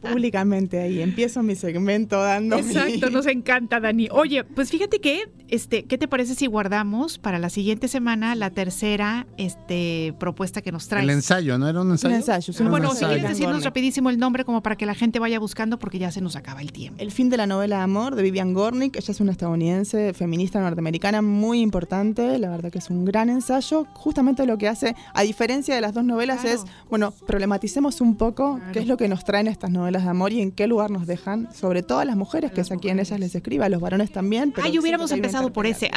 públicamente 0.00 0.80
ahí. 0.80 1.02
Empiezo 1.02 1.42
mi 1.42 1.54
segmento 1.54 2.20
dando 2.20 2.56
mi- 2.58 2.62
Exacto, 2.62 3.10
nos 3.10 3.26
encanta, 3.26 3.80
Dani. 3.80 4.08
Oye, 4.10 4.44
pues 4.44 4.70
fíjate 4.70 5.00
que, 5.00 5.28
este, 5.54 5.84
¿qué 5.84 5.98
te 5.98 6.08
parece 6.08 6.34
si 6.34 6.46
guardamos 6.46 7.18
para 7.18 7.38
la 7.38 7.48
siguiente 7.48 7.88
semana 7.88 8.34
la 8.34 8.50
tercera 8.50 9.26
este, 9.36 10.14
propuesta 10.18 10.62
que 10.62 10.72
nos 10.72 10.88
traes? 10.88 11.04
El 11.04 11.10
ensayo, 11.10 11.58
¿no 11.58 11.68
era 11.68 11.80
un 11.80 11.90
ensayo? 11.92 12.12
Un 12.12 12.20
ensayo, 12.20 12.52
sí, 12.52 12.62
un 12.62 12.70
Bueno, 12.70 12.92
si 12.94 13.04
quieres 13.04 13.22
decirnos 13.28 13.64
rapidísimo 13.64 14.10
el 14.10 14.18
nombre 14.18 14.44
como 14.44 14.62
para 14.62 14.76
que 14.76 14.86
la 14.86 14.94
gente 14.94 15.18
vaya 15.18 15.38
buscando 15.38 15.78
porque 15.78 15.98
ya 15.98 16.10
se 16.10 16.20
nos 16.20 16.36
acaba 16.36 16.60
el 16.60 16.72
tiempo. 16.72 17.00
El 17.02 17.10
fin 17.12 17.30
de 17.30 17.36
la 17.36 17.46
novela 17.46 17.76
de 17.78 17.82
amor 17.82 18.14
de 18.16 18.22
Vivian 18.22 18.52
Gornick. 18.52 18.96
Ella 18.96 19.10
es 19.12 19.20
una 19.20 19.32
estadounidense 19.32 20.12
feminista 20.14 20.60
norteamericana 20.60 21.22
muy 21.22 21.60
importante. 21.60 22.38
La 22.38 22.50
verdad 22.50 22.70
que 22.72 22.78
es 22.78 22.90
un 22.90 23.04
gran 23.04 23.28
ensayo. 23.30 23.86
Justamente 23.94 24.46
lo 24.46 24.58
que 24.58 24.68
hace, 24.68 24.96
a 25.14 25.22
diferencia 25.22 25.74
de 25.74 25.80
las 25.80 25.94
dos 25.94 26.04
novelas, 26.04 26.40
Claro. 26.40 26.56
es, 26.64 26.64
bueno, 26.90 27.12
problematicemos 27.26 28.00
un 28.00 28.16
poco 28.16 28.56
Claro. 28.56 28.72
qué 28.72 28.78
es 28.80 28.86
lo 28.88 28.96
que 28.96 29.08
nos 29.08 29.24
traen 29.24 29.46
estas 29.46 29.70
novelas 29.70 30.04
de 30.04 30.10
amor 30.10 30.32
y 30.32 30.40
en 30.40 30.50
qué 30.50 30.66
lugar 30.66 30.90
nos 30.90 31.06
dejan, 31.06 31.48
sobre 31.54 31.82
todo 31.82 32.00
a 32.00 32.04
las 32.04 32.16
mujeres, 32.16 32.50
que 32.52 32.60
es 32.62 32.72
a 32.72 32.76
quien 32.76 32.98
ellas 32.98 33.18
les 33.20 33.34
escribe, 33.34 33.64
a 33.64 33.68
los 33.68 33.80
varones 33.80 34.10
también. 34.10 34.52
Pero 34.52 34.66
Ay, 34.66 34.78
hubiéramos 34.78 35.10
siento 35.10 35.43
por 35.52 35.66
ese. 35.66 35.90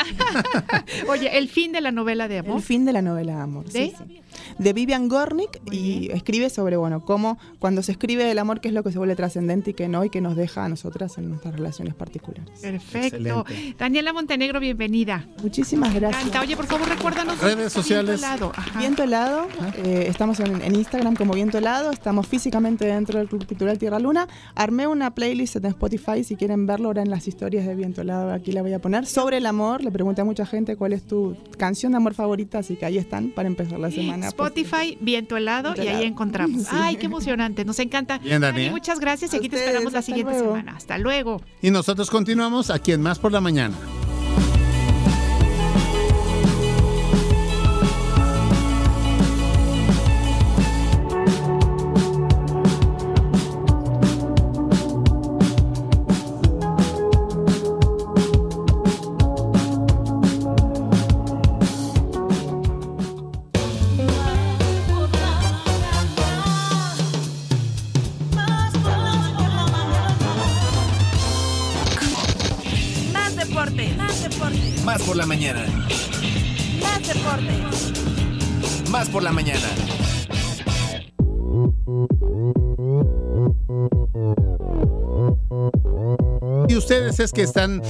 Oye, 1.09 1.37
el 1.37 1.49
fin 1.49 1.71
de 1.71 1.81
la 1.81 1.91
novela 1.91 2.27
de 2.27 2.39
amor. 2.39 2.57
El 2.57 2.63
fin 2.63 2.85
de 2.85 2.93
la 2.93 3.01
novela 3.01 3.35
de 3.35 3.41
amor. 3.41 3.65
sí, 3.69 3.79
¿De? 3.79 3.93
sí. 3.97 4.21
De 4.59 4.71
Vivian 4.73 5.07
Gornick 5.07 5.61
y 5.71 6.09
escribe 6.11 6.49
sobre, 6.49 6.77
bueno, 6.77 7.03
cómo 7.03 7.37
cuando 7.59 7.81
se 7.83 7.91
escribe 7.91 8.29
el 8.29 8.37
amor, 8.39 8.61
qué 8.61 8.67
es 8.67 8.73
lo 8.73 8.83
que 8.83 8.91
se 8.91 8.97
vuelve 8.97 9.15
trascendente 9.15 9.71
y 9.71 9.73
qué 9.73 9.87
no, 9.87 10.03
y 10.05 10.09
que 10.09 10.21
nos 10.21 10.35
deja 10.35 10.63
a 10.65 10.69
nosotras 10.69 11.17
en 11.17 11.29
nuestras 11.29 11.55
relaciones 11.55 11.95
particulares. 11.95 12.59
Perfecto. 12.61 13.45
Excelente. 13.47 13.75
Daniela 13.77 14.13
Montenegro, 14.13 14.59
bienvenida. 14.59 15.27
Muchísimas 15.41 15.93
gracias. 15.93 16.23
Canta. 16.23 16.41
Oye, 16.41 16.55
por 16.55 16.65
favor, 16.67 16.87
recuérdanos. 16.87 17.39
Redes 17.39 17.55
Viento 17.57 17.69
sociales. 17.73 18.19
Helado. 18.19 18.51
Viento 18.77 19.03
Helado, 19.03 19.47
eh, 19.77 20.05
estamos 20.07 20.39
en, 20.39 20.61
en 20.61 20.75
Instagram 20.75 21.15
como 21.15 21.33
Viento 21.33 21.57
Helado, 21.57 21.91
estamos 21.91 22.27
físicamente 22.27 22.85
dentro 22.85 23.19
del 23.19 23.27
Club 23.27 23.45
Cultural 23.47 23.77
Tierra 23.77 23.99
Luna. 23.99 24.27
Armé 24.55 24.87
una 24.87 25.13
playlist 25.13 25.55
en 25.57 25.65
Spotify, 25.65 26.23
si 26.23 26.35
quieren 26.35 26.65
verlo, 26.67 26.87
ahora 26.89 27.01
en 27.01 27.09
las 27.09 27.27
historias 27.27 27.65
de 27.65 27.75
Viento 27.75 28.01
Helado, 28.01 28.31
aquí 28.31 28.51
la 28.51 28.61
voy 28.61 28.73
a 28.73 28.79
poner. 28.79 29.05
Sobre 29.05 29.26
el 29.33 29.45
amor, 29.45 29.83
le 29.83 29.91
pregunté 29.91 30.21
a 30.21 30.25
mucha 30.25 30.45
gente 30.45 30.75
cuál 30.75 30.93
es 30.93 31.03
tu 31.03 31.35
canción 31.57 31.91
de 31.91 31.97
amor 31.97 32.13
favorita, 32.13 32.59
así 32.59 32.75
que 32.75 32.85
ahí 32.85 32.97
están 32.97 33.29
para 33.29 33.47
empezar 33.47 33.79
la 33.79 33.91
semana. 33.91 34.27
Spotify, 34.29 34.97
viento 35.01 35.37
helado, 35.37 35.73
y 35.75 35.87
ahí 35.87 36.03
encontramos. 36.05 36.57
Sí. 36.67 36.69
Ay, 36.71 36.95
qué 36.97 37.05
emocionante, 37.05 37.63
nos 37.65 37.79
encanta. 37.79 38.17
Bien, 38.17 38.41
Dani. 38.41 38.69
muchas 38.69 38.99
gracias 38.99 39.33
y 39.33 39.37
aquí 39.37 39.47
te 39.49 39.57
esperamos 39.57 39.93
la 39.93 39.99
hasta 39.99 40.11
siguiente 40.11 40.33
luego. 40.33 40.49
semana. 40.55 40.75
Hasta 40.75 40.97
luego. 40.97 41.41
Y 41.61 41.71
nosotros 41.71 42.09
continuamos 42.09 42.69
aquí 42.69 42.91
en 42.91 43.01
Más 43.01 43.19
por 43.19 43.31
la 43.31 43.41
Mañana. 43.41 43.75
Ustedes 87.27 87.31
que 87.33 87.43
están 87.43 87.81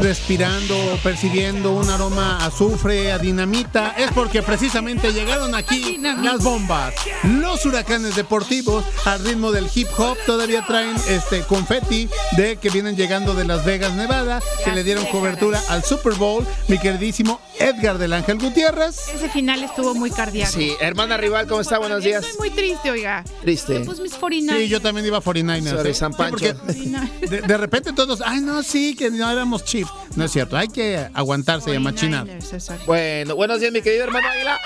respirando, 0.00 0.74
percibiendo 1.02 1.72
un 1.72 1.88
aroma 1.90 2.38
a 2.38 2.46
azufre, 2.46 3.12
a 3.12 3.18
dinamita, 3.18 3.94
es 3.96 4.10
porque 4.12 4.42
precisamente 4.42 5.12
llegaron 5.12 5.54
aquí 5.54 5.98
las 5.98 6.42
bombas. 6.42 6.94
Los 7.24 7.64
huracanes 7.66 8.16
deportivos 8.16 8.84
al 9.04 9.24
ritmo 9.24 9.52
del 9.52 9.68
hip 9.74 9.88
hop 9.98 10.16
todavía 10.26 10.64
traen 10.66 10.96
este 11.08 11.42
confeti 11.42 12.08
de 12.36 12.56
que 12.56 12.70
vienen 12.70 12.96
llegando 12.96 13.34
de 13.34 13.44
Las 13.44 13.64
Vegas, 13.64 13.94
Nevada, 13.94 14.40
que 14.64 14.72
le 14.72 14.84
dieron 14.84 15.04
cobertura 15.06 15.60
al 15.68 15.84
Super 15.84 16.14
Bowl. 16.14 16.46
Mi 16.68 16.78
queridísimo 16.78 17.40
Edgar 17.58 17.98
del 17.98 18.12
Ángel 18.12 18.38
Gutiérrez. 18.38 19.08
Ese 19.14 19.28
final 19.28 19.62
estuvo 19.62 19.94
muy 19.94 20.10
cardíaco. 20.10 20.52
Sí, 20.52 20.72
hermana 20.80 21.16
rival, 21.16 21.46
¿cómo 21.46 21.60
está? 21.60 21.78
Buenos 21.78 22.02
días. 22.02 22.24
Estoy 22.24 22.38
muy 22.48 22.50
triste, 22.56 22.90
oiga. 22.90 23.24
Triste. 23.42 23.80
Pues 23.80 24.00
mis 24.00 24.14
49. 24.14 24.62
Sí, 24.64 24.68
yo 24.68 24.80
también 24.80 25.06
iba 25.06 25.18
a 25.18 25.22
49ers. 25.22 25.70
Sorry, 25.70 25.90
¿eh? 25.90 25.94
San 25.94 26.12
Sí, 26.12 26.18
Pancho. 26.18 26.36
porque 26.38 26.54
de, 27.28 27.42
de 27.42 27.56
repente 27.56 27.92
todos, 27.92 28.20
ay, 28.24 28.40
no, 28.40 28.62
sí, 28.62 28.94
que 28.96 29.10
no 29.10 29.30
éramos 29.30 29.64
Chiefs. 29.64 29.90
No 30.16 30.24
es 30.24 30.32
cierto, 30.32 30.56
hay 30.56 30.68
que 30.68 31.06
aguantarse 31.14 31.70
y 31.72 31.76
amachinar. 31.76 32.26
49ers, 32.26 32.52
exacto. 32.54 32.84
Bueno, 32.86 33.36
buenos 33.36 33.60
días, 33.60 33.72
mi 33.72 33.82
querido 33.82 34.04
hermano 34.04 34.28
Águila. 34.28 34.58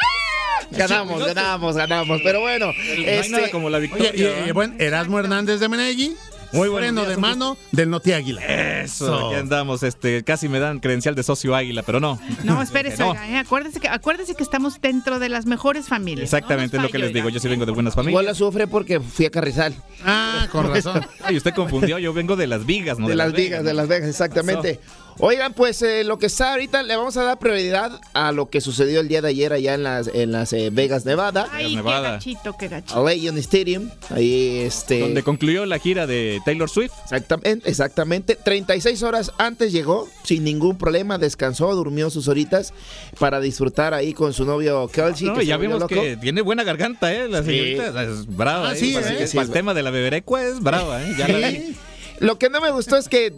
Ganamos, 0.70 1.24
ganamos, 1.24 1.76
ganamos. 1.76 2.20
Pero 2.24 2.40
bueno, 2.40 2.66
No 2.66 2.72
hay 2.72 3.04
este, 3.04 3.30
nada 3.30 3.50
como 3.50 3.70
la 3.70 3.78
Oye, 3.78 3.86
victoria. 3.88 4.44
y, 4.46 4.48
y, 4.48 4.52
bueno, 4.52 4.74
Erasmo 4.78 5.18
Hernández 5.18 5.60
de 5.60 5.68
Menegui, 5.68 6.16
Muy 6.56 6.68
buenos 6.68 6.88
freno 6.88 7.02
días, 7.02 7.16
de 7.16 7.20
mano 7.20 7.56
del 7.72 7.90
Noti 7.90 8.12
Águila. 8.12 8.42
Eso, 8.44 9.28
aquí 9.28 9.34
andamos, 9.36 9.82
este, 9.82 10.24
casi 10.24 10.48
me 10.48 10.58
dan 10.58 10.80
credencial 10.80 11.14
de 11.14 11.22
socio 11.22 11.54
águila, 11.54 11.82
pero 11.82 12.00
no. 12.00 12.18
No, 12.44 12.62
espérese, 12.62 13.02
No. 13.02 13.10
oiga, 13.10 13.28
eh, 13.28 13.38
acuérdese, 13.38 13.80
que, 13.80 13.88
acuérdese 13.88 14.34
que 14.34 14.42
estamos 14.42 14.80
dentro 14.80 15.18
de 15.18 15.28
las 15.28 15.46
mejores 15.46 15.86
familias. 15.86 16.24
Exactamente, 16.24 16.76
No 16.76 16.84
es 16.84 16.88
lo 16.88 16.92
que 16.92 16.98
les 16.98 17.12
digo. 17.12 17.28
Yo 17.28 17.40
sí 17.40 17.48
vengo 17.48 17.66
de 17.66 17.72
buenas 17.72 17.92
igual 17.94 18.04
familias. 18.06 18.24
la 18.24 18.34
sufre 18.34 18.66
porque 18.66 19.00
fui 19.00 19.26
a 19.26 19.30
Carrizal. 19.30 19.74
Ah, 20.04 20.46
con 20.50 20.68
razón. 20.68 21.06
Ay, 21.24 21.36
usted 21.36 21.52
confundió, 21.54 21.98
yo 21.98 22.12
vengo 22.12 22.36
de 22.36 22.46
las 22.46 22.64
vigas, 22.64 22.98
¿no? 22.98 23.08
de 23.08 23.16
las 23.16 23.32
vigas, 23.32 23.62
de 23.62 23.74
las 23.74 23.86
Vegas, 23.88 24.08
exactamente. 24.08 24.80
Oigan, 25.18 25.54
pues 25.54 25.80
eh, 25.80 26.04
lo 26.04 26.18
que 26.18 26.26
está 26.26 26.52
ahorita 26.52 26.82
le 26.82 26.94
vamos 26.94 27.16
a 27.16 27.22
dar 27.22 27.38
prioridad 27.38 28.00
a 28.12 28.32
lo 28.32 28.50
que 28.50 28.60
sucedió 28.60 29.00
el 29.00 29.08
día 29.08 29.22
de 29.22 29.28
ayer 29.28 29.50
allá 29.54 29.72
en 29.72 29.82
las, 29.82 30.08
en 30.08 30.30
las 30.30 30.52
eh, 30.52 30.68
Vegas, 30.70 31.06
Nevada, 31.06 31.48
Ay, 31.52 31.70
qué 31.70 31.76
Nevada. 31.76 32.10
gachito, 32.12 32.54
qué 32.58 32.68
gachito. 32.68 32.94
a 33.00 33.08
Legion 33.10 33.38
Stadium. 33.38 33.88
Ahí 34.10 34.58
este. 34.60 35.00
Donde 35.00 35.22
concluyó 35.22 35.64
la 35.64 35.78
gira 35.78 36.06
de 36.06 36.40
Taylor 36.44 36.68
Swift. 36.68 36.92
Exactamente, 37.04 37.68
exactamente. 37.70 38.36
36 38.36 39.02
horas 39.04 39.32
antes 39.38 39.72
llegó, 39.72 40.06
sin 40.22 40.44
ningún 40.44 40.76
problema, 40.76 41.16
descansó, 41.16 41.74
durmió 41.74 42.10
sus 42.10 42.28
horitas 42.28 42.74
para 43.18 43.40
disfrutar 43.40 43.94
ahí 43.94 44.12
con 44.12 44.34
su 44.34 44.44
novio 44.44 44.86
Kelsey. 44.88 45.28
No, 45.28 45.34
que 45.34 45.46
ya 45.46 45.56
vimos 45.56 45.80
loco. 45.80 45.94
que 45.94 46.18
tiene 46.18 46.42
buena 46.42 46.62
garganta, 46.62 47.10
¿eh? 47.14 47.26
La 47.26 47.42
Sí. 47.42 47.52
señorita 47.52 48.02
es 48.04 48.26
brava. 48.26 48.68
Ah, 48.68 48.72
¿eh? 48.74 49.26
sí, 49.26 49.38
el 49.38 49.50
tema 49.50 49.72
de 49.72 49.82
la 49.82 49.90
beberecua 49.90 50.44
es 50.44 50.60
brava, 50.60 51.02
¿eh? 51.02 51.14
Ya 51.16 51.26
la 51.28 51.48
vi. 51.48 51.74
Lo 52.18 52.38
que 52.38 52.48
no 52.50 52.60
me 52.60 52.70
gustó 52.70 52.96
es 52.96 53.08
que 53.08 53.34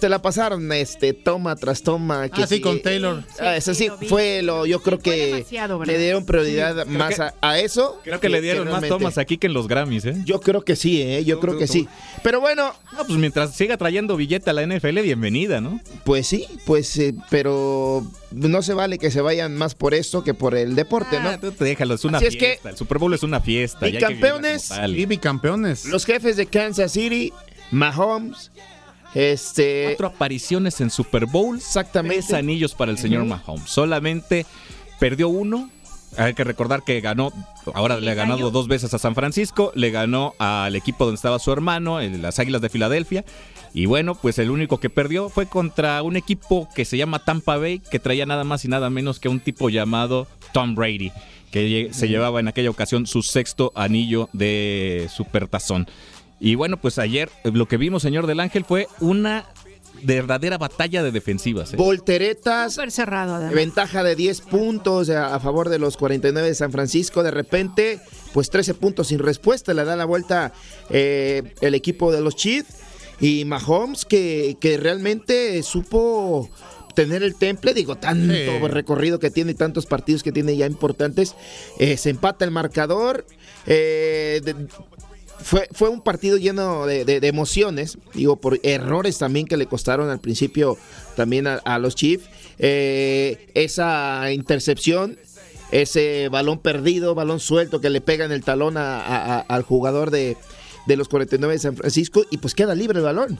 te 0.00 0.08
la 0.08 0.20
pasaron 0.22 0.72
este 0.72 1.12
toma 1.12 1.54
tras 1.56 1.82
toma. 1.82 2.28
Que 2.28 2.42
Ah, 2.42 2.46
sí, 2.46 2.60
con 2.60 2.80
Taylor. 2.82 3.22
Ah, 3.38 3.56
eso 3.56 3.74
sí, 3.74 3.88
fue 4.08 4.42
lo, 4.42 4.66
yo 4.66 4.82
creo 4.82 4.98
que 4.98 5.44
le 5.86 5.98
dieron 5.98 6.24
prioridad 6.26 6.86
más 6.86 7.14
que- 7.14 7.22
a, 7.22 7.34
a 7.40 7.58
eso. 7.60 8.00
Creo 8.02 8.18
que 8.18 8.28
le 8.28 8.40
dieron 8.40 8.68
más 8.68 8.86
tomas 8.88 9.18
aquí 9.18 9.36
que 9.38 9.46
en 9.46 9.52
los 9.54 9.68
Grammys, 9.68 10.04
¿eh? 10.06 10.16
Yo 10.24 10.40
creo 10.40 10.62
que 10.62 10.74
sí, 10.74 11.00
¿eh? 11.02 11.24
yo 11.24 11.38
creo 11.38 11.56
que 11.58 11.66
sí. 11.68 11.86
Pero 12.22 12.40
bueno, 12.40 12.72
No, 12.96 13.04
pues 13.06 13.18
mientras 13.18 13.54
siga 13.54 13.76
trayendo 13.76 14.16
billete 14.16 14.50
a 14.50 14.52
la 14.52 14.62
NFL, 14.66 15.00
bienvenida, 15.02 15.60
¿no? 15.60 15.80
pues 16.04 16.26
sí, 16.26 16.46
pues, 16.66 16.96
eh, 16.98 17.14
pero 17.30 18.04
no 18.32 18.62
se 18.62 18.74
vale 18.74 18.98
que 18.98 19.10
se 19.10 19.20
vayan 19.20 19.56
más 19.56 19.74
por 19.74 19.94
esto 19.94 20.24
que 20.24 20.34
por 20.34 20.54
el 20.54 20.74
deporte, 20.74 21.18
Ah, 21.18 21.38
¿no? 21.40 21.52
tú 21.52 21.64
déjalo, 21.64 21.94
es 21.94 22.04
una 22.04 22.18
Así 22.18 22.26
es 22.26 22.34
que- 22.34 22.46
fiesta. 22.46 22.70
el 22.70 22.76
Super 22.76 22.98
Bowl 22.98 23.12
es 23.14 23.22
una 23.22 23.40
fiesta. 23.40 23.86
y 23.88 23.98
tal. 23.98 24.96
Y 24.98 25.06
bicampeones. 25.06 25.84
Los 25.86 26.04
jefes 26.04 26.36
de 26.36 26.46
Kansas 26.46 26.92
City, 26.92 27.32
Mahomes, 27.70 28.50
este... 29.14 29.84
Cuatro 29.88 30.08
apariciones 30.08 30.80
en 30.80 30.90
Super 30.90 31.26
Bowl. 31.26 31.56
Exactamente. 31.56 32.16
Tres 32.26 32.32
anillos 32.34 32.74
para 32.74 32.90
el 32.92 32.98
señor 32.98 33.24
Mahomes. 33.24 33.68
Solamente 33.68 34.46
perdió 34.98 35.28
uno. 35.28 35.70
Hay 36.16 36.34
que 36.34 36.42
recordar 36.42 36.82
que 36.82 37.00
ganó, 37.00 37.32
ahora 37.72 38.00
le 38.00 38.10
ha 38.10 38.14
ganado 38.14 38.50
dos 38.50 38.66
veces 38.66 38.92
a 38.94 38.98
San 38.98 39.14
Francisco, 39.14 39.70
le 39.76 39.92
ganó 39.92 40.34
al 40.38 40.74
equipo 40.74 41.04
donde 41.04 41.14
estaba 41.14 41.38
su 41.38 41.52
hermano, 41.52 42.00
el- 42.00 42.20
las 42.20 42.40
Águilas 42.40 42.60
de 42.60 42.68
Filadelfia. 42.68 43.24
Y 43.74 43.86
bueno, 43.86 44.16
pues 44.16 44.40
el 44.40 44.50
único 44.50 44.80
que 44.80 44.90
perdió 44.90 45.28
fue 45.28 45.46
contra 45.46 46.02
un 46.02 46.16
equipo 46.16 46.68
que 46.74 46.84
se 46.84 46.96
llama 46.96 47.20
Tampa 47.20 47.58
Bay, 47.58 47.78
que 47.78 48.00
traía 48.00 48.26
nada 48.26 48.42
más 48.42 48.64
y 48.64 48.68
nada 48.68 48.90
menos 48.90 49.20
que 49.20 49.28
un 49.28 49.38
tipo 49.38 49.68
llamado 49.70 50.26
Tom 50.52 50.74
Brady, 50.74 51.12
que 51.52 51.90
se 51.92 52.08
llevaba 52.08 52.40
en 52.40 52.48
aquella 52.48 52.70
ocasión 52.70 53.06
su 53.06 53.22
sexto 53.22 53.70
anillo 53.76 54.28
de 54.32 55.08
Supertazón. 55.14 55.86
Y 56.40 56.54
bueno, 56.54 56.78
pues 56.78 56.98
ayer 56.98 57.28
eh, 57.44 57.50
lo 57.52 57.66
que 57.68 57.76
vimos, 57.76 58.02
señor 58.02 58.26
del 58.26 58.40
Ángel, 58.40 58.64
fue 58.64 58.88
una 59.00 59.44
verdadera 60.02 60.56
batalla 60.56 61.02
de 61.02 61.12
defensivas. 61.12 61.74
¿eh? 61.74 61.76
Volteretas, 61.76 62.72
Súper 62.74 62.90
cerrado, 62.90 63.34
además. 63.34 63.54
ventaja 63.54 64.02
de 64.02 64.16
10 64.16 64.40
puntos 64.42 65.10
a, 65.10 65.34
a 65.34 65.40
favor 65.40 65.68
de 65.68 65.78
los 65.78 65.98
49 65.98 66.48
de 66.48 66.54
San 66.54 66.72
Francisco. 66.72 67.22
De 67.22 67.30
repente, 67.30 68.00
pues 68.32 68.48
13 68.48 68.72
puntos 68.74 69.08
sin 69.08 69.18
respuesta. 69.18 69.74
Le 69.74 69.84
da 69.84 69.96
la 69.96 70.06
vuelta 70.06 70.52
eh, 70.88 71.54
el 71.60 71.74
equipo 71.74 72.10
de 72.12 72.22
los 72.22 72.34
Chiefs. 72.36 72.74
Y 73.20 73.44
Mahomes, 73.44 74.06
que, 74.06 74.56
que 74.58 74.78
realmente 74.78 75.62
supo 75.62 76.48
tener 76.94 77.22
el 77.22 77.34
temple, 77.34 77.74
digo, 77.74 77.96
tanto 77.96 78.32
Sí. 78.32 78.68
recorrido 78.68 79.18
que 79.18 79.30
tiene 79.30 79.50
y 79.52 79.54
tantos 79.54 79.84
partidos 79.84 80.22
que 80.22 80.32
tiene 80.32 80.56
ya 80.56 80.64
importantes. 80.64 81.34
Eh, 81.78 81.98
se 81.98 82.08
empata 82.08 82.46
el 82.46 82.50
marcador. 82.50 83.26
eh, 83.66 84.40
de- 84.42 84.56
fue, 85.42 85.68
fue 85.72 85.88
un 85.88 86.00
partido 86.02 86.36
lleno 86.36 86.86
de, 86.86 87.04
de- 87.04 87.20
de 87.20 87.28
emociones, 87.28 87.98
digo, 88.14 88.36
por 88.36 88.60
errores 88.62 89.18
también 89.18 89.46
que 89.46 89.56
le 89.56 89.66
costaron 89.66 90.10
al 90.10 90.20
principio 90.20 90.76
también 91.16 91.46
a, 91.46 91.78
los 91.78 91.94
Chiefs. 91.94 92.28
Eh, 92.58 93.48
esa 93.54 94.32
intercepción, 94.32 95.18
ese 95.72 96.28
balón 96.30 96.58
perdido, 96.58 97.14
balón 97.14 97.40
suelto 97.40 97.80
que 97.80 97.90
le 97.90 98.00
pega 98.00 98.24
en 98.24 98.32
el 98.32 98.42
talón 98.44 98.76
a- 98.76 99.40
al 99.40 99.62
jugador 99.62 100.10
de, 100.10 100.36
de 100.86 100.96
los 100.96 101.08
49 101.08 101.54
de 101.54 101.58
San 101.58 101.76
Francisco 101.76 102.24
y 102.30 102.38
pues 102.38 102.54
queda 102.54 102.74
libre 102.74 102.98
el 102.98 103.04
balón. 103.04 103.38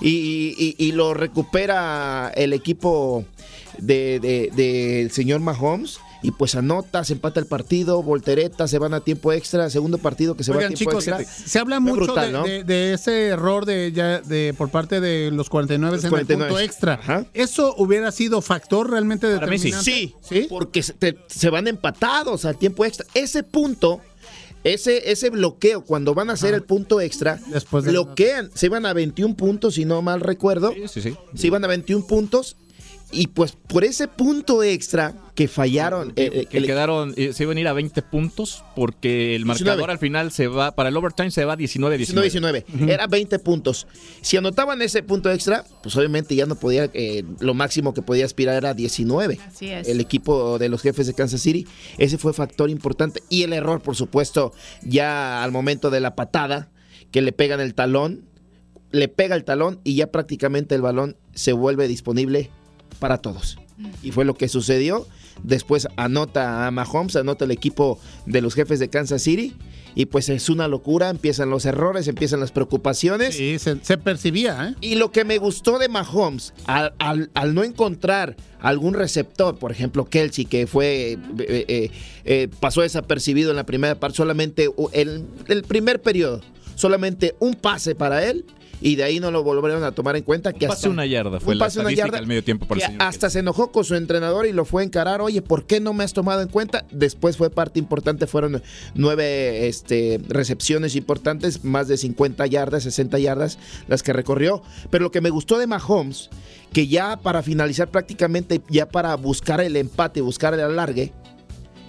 Y, 0.00 0.54
y- 0.58 0.74
y 0.78 0.92
lo 0.92 1.12
recupera 1.14 2.32
el 2.34 2.52
equipo 2.54 3.24
del 3.78 4.20
de, 4.20 4.50
del 4.54 5.10
señor 5.10 5.40
Mahomes. 5.40 5.98
Y 6.22 6.32
pues 6.32 6.54
anota, 6.54 7.02
se 7.04 7.14
empata 7.14 7.40
el 7.40 7.46
partido, 7.46 8.02
voltereta, 8.02 8.68
se 8.68 8.78
van 8.78 8.92
a 8.92 9.00
tiempo 9.00 9.32
extra, 9.32 9.70
segundo 9.70 9.96
partido 9.98 10.36
que 10.36 10.44
se 10.44 10.50
va 10.50 10.58
Oigan, 10.58 10.72
a 10.72 10.76
tiempo 10.76 11.00
chicos, 11.00 11.08
extra. 11.08 11.46
se 11.48 11.58
habla 11.58 11.76
Fue 11.80 11.90
mucho 11.92 12.04
brutal, 12.04 12.26
de, 12.26 12.32
¿no? 12.32 12.44
de- 12.44 12.64
de 12.64 12.92
ese 12.92 13.28
error 13.28 13.64
de, 13.64 13.90
ya, 13.92 14.20
de 14.20 14.54
por 14.56 14.70
parte 14.70 15.00
de 15.00 15.30
los 15.30 15.48
49 15.48 15.96
Los 15.96 16.04
en 16.04 16.10
49. 16.10 16.44
el 16.44 16.48
punto 16.50 16.62
extra. 16.64 16.94
Ajá. 16.94 17.26
¿Eso 17.32 17.74
hubiera 17.78 18.12
sido 18.12 18.42
factor 18.42 18.90
realmente 18.90 19.34
Para 19.34 19.46
mí 19.46 19.58
sí. 19.58 19.70
determinante? 19.70 20.14
Sí, 20.28 20.46
porque 20.50 20.82
se, 20.82 20.92
te- 20.92 21.16
se 21.26 21.48
van 21.48 21.66
empatados 21.68 22.44
al 22.44 22.58
tiempo 22.58 22.84
extra. 22.84 23.06
Ese 23.14 23.42
punto, 23.42 24.00
ese, 24.62 25.10
ese 25.10 25.30
bloqueo, 25.30 25.82
cuando 25.86 26.12
van 26.12 26.28
a 26.28 26.34
hacer 26.34 26.52
el 26.52 26.62
punto 26.64 27.00
extra, 27.00 27.40
Después 27.46 27.84
de- 27.84 27.92
bloquean. 27.92 28.50
Se 28.54 28.66
iban 28.66 28.84
a 28.84 28.92
21 28.92 29.34
puntos, 29.36 29.76
si 29.76 29.86
no 29.86 30.02
mal 30.02 30.20
recuerdo. 30.20 30.72
Sí, 30.74 30.82
sí, 30.88 31.00
sí. 31.00 31.16
Se 31.34 31.46
iban 31.46 31.64
a 31.64 31.66
21 31.68 32.06
puntos. 32.06 32.56
Y 33.12 33.26
pues 33.28 33.52
por 33.52 33.82
ese 33.84 34.06
punto 34.08 34.62
extra 34.62 35.14
que 35.34 35.48
fallaron. 35.48 36.12
eh, 36.16 36.30
eh, 36.32 36.46
que 36.46 36.58
el- 36.58 36.66
quedaron, 36.66 37.12
eh, 37.16 37.32
se 37.32 37.42
iban 37.42 37.56
a 37.56 37.60
ir 37.60 37.66
a 37.68 37.72
20 37.72 38.02
puntos 38.02 38.62
porque 38.76 39.34
el 39.34 39.42
19. 39.44 39.70
marcador 39.70 39.90
al 39.90 39.98
final 39.98 40.30
se 40.30 40.46
va, 40.46 40.72
para 40.76 40.90
el 40.90 40.96
overtime 40.96 41.30
se 41.30 41.44
va 41.44 41.56
19-19. 41.56 42.62
19-19. 42.64 42.88
Era 42.90 43.06
20 43.08 43.38
puntos. 43.40 43.86
Si 44.20 44.36
anotaban 44.36 44.80
ese 44.82 45.02
punto 45.02 45.30
extra, 45.32 45.64
pues 45.82 45.96
obviamente 45.96 46.36
ya 46.36 46.46
no 46.46 46.54
podía, 46.54 46.88
eh, 46.94 47.24
lo 47.40 47.54
máximo 47.54 47.94
que 47.94 48.02
podía 48.02 48.24
aspirar 48.26 48.54
era 48.56 48.74
19. 48.74 49.38
Así 49.46 49.70
es. 49.70 49.88
El 49.88 50.00
equipo 50.00 50.58
de 50.58 50.68
los 50.68 50.82
jefes 50.82 51.06
de 51.06 51.14
Kansas 51.14 51.40
City. 51.40 51.66
Ese 51.98 52.16
fue 52.18 52.32
factor 52.32 52.70
importante. 52.70 53.22
Y 53.28 53.42
el 53.42 53.52
error, 53.52 53.80
por 53.82 53.96
supuesto, 53.96 54.52
ya 54.82 55.42
al 55.42 55.50
momento 55.52 55.90
de 55.90 56.00
la 56.00 56.14
patada, 56.14 56.70
que 57.10 57.22
le 57.22 57.32
pegan 57.32 57.60
el 57.60 57.74
talón, 57.74 58.24
le 58.92 59.08
pega 59.08 59.34
el 59.36 59.44
talón 59.44 59.80
y 59.84 59.94
ya 59.94 60.08
prácticamente 60.12 60.74
el 60.74 60.82
balón 60.82 61.16
se 61.34 61.52
vuelve 61.52 61.88
disponible 61.88 62.50
para 62.98 63.18
todos. 63.18 63.58
Y 64.02 64.10
fue 64.12 64.24
lo 64.24 64.34
que 64.34 64.48
sucedió. 64.48 65.06
Después 65.42 65.88
anota 65.96 66.66
a 66.66 66.70
Mahomes, 66.70 67.16
anota 67.16 67.46
el 67.46 67.50
equipo 67.50 67.98
de 68.26 68.42
los 68.42 68.54
jefes 68.54 68.78
de 68.78 68.90
Kansas 68.90 69.22
City. 69.22 69.54
Y 69.94 70.06
pues 70.06 70.28
es 70.28 70.48
una 70.50 70.68
locura, 70.68 71.08
empiezan 71.08 71.50
los 71.50 71.64
errores, 71.64 72.06
empiezan 72.06 72.38
las 72.40 72.52
preocupaciones. 72.52 73.34
Sí, 73.36 73.58
se, 73.58 73.82
se 73.82 73.98
percibía, 73.98 74.68
¿eh? 74.68 74.74
Y 74.80 74.94
lo 74.96 75.10
que 75.10 75.24
me 75.24 75.38
gustó 75.38 75.78
de 75.80 75.88
Mahomes, 75.88 76.52
al, 76.66 76.92
al- 76.98 77.30
al 77.34 77.54
no 77.54 77.64
encontrar 77.64 78.36
algún 78.60 78.94
receptor, 78.94 79.58
por 79.58 79.72
ejemplo 79.72 80.04
Kelsey, 80.04 80.44
que 80.44 80.66
fue 80.68 81.12
eh, 81.12 81.18
eh, 81.38 81.90
eh, 82.24 82.48
pasó 82.60 82.82
desapercibido 82.82 83.50
en 83.50 83.56
la 83.56 83.64
primera 83.66 83.98
parte, 83.98 84.18
solamente 84.18 84.68
el, 84.92 85.24
el 85.48 85.62
primer 85.64 86.00
periodo, 86.00 86.40
solamente 86.76 87.34
un 87.40 87.54
pase 87.54 87.94
para 87.96 88.24
él. 88.24 88.44
Y 88.80 88.96
de 88.96 89.04
ahí 89.04 89.20
no 89.20 89.30
lo 89.30 89.42
volvieron 89.42 89.84
a 89.84 89.92
tomar 89.92 90.16
en 90.16 90.22
cuenta. 90.22 90.52
Que 90.52 90.64
Un 90.64 90.70
pase 90.70 90.78
hasta, 90.80 90.90
una 90.90 91.06
yarda 91.06 91.40
fue 91.40 91.54
un 91.54 91.58
la 91.58 91.66
pase 91.66 91.80
una 91.80 91.92
yarda 91.92 92.18
al 92.18 92.26
medio 92.26 92.42
tiempo 92.42 92.66
para 92.66 92.80
el 92.80 92.86
que 92.86 92.92
señor 92.92 93.02
hasta 93.02 93.30
se 93.30 93.40
enojó 93.40 93.70
con 93.72 93.84
su 93.84 93.94
entrenador 93.94 94.46
y 94.46 94.52
lo 94.52 94.64
fue 94.64 94.82
a 94.82 94.84
encarar. 94.86 95.20
Oye, 95.20 95.42
¿por 95.42 95.64
qué 95.66 95.80
no 95.80 95.92
me 95.92 96.04
has 96.04 96.12
tomado 96.12 96.40
en 96.40 96.48
cuenta? 96.48 96.86
Después 96.90 97.36
fue 97.36 97.50
parte 97.50 97.78
importante, 97.78 98.26
fueron 98.26 98.62
nueve 98.94 99.68
este, 99.68 100.20
recepciones 100.28 100.96
importantes, 100.96 101.64
más 101.64 101.88
de 101.88 101.96
50 101.96 102.46
yardas, 102.46 102.84
60 102.84 103.18
yardas 103.18 103.58
las 103.88 104.02
que 104.02 104.12
recorrió. 104.12 104.62
Pero 104.90 105.04
lo 105.04 105.10
que 105.10 105.20
me 105.20 105.30
gustó 105.30 105.58
de 105.58 105.66
Mahomes, 105.66 106.30
que 106.72 106.86
ya 106.86 107.18
para 107.18 107.42
finalizar 107.42 107.90
prácticamente, 107.90 108.62
ya 108.68 108.88
para 108.88 109.14
buscar 109.16 109.60
el 109.60 109.76
empate, 109.76 110.20
buscar 110.20 110.54
el 110.54 110.60
alargue 110.60 111.12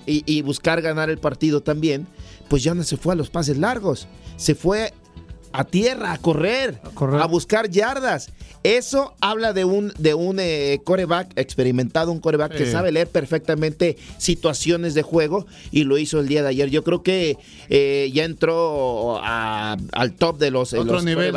y, 0.05 0.23
y 0.25 0.41
buscar 0.41 0.81
ganar 0.81 1.09
el 1.09 1.19
partido 1.19 1.61
también, 1.61 2.07
pues 2.49 2.63
ya 2.63 2.73
no 2.73 2.83
se 2.83 2.97
fue 2.97 3.13
a 3.13 3.15
los 3.15 3.29
pases 3.29 3.57
largos, 3.57 4.07
se 4.35 4.55
fue 4.55 4.93
a 5.53 5.63
tierra, 5.65 6.13
a 6.13 6.17
correr, 6.17 6.79
a, 7.19 7.25
buscar 7.27 7.69
yardas. 7.69 8.29
Eso 8.63 9.15
habla 9.21 9.53
de 9.53 9.65
un, 9.65 9.91
de 9.97 10.13
un 10.13 10.37
eh, 10.39 10.79
coreback 10.83 11.31
experimentado, 11.35 12.11
un 12.11 12.19
coreback 12.19 12.55
que 12.55 12.71
sabe 12.71 12.91
leer 12.91 13.07
perfectamente 13.07 13.97
situaciones 14.17 14.93
de 14.93 15.01
juego 15.01 15.47
y 15.71 15.83
lo 15.83 15.97
hizo 15.97 16.19
el 16.19 16.27
día 16.27 16.43
de 16.43 16.49
ayer. 16.49 16.69
Yo 16.69 16.83
creo 16.83 17.01
que 17.01 17.37
eh, 17.69 18.11
ya 18.13 18.23
entró 18.23 19.19
a- 19.23 19.77
al 19.93 20.13
top 20.13 20.37
de 20.37 20.51
los, 20.51 20.73
eh, 20.73 20.79
Otro 20.79 20.93
los 20.95 21.05
nivel. 21.05 21.33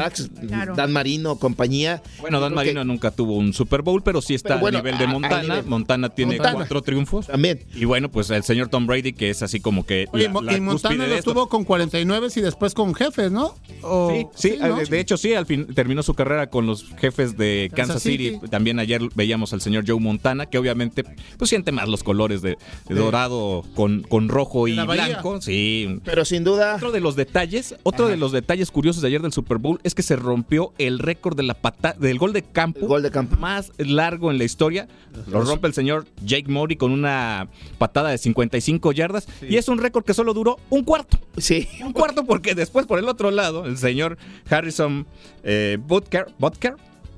Claro. 0.48 0.74
Dan 0.76 0.92
Marino, 0.92 1.36
compañía. 1.36 2.02
Bueno, 2.20 2.40
Dan 2.40 2.50
que- 2.50 2.56
Marino 2.56 2.84
nunca 2.84 3.10
tuvo 3.10 3.36
un 3.36 3.54
Super 3.54 3.80
Bowl, 3.80 4.02
pero 4.02 4.20
sí 4.20 4.34
está 4.34 4.50
Pero 4.50 4.60
bueno, 4.60 4.78
a 4.78 4.82
nivel 4.82 4.98
de 4.98 5.04
a- 5.04 5.08
a 5.08 5.12
Montana. 5.12 5.42
nivel. 5.42 5.64
Montana 5.64 6.08
tiene 6.10 6.34
Montana. 6.36 6.54
cuatro 6.56 6.82
triunfos. 6.82 7.26
También. 7.28 7.60
Y 7.74 7.86
bueno, 7.86 8.10
pues 8.10 8.28
el 8.30 8.44
señor 8.44 8.68
Tom 8.68 8.86
Brady, 8.86 9.14
que 9.14 9.30
es 9.30 9.42
así 9.42 9.60
como 9.60 9.86
que. 9.86 10.06
Oye, 10.12 10.24
la- 10.24 10.30
Mo- 10.30 10.42
la 10.42 10.56
y 10.56 10.60
Montana 10.60 11.06
lo 11.06 11.22
tuvo 11.22 11.48
con 11.48 11.64
49 11.64 12.28
y 12.36 12.40
después 12.42 12.74
con 12.74 12.94
jefes, 12.94 13.32
¿no? 13.32 13.54
O- 13.82 14.03
Sí, 14.10 14.26
sí, 14.34 14.58
¿no? 14.60 14.76
de 14.76 15.00
hecho 15.00 15.16
sí, 15.16 15.34
al 15.34 15.46
fin 15.46 15.66
terminó 15.74 16.02
su 16.02 16.14
carrera 16.14 16.48
con 16.48 16.66
los 16.66 16.84
jefes 16.98 17.36
de 17.36 17.70
Kansas, 17.74 17.94
Kansas 17.94 18.02
City. 18.02 18.30
City. 18.30 18.48
También 18.48 18.78
ayer 18.78 19.02
veíamos 19.14 19.52
al 19.52 19.60
señor 19.60 19.84
Joe 19.86 20.00
Montana, 20.00 20.46
que 20.46 20.58
obviamente 20.58 21.04
pues 21.38 21.48
siente 21.48 21.72
más 21.72 21.88
los 21.88 22.02
colores 22.02 22.42
de, 22.42 22.56
de 22.88 22.94
dorado 22.94 23.64
con, 23.74 24.02
con 24.02 24.28
rojo 24.28 24.68
y 24.68 24.78
blanco. 24.78 25.40
Sí. 25.40 26.00
Pero 26.04 26.24
sin 26.24 26.44
duda. 26.44 26.76
Otro 26.76 26.92
de 26.92 27.00
los 27.00 27.16
detalles, 27.16 27.76
otro 27.82 28.08
de 28.08 28.16
los 28.16 28.32
detalles 28.32 28.70
curiosos 28.70 29.02
de 29.02 29.08
ayer 29.08 29.22
del 29.22 29.32
Super 29.32 29.58
Bowl 29.58 29.80
es 29.82 29.94
que 29.94 30.02
se 30.02 30.16
rompió 30.16 30.72
el 30.78 30.98
récord 30.98 31.36
de 31.36 31.42
la 31.42 31.54
pata 31.54 31.94
del 31.98 32.18
gol 32.18 32.32
de 32.32 32.42
campo, 32.42 32.86
gol 32.86 33.02
de 33.02 33.10
campo. 33.10 33.36
más 33.36 33.72
largo 33.78 34.30
en 34.30 34.38
la 34.38 34.44
historia. 34.44 34.88
Lo 35.28 35.42
rompe 35.42 35.68
el 35.68 35.74
señor 35.74 36.06
Jake 36.24 36.50
Murray 36.50 36.76
con 36.76 36.90
una 36.90 37.48
patada 37.78 38.10
de 38.10 38.18
55 38.18 38.92
yardas 38.92 39.28
y 39.48 39.56
es 39.56 39.68
un 39.68 39.78
récord 39.78 40.04
que 40.04 40.14
solo 40.14 40.34
duró 40.34 40.58
un 40.70 40.82
cuarto. 40.84 41.18
Sí. 41.36 41.68
Un 41.84 41.92
cuarto 41.92 42.24
porque 42.24 42.54
después 42.54 42.86
por 42.86 42.98
el 42.98 43.08
otro 43.08 43.30
lado 43.30 43.64
el 43.66 43.78
señor 43.94 44.18
Harrison 44.50 45.06
eh, 45.44 45.78
Butker, 45.80 46.26
Butker, 46.38 46.74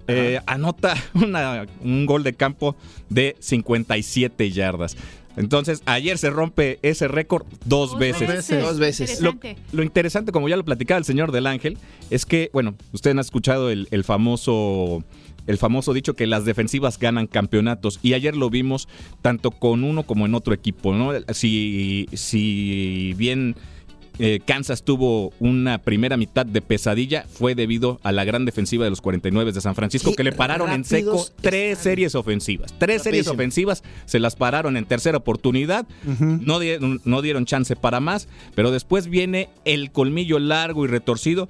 eh, 0.08 0.40
anota 0.46 0.94
una- 1.14 1.66
un 1.82 2.06
gol 2.06 2.22
de 2.22 2.34
campo 2.34 2.76
de 3.08 3.34
57 3.40 4.50
yardas. 4.50 4.96
Entonces, 5.38 5.82
ayer 5.84 6.16
se 6.16 6.30
rompe 6.30 6.78
ese 6.80 7.08
récord 7.08 7.44
dos, 7.66 7.90
Dos 7.90 7.98
veces. 7.98 8.26
veces. 8.28 8.62
Dos 8.62 8.78
veces. 8.78 9.20
Lo, 9.20 9.30
Interesante. 9.32 9.62
lo 9.76 9.82
interesante, 9.82 10.32
como 10.32 10.48
ya 10.48 10.56
lo 10.56 10.64
platicaba 10.64 10.96
el 10.98 11.04
señor 11.04 11.30
del 11.30 11.46
Ángel, 11.46 11.76
es 12.08 12.24
que, 12.24 12.48
bueno, 12.54 12.74
ustedes 12.92 13.12
han 13.12 13.18
escuchado 13.18 13.70
el, 13.70 13.86
el 13.90 14.02
famoso. 14.04 15.04
El 15.46 15.58
famoso 15.58 15.92
dicho 15.92 16.14
que 16.14 16.26
las 16.26 16.44
defensivas 16.44 16.98
ganan 16.98 17.26
campeonatos. 17.28 18.00
Y 18.02 18.14
ayer 18.14 18.34
lo 18.34 18.48
vimos 18.50 18.88
tanto 19.22 19.50
con 19.52 19.84
uno 19.84 20.02
como 20.04 20.24
en 20.26 20.34
otro 20.34 20.52
equipo. 20.54 20.92
¿no? 20.94 21.12
Si, 21.34 22.06
si 22.14 23.14
bien 23.16 23.54
eh, 24.18 24.40
Kansas 24.44 24.82
tuvo 24.82 25.32
una 25.40 25.78
primera 25.78 26.16
mitad 26.16 26.46
de 26.46 26.62
pesadilla, 26.62 27.24
fue 27.28 27.54
debido 27.54 28.00
a 28.02 28.12
la 28.12 28.24
gran 28.24 28.44
defensiva 28.44 28.84
de 28.84 28.90
los 28.90 29.00
49 29.00 29.52
de 29.52 29.60
San 29.60 29.74
Francisco, 29.74 30.10
Qué 30.10 30.16
que 30.16 30.24
le 30.24 30.32
pararon 30.32 30.70
en 30.72 30.84
seco 30.84 31.26
tres 31.40 31.72
están. 31.72 31.84
series 31.84 32.14
ofensivas. 32.14 32.74
Tres 32.78 33.02
series 33.02 33.28
ofensivas 33.28 33.82
se 34.06 34.18
las 34.18 34.36
pararon 34.36 34.76
en 34.76 34.84
tercera 34.86 35.18
oportunidad. 35.18 35.86
no, 36.04 36.58
dieron, 36.58 37.00
no 37.04 37.22
dieron 37.22 37.44
chance 37.46 37.76
para 37.76 38.00
más, 38.00 38.28
pero 38.54 38.70
después 38.70 39.08
viene 39.08 39.48
el 39.64 39.90
colmillo 39.90 40.38
largo 40.38 40.84
y 40.84 40.88
retorcido. 40.88 41.48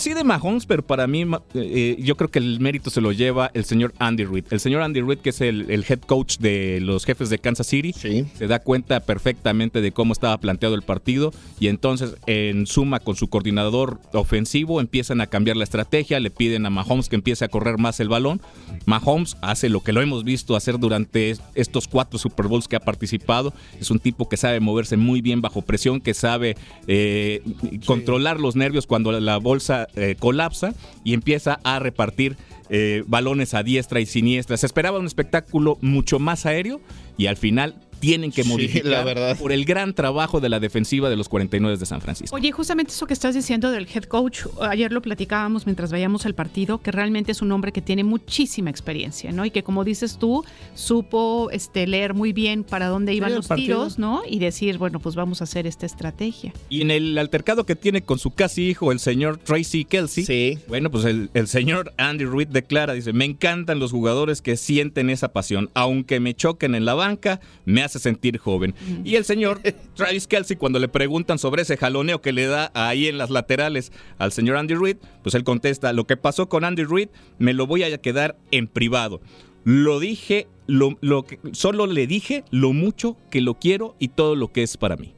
Sí 0.00 0.14
de 0.14 0.24
Mahomes, 0.24 0.64
pero 0.64 0.82
para 0.82 1.06
mí 1.06 1.26
eh, 1.52 1.96
yo 2.00 2.16
creo 2.16 2.30
que 2.30 2.38
el 2.38 2.58
mérito 2.58 2.88
se 2.88 3.02
lo 3.02 3.12
lleva 3.12 3.50
el 3.52 3.66
señor 3.66 3.92
Andy 3.98 4.24
Reid. 4.24 4.46
El 4.50 4.58
señor 4.58 4.80
Andy 4.80 5.02
Reid, 5.02 5.18
que 5.18 5.28
es 5.28 5.42
el, 5.42 5.70
el 5.70 5.84
head 5.86 6.00
coach 6.00 6.38
de 6.38 6.78
los 6.80 7.04
jefes 7.04 7.28
de 7.28 7.38
Kansas 7.38 7.66
City, 7.66 7.92
Sí. 7.92 8.24
se 8.38 8.46
da 8.46 8.60
cuenta 8.60 9.00
perfectamente 9.00 9.82
de 9.82 9.92
cómo 9.92 10.14
estaba 10.14 10.38
planteado 10.38 10.74
el 10.74 10.80
partido 10.80 11.34
y 11.58 11.68
entonces 11.68 12.14
en 12.26 12.66
suma 12.66 13.00
con 13.00 13.14
su 13.14 13.28
coordinador 13.28 14.00
ofensivo 14.14 14.80
empiezan 14.80 15.20
a 15.20 15.26
cambiar 15.26 15.58
la 15.58 15.64
estrategia, 15.64 16.18
le 16.18 16.30
piden 16.30 16.64
a 16.64 16.70
Mahomes 16.70 17.10
que 17.10 17.16
empiece 17.16 17.44
a 17.44 17.48
correr 17.48 17.76
más 17.76 18.00
el 18.00 18.08
balón. 18.08 18.40
Mahomes 18.86 19.36
hace 19.42 19.68
lo 19.68 19.80
que 19.82 19.92
lo 19.92 20.00
hemos 20.00 20.24
visto 20.24 20.56
hacer 20.56 20.78
durante 20.78 21.28
es- 21.28 21.42
estos 21.54 21.88
cuatro 21.88 22.18
Super 22.18 22.46
Bowls 22.46 22.68
que 22.68 22.76
ha 22.76 22.80
participado. 22.80 23.52
Es 23.78 23.90
un 23.90 23.98
tipo 23.98 24.30
que 24.30 24.38
sabe 24.38 24.60
moverse 24.60 24.96
muy 24.96 25.20
bien 25.20 25.42
bajo 25.42 25.60
presión, 25.60 26.00
que 26.00 26.14
sabe 26.14 26.56
eh, 26.86 27.42
controlar 27.84 28.40
los 28.40 28.56
nervios 28.56 28.86
cuando 28.86 29.12
la 29.20 29.36
bolsa 29.36 29.88
eh, 29.96 30.16
colapsa 30.18 30.74
y 31.04 31.14
empieza 31.14 31.60
a 31.64 31.78
repartir 31.78 32.36
eh, 32.68 33.02
balones 33.06 33.54
a 33.54 33.62
diestra 33.62 34.00
y 34.00 34.06
siniestra. 34.06 34.56
Se 34.56 34.66
esperaba 34.66 34.98
un 34.98 35.06
espectáculo 35.06 35.78
mucho 35.80 36.18
más 36.18 36.46
aéreo 36.46 36.80
y 37.16 37.26
al 37.26 37.36
final 37.36 37.74
tienen 38.00 38.32
que 38.32 38.42
Sí, 38.42 38.48
modificar 38.48 38.90
la 38.90 39.04
verdad. 39.04 39.36
por 39.38 39.52
el 39.52 39.64
gran 39.64 39.94
trabajo 39.94 40.40
de 40.40 40.48
la 40.48 40.58
defensiva 40.58 41.08
de 41.10 41.16
los 41.16 41.28
49 41.28 41.76
de 41.76 41.86
San 41.86 42.00
Francisco. 42.00 42.34
Oye, 42.34 42.50
justamente 42.52 42.92
eso 42.92 43.06
que 43.06 43.12
estás 43.14 43.34
diciendo 43.34 43.70
del 43.70 43.86
head 43.92 44.04
coach, 44.04 44.40
ayer 44.62 44.90
lo 44.92 45.02
platicábamos 45.02 45.66
mientras 45.66 45.92
veíamos 45.92 46.24
el 46.26 46.34
partido, 46.34 46.78
que 46.78 46.90
realmente 46.90 47.32
es 47.32 47.42
un 47.42 47.52
hombre 47.52 47.72
que 47.72 47.82
tiene 47.82 48.02
muchísima 48.04 48.70
experiencia, 48.70 49.30
¿no? 49.32 49.44
Y 49.44 49.50
que 49.50 49.62
como 49.62 49.84
dices 49.84 50.16
tú, 50.18 50.44
supo 50.74 51.50
este, 51.52 51.86
leer 51.86 52.14
muy 52.14 52.32
bien 52.32 52.64
para 52.64 52.88
dónde 52.88 53.14
iban 53.14 53.34
los 53.34 53.46
partido. 53.46 53.78
tiros, 53.80 53.98
¿no? 53.98 54.22
Y 54.28 54.38
decir, 54.38 54.78
bueno, 54.78 54.98
pues 54.98 55.14
vamos 55.14 55.40
a 55.40 55.44
hacer 55.44 55.66
esta 55.66 55.86
estrategia. 55.86 56.52
Y 56.68 56.80
en 56.82 56.90
el 56.90 57.18
altercado 57.18 57.66
que 57.66 57.76
tiene 57.76 58.02
con 58.02 58.18
su 58.18 58.30
casi 58.30 58.68
hijo, 58.68 58.92
el 58.92 58.98
señor 58.98 59.36
Tracy 59.38 59.84
Kelsey, 59.84 60.24
Sí. 60.24 60.58
bueno, 60.68 60.90
pues 60.90 61.04
el, 61.04 61.30
el 61.34 61.46
señor 61.48 61.92
Andy 61.98 62.24
Reid 62.24 62.48
declara, 62.48 62.94
dice, 62.94 63.12
me 63.12 63.24
encantan 63.26 63.78
los 63.78 63.92
jugadores 63.92 64.40
que 64.42 64.56
sienten 64.56 65.10
esa 65.10 65.32
pasión, 65.32 65.70
aunque 65.74 66.18
me 66.18 66.34
choquen 66.34 66.74
en 66.74 66.84
la 66.84 66.94
banca, 66.94 67.40
me 67.64 67.82
hace 67.90 67.98
sentir 67.98 68.38
joven. 68.38 68.74
Y 69.04 69.16
el 69.16 69.24
señor 69.24 69.60
Travis 69.94 70.26
Kelsey, 70.26 70.56
cuando 70.56 70.78
le 70.78 70.88
preguntan 70.88 71.38
sobre 71.38 71.62
ese 71.62 71.76
jaloneo 71.76 72.20
que 72.20 72.32
le 72.32 72.46
da 72.46 72.70
ahí 72.74 73.08
en 73.08 73.18
las 73.18 73.30
laterales 73.30 73.92
al 74.18 74.32
señor 74.32 74.56
Andy 74.56 74.74
Reid, 74.74 74.96
pues 75.22 75.34
él 75.34 75.44
contesta, 75.44 75.92
lo 75.92 76.06
que 76.06 76.16
pasó 76.16 76.48
con 76.48 76.64
Andy 76.64 76.84
Reid, 76.84 77.08
me 77.38 77.52
lo 77.52 77.66
voy 77.66 77.82
a 77.82 77.98
quedar 77.98 78.36
en 78.50 78.68
privado. 78.68 79.20
Lo 79.64 80.00
dije, 80.00 80.46
lo, 80.66 80.96
lo 81.00 81.24
que, 81.24 81.38
solo 81.52 81.86
le 81.86 82.06
dije 82.06 82.44
lo 82.50 82.72
mucho 82.72 83.16
que 83.30 83.40
lo 83.40 83.58
quiero 83.58 83.96
y 83.98 84.08
todo 84.08 84.34
lo 84.36 84.52
que 84.52 84.62
es 84.62 84.76
para 84.76 84.96
mí. 84.96 85.14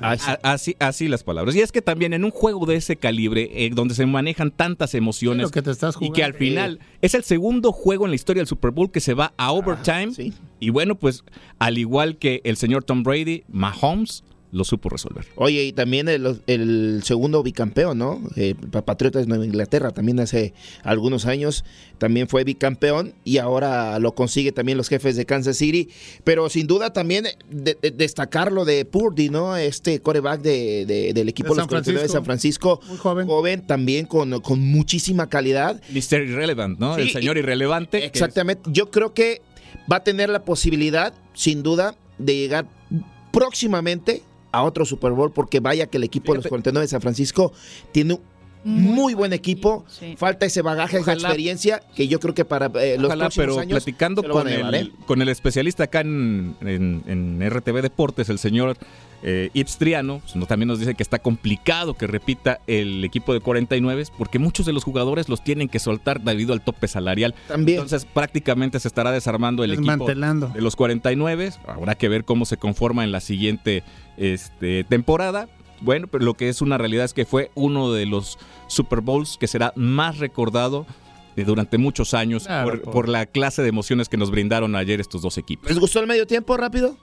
Ah, 0.00 0.16
Así, 0.42 0.76
así 0.78 1.08
las 1.08 1.24
palabras. 1.24 1.54
Y 1.54 1.60
es 1.60 1.72
que 1.72 1.82
también 1.82 2.12
en 2.12 2.24
un 2.24 2.30
juego 2.30 2.66
de 2.66 2.76
ese 2.76 2.96
calibre, 2.96 3.50
eh, 3.52 3.70
donde 3.72 3.94
se 3.94 4.06
manejan 4.06 4.50
tantas 4.50 4.94
emociones 4.94 5.44
Lo 5.44 5.50
que 5.50 5.62
te 5.62 5.70
estás 5.70 5.96
y 6.00 6.10
que 6.10 6.24
al 6.24 6.34
final 6.34 6.80
es 7.02 7.14
el 7.14 7.24
segundo 7.24 7.72
juego 7.72 8.04
en 8.04 8.10
la 8.10 8.16
historia 8.16 8.40
del 8.40 8.48
Super 8.48 8.70
Bowl 8.70 8.90
que 8.90 9.00
se 9.00 9.14
va 9.14 9.32
a 9.36 9.52
overtime. 9.52 10.12
sí. 10.12 10.32
Y 10.58 10.70
bueno, 10.70 10.94
pues 10.94 11.22
al 11.58 11.76
igual 11.78 12.16
que 12.16 12.40
el 12.44 12.56
señor 12.56 12.84
Tom 12.84 13.02
Brady, 13.02 13.44
Mahomes 13.48 14.24
lo 14.52 14.64
supo 14.64 14.88
resolver. 14.88 15.26
Oye, 15.34 15.64
y 15.64 15.72
también 15.72 16.08
el, 16.08 16.40
el 16.46 17.00
segundo 17.04 17.42
bicampeón, 17.42 17.98
¿no? 17.98 18.20
Eh, 18.36 18.54
pa- 18.70 18.84
Patriotas 18.84 19.22
de 19.22 19.28
Nueva 19.28 19.44
Inglaterra, 19.44 19.90
también 19.90 20.20
hace 20.20 20.54
algunos 20.82 21.26
años, 21.26 21.64
también 21.98 22.28
fue 22.28 22.44
bicampeón 22.44 23.14
y 23.24 23.38
ahora 23.38 23.98
lo 23.98 24.14
consigue 24.14 24.52
también 24.52 24.78
los 24.78 24.88
jefes 24.88 25.16
de 25.16 25.26
Kansas 25.26 25.56
City. 25.58 25.88
Pero 26.24 26.48
sin 26.48 26.66
duda 26.66 26.92
también 26.92 27.26
de- 27.50 27.76
de- 27.82 27.90
destacar 27.90 28.52
lo 28.52 28.64
de 28.64 28.84
Purdy, 28.84 29.28
¿no? 29.30 29.56
Este 29.56 30.00
coreback 30.00 30.40
de, 30.42 30.86
de- 30.86 31.12
del 31.12 31.28
equipo 31.28 31.50
De 31.54 31.60
San 31.62 31.68
49 31.68 32.06
de 32.06 32.12
San 32.12 32.24
Francisco, 32.24 32.80
Muy 32.88 32.96
joven. 32.98 33.26
joven 33.26 33.66
también 33.66 34.06
con, 34.06 34.40
con 34.40 34.60
muchísima 34.60 35.28
calidad. 35.28 35.82
Mr. 35.90 36.22
Irrelevant, 36.22 36.78
¿no? 36.78 36.94
Sí, 36.94 37.02
el 37.02 37.10
señor 37.10 37.36
y- 37.36 37.40
irrelevante. 37.40 38.04
Exactamente. 38.06 38.62
Yo 38.72 38.90
creo 38.90 39.12
que 39.12 39.42
va 39.92 39.96
a 39.96 40.04
tener 40.04 40.28
la 40.30 40.44
posibilidad, 40.44 41.12
sin 41.34 41.62
duda, 41.62 41.96
de 42.18 42.36
llegar 42.36 42.66
próximamente 43.32 44.22
a 44.56 44.62
otro 44.62 44.84
Super 44.84 45.12
Bowl, 45.12 45.32
porque 45.32 45.60
vaya 45.60 45.86
que 45.86 45.98
el 45.98 46.04
equipo 46.04 46.32
de 46.32 46.38
los 46.38 46.44
Fíjate. 46.44 46.50
49 46.50 46.84
de 46.84 46.88
San 46.88 47.00
Francisco 47.00 47.52
tiene 47.92 48.14
un 48.14 48.20
muy 48.66 49.14
buen 49.14 49.32
equipo. 49.32 49.84
Sí. 49.88 50.14
Falta 50.16 50.46
ese 50.46 50.62
bagaje, 50.62 50.96
esa 50.98 51.12
Ojalá- 51.12 51.28
experiencia, 51.28 51.82
que 51.94 52.08
yo 52.08 52.20
creo 52.20 52.34
que 52.34 52.44
para 52.44 52.66
eh, 52.82 52.96
los 52.96 53.06
Ojalá, 53.06 53.24
próximos 53.24 53.46
pero 53.46 53.60
años 53.60 53.70
platicando 53.84 54.22
se 54.22 54.28
lo 54.28 54.34
van 54.34 54.44
con 54.44 54.52
a 54.52 54.54
el, 54.54 54.58
llevar, 54.58 54.74
¿eh? 54.74 54.90
con 55.06 55.22
el 55.22 55.28
especialista 55.28 55.84
acá 55.84 56.00
en, 56.00 56.56
en- 56.60 57.02
en 57.06 57.48
RTV 57.50 57.82
Deportes, 57.82 58.28
el 58.28 58.38
señor 58.38 58.76
eh, 59.22 59.48
Ips 59.54 59.78
Triano, 59.78 60.20
pues, 60.32 60.46
también 60.46 60.68
nos 60.68 60.78
dice 60.78 60.94
que 60.94 61.02
está 61.02 61.18
complicado 61.18 61.94
que 61.94 62.06
repita 62.06 62.60
el 62.66 63.02
equipo 63.04 63.32
de 63.32 63.40
49 63.40 64.04
porque 64.18 64.38
muchos 64.38 64.66
de 64.66 64.72
los 64.72 64.84
jugadores 64.84 65.28
los 65.28 65.42
tienen 65.42 65.68
que 65.68 65.78
soltar 65.78 66.20
debido 66.20 66.52
al 66.52 66.60
tope 66.60 66.86
salarial. 66.86 67.34
También. 67.48 67.78
Entonces 67.80 68.04
prácticamente 68.04 68.78
se 68.78 68.88
estará 68.88 69.10
desarmando 69.12 69.64
el 69.64 69.72
equipo 69.72 70.06
de 70.06 70.60
los 70.60 70.76
49. 70.76 71.52
Habrá 71.66 71.94
que 71.94 72.08
ver 72.08 72.24
cómo 72.24 72.44
se 72.44 72.56
conforma 72.58 73.04
en 73.04 73.10
la 73.12 73.20
siguiente 73.20 73.82
este, 74.16 74.84
temporada. 74.84 75.48
Bueno, 75.80 76.06
pero 76.06 76.24
lo 76.24 76.34
que 76.34 76.48
es 76.48 76.62
una 76.62 76.78
realidad 76.78 77.04
es 77.04 77.14
que 77.14 77.24
fue 77.26 77.50
uno 77.54 77.92
de 77.92 78.06
los 78.06 78.38
Super 78.66 79.00
Bowls 79.00 79.36
que 79.38 79.46
será 79.46 79.72
más 79.76 80.18
recordado 80.18 80.86
de 81.36 81.44
durante 81.44 81.76
muchos 81.78 82.14
años 82.14 82.44
Claro, 82.46 82.70
por, 82.70 82.80
por- 82.82 82.92
por 82.92 83.08
la 83.08 83.26
clase 83.26 83.62
de 83.62 83.68
emociones 83.68 84.08
que 84.08 84.16
nos 84.16 84.30
brindaron 84.30 84.74
ayer 84.74 85.00
estos 85.00 85.22
dos 85.22 85.36
equipos. 85.38 85.68
¿Les 85.68 85.78
gustó 85.78 86.00
el 86.00 86.06
medio 86.06 86.26
tiempo 86.26 86.56
rápido? 86.56 86.96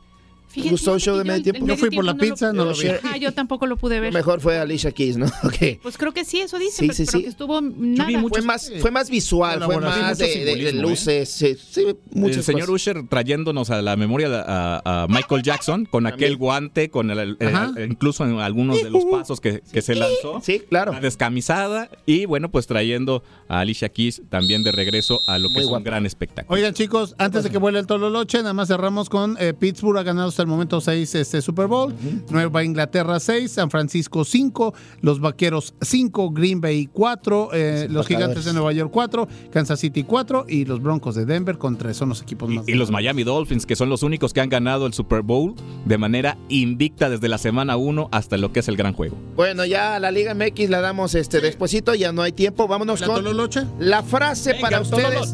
Fíjate, 0.54 0.70
¿Gustó 0.72 0.94
el 0.96 1.02
show 1.02 1.18
de 1.18 1.24
medio 1.24 1.42
tiempo? 1.42 1.66
Yo 1.66 1.76
fui 1.78 1.90
por 1.90 2.06
la 2.06 2.16
tiempo 2.16 2.36
pizza, 2.36 2.54
no 2.54 2.66
lo 2.66 2.74
vi. 2.76 2.88
Ah, 3.04 3.18
yo 3.18 3.32
tampoco 3.34 3.66
lo 3.66 3.76
pude 3.76 4.00
ver. 4.00 4.14
Mejor 4.14 4.40
fue 4.40 4.58
Alicia 4.60 4.92
Keys, 4.92 5.18
¿no? 5.18 5.26
Ok. 5.44 5.80
Pues 5.82 5.98
creo 5.98 6.14
que 6.14 6.24
sí, 6.26 6.40
eso 6.42 6.60
dice, 6.60 6.78
Sí, 6.78 6.82
pero, 6.88 6.94
sí, 6.94 7.04
pero 7.06 7.18
sí. 7.18 7.24
que 7.24 7.30
estuvo 7.30 7.60
nada. 7.62 8.10
fue 8.30 8.42
más, 8.44 8.72
fue 8.80 8.92
más 8.92 9.10
visual, 9.10 9.64
fue 9.64 9.80
más 9.80 10.18
de, 10.20 10.26
de- 10.28 10.32
de 10.32 10.34
simbolismo, 10.54 10.80
¿eh? 10.80 10.84
luces, 10.92 11.30
sí, 11.30 11.56
sí, 11.72 11.86
muchas 12.12 12.38
el 12.38 12.44
señor 12.44 12.68
cosas. 12.68 12.88
Usher 12.88 13.08
trayéndonos 13.10 13.70
a 13.72 13.82
la 13.82 13.96
memoria 13.96 14.28
a, 14.46 15.04
a 15.04 15.08
Michael 15.08 15.42
Jackson 15.44 15.86
con 15.86 16.06
aquel 16.06 16.38
guante, 16.38 16.90
con 16.90 17.10
el, 17.10 17.36
el- 17.40 17.48
Ajá. 17.48 17.72
el- 17.76 17.92
incluso 17.92 18.24
en 18.24 18.40
algunos 18.40 18.82
de 18.84 18.90
los 18.92 19.06
pasos 19.06 19.42
que, 19.42 19.62
que 19.72 19.82
se 19.82 19.96
lanzó. 19.96 20.40
Sí, 20.44 20.60
claro. 20.70 20.92
La 20.94 21.00
descamisada 21.00 21.90
y 22.06 22.26
bueno, 22.26 22.52
pues 22.52 22.68
trayendo 22.68 23.24
a 23.48 23.60
Alicia 23.62 23.90
Keys 23.90 24.22
también 24.30 24.64
de 24.64 24.72
regreso 24.72 25.20
a 25.28 25.40
lo 25.40 25.48
que 25.48 25.54
Muy 25.56 25.62
es 25.64 25.68
guapa. 25.68 25.78
un 25.80 25.84
gran 25.84 26.06
espectáculo. 26.06 26.56
Oigan 26.56 26.74
chicos, 26.74 27.16
antes 27.18 27.44
de 27.44 27.50
que 27.50 27.58
vuele 27.58 27.80
el 27.80 27.88
Tololoche, 27.88 28.38
nada 28.40 28.54
más 28.54 28.68
cerramos 28.68 29.10
con 29.10 29.36
eh, 29.40 29.54
Pittsburgh 29.54 29.98
ha 29.98 30.04
ganado 30.04 30.32
hasta 30.44 30.50
el 30.50 30.50
momento 30.50 30.82
6 30.82 31.16
este 31.16 31.42
Super 31.42 31.68
Bowl, 31.68 31.94
Nueva 32.30 32.64
Inglaterra 32.64 33.20
6, 33.20 33.50
San 33.50 33.70
Francisco 33.70 34.26
5, 34.26 34.74
los 35.02 35.22
Vaqueros 35.22 35.74
5, 35.82 36.32
Green 36.32 36.60
Bay 36.60 36.90
4, 36.92 37.50
eh, 37.54 37.88
los 37.90 38.08
Gigantes 38.08 38.44
de 38.44 38.52
Nueva 38.52 38.74
York 38.74 38.92
4, 38.92 39.28
Kansas 39.52 39.80
City 39.80 40.04
4 40.04 40.46
y 40.50 40.66
los 40.66 40.82
Broncos 40.82 41.16
de 41.16 41.26
Denver 41.26 41.58
con 41.58 41.78
3 41.78 41.96
son 41.96 42.10
los 42.10 42.22
equipos 42.22 42.50
más. 42.50 42.68
Y 42.68 42.74
los 42.74 42.92
Miami 42.92 43.24
Dolphins, 43.24 43.66
que 43.66 43.78
son 43.78 43.90
los 43.90 44.04
únicos 44.04 44.34
que 44.34 44.42
han 44.42 44.50
ganado 44.50 44.86
el 44.86 44.94
Super 44.94 45.22
Bowl 45.22 45.56
de 45.86 45.98
manera 45.98 46.38
invicta 46.50 47.10
desde 47.10 47.30
la 47.30 47.38
semana 47.38 47.78
1 47.78 48.10
hasta 48.12 48.38
lo 48.38 48.52
que 48.52 48.60
es 48.60 48.68
el 48.68 48.76
gran 48.76 48.94
juego. 48.94 49.16
Bueno, 49.36 49.66
ya 49.66 49.96
a 49.96 50.00
la 50.00 50.12
Liga 50.12 50.34
MX 50.34 50.70
la 50.70 50.82
damos 50.82 51.16
este 51.16 51.40
despuesito, 51.40 51.96
ya 51.96 52.12
no 52.12 52.22
hay 52.22 52.34
tiempo. 52.34 52.68
Vámonos 52.68 53.00
¿La 53.00 53.08
con 53.08 53.16
Tololoche? 53.18 53.62
la 53.80 54.04
frase 54.04 54.56
para 54.56 54.82
ustedes. 54.82 55.34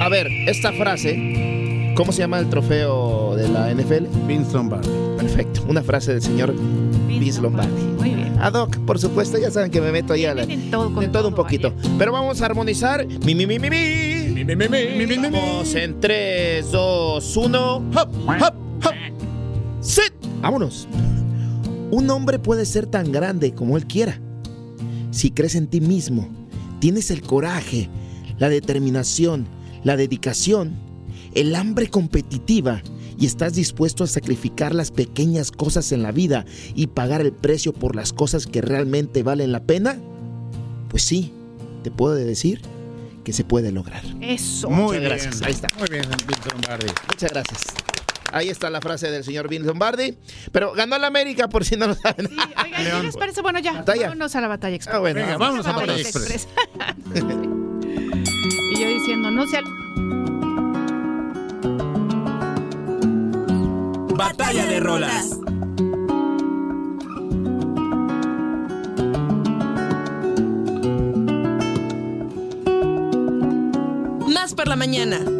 A 0.00 0.08
ver, 0.08 0.28
esta 0.46 0.72
frase, 0.72 1.92
¿cómo 1.96 2.12
se 2.12 2.20
llama 2.20 2.38
el 2.38 2.48
trofeo 2.48 3.19
de 3.40 3.48
la 3.48 3.72
NFL? 3.74 4.06
Vince 4.26 4.52
Lombardi. 4.52 4.88
Perfecto, 5.16 5.62
una 5.68 5.82
frase 5.82 6.12
del 6.12 6.22
señor 6.22 6.54
Vince 7.06 7.40
Lombardi. 7.40 7.82
Muy 7.98 8.10
bien. 8.10 8.36
Ad 8.40 8.54
hoc, 8.54 8.78
por 8.78 8.98
supuesto, 8.98 9.38
ya 9.38 9.50
saben 9.50 9.70
que 9.70 9.80
me 9.80 9.92
meto 9.92 10.12
ahí 10.12 10.24
a 10.24 10.34
la, 10.34 10.42
En 10.42 10.70
todo, 10.70 10.92
con 10.92 11.00
de 11.04 11.08
todo 11.08 11.28
un 11.28 11.34
poquito. 11.34 11.72
Pero 11.98 12.12
vamos 12.12 12.40
a 12.40 12.46
armonizar. 12.46 13.06
Mi, 13.06 13.34
mi, 13.34 13.46
mi, 13.46 13.58
mi, 13.58 13.70
mi. 13.70 15.16
Vamos 15.16 15.74
en 15.74 16.00
3, 16.00 16.70
2, 16.70 17.36
1. 17.36 17.76
Hop, 17.76 17.84
hop, 17.94 18.54
hop. 18.84 18.94
Sit. 19.80 20.12
Vámonos. 20.40 20.88
Un 21.90 22.08
hombre 22.10 22.38
puede 22.38 22.64
ser 22.66 22.86
tan 22.86 23.10
grande 23.12 23.54
como 23.54 23.76
él 23.76 23.86
quiera. 23.86 24.20
Si 25.10 25.30
crees 25.30 25.54
en 25.54 25.66
ti 25.66 25.80
mismo, 25.80 26.28
tienes 26.78 27.10
el 27.10 27.22
coraje, 27.22 27.88
la 28.38 28.48
determinación, 28.48 29.46
la 29.82 29.96
dedicación, 29.96 30.76
el 31.34 31.54
hambre 31.54 31.88
competitiva 31.88 32.82
y 33.20 33.26
estás 33.26 33.52
dispuesto 33.52 34.02
a 34.02 34.06
sacrificar 34.06 34.74
las 34.74 34.90
pequeñas 34.90 35.52
cosas 35.52 35.92
en 35.92 36.02
la 36.02 36.10
vida 36.10 36.46
y 36.74 36.88
pagar 36.88 37.20
el 37.20 37.32
precio 37.32 37.72
por 37.72 37.94
las 37.94 38.12
cosas 38.14 38.46
que 38.46 38.62
realmente 38.62 39.22
valen 39.22 39.52
la 39.52 39.62
pena, 39.62 39.98
pues 40.88 41.02
sí, 41.04 41.32
te 41.84 41.90
puedo 41.90 42.14
decir 42.14 42.62
que 43.22 43.34
se 43.34 43.44
puede 43.44 43.70
lograr. 43.72 44.02
Eso. 44.22 44.70
Muy 44.70 44.84
Muchas 44.84 45.00
bien. 45.00 45.04
gracias. 45.10 45.42
Ahí 45.42 45.52
está. 45.52 45.68
Muy 45.78 45.88
bien, 45.90 46.04
Vince 46.26 46.50
Lombardi. 46.50 46.86
Muchas 47.08 47.30
gracias. 47.30 47.62
Ahí 48.32 48.48
está 48.48 48.70
la 48.70 48.80
frase 48.80 49.10
del 49.10 49.22
señor 49.22 49.48
Vince 49.48 49.66
Lombardi. 49.66 50.16
Pero 50.50 50.72
ganó 50.72 50.96
la 50.96 51.08
América, 51.08 51.48
por 51.48 51.64
si 51.64 51.76
no 51.76 51.88
lo 51.88 51.94
saben. 51.94 52.26
Sí, 52.26 52.36
oigan, 52.64 52.84
¿qué 52.84 53.02
les 53.02 53.16
parece? 53.18 53.42
Bueno, 53.42 53.58
ya, 53.58 53.72
Batalla. 53.72 54.02
vámonos 54.04 54.34
a 54.34 54.40
la 54.40 54.48
batalla 54.48 54.76
express. 54.76 54.96
Ah, 54.96 55.00
bueno, 55.00 55.20
Venga, 55.20 55.36
vámonos 55.36 55.66
a 55.66 55.72
Batalla 55.72 56.00
Express. 56.00 56.48
y 58.72 58.80
yo 58.80 58.88
diciendo, 58.88 59.30
no 59.30 59.46
sea... 59.46 59.60
Batalla 64.20 64.66
de 64.66 64.80
rolas. 64.80 65.30
Más 74.28 74.52
por 74.52 74.68
la 74.68 74.76
mañana. 74.76 75.39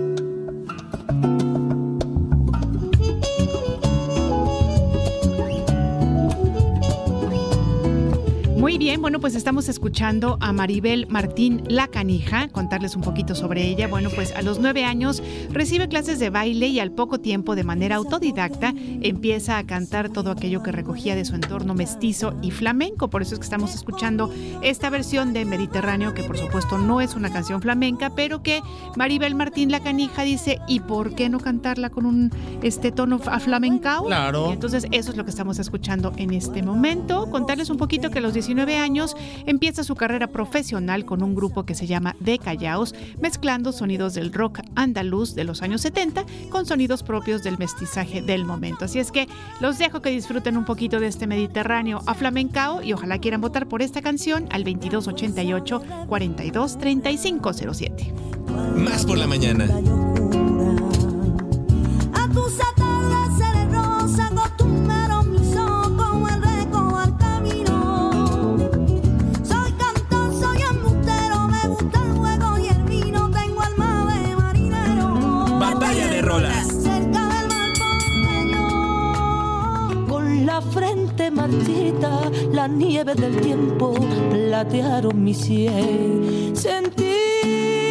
Bien, 8.91 9.03
bueno, 9.03 9.21
pues 9.21 9.37
estamos 9.37 9.69
escuchando 9.69 10.37
a 10.41 10.53
Maribel 10.53 11.07
Martín 11.09 11.63
La 11.69 11.87
Canija, 11.87 12.49
contarles 12.49 12.97
un 12.97 13.03
poquito 13.03 13.37
sobre 13.37 13.69
ella. 13.69 13.87
Bueno, 13.87 14.11
pues 14.13 14.35
a 14.35 14.43
los 14.43 14.59
nueve 14.59 14.85
años 14.85 15.23
recibe 15.53 15.87
clases 15.87 16.19
de 16.19 16.29
baile 16.29 16.67
y 16.67 16.81
al 16.81 16.91
poco 16.91 17.21
tiempo, 17.21 17.55
de 17.55 17.63
manera 17.63 17.95
autodidacta, 17.95 18.75
empieza 18.77 19.59
a 19.59 19.65
cantar 19.65 20.09
todo 20.09 20.33
aquello 20.33 20.65
que 20.65 20.73
recogía 20.73 21.15
de 21.15 21.25
su 21.25 21.37
entorno 21.37 21.73
mestizo 21.73 22.35
y 22.43 22.51
flamenco. 22.51 23.09
Por 23.11 23.23
eso 23.23 23.35
es 23.35 23.39
que 23.39 23.45
estamos 23.45 23.77
escuchando 23.77 24.29
esta 24.61 24.91
versión 24.91 25.35
de 25.35 25.45
Mediterráneo, 25.45 26.13
que 26.13 26.25
por 26.25 26.37
supuesto 26.37 26.77
no 26.77 27.01
es 27.01 27.15
una 27.15 27.33
canción 27.33 27.63
flamenca, 27.63 28.11
pero 28.17 28.43
que 28.43 28.61
Maribel 28.97 29.37
Martín 29.37 29.71
La 29.71 29.79
Canija 29.79 30.23
dice, 30.23 30.59
¿y 30.67 30.81
por 30.81 31.15
qué 31.15 31.29
no 31.29 31.39
cantarla 31.39 31.91
con 31.91 32.07
un 32.07 32.33
este 32.63 32.91
tono 32.91 33.21
aflamencao? 33.25 34.07
Claro. 34.07 34.49
Y 34.51 34.55
entonces 34.55 34.89
eso 34.91 35.13
es 35.13 35.17
lo 35.17 35.23
que 35.23 35.31
estamos 35.31 35.61
escuchando 35.61 36.13
en 36.17 36.33
este 36.33 36.65
momento. 36.65 37.31
Contarles 37.31 37.71
un 37.71 37.77
poquito 37.77 38.11
que 38.11 38.19
a 38.19 38.23
los 38.23 38.35
19 38.35 38.80
años 38.81 39.17
empieza 39.47 39.85
su 39.85 39.95
carrera 39.95 40.27
profesional 40.27 41.05
con 41.05 41.23
un 41.23 41.35
grupo 41.35 41.65
que 41.65 41.75
se 41.75 41.87
llama 41.87 42.17
De 42.21 42.39
Callaos, 42.39 42.95
mezclando 43.21 43.73
sonidos 43.73 44.15
del 44.15 44.33
rock 44.33 44.61
andaluz 44.75 45.35
de 45.35 45.45
los 45.45 45.63
años 45.63 45.83
70 45.83 46.25
con 46.51 46.67
sonidos 46.67 47.03
propios 47.03 47.43
del 47.43 47.59
mestizaje 47.59 48.23
del 48.23 48.45
momento. 48.45 48.87
Así 48.87 48.99
es 48.99 49.13
que 49.13 49.29
los 49.61 49.79
dejo 49.79 50.01
que 50.01 50.11
disfruten 50.11 50.57
un 50.57 50.65
poquito 50.65 51.01
de 51.01 51.07
este 51.07 51.27
Mediterráneo 51.27 52.03
a 52.07 52.15
flamencao 52.15 52.83
y 52.83 52.93
ojalá 52.93 53.19
quieran 53.19 53.41
votar 53.41 53.69
por 53.69 53.83
esta 53.83 54.03
canción 54.03 54.47
al 54.51 54.65
2288 54.65 55.83
42 56.09 56.79
3507. 56.79 58.15
Más 58.77 59.05
por 59.05 59.19
la 59.19 59.27
mañana. 59.27 59.65
A 62.15 62.29
tus 62.33 62.61
atardeceres 62.61 63.73
rosa 63.73 64.31
la 80.61 80.71
frente 80.71 81.31
marchita, 81.31 82.31
la 82.53 82.67
nieve 82.69 83.15
del 83.15 83.41
tiempo 83.41 83.95
platearon 84.31 85.23
mi 85.23 85.33
cielo. 85.33 86.55
Sentir 86.55 87.90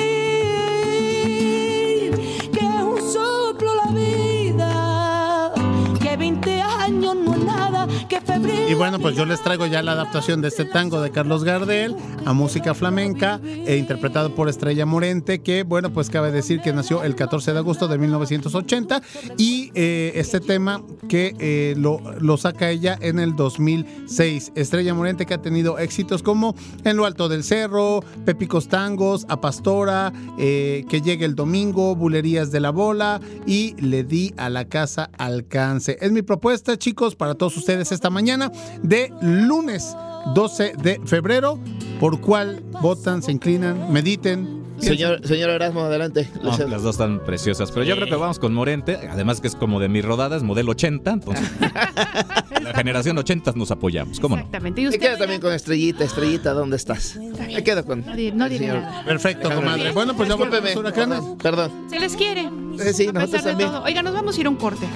Y 8.67 8.73
bueno, 8.75 8.99
pues 8.99 9.15
yo 9.15 9.25
les 9.25 9.41
traigo 9.41 9.65
ya 9.65 9.81
la 9.81 9.93
adaptación 9.93 10.41
de 10.41 10.47
este 10.47 10.65
tango 10.65 11.01
de 11.01 11.11
Carlos 11.11 11.43
Gardel 11.43 11.95
a 12.25 12.33
música 12.33 12.73
flamenca, 12.73 13.39
e 13.43 13.77
interpretado 13.77 14.35
por 14.35 14.49
Estrella 14.49 14.85
Morente, 14.85 15.41
que 15.41 15.63
bueno, 15.63 15.91
pues 15.91 16.09
cabe 16.09 16.31
decir 16.31 16.61
que 16.61 16.73
nació 16.73 17.03
el 17.03 17.15
14 17.15 17.53
de 17.53 17.59
agosto 17.59 17.87
de 17.87 17.97
1980 17.97 19.01
y 19.37 19.71
eh, 19.73 20.11
este 20.15 20.39
tema 20.39 20.83
que 21.07 21.35
eh, 21.39 21.75
lo, 21.77 22.37
saca 22.37 22.69
ella 22.69 22.97
en 23.01 23.19
el 23.19 23.35
2006. 23.35 24.53
Estrella 24.55 24.93
Morente 24.93 25.25
que 25.25 25.33
ha 25.33 25.41
tenido 25.41 25.79
éxitos 25.79 26.23
como 26.23 26.55
En 26.83 26.97
lo 26.97 27.05
alto 27.05 27.29
del 27.29 27.43
cerro, 27.43 28.01
Pepicos 28.25 28.67
Tangos, 28.67 29.25
A 29.29 29.41
Pastora, 29.41 30.13
eh, 30.37 30.85
Que 30.89 31.01
llegue 31.01 31.25
el 31.25 31.35
domingo, 31.35 31.95
Bulerías 31.95 32.51
de 32.51 32.59
la 32.59 32.69
Bola 32.69 33.19
y 33.45 33.75
Le 33.81 34.03
di 34.03 34.33
a 34.37 34.49
la 34.49 34.65
casa 34.65 35.09
alcance. 35.17 35.97
Es 36.01 36.11
mi 36.11 36.21
propuesta, 36.21 36.77
chicos, 36.77 37.15
para 37.15 37.35
todos 37.35 37.57
ustedes 37.57 37.91
esta 37.99 38.09
mañana 38.09 38.49
de 38.81 39.11
lunes 39.19 39.93
12 40.33 40.73
de 40.81 41.01
febrero. 41.05 41.59
¿Por 41.99 42.21
cuál 42.21 42.63
votan, 42.81 43.21
se 43.21 43.33
inclinan, 43.33 43.91
mediten? 43.91 44.58
Señor, 44.79 45.25
señor 45.27 45.49
Erasmo, 45.49 45.81
adelante. 45.81 46.29
No, 46.43 46.57
las 46.57 46.83
dos 46.83 46.95
están 46.95 47.19
preciosas, 47.25 47.71
pero 47.71 47.83
yo 47.85 47.95
creo 47.95 48.07
que 48.07 48.15
vamos 48.15 48.39
con 48.39 48.53
Morente, 48.53 48.97
además 49.09 49.41
que 49.41 49.47
es 49.47 49.55
como 49.55 49.79
de 49.79 49.89
mis 49.89 50.03
rodadas, 50.05 50.43
modelo 50.43 50.71
80, 50.71 51.11
entonces 51.11 51.49
la 52.61 52.73
generación 52.73 53.17
80 53.17 53.53
nos 53.55 53.71
apoyamos, 53.71 54.19
¿cómo 54.19 54.35
no? 54.35 54.41
Exactamente. 54.41 54.81
¿Y 54.81 54.83
Me 54.85 54.89
usted? 54.89 55.01
quedo 55.01 55.17
también 55.17 55.41
con 55.41 55.53
Estrellita, 55.53 56.03
Estrellita, 56.03 56.53
¿dónde 56.53 56.77
estás? 56.77 57.15
Me 57.17 57.63
quedo 57.63 57.85
con. 57.85 58.05
No, 58.05 58.13
no 58.15 58.47
señor 58.47 58.77
nada. 58.77 59.03
Perfecto, 59.05 59.49
comadre. 59.53 59.91
Bueno, 59.91 60.15
pues 60.15 60.29
ya 60.29 60.35
volvemos 60.35 60.75
huracanes. 60.75 61.21
Perdón. 61.41 61.71
Se 61.89 61.99
les 61.99 62.15
quiere. 62.15 62.49
Eh, 62.79 62.93
sí, 62.93 63.07
a 63.07 63.11
nosotros 63.11 63.43
también. 63.43 63.69
todo. 63.69 63.83
Oiga, 63.83 64.01
nos 64.01 64.13
vamos 64.13 64.37
a 64.37 64.39
ir 64.41 64.45
a 64.47 64.49
un 64.49 64.55
corte. 64.55 64.87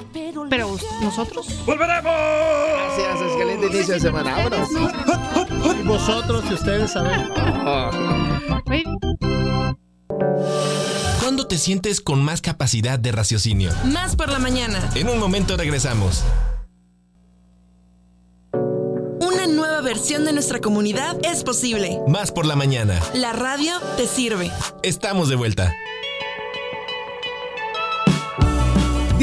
Pero 0.50 0.70
nosotros. 1.02 1.48
Gracias, 1.66 3.22
es 3.22 3.36
qué 3.38 3.46
lindo 3.46 3.68
inicio 3.68 3.94
de 3.96 4.00
semana. 4.00 4.36
Vámonos. 4.38 4.70
Y 5.80 5.88
vosotros, 5.88 6.44
si 6.48 6.54
ustedes 6.54 6.92
saben. 6.92 7.30
¿Cuándo 11.22 11.48
te 11.48 11.58
sientes 11.58 12.02
con 12.02 12.24
más 12.24 12.42
capacidad 12.42 13.00
de 13.00 13.12
raciocinio? 13.12 13.72
Más 13.86 14.16
por 14.16 14.30
la 14.30 14.40
mañana. 14.40 14.90
En 14.96 15.10
un 15.10 15.20
momento 15.20 15.56
regresamos. 15.58 16.24
Una 18.54 19.48
nueva 19.48 19.82
versión 19.82 20.26
de 20.26 20.34
nuestra 20.34 20.60
comunidad 20.60 21.18
es 21.24 21.44
posible. 21.44 22.00
Más 22.08 22.32
por 22.32 22.46
la 22.46 22.56
mañana. 22.56 23.02
La 23.14 23.34
radio 23.34 23.80
te 23.98 24.08
sirve. 24.08 24.52
Estamos 24.84 25.30
de 25.30 25.36
vuelta. 25.36 25.74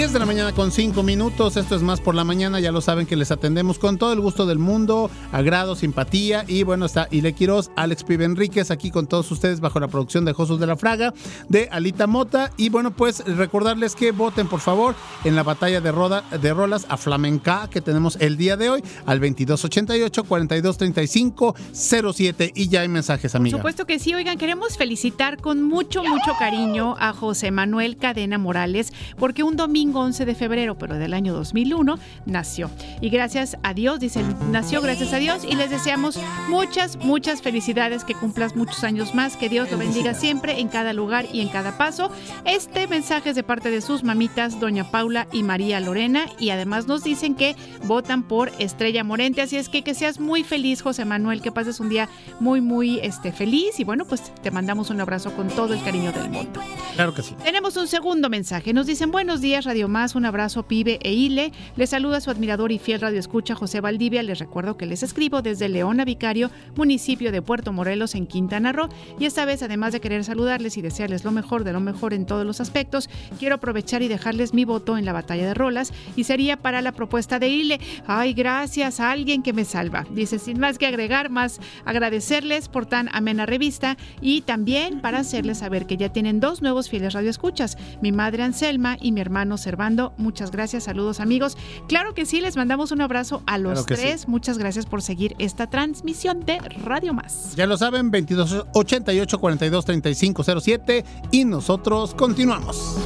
10 0.00 0.14
de 0.14 0.18
la 0.18 0.24
mañana 0.24 0.52
con 0.52 0.72
5 0.72 1.02
minutos, 1.02 1.58
esto 1.58 1.76
es 1.76 1.82
más 1.82 2.00
por 2.00 2.14
la 2.14 2.24
mañana, 2.24 2.58
ya 2.58 2.72
lo 2.72 2.80
saben 2.80 3.04
que 3.04 3.16
les 3.16 3.30
atendemos 3.30 3.78
con 3.78 3.98
todo 3.98 4.14
el 4.14 4.20
gusto 4.20 4.46
del 4.46 4.58
mundo, 4.58 5.10
agrado, 5.30 5.76
simpatía. 5.76 6.46
Y 6.48 6.62
bueno, 6.62 6.86
está 6.86 7.06
Ile 7.10 7.34
Quiroz, 7.34 7.70
Alex 7.76 8.04
Pibe 8.04 8.24
Enríquez 8.24 8.70
aquí 8.70 8.90
con 8.90 9.06
todos 9.06 9.30
ustedes 9.30 9.60
bajo 9.60 9.78
la 9.78 9.88
producción 9.88 10.24
de 10.24 10.32
Josus 10.32 10.58
de 10.58 10.66
la 10.66 10.76
Fraga, 10.76 11.12
de 11.50 11.68
Alita 11.70 12.06
Mota. 12.06 12.50
Y 12.56 12.70
bueno, 12.70 12.92
pues 12.92 13.22
recordarles 13.26 13.94
que 13.94 14.10
voten 14.12 14.48
por 14.48 14.60
favor 14.60 14.94
en 15.24 15.36
la 15.36 15.42
batalla 15.42 15.82
de, 15.82 15.92
roda, 15.92 16.24
de 16.30 16.54
rolas 16.54 16.86
a 16.88 16.96
Flamenca 16.96 17.68
que 17.70 17.82
tenemos 17.82 18.16
el 18.20 18.38
día 18.38 18.56
de 18.56 18.70
hoy 18.70 18.82
al 19.04 19.20
2288 19.20 20.24
4235 20.24 21.54
07 21.74 22.52
y 22.54 22.68
ya 22.68 22.80
hay 22.80 22.88
mensajes, 22.88 23.32
Por 23.32 23.42
amiga. 23.42 23.58
supuesto 23.58 23.84
que 23.84 23.98
sí, 23.98 24.14
oigan, 24.14 24.38
queremos 24.38 24.78
felicitar 24.78 25.42
con 25.42 25.62
mucho, 25.62 26.02
mucho 26.02 26.32
cariño 26.38 26.96
a 26.98 27.12
José 27.12 27.50
Manuel 27.50 27.98
Cadena 27.98 28.38
Morales, 28.38 28.94
porque 29.18 29.42
un 29.42 29.56
domingo 29.56 29.89
11 29.98 30.24
de 30.24 30.34
febrero, 30.34 30.78
pero 30.78 30.96
del 30.96 31.14
año 31.14 31.32
2001, 31.32 31.98
nació. 32.26 32.70
Y 33.00 33.10
gracias 33.10 33.56
a 33.62 33.74
Dios, 33.74 34.00
dicen, 34.00 34.34
nació 34.50 34.80
gracias 34.80 35.12
a 35.12 35.18
Dios, 35.18 35.44
y 35.44 35.54
les 35.56 35.70
deseamos 35.70 36.18
muchas, 36.48 36.96
muchas 36.96 37.42
felicidades, 37.42 38.04
que 38.04 38.14
cumplas 38.14 38.56
muchos 38.56 38.84
años 38.84 39.14
más, 39.14 39.36
que 39.36 39.48
Dios 39.48 39.70
lo 39.70 39.78
bendiga 39.78 40.14
siempre 40.14 40.60
en 40.60 40.68
cada 40.68 40.92
lugar 40.92 41.26
y 41.32 41.40
en 41.40 41.48
cada 41.48 41.76
paso. 41.76 42.10
Este 42.44 42.86
mensaje 42.86 43.30
es 43.30 43.36
de 43.36 43.42
parte 43.42 43.70
de 43.70 43.80
sus 43.80 44.04
mamitas, 44.04 44.60
doña 44.60 44.90
Paula 44.90 45.26
y 45.32 45.42
María 45.42 45.80
Lorena, 45.80 46.26
y 46.38 46.50
además 46.50 46.86
nos 46.86 47.02
dicen 47.04 47.34
que 47.34 47.56
votan 47.84 48.22
por 48.22 48.52
Estrella 48.58 49.04
Morente, 49.04 49.42
así 49.42 49.56
es 49.56 49.68
que 49.68 49.82
que 49.82 49.94
seas 49.94 50.20
muy 50.20 50.44
feliz, 50.44 50.82
José 50.82 51.04
Manuel, 51.04 51.42
que 51.42 51.52
pases 51.52 51.80
un 51.80 51.88
día 51.88 52.08
muy, 52.38 52.60
muy 52.60 52.98
este, 53.00 53.32
feliz, 53.32 53.80
y 53.80 53.84
bueno, 53.84 54.04
pues 54.04 54.32
te 54.42 54.50
mandamos 54.50 54.90
un 54.90 55.00
abrazo 55.00 55.34
con 55.34 55.48
todo 55.48 55.74
el 55.74 55.82
cariño 55.82 56.12
del 56.12 56.30
mundo. 56.30 56.60
Claro 56.94 57.14
que 57.14 57.22
sí. 57.22 57.34
Tenemos 57.42 57.76
un 57.76 57.88
segundo 57.88 58.28
mensaje. 58.28 58.72
Nos 58.72 58.86
dicen 58.86 59.10
buenos 59.10 59.40
días, 59.40 59.64
Radio 59.70 59.86
Más. 59.86 60.16
Un 60.16 60.24
abrazo, 60.24 60.64
Pibe 60.64 60.98
e 61.00 61.12
Ile. 61.12 61.52
Les 61.76 61.90
saluda 61.90 62.20
su 62.20 62.28
admirador 62.28 62.72
y 62.72 62.80
fiel 62.80 63.00
radio 63.00 63.20
escucha 63.20 63.54
José 63.54 63.80
Valdivia. 63.80 64.20
Les 64.24 64.40
recuerdo 64.40 64.76
que 64.76 64.84
les 64.84 65.04
escribo 65.04 65.42
desde 65.42 65.68
Leona 65.68 66.04
Vicario, 66.04 66.50
municipio 66.74 67.30
de 67.30 67.40
Puerto 67.40 67.72
Morelos, 67.72 68.16
en 68.16 68.26
Quintana 68.26 68.72
Roo. 68.72 68.88
Y 69.20 69.26
esta 69.26 69.44
vez, 69.44 69.62
además 69.62 69.92
de 69.92 70.00
querer 70.00 70.24
saludarles 70.24 70.76
y 70.76 70.82
desearles 70.82 71.22
lo 71.22 71.30
mejor 71.30 71.62
de 71.62 71.72
lo 71.72 71.78
mejor 71.78 72.14
en 72.14 72.26
todos 72.26 72.44
los 72.44 72.60
aspectos, 72.60 73.08
quiero 73.38 73.54
aprovechar 73.54 74.02
y 74.02 74.08
dejarles 74.08 74.54
mi 74.54 74.64
voto 74.64 74.98
en 74.98 75.04
la 75.04 75.12
batalla 75.12 75.46
de 75.46 75.54
rolas. 75.54 75.92
Y 76.16 76.24
sería 76.24 76.56
para 76.56 76.82
la 76.82 76.90
propuesta 76.90 77.38
de 77.38 77.50
Ile. 77.50 77.78
Ay, 78.08 78.32
gracias 78.32 78.98
a 78.98 79.12
alguien 79.12 79.44
que 79.44 79.52
me 79.52 79.64
salva. 79.64 80.04
Dice, 80.10 80.40
sin 80.40 80.58
más 80.58 80.78
que 80.78 80.88
agregar, 80.88 81.30
más 81.30 81.60
agradecerles 81.84 82.68
por 82.68 82.86
tan 82.86 83.08
amena 83.12 83.46
revista 83.46 83.96
y 84.20 84.40
también 84.40 85.00
para 85.00 85.20
hacerles 85.20 85.58
saber 85.58 85.86
que 85.86 85.96
ya 85.96 86.08
tienen 86.08 86.40
dos 86.40 86.60
nuevos 86.60 86.90
fieles 86.90 87.12
radioescuchas, 87.12 87.78
mi 88.02 88.10
madre 88.10 88.42
Anselma 88.42 88.96
y 89.00 89.12
mi 89.12 89.20
hermano 89.20 89.58
Servando. 89.60 90.12
Muchas 90.16 90.50
gracias, 90.50 90.84
saludos 90.84 91.20
amigos. 91.20 91.56
Claro 91.88 92.14
que 92.14 92.26
sí, 92.26 92.40
les 92.40 92.56
mandamos 92.56 92.92
un 92.92 93.00
abrazo 93.00 93.42
a 93.46 93.58
los 93.58 93.84
Claro 93.84 94.02
tres. 94.02 94.28
Muchas 94.28 94.58
gracias 94.58 94.86
por 94.86 95.02
seguir 95.02 95.34
esta 95.38 95.68
transmisión 95.68 96.40
de 96.40 96.58
Radio 96.84 97.12
Más. 97.14 97.54
Ya 97.56 97.66
lo 97.66 97.76
saben, 97.76 98.10
2288 98.10 99.38
4235 99.38 100.60
07 100.60 101.04
y 101.30 101.44
nosotros 101.44 102.14
continuamos. 102.14 102.96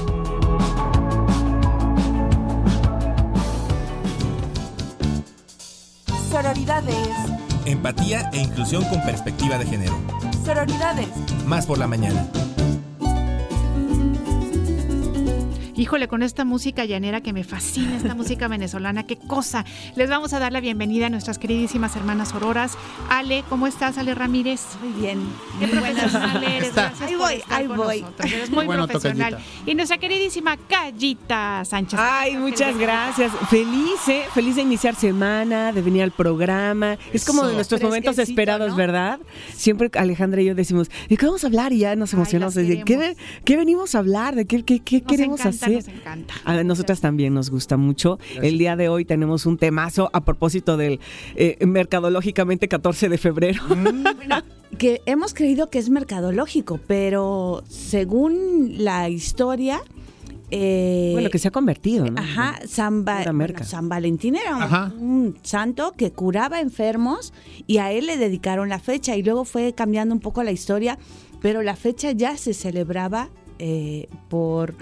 Sororidades. 6.30 6.96
Empatía 7.64 8.28
e 8.32 8.40
inclusión 8.40 8.84
con 8.86 9.00
perspectiva 9.02 9.56
de 9.56 9.66
género. 9.66 9.94
Sororidades. 10.44 11.08
Más 11.46 11.64
por 11.64 11.78
la 11.78 11.86
mañana. 11.86 12.26
Híjole, 15.76 16.06
con 16.06 16.22
esta 16.22 16.44
música 16.44 16.84
llanera 16.84 17.20
que 17.20 17.32
me 17.32 17.42
fascina, 17.42 17.96
esta 17.96 18.14
música 18.14 18.46
venezolana, 18.46 19.02
qué 19.02 19.16
cosa. 19.16 19.64
Les 19.96 20.08
vamos 20.08 20.32
a 20.32 20.38
dar 20.38 20.52
la 20.52 20.60
bienvenida 20.60 21.06
a 21.06 21.10
nuestras 21.10 21.38
queridísimas 21.40 21.96
hermanas 21.96 22.32
auroras. 22.32 22.78
Ale, 23.10 23.42
¿cómo 23.48 23.66
estás, 23.66 23.98
Ale 23.98 24.14
Ramírez? 24.14 24.60
Muy 24.80 24.92
bien. 25.02 25.18
Qué 25.58 25.66
Muy 25.66 25.76
profesional 25.78 26.30
buenas. 26.38 26.52
eres. 26.54 26.68
Está. 26.68 26.82
Gracias 26.90 27.08
Ahí 27.10 27.16
por 27.16 27.26
voy, 27.26 27.34
estar 27.34 27.60
ahí 27.60 27.66
con 27.66 27.76
voy. 27.76 28.00
nosotros. 28.02 28.32
Eres 28.32 28.50
muy 28.50 28.66
Bueno, 28.66 28.86
profesional. 28.86 29.30
tocallita. 29.32 29.70
Y 29.70 29.74
nuestra 29.74 29.98
queridísima 29.98 30.56
Callita 30.56 31.64
Sánchez. 31.64 31.98
Ay, 32.00 32.36
muchas 32.36 32.78
gracias. 32.78 33.32
Feliz, 33.50 34.06
¿eh? 34.08 34.22
Feliz 34.32 34.54
de 34.54 34.62
iniciar 34.62 34.94
semana, 34.94 35.72
de 35.72 35.82
venir 35.82 36.04
al 36.04 36.12
programa. 36.12 36.98
Es 37.12 37.24
como 37.24 37.44
de 37.44 37.52
nuestros 37.54 37.82
momentos 37.82 38.16
esperados, 38.20 38.70
¿no? 38.70 38.76
¿verdad? 38.76 39.18
Siempre 39.56 39.90
Alejandra 39.94 40.40
y 40.40 40.44
yo 40.44 40.54
decimos, 40.54 40.88
¿de 41.08 41.16
qué 41.16 41.26
vamos 41.26 41.42
a 41.42 41.48
hablar? 41.48 41.72
Y 41.72 41.78
ya 41.78 41.96
nos 41.96 42.12
emocionamos. 42.12 42.54
las 42.54 42.64
¿De 42.68 42.84
qué, 42.84 43.16
qué 43.44 43.56
venimos 43.56 43.96
a 43.96 43.98
hablar? 43.98 44.36
¿De 44.36 44.46
qué, 44.46 44.62
qué, 44.64 44.78
qué 44.80 45.02
queremos 45.02 45.40
encanta, 45.40 45.48
hacer? 45.56 45.63
Nos 45.68 45.88
encanta. 45.88 46.34
A 46.44 46.62
nosotras 46.62 47.00
también 47.00 47.34
nos 47.34 47.50
gusta 47.50 47.76
mucho. 47.76 48.18
El 48.42 48.58
día 48.58 48.76
de 48.76 48.88
hoy 48.88 49.04
tenemos 49.04 49.46
un 49.46 49.56
temazo 49.58 50.10
a 50.12 50.24
propósito 50.24 50.76
del 50.76 51.00
eh, 51.36 51.58
mercadológicamente 51.66 52.68
14 52.68 53.08
de 53.08 53.18
febrero. 53.18 53.62
que 54.78 55.02
hemos 55.06 55.34
creído 55.34 55.70
que 55.70 55.78
es 55.78 55.90
mercadológico, 55.90 56.80
pero 56.86 57.62
según 57.68 58.84
la 58.84 59.08
historia... 59.08 59.80
eh, 60.50 61.10
bueno, 61.12 61.30
que 61.30 61.38
se 61.38 61.48
ha 61.48 61.50
convertido, 61.50 62.06
¿no? 62.06 62.20
Ajá, 62.20 62.58
San, 62.66 63.04
bueno, 63.04 63.54
San 63.64 63.88
Valentín 63.88 64.36
era 64.36 64.56
un, 64.56 64.62
Ajá. 64.62 64.92
un 64.98 65.38
santo 65.42 65.92
que 65.96 66.12
curaba 66.12 66.60
enfermos 66.60 67.32
y 67.66 67.78
a 67.78 67.92
él 67.92 68.06
le 68.06 68.16
dedicaron 68.16 68.68
la 68.68 68.78
fecha 68.78 69.16
y 69.16 69.22
luego 69.22 69.44
fue 69.44 69.72
cambiando 69.74 70.14
un 70.14 70.20
poco 70.20 70.42
la 70.42 70.52
historia, 70.52 70.98
pero 71.40 71.62
la 71.62 71.76
fecha 71.76 72.12
ya 72.12 72.36
se 72.36 72.54
celebraba 72.54 73.30
eh, 73.58 74.08
por 74.28 74.74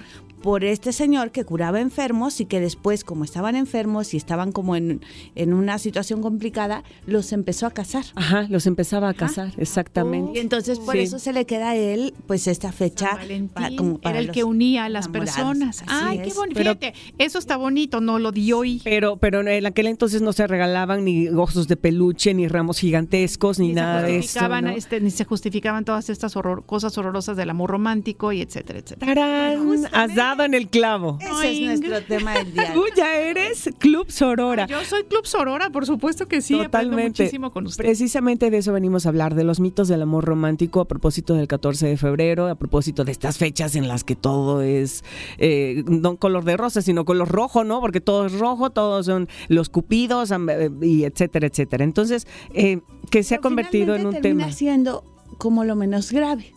por 0.43 0.65
este 0.65 0.93
señor 0.93 1.31
que 1.31 1.45
curaba 1.45 1.81
enfermos 1.81 2.41
y 2.41 2.47
que 2.47 2.61
después, 2.61 3.05
como 3.05 3.25
estaban 3.25 3.55
enfermos 3.57 4.13
y 4.13 4.17
estaban 4.17 4.53
como 4.53 4.75
en, 4.77 5.01
en 5.35 5.53
una 5.53 5.79
situación 5.79 6.21
complicada, 6.21 6.83
los 7.07 7.33
empezó 7.33 7.67
a 7.67 7.71
casar. 7.71 8.05
Ajá, 8.17 8.47
los 8.49 8.67
empezaba 8.67 9.09
a 9.09 9.15
casar, 9.15 9.53
exactamente. 9.57 10.39
Y 10.39 10.41
entonces 10.43 10.79
por 10.81 10.95
Sí. 10.95 11.01
eso 11.01 11.19
se 11.19 11.33
le 11.33 11.47
queda 11.47 11.71
a 11.71 11.77
él, 11.77 12.13
pues 12.27 12.47
esta 12.47 12.73
fecha 12.73 13.19
pa- 13.55 13.71
como 13.77 13.99
para 13.99 14.15
era 14.17 14.21
el 14.21 14.27
los 14.27 14.35
que 14.35 14.45
unía 14.45 14.85
a 14.85 14.89
las 14.89 15.07
enamorados. 15.07 15.35
personas. 15.37 15.83
Así 15.83 15.91
Ay, 15.91 16.19
qué 16.25 16.35
bonito. 16.35 16.55
Pero- 16.59 16.73
Fíjate, 16.77 16.95
eso 17.19 17.39
está 17.39 17.57
bonito, 17.57 18.01
no 18.01 18.19
lo 18.19 18.33
di 18.33 18.53
hoy. 18.53 18.81
Pero, 18.85 19.17
pero 19.19 19.41
en 19.47 19.67
aquel 19.67 19.87
entonces 19.87 20.23
no 20.23 20.33
se 20.33 20.47
regalaban 20.47 21.05
ni 21.05 21.29
osos 21.29 21.69
de 21.69 21.77
peluche, 21.77 22.35
ni 22.35 22.49
ramos 22.49 22.79
gigantescos, 22.79 23.59
ni, 23.59 23.69
Ni 23.69 23.75
nada 23.75 24.03
de 24.03 24.17
eso. 24.19 24.23
justificaban, 24.23 24.65
¿no? 24.65 24.71
este, 24.73 25.01
ni 25.01 25.11
se 25.11 25.25
justificaban 25.25 25.85
todas 25.85 26.11
estas 26.11 26.37
horror- 26.37 26.65
cosas 26.67 26.97
horrorosas 26.99 27.37
del 27.37 27.51
amor 27.51 27.71
romántico 27.71 28.33
y 28.33 28.41
etcétera, 28.43 28.81
etcétera. 28.81 29.15
¡Tarán! 29.15 29.87
Has 29.93 30.15
dado 30.37 30.45
en 30.45 30.55
el 30.55 30.69
clavo. 30.69 31.19
Ese 31.21 31.73
es 31.73 31.81
nuestro 31.81 32.03
tema 32.05 32.35
del 32.35 32.53
día. 32.53 32.73
Tú 32.75 32.85
ya 32.97 33.19
eres 33.19 33.71
Club 33.79 34.11
Sorora. 34.11 34.67
Yo 34.67 34.85
soy 34.85 35.05
Club 35.05 35.27
Sorora, 35.27 35.71
por 35.71 35.87
supuesto 35.87 36.27
que 36.27 36.41
sí, 36.41 36.57
Totalmente. 36.57 37.23
muchísimo 37.23 37.51
con 37.53 37.67
usted. 37.67 37.83
Precisamente 37.83 38.51
de 38.51 38.59
eso 38.59 38.73
venimos 38.73 39.07
a 39.07 39.11
hablar, 39.11 39.35
de 39.35 39.45
los 39.45 39.61
mitos 39.61 39.89
del 39.89 40.03
amor 40.03 40.25
romántico 40.25 40.81
a 40.81 40.89
propósito 40.89 41.35
del 41.35 41.49
14 41.49 41.87
de 41.87 41.97
febrero, 41.97 42.49
a 42.49 42.55
propósito 42.55 43.05
de 43.05 43.13
estas 43.13 43.39
fechas 43.39 43.77
en 43.77 43.89
las 43.89 44.05
que 44.05 44.17
todo 44.17 44.63
es 44.63 45.05
eh, 45.39 45.85
no 45.87 46.17
color 46.17 46.45
de 46.45 46.57
rosa, 46.57 46.83
sino 46.83 47.05
color 47.05 47.29
rojo, 47.29 47.65
¿no? 47.65 47.81
Porque 47.81 48.01
todo 48.01 48.27
es 48.27 48.33
rojo, 48.33 48.71
todos 48.71 49.07
son 49.07 49.29
los 49.49 49.69
cupidos 49.69 50.31
eh, 50.31 50.71
y 50.81 51.05
etcétera, 51.05 51.47
etcétera. 51.47 51.85
Entonces, 51.85 52.27
eh, 52.55 52.81
que 53.11 53.23
se 53.23 53.35
ha 53.35 53.39
convertido 53.39 53.95
en 53.95 54.07
un 54.07 54.13
termina 54.15 54.45
tema. 54.45 54.53
siendo 54.53 55.05
como 55.39 55.65
lo 55.65 55.77
menos 55.77 56.13
grave. 56.13 56.53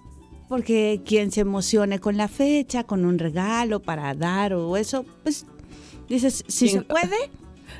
Porque 0.47 1.01
quien 1.05 1.31
se 1.31 1.41
emocione 1.41 1.99
con 1.99 2.17
la 2.17 2.27
fecha, 2.27 2.83
con 2.83 3.05
un 3.05 3.17
regalo 3.19 3.81
para 3.81 4.13
dar 4.13 4.53
o 4.53 4.77
eso, 4.77 5.05
pues 5.23 5.45
dices, 6.07 6.43
si 6.47 6.67
se 6.67 6.73
¿Quién- 6.79 6.83
puede, 6.85 7.15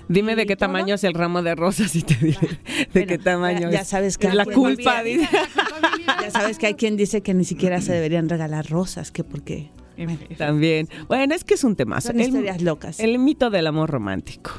Dime 0.07 0.35
de 0.35 0.43
¿Y 0.43 0.45
qué 0.45 0.55
todo? 0.55 0.67
tamaño 0.67 0.95
es 0.95 1.03
el 1.03 1.13
ramo 1.13 1.41
de 1.41 1.55
rosas 1.55 1.95
y 1.95 2.01
te 2.03 2.15
diré 2.15 2.59
de 2.93 3.05
qué 3.07 3.17
tamaño 3.17 3.71
ya, 3.71 3.81
es. 3.81 3.87
sabes 3.87 4.17
que 4.17 4.27
Es 4.27 4.33
la 4.35 4.45
culpa, 4.45 5.01
dice- 5.03 5.27
ya 6.21 6.31
sabes 6.31 6.57
que 6.59 6.67
hay 6.67 6.73
quien 6.75 6.95
dice 6.97 7.21
que 7.21 7.33
ni 7.33 7.43
siquiera 7.45 7.81
se 7.81 7.93
deberían 7.93 8.27
regalar 8.29 8.67
rosas, 8.69 9.11
que 9.11 9.23
porque 9.23 9.69
También. 10.37 10.89
Bueno, 11.07 11.33
es 11.33 11.43
que 11.43 11.53
es 11.55 11.63
un 11.63 11.75
temazo. 11.75 12.09
son 12.09 12.19
El- 12.19 12.27
historias 12.27 12.61
locas. 12.61 12.99
El 12.99 13.17
mito 13.19 13.49
del 13.49 13.65
amor 13.67 13.89
romántico. 13.89 14.51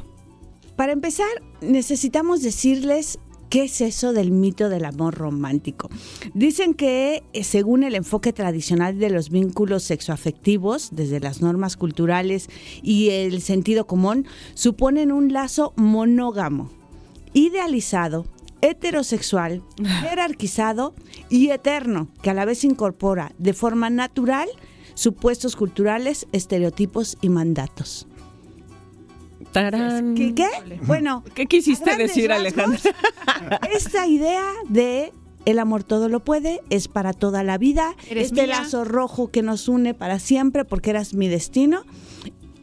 Para 0.76 0.92
empezar, 0.92 1.28
necesitamos 1.60 2.42
decirles 2.42 3.18
qué 3.48 3.64
es 3.64 3.80
eso 3.80 4.12
del 4.12 4.30
mito 4.30 4.68
del 4.68 4.84
amor 4.84 5.14
romántico. 5.14 5.88
Dicen 6.34 6.74
que 6.74 7.22
eh, 7.32 7.44
según 7.44 7.82
el 7.82 7.94
enfoque 7.94 8.32
tradicional 8.32 8.98
de 8.98 9.10
los 9.10 9.30
vínculos 9.30 9.82
sexoafectivos, 9.84 10.90
desde 10.92 11.20
las 11.20 11.40
normas 11.40 11.76
culturales 11.76 12.48
y 12.82 13.10
el 13.10 13.42
sentido 13.42 13.86
común, 13.86 14.26
suponen 14.54 15.12
un 15.12 15.32
lazo 15.32 15.72
monógamo 15.76 16.70
idealizado, 17.32 18.24
heterosexual, 18.62 19.62
jerarquizado 20.00 20.94
y 21.28 21.50
eterno, 21.50 22.08
que 22.22 22.30
a 22.30 22.34
la 22.34 22.46
vez 22.46 22.64
incorpora 22.64 23.32
de 23.38 23.52
forma 23.52 23.90
natural 23.90 24.48
supuestos 24.94 25.54
culturales, 25.56 26.26
estereotipos 26.32 27.18
y 27.20 27.28
mandatos. 27.28 28.05
Tarán. 29.56 30.14
¿Qué? 30.14 30.34
qué? 30.34 30.48
Bueno, 30.86 31.24
¿Qué 31.34 31.46
quisiste 31.46 31.96
decir, 31.96 32.28
rasgos, 32.28 32.52
Alejandra? 32.58 32.80
Esta 33.74 34.06
idea 34.06 34.44
de 34.68 35.14
el 35.46 35.58
amor 35.58 35.82
todo 35.82 36.10
lo 36.10 36.20
puede, 36.20 36.60
es 36.68 36.88
para 36.88 37.14
toda 37.14 37.42
la 37.42 37.56
vida, 37.56 37.96
Eres 38.10 38.26
este 38.26 38.46
mía. 38.46 38.58
lazo 38.58 38.84
rojo 38.84 39.28
que 39.30 39.40
nos 39.42 39.68
une 39.68 39.94
para 39.94 40.18
siempre 40.18 40.66
porque 40.66 40.90
eras 40.90 41.14
mi 41.14 41.28
destino, 41.28 41.84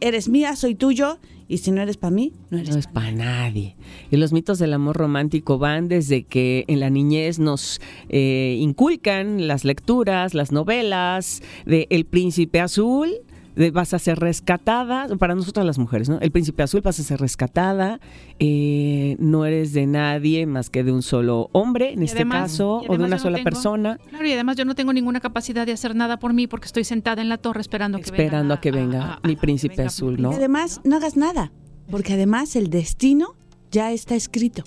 eres 0.00 0.28
mía, 0.28 0.54
soy 0.54 0.76
tuyo, 0.76 1.18
y 1.48 1.58
si 1.58 1.72
no 1.72 1.82
eres 1.82 1.96
para 1.96 2.12
mí, 2.12 2.32
no 2.50 2.58
eres 2.58 2.70
No 2.70 2.78
es 2.78 2.86
para 2.86 3.10
nadie. 3.10 3.76
Y 4.12 4.16
los 4.16 4.32
mitos 4.32 4.60
del 4.60 4.72
amor 4.72 4.96
romántico 4.96 5.58
van 5.58 5.88
desde 5.88 6.22
que 6.22 6.64
en 6.68 6.78
la 6.78 6.90
niñez 6.90 7.40
nos 7.40 7.80
eh, 8.08 8.56
inculcan 8.60 9.48
las 9.48 9.64
lecturas, 9.64 10.32
las 10.32 10.52
novelas 10.52 11.42
de 11.66 11.88
El 11.90 12.04
Príncipe 12.04 12.60
Azul. 12.60 13.10
De 13.56 13.70
vas 13.70 13.94
a 13.94 13.98
ser 13.98 14.18
rescatada, 14.18 15.06
para 15.16 15.34
nosotras 15.34 15.64
las 15.64 15.78
mujeres, 15.78 16.08
¿no? 16.08 16.18
El 16.20 16.30
príncipe 16.30 16.62
azul 16.62 16.80
vas 16.80 16.98
a 16.98 17.02
ser 17.02 17.20
rescatada, 17.20 18.00
eh, 18.38 19.16
no 19.18 19.44
eres 19.46 19.72
de 19.72 19.86
nadie 19.86 20.46
más 20.46 20.70
que 20.70 20.82
de 20.84 20.92
un 20.92 21.02
solo 21.02 21.48
hombre, 21.52 21.92
en 21.92 22.02
Y 22.02 22.06
este 22.06 22.18
además- 22.18 22.50
caso, 22.52 22.82
o 22.88 22.92
de 22.96 23.04
una 23.04 23.08
no 23.16 23.18
sola 23.18 23.36
tengo- 23.36 23.44
persona, 23.44 23.98
Claro, 24.10 24.26
y 24.26 24.32
además 24.32 24.56
yo 24.56 24.64
no 24.64 24.74
tengo 24.74 24.92
ninguna 24.92 25.20
capacidad 25.20 25.66
de 25.66 25.72
hacer 25.72 25.94
nada 25.94 26.18
por 26.18 26.32
mí 26.32 26.46
porque 26.46 26.66
estoy 26.66 26.84
sentada 26.84 27.22
en 27.22 27.28
la 27.28 27.38
torre 27.38 27.60
esperando 27.60 27.98
que 27.98 28.04
esperando 28.04 28.54
a 28.54 28.60
que 28.60 28.70
venga 28.72 29.20
mi 29.22 29.36
príncipe 29.36 29.82
azul, 29.82 30.20
¿no? 30.20 30.32
Y 30.32 30.34
además, 30.36 30.80
no 30.84 30.96
hagas 30.96 31.16
nada, 31.16 31.52
porque 31.90 32.14
además 32.14 32.56
el 32.56 32.70
destino 32.70 33.34
ya 33.70 33.92
está 33.92 34.14
escrito. 34.14 34.64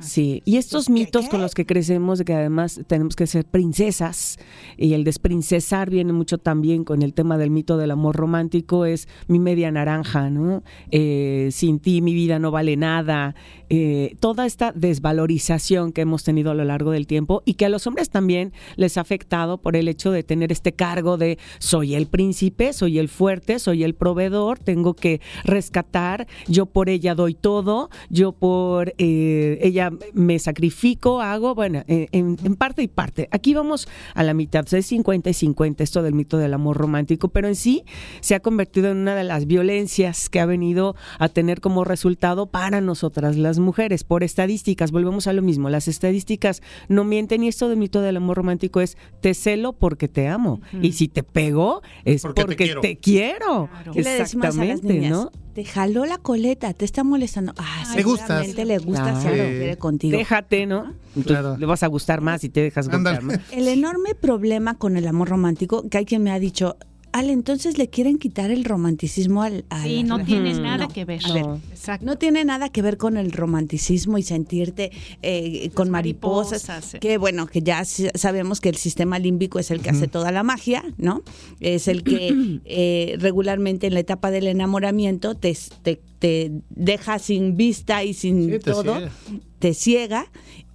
Sí, 0.00 0.42
y 0.44 0.56
estos 0.56 0.90
mitos 0.90 1.28
con 1.28 1.40
los 1.40 1.54
que 1.54 1.66
crecemos, 1.66 2.18
de 2.18 2.24
que 2.24 2.34
además 2.34 2.80
tenemos 2.86 3.14
que 3.14 3.26
ser 3.26 3.44
princesas, 3.44 4.38
y 4.76 4.94
el 4.94 5.04
desprincesar 5.04 5.88
viene 5.88 6.12
mucho 6.12 6.38
también 6.38 6.84
con 6.84 7.02
el 7.02 7.14
tema 7.14 7.38
del 7.38 7.50
mito 7.50 7.76
del 7.76 7.92
amor 7.92 8.16
romántico, 8.16 8.86
es 8.86 9.08
mi 9.28 9.38
media 9.38 9.70
naranja, 9.70 10.30
¿no? 10.30 10.62
Eh, 10.90 11.48
sin 11.52 11.78
ti 11.78 12.02
mi 12.02 12.12
vida 12.12 12.38
no 12.38 12.50
vale 12.50 12.76
nada. 12.76 13.34
Eh, 13.70 14.16
toda 14.20 14.46
esta 14.46 14.72
desvalorización 14.72 15.92
que 15.92 16.02
hemos 16.02 16.24
tenido 16.24 16.50
a 16.50 16.54
lo 16.54 16.64
largo 16.64 16.90
del 16.90 17.06
tiempo 17.06 17.42
y 17.44 17.54
que 17.54 17.64
a 17.64 17.68
los 17.68 17.86
hombres 17.86 18.10
también 18.10 18.52
les 18.76 18.98
ha 18.98 19.00
afectado 19.00 19.58
por 19.58 19.76
el 19.76 19.88
hecho 19.88 20.10
de 20.10 20.22
tener 20.22 20.52
este 20.52 20.72
cargo 20.72 21.16
de 21.16 21.38
soy 21.58 21.94
el 21.94 22.06
príncipe, 22.06 22.72
soy 22.72 22.98
el 22.98 23.08
fuerte, 23.08 23.58
soy 23.58 23.84
el 23.84 23.94
proveedor, 23.94 24.58
tengo 24.58 24.94
que 24.94 25.20
rescatar, 25.44 26.26
yo 26.46 26.66
por 26.66 26.88
ella 26.88 27.14
doy 27.14 27.34
todo, 27.34 27.90
yo 28.10 28.32
por 28.32 28.94
eh, 28.98 29.58
ella 29.62 29.90
me 30.12 30.38
sacrifico, 30.38 31.20
hago, 31.20 31.54
bueno, 31.54 31.82
en, 31.86 32.36
parte 32.56 32.82
y 32.82 32.88
parte. 32.88 33.28
Aquí 33.30 33.54
vamos 33.54 33.88
a 34.14 34.22
la 34.22 34.34
mitad, 34.34 34.66
es 34.72 34.86
50 34.86 35.30
y 35.30 35.34
50 35.34 35.82
esto 35.82 36.02
del 36.02 36.14
mito 36.14 36.38
del 36.38 36.54
amor 36.54 36.76
romántico, 36.76 37.28
pero 37.28 37.48
en 37.48 37.56
sí 37.56 37.84
se 38.20 38.34
ha 38.34 38.40
convertido 38.40 38.90
en 38.90 38.98
una 38.98 39.14
de 39.14 39.24
las 39.24 39.46
violencias 39.46 40.28
que 40.28 40.40
ha 40.40 40.46
venido 40.46 40.96
a 41.18 41.28
tener 41.28 41.60
como 41.60 41.84
resultado 41.84 42.46
para 42.46 42.80
nosotras 42.80 43.36
las 43.36 43.53
mujeres. 43.58 44.04
Por 44.04 44.22
estadísticas, 44.24 44.90
volvemos 44.90 45.26
a 45.26 45.32
lo 45.32 45.42
mismo, 45.42 45.70
las 45.70 45.88
estadísticas 45.88 46.62
no 46.88 47.04
mienten 47.04 47.42
y 47.42 47.48
esto 47.48 47.68
del 47.68 47.78
mito 47.78 48.00
del 48.00 48.16
amor 48.16 48.36
romántico 48.38 48.80
es 48.80 48.96
te 49.20 49.34
celo 49.34 49.72
porque 49.72 50.08
te 50.08 50.28
amo 50.28 50.60
y 50.80 50.92
si 50.92 51.08
te 51.08 51.22
pego 51.22 51.82
es 52.04 52.22
Porque 52.22 52.42
porque, 52.42 52.56
te 52.56 52.64
quiero. 52.64 52.80
te 52.80 52.96
quiero. 52.96 53.68
¿Qué 53.92 54.02
le 54.02 54.10
decimos 54.10 54.44
a 54.44 54.48
las 54.64 54.68
Exactamente? 54.78 55.08
¿no? 55.08 55.30
Te 55.54 55.64
jaló 55.64 56.04
la 56.04 56.18
coleta, 56.18 56.72
te 56.74 56.84
está 56.84 57.04
molestando. 57.04 57.52
Ah, 57.56 57.84
gustas. 58.02 58.26
seguramente 58.28 58.64
le 58.64 58.78
gusta 58.78 59.14
si 59.20 59.26
Claro. 59.28 59.42
algo 59.42 59.56
quiere 59.56 59.76
contigo. 59.78 60.18
Déjate, 60.18 60.66
¿no? 60.66 60.94
Entonces, 61.14 61.60
Le 61.60 61.66
vas 61.66 61.82
a 61.84 61.86
gustar 61.86 62.20
más 62.20 62.42
y 62.42 62.48
te 62.48 62.60
dejas 62.60 62.88
gustar 62.88 63.22
más. 63.22 63.38
El 63.52 63.68
enorme 63.68 64.16
problema 64.16 64.74
con 64.74 64.96
el 64.96 65.06
amor 65.06 65.28
romántico, 65.28 65.88
que 65.88 65.98
hay 65.98 66.06
quien 66.06 66.24
me 66.24 66.32
ha 66.32 66.40
dicho, 66.40 66.76
Ale, 67.16 67.32
entonces 67.32 67.78
le 67.78 67.88
quieren 67.88 68.18
quitar 68.18 68.50
el 68.50 68.64
romanticismo 68.64 69.42
al... 69.44 69.64
a 69.70 69.84
Sí, 69.84 70.02
no 70.02 70.16
relaciones". 70.18 70.26
tiene 70.54 70.60
nada 70.68 70.84
No. 70.86 70.92
que 70.92 71.04
ver. 71.04 71.20
A 71.24 71.32
ver, 71.32 71.46
No. 71.46 71.60
Exacto. 71.70 72.04
no 72.06 72.16
tiene 72.18 72.44
nada 72.44 72.68
que 72.70 72.82
ver 72.82 72.96
con 72.96 73.16
el 73.16 73.30
romanticismo 73.30 74.18
y 74.18 74.22
sentirte 74.24 74.90
eh, 75.22 75.70
con 75.74 75.90
mariposas, 75.90 76.96
que 77.00 77.16
bueno, 77.18 77.46
que 77.46 77.62
ya 77.62 77.84
sabemos 77.84 78.60
que 78.60 78.68
el 78.68 78.76
sistema 78.76 79.18
límbico 79.20 79.60
es 79.60 79.70
el 79.70 79.80
que 79.80 79.90
hace 79.90 80.08
toda 80.08 80.32
la 80.32 80.42
magia, 80.42 80.82
¿no? 80.98 81.22
Es 81.60 81.86
el 81.86 82.02
que 82.02 82.60
eh, 82.64 83.14
regularmente 83.20 83.86
en 83.86 83.94
la 83.94 84.00
etapa 84.00 84.32
del 84.32 84.48
enamoramiento 84.48 85.36
te, 85.36 85.56
te, 85.82 86.00
te 86.18 86.50
deja 86.70 87.18
sin 87.20 87.56
vista 87.56 88.02
y 88.02 88.12
sin 88.14 88.44
Sí, 88.46 88.50
te 88.50 88.58
todo, 88.58 88.82
ciega. 88.96 89.12
te 89.60 89.74
ciega 89.74 90.26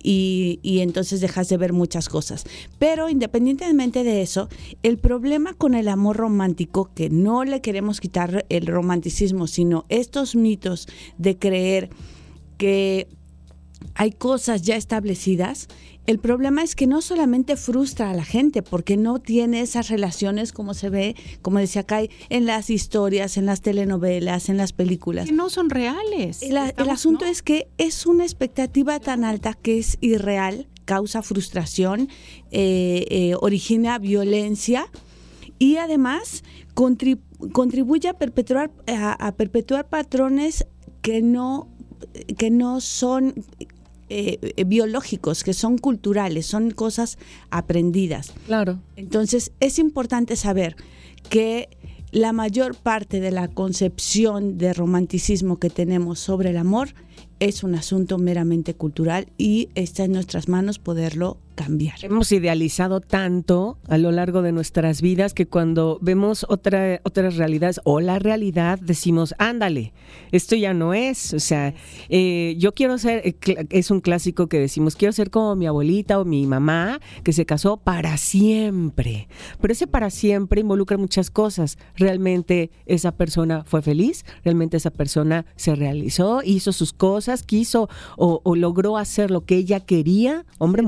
y, 0.02 0.60
y 0.64 0.80
entonces 0.80 1.22
dejas 1.22 1.50
de 1.50 1.58
ver 1.58 1.74
muchas 1.74 2.10
cosas. 2.10 2.46
Pero 2.78 3.10
independientemente 3.10 4.04
de 4.04 4.22
eso, 4.22 4.50
el 4.84 4.98
problema 4.98 5.54
con 5.54 5.76
el 5.76 5.88
amor 5.88 6.18
romántico, 6.18 6.92
que 6.94 7.10
no 7.10 7.44
le 7.44 7.62
queremos 7.62 8.00
quitar 8.00 8.46
el 8.50 8.68
romanticismo, 8.68 9.48
sino 9.48 9.86
estos 9.90 10.36
mitos 10.36 10.88
de 11.18 11.38
creer 11.38 11.90
que 12.58 13.08
hay 13.96 14.12
cosas 14.12 14.62
ya 14.62 14.76
establecidas, 14.76 15.68
el 16.10 16.18
problema 16.18 16.64
es 16.64 16.76
que 16.76 16.88
no 16.88 17.02
solamente 17.02 17.56
frustra 17.56 18.10
a 18.10 18.14
la 18.16 18.26
gente 18.26 18.64
porque 18.64 18.98
no 18.98 19.20
tiene 19.20 19.62
esas 19.62 19.90
relaciones 19.90 20.52
como 20.52 20.74
se 20.74 20.90
ve, 20.90 21.16
como 21.44 21.60
decía 21.60 21.84
Kai, 21.84 22.10
en 22.30 22.48
las 22.48 22.72
historias, 22.72 23.38
en 23.38 23.46
las 23.46 23.62
telenovelas, 23.62 24.50
en 24.50 24.58
las 24.58 24.74
películas. 24.74 25.28
Que 25.28 25.34
no 25.34 25.52
son 25.52 25.70
reales. 25.70 26.42
El, 26.42 26.58
el 26.58 26.90
asunto 26.90 27.26
es 27.26 27.44
que 27.44 27.68
es 27.78 28.08
una 28.08 28.24
expectativa 28.24 29.00
tan 29.00 29.24
alta 29.24 29.54
que 29.54 29.78
es 29.78 30.00
irreal, 30.02 30.68
causa 30.86 31.22
frustración, 31.22 32.10
eh, 32.50 33.06
eh, 33.12 33.36
origina 33.40 34.00
violencia 34.00 34.88
y 35.60 35.76
además 35.76 36.44
contrib- 36.74 37.22
contribuye 37.52 38.10
a 38.10 38.16
perpetuar, 38.16 38.72
a, 38.88 39.14
a 39.14 39.32
perpetuar 39.36 39.88
patrones 39.90 40.66
que 41.04 41.22
no, 41.22 41.68
que 42.36 42.50
no 42.50 42.82
son 42.82 43.36
eh, 44.10 44.40
eh, 44.42 44.64
biológicos, 44.64 45.44
que 45.44 45.54
son 45.54 45.78
culturales, 45.78 46.46
son 46.46 46.72
cosas 46.72 47.18
aprendidas. 47.50 48.34
Claro. 48.46 48.80
Entonces 48.96 49.52
es 49.60 49.80
importante 49.80 50.36
saber 50.36 50.76
que 51.30 51.70
la 52.12 52.34
mayor 52.34 52.76
parte 52.76 53.20
de 53.20 53.32
la 53.32 53.48
concepción 53.48 54.58
de 54.58 54.74
romanticismo 54.74 55.60
que 55.60 55.70
tenemos 55.70 56.20
sobre 56.20 56.50
el 56.50 56.58
amor 56.58 56.90
es 57.40 57.64
un 57.64 57.76
asunto 57.76 58.18
meramente 58.18 58.74
cultural 58.74 59.28
y 59.38 59.70
está 59.76 60.06
en 60.06 60.14
nuestras 60.14 60.48
manos 60.48 60.80
poderlo 60.80 61.38
cambiar. 61.60 61.98
Hemos 62.04 62.32
idealizado 62.32 63.02
tanto 63.02 63.78
a 63.90 63.98
lo 63.98 64.12
largo 64.14 64.42
de 64.42 64.54
nuestras 64.54 65.02
vidas 65.02 65.34
que 65.34 65.46
cuando 65.46 66.00
vemos 66.02 66.46
otra, 66.48 67.02
otras 67.04 67.36
realidades 67.36 67.82
o 67.84 68.00
la 68.00 68.18
realidad 68.18 68.80
decimos, 68.80 69.36
ándale, 69.40 69.92
esto 70.32 70.56
ya 70.56 70.74
no 70.74 70.94
es. 70.94 71.34
O 71.34 71.40
sea, 71.42 71.74
eh, 72.08 72.56
yo 72.58 72.72
quiero 72.72 72.98
ser, 72.98 73.24
eh, 73.26 73.66
es 73.72 73.92
un 73.92 74.00
clásico 74.00 74.48
que 74.48 74.58
decimos, 74.58 74.96
quiero 74.96 75.12
ser 75.12 75.32
como 75.32 75.54
mi 75.58 75.68
abuelita 75.68 76.18
o 76.18 76.24
mi 76.24 76.46
mamá 76.48 77.02
que 77.26 77.34
se 77.34 77.46
casó 77.46 77.76
para 77.76 78.16
siempre. 78.16 79.28
Pero 79.60 79.74
ese 79.74 79.86
para 79.86 80.12
siempre 80.12 80.62
involucra 80.62 80.98
muchas 80.98 81.30
cosas. 81.30 81.78
Realmente 81.98 82.72
esa 82.86 83.12
persona 83.12 83.66
fue 83.66 83.82
feliz, 83.82 84.24
realmente 84.46 84.78
esa 84.78 84.92
persona 84.92 85.46
se 85.58 85.76
realizó, 85.76 86.42
hizo 86.42 86.72
sus 86.72 86.94
cosas, 86.94 87.44
quiso 87.44 87.90
o, 88.16 88.40
o 88.46 88.56
logró 88.56 88.96
hacer 88.96 89.30
lo 89.30 89.44
que 89.44 89.58
ella 89.58 89.82
quería, 89.82 90.46
hombre, 90.58 90.84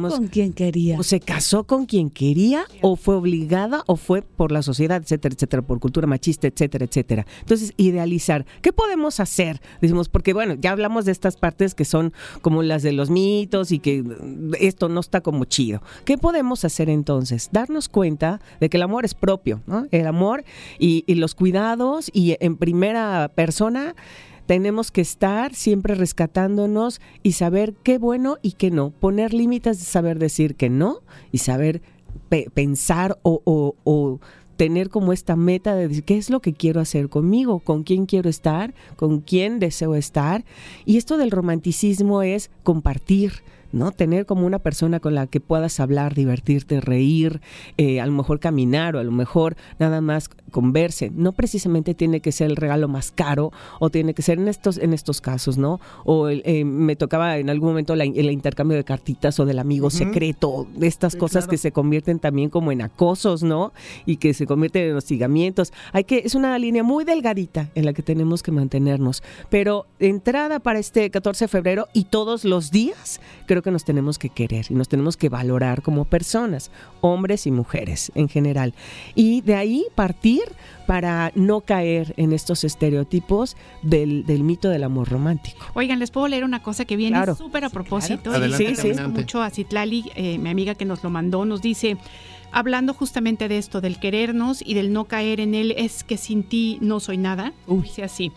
con 0.00 0.28
quien 0.28 0.52
quería. 0.52 0.98
O 0.98 1.02
se 1.02 1.20
casó 1.20 1.64
con 1.64 1.86
quien 1.86 2.10
quería, 2.10 2.64
o 2.82 2.96
fue 2.96 3.16
obligada, 3.16 3.82
o 3.86 3.96
fue 3.96 4.22
por 4.22 4.52
la 4.52 4.62
sociedad, 4.62 5.02
etcétera, 5.02 5.34
etcétera, 5.34 5.62
por 5.62 5.80
cultura 5.80 6.06
machista, 6.06 6.46
etcétera, 6.46 6.84
etcétera. 6.84 7.26
Entonces, 7.40 7.72
idealizar. 7.76 8.46
¿Qué 8.62 8.72
podemos 8.72 9.20
hacer? 9.20 9.60
Decimos, 9.80 10.08
porque 10.08 10.32
bueno, 10.32 10.54
ya 10.54 10.72
hablamos 10.72 11.04
de 11.04 11.12
estas 11.12 11.36
partes 11.36 11.74
que 11.74 11.84
son 11.84 12.12
como 12.42 12.62
las 12.62 12.82
de 12.82 12.92
los 12.92 13.10
mitos 13.10 13.72
y 13.72 13.78
que 13.78 14.04
esto 14.60 14.88
no 14.88 15.00
está 15.00 15.20
como 15.20 15.44
chido. 15.44 15.82
¿Qué 16.04 16.18
podemos 16.18 16.64
hacer 16.64 16.88
entonces? 16.88 17.48
Darnos 17.52 17.88
cuenta 17.88 18.40
de 18.60 18.68
que 18.68 18.76
el 18.76 18.82
amor 18.82 19.04
es 19.04 19.14
propio, 19.14 19.62
¿no? 19.66 19.86
El 19.90 20.06
amor 20.06 20.44
y, 20.78 21.04
y 21.06 21.14
los 21.14 21.34
cuidados 21.34 22.10
y 22.12 22.36
en 22.40 22.56
primera 22.56 23.30
persona 23.34 23.94
tenemos 24.48 24.90
que 24.90 25.02
estar 25.02 25.54
siempre 25.54 25.94
rescatándonos 25.94 27.02
y 27.22 27.32
saber 27.32 27.74
qué 27.82 27.98
bueno 27.98 28.38
y 28.40 28.52
qué 28.52 28.70
no. 28.70 28.90
Poner 28.92 29.34
límites, 29.34 29.76
saber 29.78 30.18
decir 30.18 30.54
que 30.54 30.70
no 30.70 31.00
y 31.30 31.38
saber 31.38 31.82
pe- 32.30 32.48
pensar 32.54 33.18
o, 33.22 33.42
o- 33.44 33.74
o 33.84 34.20
tener 34.56 34.88
como 34.88 35.12
esta 35.12 35.36
meta 35.36 35.74
de 35.76 35.86
decir 35.88 36.02
qué 36.04 36.16
es 36.16 36.30
lo 36.30 36.40
que 36.40 36.54
quiero 36.54 36.80
hacer 36.80 37.10
conmigo, 37.10 37.58
con 37.60 37.82
quién 37.82 38.06
quiero 38.06 38.30
estar, 38.30 38.72
con 38.96 39.20
quién 39.20 39.58
deseo 39.58 39.94
estar. 39.94 40.46
Y 40.86 40.96
esto 40.96 41.18
del 41.18 41.30
romanticismo 41.30 42.22
es 42.22 42.50
compartir, 42.62 43.42
¿no? 43.72 43.92
Tener 43.92 44.26
como 44.26 44.46
una 44.46 44.58
persona 44.58 45.00
con 45.00 45.14
la 45.14 45.26
que 45.26 45.40
puedas 45.40 45.80
hablar, 45.80 46.14
divertirte, 46.14 46.80
reír, 46.80 47.40
eh, 47.76 48.00
a 48.00 48.06
lo 48.06 48.12
mejor 48.12 48.40
caminar 48.40 48.96
o 48.96 48.98
a 48.98 49.04
lo 49.04 49.12
mejor 49.12 49.56
nada 49.78 50.00
más 50.00 50.28
converse. 50.50 51.10
No 51.14 51.32
precisamente 51.32 51.94
tiene 51.94 52.20
que 52.20 52.32
ser 52.32 52.50
el 52.50 52.56
regalo 52.56 52.88
más 52.88 53.10
caro 53.12 53.52
o 53.80 53.90
tiene 53.90 54.14
que 54.14 54.22
ser 54.22 54.38
en 54.38 54.48
estos, 54.48 54.78
en 54.78 54.92
estos 54.94 55.20
casos, 55.20 55.58
¿no? 55.58 55.80
O 56.04 56.28
el, 56.28 56.42
eh, 56.44 56.64
me 56.64 56.96
tocaba 56.96 57.38
en 57.38 57.50
algún 57.50 57.70
momento 57.70 57.94
la- 57.96 58.04
el 58.04 58.30
intercambio 58.30 58.76
de 58.76 58.84
cartitas 58.84 59.38
o 59.40 59.44
del 59.44 59.58
amigo 59.58 59.90
secreto, 59.90 60.66
de 60.74 60.86
estas 60.86 61.12
Sí, 61.12 61.18
cosas 61.18 61.44
claro. 61.44 61.50
que 61.50 61.56
se 61.58 61.72
convierten 61.72 62.18
también 62.18 62.50
como 62.50 62.72
en 62.72 62.82
acosos, 62.82 63.42
¿no? 63.42 63.72
Y 64.06 64.16
que 64.16 64.34
se 64.34 64.46
convierten 64.46 64.90
en 64.90 64.96
hostigamientos. 64.96 65.72
Hay 65.92 66.04
que, 66.04 66.22
es 66.24 66.34
una 66.34 66.58
línea 66.58 66.82
muy 66.82 67.04
delgadita 67.04 67.68
en 67.74 67.84
la 67.84 67.92
que 67.92 68.02
tenemos 68.02 68.42
que 68.42 68.52
mantenernos. 68.52 69.22
Pero 69.50 69.86
entrada 69.98 70.60
para 70.60 70.78
este 70.78 71.10
14 71.10 71.44
de 71.44 71.48
febrero 71.48 71.88
y 71.92 72.04
todos 72.04 72.44
los 72.44 72.70
días, 72.70 73.20
creo 73.46 73.57
que 73.62 73.70
nos 73.70 73.84
tenemos 73.84 74.18
que 74.18 74.28
querer 74.28 74.66
y 74.70 74.74
nos 74.74 74.88
tenemos 74.88 75.16
que 75.16 75.28
valorar 75.28 75.82
como 75.82 76.04
personas, 76.04 76.70
hombres 77.00 77.46
y 77.46 77.50
mujeres 77.50 78.12
en 78.14 78.28
general. 78.28 78.74
Y 79.14 79.40
de 79.42 79.54
ahí 79.54 79.86
partir 79.94 80.42
para 80.86 81.32
no 81.34 81.60
caer 81.60 82.14
en 82.16 82.32
estos 82.32 82.64
estereotipos 82.64 83.56
del, 83.82 84.24
del 84.24 84.42
mito 84.42 84.68
del 84.70 84.84
amor 84.84 85.08
romántico. 85.08 85.66
Oigan, 85.74 85.98
les 85.98 86.10
puedo 86.10 86.28
leer 86.28 86.44
una 86.44 86.62
cosa 86.62 86.84
que 86.84 86.96
viene 86.96 87.16
Claro. 87.16 87.34
súper 87.36 87.64
a 87.64 87.70
propósito. 87.70 88.30
Claro. 88.30 88.46
y 88.46 88.52
adelante. 88.54 89.08
mucho 89.08 89.42
a 89.42 89.50
Citlali, 89.50 90.10
eh, 90.14 90.38
mi 90.38 90.48
amiga 90.50 90.74
que 90.74 90.84
nos 90.84 91.02
lo 91.04 91.10
mandó, 91.10 91.44
nos 91.44 91.60
dice, 91.62 91.96
hablando 92.52 92.94
justamente 92.94 93.48
de 93.48 93.58
esto, 93.58 93.80
del 93.80 93.98
querernos 94.00 94.62
y 94.64 94.74
del 94.74 94.92
no 94.92 95.04
caer 95.04 95.40
en 95.40 95.54
él, 95.54 95.74
es 95.76 96.04
que 96.04 96.16
sin 96.16 96.42
ti 96.42 96.78
no 96.80 97.00
soy 97.00 97.18
nada. 97.18 97.52
Dice 97.66 98.02
así, 98.04 98.32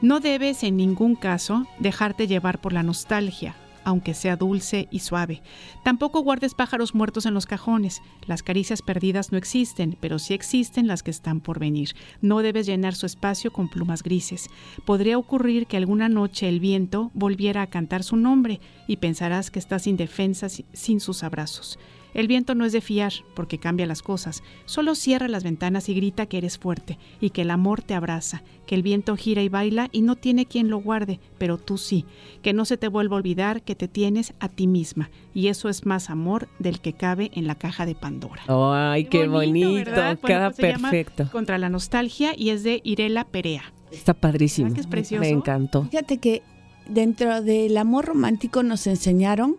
no 0.00 0.20
debes 0.20 0.62
en 0.62 0.76
ningún 0.76 1.16
caso 1.16 1.66
dejarte 1.78 2.26
llevar 2.26 2.60
por 2.60 2.72
la 2.72 2.82
nostalgia 2.82 3.56
aunque 3.86 4.12
sea 4.12 4.36
dulce 4.36 4.88
y 4.90 4.98
suave. 4.98 5.42
Tampoco 5.84 6.20
guardes 6.20 6.54
pájaros 6.54 6.94
muertos 6.94 7.24
en 7.24 7.32
los 7.34 7.46
cajones. 7.46 8.02
Las 8.26 8.42
caricias 8.42 8.82
perdidas 8.82 9.32
no 9.32 9.38
existen, 9.38 9.96
pero 10.00 10.18
sí 10.18 10.34
existen 10.34 10.88
las 10.88 11.02
que 11.02 11.12
están 11.12 11.40
por 11.40 11.58
venir. 11.60 11.94
No 12.20 12.42
debes 12.42 12.66
llenar 12.66 12.94
su 12.96 13.06
espacio 13.06 13.52
con 13.52 13.68
plumas 13.70 14.02
grises. 14.02 14.50
Podría 14.84 15.16
ocurrir 15.16 15.66
que 15.68 15.76
alguna 15.76 16.08
noche 16.08 16.48
el 16.48 16.58
viento 16.60 17.12
volviera 17.14 17.62
a 17.62 17.68
cantar 17.68 18.02
su 18.02 18.16
nombre 18.16 18.60
y 18.88 18.96
pensarás 18.96 19.50
que 19.52 19.60
estás 19.60 19.86
indefensa 19.86 20.48
si- 20.48 20.66
sin 20.72 20.98
sus 21.00 21.22
abrazos. 21.22 21.78
El 22.16 22.28
viento 22.28 22.54
no 22.54 22.64
es 22.64 22.72
de 22.72 22.80
fiar 22.80 23.12
porque 23.34 23.58
cambia 23.58 23.84
las 23.84 24.00
cosas. 24.00 24.42
Solo 24.64 24.94
cierra 24.94 25.28
las 25.28 25.44
ventanas 25.44 25.90
y 25.90 25.94
grita 25.94 26.24
que 26.24 26.38
eres 26.38 26.56
fuerte 26.56 26.98
y 27.20 27.28
que 27.28 27.42
el 27.42 27.50
amor 27.50 27.82
te 27.82 27.92
abraza, 27.92 28.42
que 28.66 28.74
el 28.74 28.82
viento 28.82 29.14
gira 29.16 29.42
y 29.42 29.50
baila 29.50 29.90
y 29.92 30.00
no 30.00 30.16
tiene 30.16 30.46
quien 30.46 30.70
lo 30.70 30.78
guarde, 30.78 31.20
pero 31.36 31.58
tú 31.58 31.76
sí. 31.76 32.06
Que 32.40 32.54
no 32.54 32.64
se 32.64 32.78
te 32.78 32.88
vuelva 32.88 33.16
a 33.16 33.18
olvidar 33.18 33.60
que 33.60 33.74
te 33.74 33.86
tienes 33.86 34.32
a 34.40 34.48
ti 34.48 34.66
misma 34.66 35.10
y 35.34 35.48
eso 35.48 35.68
es 35.68 35.84
más 35.84 36.08
amor 36.08 36.48
del 36.58 36.80
que 36.80 36.94
cabe 36.94 37.30
en 37.34 37.46
la 37.46 37.54
caja 37.54 37.84
de 37.84 37.94
Pandora. 37.94 38.44
Ay, 38.48 39.04
qué, 39.04 39.28
bonito, 39.28 39.90
pues 40.22 40.56
se 40.56 40.62
llama 40.62 40.90
perfecto. 40.90 41.28
Contra 41.30 41.58
la 41.58 41.68
nostalgia 41.68 42.32
y 42.34 42.48
es 42.48 42.62
de 42.62 42.80
Irela 42.82 43.24
Perea. 43.24 43.74
Está 43.90 44.14
padrísimo. 44.14 44.72
que 44.72 44.80
es 44.80 44.86
precioso? 44.86 45.20
Me 45.20 45.28
encantó. 45.28 45.84
Fíjate 45.90 46.16
que 46.16 46.42
dentro 46.88 47.42
del 47.42 47.76
amor 47.76 48.06
romántico 48.06 48.62
nos 48.62 48.86
enseñaron 48.86 49.56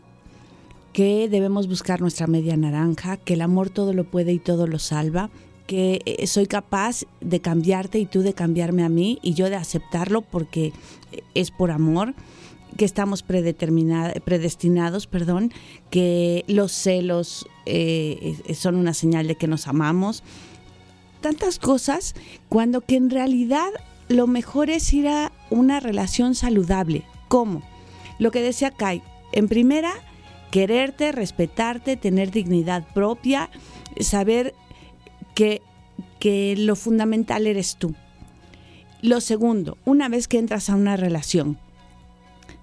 que 0.98 1.30
debemos 1.30 1.68
buscar 1.68 2.02
nuestra 2.02 2.26
media 2.26 2.58
naranja, 2.58 3.18
que 3.18 3.36
el 3.36 3.42
amor 3.42 3.70
todo 3.70 3.94
lo 3.94 4.04
puede 4.06 4.34
y 4.34 4.40
todo 4.40 4.66
lo 4.66 4.80
salva, 4.80 5.30
que 5.68 6.02
eh, 6.08 6.26
soy 6.26 6.48
capaz 6.48 7.04
de 7.22 7.40
cambiarte 7.40 8.00
y 8.00 8.08
tú 8.08 8.24
de 8.24 8.34
cambiarme 8.34 8.84
a 8.84 8.90
mí 8.90 9.20
y 9.22 9.36
yo 9.36 9.48
de 9.52 9.58
aceptarlo 9.58 10.24
porque 10.24 10.74
eh, 11.12 11.22
es 11.36 11.52
por 11.52 11.70
amor 11.70 12.16
que 12.78 12.86
estamos 12.86 13.22
predestinados, 13.22 15.06
perdón, 15.06 15.54
que 15.92 16.44
los 16.48 16.72
celos 16.72 17.46
eh, 17.68 18.36
son 18.56 18.74
una 18.74 18.96
señal 18.96 19.28
de 19.28 19.36
que 19.36 19.46
nos 19.46 19.68
amamos, 19.68 20.24
tantas 21.22 21.60
cosas, 21.60 22.16
cuando 22.50 22.82
que 22.82 22.96
en 22.96 23.12
realidad 23.12 23.70
lo 24.08 24.26
mejor 24.26 24.72
es 24.72 24.92
ir 24.94 25.10
a 25.10 25.32
una 25.52 25.80
relación 25.80 26.34
saludable. 26.34 27.04
¿Cómo? 27.28 27.62
Lo 28.18 28.32
que 28.32 28.42
decía 28.42 28.72
Kai, 28.72 29.04
en 29.32 29.48
primera, 29.48 29.94
quererte, 30.52 31.12
respetarte, 31.12 31.98
tener 31.98 32.32
dignidad 32.32 32.86
propia, 32.94 33.50
saber 34.00 34.54
que, 35.36 35.62
que 36.20 36.56
lo 36.58 36.76
fundamental 36.76 37.48
eres 37.48 37.78
tú. 37.78 37.96
Lo 39.02 39.22
segundo, 39.22 39.78
una 39.86 40.10
vez 40.10 40.28
que 40.28 40.40
entras 40.40 40.70
a 40.70 40.76
una 40.76 40.98
relación, 40.98 41.60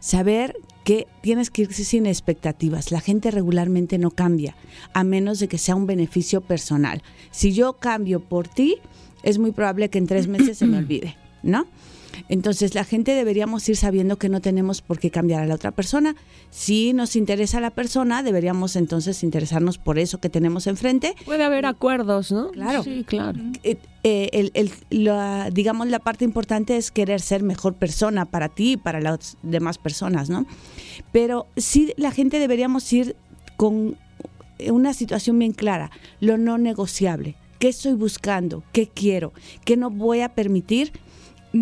saber 0.01 0.56
que 0.85 1.06
tienes 1.23 1.51
que 1.51 1.62
ir 1.62 1.73
sin 1.73 2.06
expectativas. 2.06 2.93
La 2.93 3.01
gente 3.01 3.31
regularmente 3.31 3.98
no 3.98 4.11
cambia, 4.11 4.55
a 4.93 5.02
menos 5.02 5.39
de 5.39 5.48
que 5.48 5.59
sea 5.59 5.74
un 5.74 5.86
beneficio 5.86 6.43
personal. 6.43 7.02
Si 7.31 7.52
yo 7.52 7.74
cambio 7.74 8.20
por 8.20 8.47
ti, 8.47 8.77
es 9.23 9.39
muy 9.39 9.52
probable 9.52 9.89
que 9.89 9.98
en 9.98 10.06
tres 10.06 10.28
meses 10.28 10.59
se 10.59 10.66
me 10.66 10.78
olvide, 10.78 11.16
¿no? 11.43 11.66
Entonces 12.28 12.74
la 12.74 12.85
gente 12.85 13.12
deberíamos 13.15 13.69
ir 13.69 13.77
sabiendo 13.77 14.16
que 14.19 14.28
no 14.28 14.41
tenemos 14.41 14.82
por 14.82 14.99
qué 14.99 15.11
cambiar 15.11 15.43
a 15.43 15.47
la 15.47 15.55
otra 15.55 15.70
persona. 15.70 16.15
Si 16.51 16.93
nos 16.93 17.16
interesa 17.16 17.61
la 17.61 17.70
persona, 17.70 18.23
deberíamos 18.23 18.77
entonces 18.77 19.23
interesarnos 19.23 19.78
por 19.78 19.99
eso 19.99 20.19
que 20.19 20.28
tenemos 20.28 20.66
enfrente. 20.66 21.15
Puede 21.24 21.45
haber 21.45 21.66
acuerdos, 21.66 22.31
¿no? 22.32 22.51
Claro. 22.51 22.82
Sí, 22.82 23.05
claro. 23.07 23.39
Eh, 23.62 23.77
eh, 24.03 24.28
el- 24.32 24.51
el- 24.55 24.70
la- 24.91 25.51
digamos, 25.51 25.89
la 25.89 25.99
parte 25.99 26.24
importante 26.24 26.77
es 26.77 26.91
querer 26.91 27.20
ser 27.20 27.43
mejor 27.43 27.74
persona 27.74 28.24
para 28.27 28.49
ti 28.49 28.73
y 28.73 28.77
para 28.77 29.01
las 29.01 29.36
demás 29.43 29.78
personas, 29.78 30.28
¿no? 30.31 30.47
Pero 31.12 31.47
sí 31.57 31.93
la 31.97 32.11
gente 32.11 32.39
deberíamos 32.39 32.93
ir 32.93 33.16
con 33.57 33.97
una 34.70 34.95
situación 34.95 35.39
bien 35.39 35.53
clara, 35.53 35.91
lo 36.20 36.39
no 36.39 36.59
negociable. 36.59 37.36
¿Qué 37.59 37.69
estoy 37.69 37.95
buscando? 37.95 38.62
¿Qué 38.73 38.89
quiero? 38.89 39.32
¿Qué 39.65 39.77
no 39.77 39.91
voy 39.91 40.20
a 40.20 40.28
permitir 40.35 40.93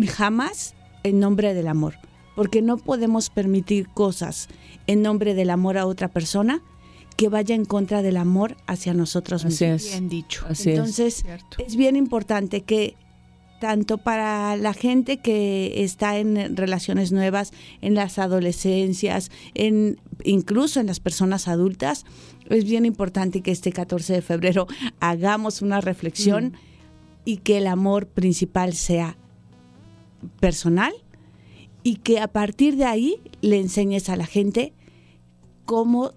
jamás 0.07 0.75
en 1.03 1.19
nombre 1.19 1.53
del 1.53 1.67
amor? 1.67 1.95
Porque 2.35 2.61
no 2.61 2.77
podemos 2.77 3.29
permitir 3.29 3.87
cosas 3.89 4.49
en 4.87 5.01
nombre 5.01 5.33
del 5.35 5.49
amor 5.49 5.77
a 5.77 5.85
otra 5.85 6.07
persona 6.07 6.61
que 7.15 7.29
vaya 7.29 7.55
en 7.55 7.65
contra 7.65 8.01
del 8.01 8.17
amor 8.17 8.57
hacia 8.65 8.93
nosotros 8.93 9.45
Así 9.45 9.65
mismos. 9.65 9.83
es. 9.83 9.91
Bien 9.91 10.09
dicho. 10.09 10.45
Así 10.49 10.71
es. 10.71 10.77
Entonces, 10.77 11.25
es 11.59 11.75
bien 11.75 11.95
importante 11.95 12.61
que 12.61 12.95
tanto 13.59 13.97
para 13.97 14.57
la 14.57 14.73
gente 14.73 15.17
que 15.17 15.83
está 15.85 16.17
en 16.17 16.57
relaciones 16.57 17.13
nuevas, 17.13 17.53
en 17.79 17.95
las 17.95 18.19
adolescencias, 18.19 19.31
en 19.53 20.01
incluso 20.25 20.81
en 20.81 20.87
las 20.87 20.99
personas 20.99 21.47
adultas, 21.47 22.03
es 22.49 22.65
bien 22.65 22.85
importante 22.85 23.39
que 23.41 23.51
este 23.51 23.71
14 23.71 24.13
de 24.13 24.21
febrero 24.21 24.67
hagamos 24.99 25.61
una 25.61 25.79
reflexión 25.79 26.53
y 27.23 27.37
que 27.37 27.57
el 27.59 27.67
amor 27.67 28.07
principal 28.07 28.73
sea 28.73 29.17
personal 30.39 30.93
y 31.83 31.97
que 31.97 32.19
a 32.19 32.27
partir 32.27 32.77
de 32.77 32.85
ahí 32.85 33.21
le 33.41 33.59
enseñes 33.59 34.09
a 34.09 34.15
la 34.15 34.25
gente 34.25 34.73
cómo 35.65 36.11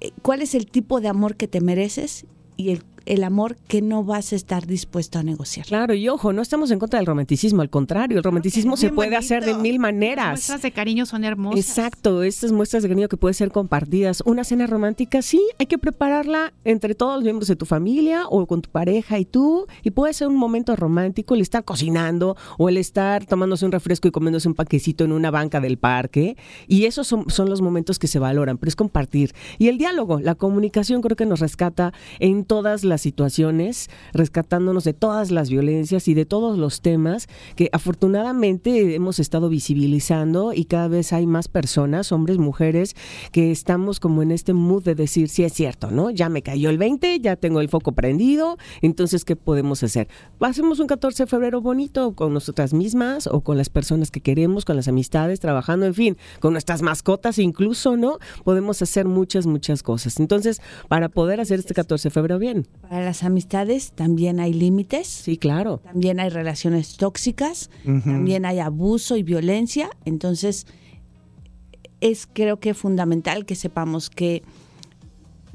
eh, 0.00 0.10
cuál 0.22 0.42
es 0.42 0.54
el 0.54 0.66
tipo 0.66 1.00
de 1.00 1.08
amor 1.08 1.36
que 1.36 1.48
te 1.48 1.60
mereces 1.60 2.26
y 2.56 2.70
el, 2.70 2.82
el 3.06 3.24
amor 3.24 3.56
que 3.68 3.82
no 3.82 4.04
vas 4.04 4.32
a 4.32 4.36
estar 4.36 4.66
dispuesto 4.66 5.18
a 5.18 5.22
negociar. 5.22 5.66
Claro, 5.66 5.94
y 5.94 6.08
ojo, 6.08 6.32
no 6.32 6.42
estamos 6.42 6.70
en 6.70 6.78
contra 6.78 6.98
del 6.98 7.06
romanticismo, 7.06 7.62
al 7.62 7.70
contrario, 7.70 8.18
el 8.18 8.24
romanticismo 8.24 8.76
se 8.76 8.90
puede 8.90 9.16
hacer 9.16 9.44
de 9.44 9.54
mil 9.54 9.74
Las 9.74 9.80
maneras. 9.80 10.30
muestras 10.30 10.62
de 10.62 10.72
cariño 10.72 11.06
son 11.06 11.24
hermosas. 11.24 11.58
Exacto, 11.60 12.22
estas 12.22 12.52
muestras 12.52 12.82
de 12.82 12.88
cariño 12.88 13.08
que 13.08 13.16
pueden 13.16 13.34
ser 13.34 13.50
compartidas. 13.50 14.22
Una 14.26 14.44
cena 14.44 14.66
romántica, 14.66 15.22
sí, 15.22 15.40
hay 15.58 15.66
que 15.66 15.78
prepararla 15.78 16.52
entre 16.64 16.94
todos 16.94 17.14
los 17.16 17.24
miembros 17.24 17.48
de 17.48 17.56
tu 17.56 17.66
familia 17.66 18.24
o 18.28 18.46
con 18.46 18.62
tu 18.62 18.70
pareja 18.70 19.18
y 19.18 19.24
tú. 19.24 19.66
Y 19.82 19.90
puede 19.92 20.12
ser 20.12 20.28
un 20.28 20.36
momento 20.36 20.74
romántico 20.74 21.34
el 21.34 21.40
estar 21.40 21.64
cocinando 21.64 22.36
o 22.58 22.68
el 22.68 22.76
estar 22.76 23.24
tomándose 23.26 23.64
un 23.64 23.72
refresco 23.72 24.08
y 24.08 24.10
comiéndose 24.10 24.48
un 24.48 24.54
paquecito 24.54 25.04
en 25.04 25.12
una 25.12 25.30
banca 25.30 25.60
del 25.60 25.78
parque. 25.78 26.36
Y 26.66 26.84
esos 26.86 27.06
son, 27.06 27.30
son 27.30 27.48
los 27.48 27.62
momentos 27.62 27.98
que 27.98 28.08
se 28.08 28.18
valoran, 28.18 28.58
pero 28.58 28.68
es 28.68 28.76
compartir. 28.76 29.32
Y 29.58 29.68
el 29.68 29.78
diálogo, 29.78 30.20
la 30.20 30.34
comunicación 30.34 31.02
creo 31.02 31.16
que 31.16 31.26
nos 31.26 31.40
rescata 31.40 31.92
en 32.18 32.44
todas 32.44 32.82
las 32.84 32.95
situaciones, 33.00 33.88
rescatándonos 34.12 34.84
de 34.84 34.94
todas 34.94 35.30
las 35.30 35.50
violencias 35.50 36.08
y 36.08 36.14
de 36.14 36.24
todos 36.24 36.58
los 36.58 36.80
temas 36.80 37.28
que 37.54 37.68
afortunadamente 37.72 38.94
hemos 38.94 39.18
estado 39.18 39.48
visibilizando 39.48 40.52
y 40.52 40.64
cada 40.64 40.88
vez 40.88 41.12
hay 41.12 41.26
más 41.26 41.48
personas, 41.48 42.12
hombres, 42.12 42.38
mujeres, 42.38 42.94
que 43.32 43.50
estamos 43.50 44.00
como 44.00 44.22
en 44.22 44.30
este 44.30 44.52
mood 44.52 44.84
de 44.84 44.94
decir, 44.94 45.28
sí 45.28 45.44
es 45.44 45.52
cierto, 45.52 45.90
¿no? 45.90 46.10
Ya 46.10 46.28
me 46.28 46.42
cayó 46.42 46.70
el 46.70 46.78
20, 46.78 47.20
ya 47.20 47.36
tengo 47.36 47.60
el 47.60 47.68
foco 47.68 47.92
prendido, 47.92 48.58
entonces, 48.82 49.24
¿qué 49.24 49.36
podemos 49.36 49.82
hacer? 49.82 50.08
Hacemos 50.40 50.80
un 50.80 50.86
14 50.86 51.24
de 51.24 51.26
febrero 51.26 51.60
bonito 51.60 52.14
con 52.14 52.32
nosotras 52.32 52.72
mismas 52.72 53.26
o 53.26 53.40
con 53.40 53.56
las 53.56 53.68
personas 53.68 54.10
que 54.10 54.20
queremos, 54.20 54.64
con 54.64 54.76
las 54.76 54.88
amistades, 54.88 55.40
trabajando, 55.40 55.86
en 55.86 55.94
fin, 55.94 56.16
con 56.40 56.52
nuestras 56.52 56.82
mascotas 56.82 57.38
incluso, 57.38 57.96
¿no? 57.96 58.18
Podemos 58.44 58.80
hacer 58.82 59.06
muchas, 59.06 59.46
muchas 59.46 59.82
cosas. 59.82 60.20
Entonces, 60.20 60.60
para 60.88 61.08
poder 61.08 61.40
hacer 61.40 61.58
este 61.58 61.74
14 61.74 62.08
de 62.08 62.10
febrero 62.10 62.38
bien. 62.38 62.66
Para 62.88 63.04
las 63.04 63.24
amistades 63.24 63.92
también 63.92 64.40
hay 64.40 64.52
límites. 64.52 65.06
Sí, 65.08 65.36
claro. 65.36 65.78
También 65.78 66.20
hay 66.20 66.30
relaciones 66.30 66.96
tóxicas, 66.96 67.70
también 67.84 68.46
hay 68.46 68.60
abuso 68.60 69.16
y 69.16 69.22
violencia. 69.22 69.90
Entonces, 70.04 70.66
es 72.00 72.28
creo 72.32 72.60
que 72.60 72.74
fundamental 72.74 73.44
que 73.44 73.54
sepamos 73.54 74.10
que 74.10 74.42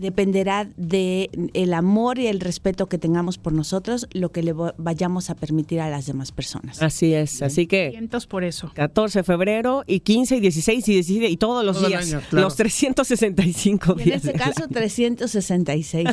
dependerá 0.02 0.68
de 0.78 1.30
el 1.54 1.74
amor 1.74 2.20
y 2.20 2.28
el 2.28 2.40
respeto 2.40 2.88
que 2.88 2.98
tengamos 2.98 3.38
por 3.38 3.54
nosotros 3.54 4.08
lo 4.12 4.32
que 4.32 4.44
le 4.44 4.54
vayamos 4.78 5.30
a 5.30 5.36
permitir 5.36 5.80
a 5.80 5.90
las 5.90 6.06
demás 6.08 6.32
personas. 6.32 6.82
Así 6.82 7.14
es, 7.14 7.42
así 7.42 7.68
que 7.68 7.90
Cientos 7.92 8.28
por 8.28 8.44
eso. 8.44 8.72
14 8.74 9.20
de 9.20 9.24
febrero 9.24 9.84
y 9.88 10.02
15 10.02 10.38
y 10.38 10.40
16 10.42 10.88
y 10.90 10.94
17 10.94 11.30
y 11.30 11.38
todos 11.38 11.64
los 11.64 11.78
Todo 11.78 11.88
días, 11.88 12.12
año, 12.12 12.22
claro. 12.30 12.46
los 12.46 12.56
365 12.56 13.96
Y 13.98 14.02
en 14.02 14.06
días. 14.06 14.16
este 14.18 14.28
del 14.32 14.38
caso, 14.42 14.64
año. 14.64 14.74
366. 14.74 16.08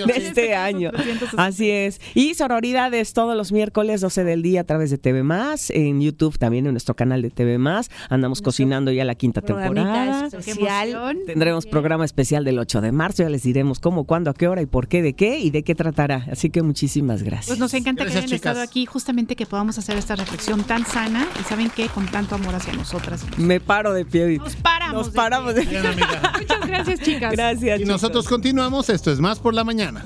En 0.00 0.10
este 0.10 0.54
año. 0.54 0.90
Así 1.36 1.70
es. 1.70 2.00
Y 2.14 2.34
sororidades 2.34 3.12
todos 3.12 3.36
los 3.36 3.52
miércoles 3.52 4.00
12 4.00 4.24
del 4.24 4.42
día 4.42 4.62
a 4.62 4.64
través 4.64 4.90
de 4.90 4.98
TV 4.98 5.22
Más, 5.22 5.70
en 5.70 6.00
YouTube 6.00 6.38
también 6.38 6.66
en 6.66 6.72
nuestro 6.72 6.94
canal 6.96 7.22
de 7.22 7.30
TV 7.30 7.58
Más. 7.58 7.90
Andamos 8.08 8.42
cocinando 8.42 8.90
ya 8.92 9.04
la 9.04 9.14
quinta 9.14 9.40
Programita 9.42 9.92
temporada. 9.92 10.26
especial. 10.26 11.18
Tendremos 11.26 11.66
programa 11.66 12.04
especial 12.04 12.29
del 12.38 12.58
8 12.58 12.80
de 12.80 12.92
marzo, 12.92 13.24
ya 13.24 13.28
les 13.28 13.42
diremos 13.42 13.80
cómo, 13.80 14.04
cuándo, 14.04 14.30
a 14.30 14.34
qué 14.34 14.46
hora 14.46 14.62
y 14.62 14.66
por 14.66 14.86
qué, 14.86 15.02
de 15.02 15.14
qué 15.14 15.38
y 15.40 15.50
de 15.50 15.64
qué 15.64 15.74
tratará. 15.74 16.26
Así 16.30 16.48
que 16.50 16.62
muchísimas 16.62 17.22
gracias. 17.24 17.48
Pues 17.48 17.58
nos 17.58 17.74
encanta 17.74 18.04
Gracias, 18.04 18.20
que 18.22 18.26
hayan 18.26 18.38
chicas. 18.38 18.50
estado 18.52 18.62
aquí, 18.62 18.86
justamente 18.86 19.34
que 19.34 19.46
podamos 19.46 19.76
hacer 19.78 19.96
esta 19.96 20.14
reflexión 20.14 20.62
tan 20.62 20.86
sana 20.86 21.26
y 21.40 21.42
saben 21.44 21.70
qué, 21.74 21.88
con 21.88 22.06
tanto 22.06 22.36
amor 22.36 22.54
hacia 22.54 22.72
nosotras. 22.74 23.24
Me 23.36 23.58
paro 23.60 23.92
de 23.92 24.04
pie. 24.04 24.38
Nos 24.38 24.54
paramos. 24.56 25.06
Nos 25.06 25.14
paramos 25.14 25.54
de 25.54 25.62
pie. 25.66 25.80
Muchas 26.38 26.66
gracias, 26.66 27.00
chicas. 27.00 27.32
Gracias. 27.32 27.80
Y 27.80 27.84
nosotros 27.84 28.28
continuamos. 28.28 28.88
Esto 28.88 29.10
es 29.10 29.18
Más 29.18 29.40
por 29.40 29.52
la 29.54 29.64
Mañana. 29.64 30.04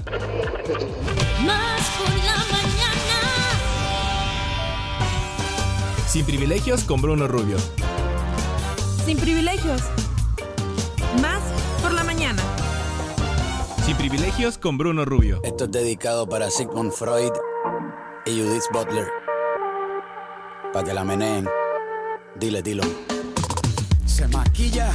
Más 1.44 1.80
por 1.98 2.08
la 2.08 2.36
mañana. 2.50 3.20
Sin 6.08 6.24
privilegios 6.24 6.84
con 6.84 7.02
Bruno 7.02 7.26
Rubio. 7.28 7.56
Sin 9.04 9.18
privilegios. 9.18 9.82
Más 11.20 11.40
por 11.40 11.42
la 11.42 11.42
mañana. 11.42 11.63
Sin 13.84 13.98
privilegios 13.98 14.56
con 14.56 14.78
Bruno 14.78 15.04
Rubio. 15.04 15.42
Esto 15.44 15.64
es 15.64 15.70
dedicado 15.70 16.26
para 16.26 16.50
Sigmund 16.50 16.90
Freud 16.90 17.32
y 18.24 18.30
Judith 18.30 18.62
Butler. 18.72 19.06
Para 20.72 20.86
que 20.86 20.94
la 20.94 21.04
meneen. 21.04 21.46
Dile, 22.34 22.62
dilo. 22.62 22.82
Se 24.06 24.26
maquilla 24.28 24.90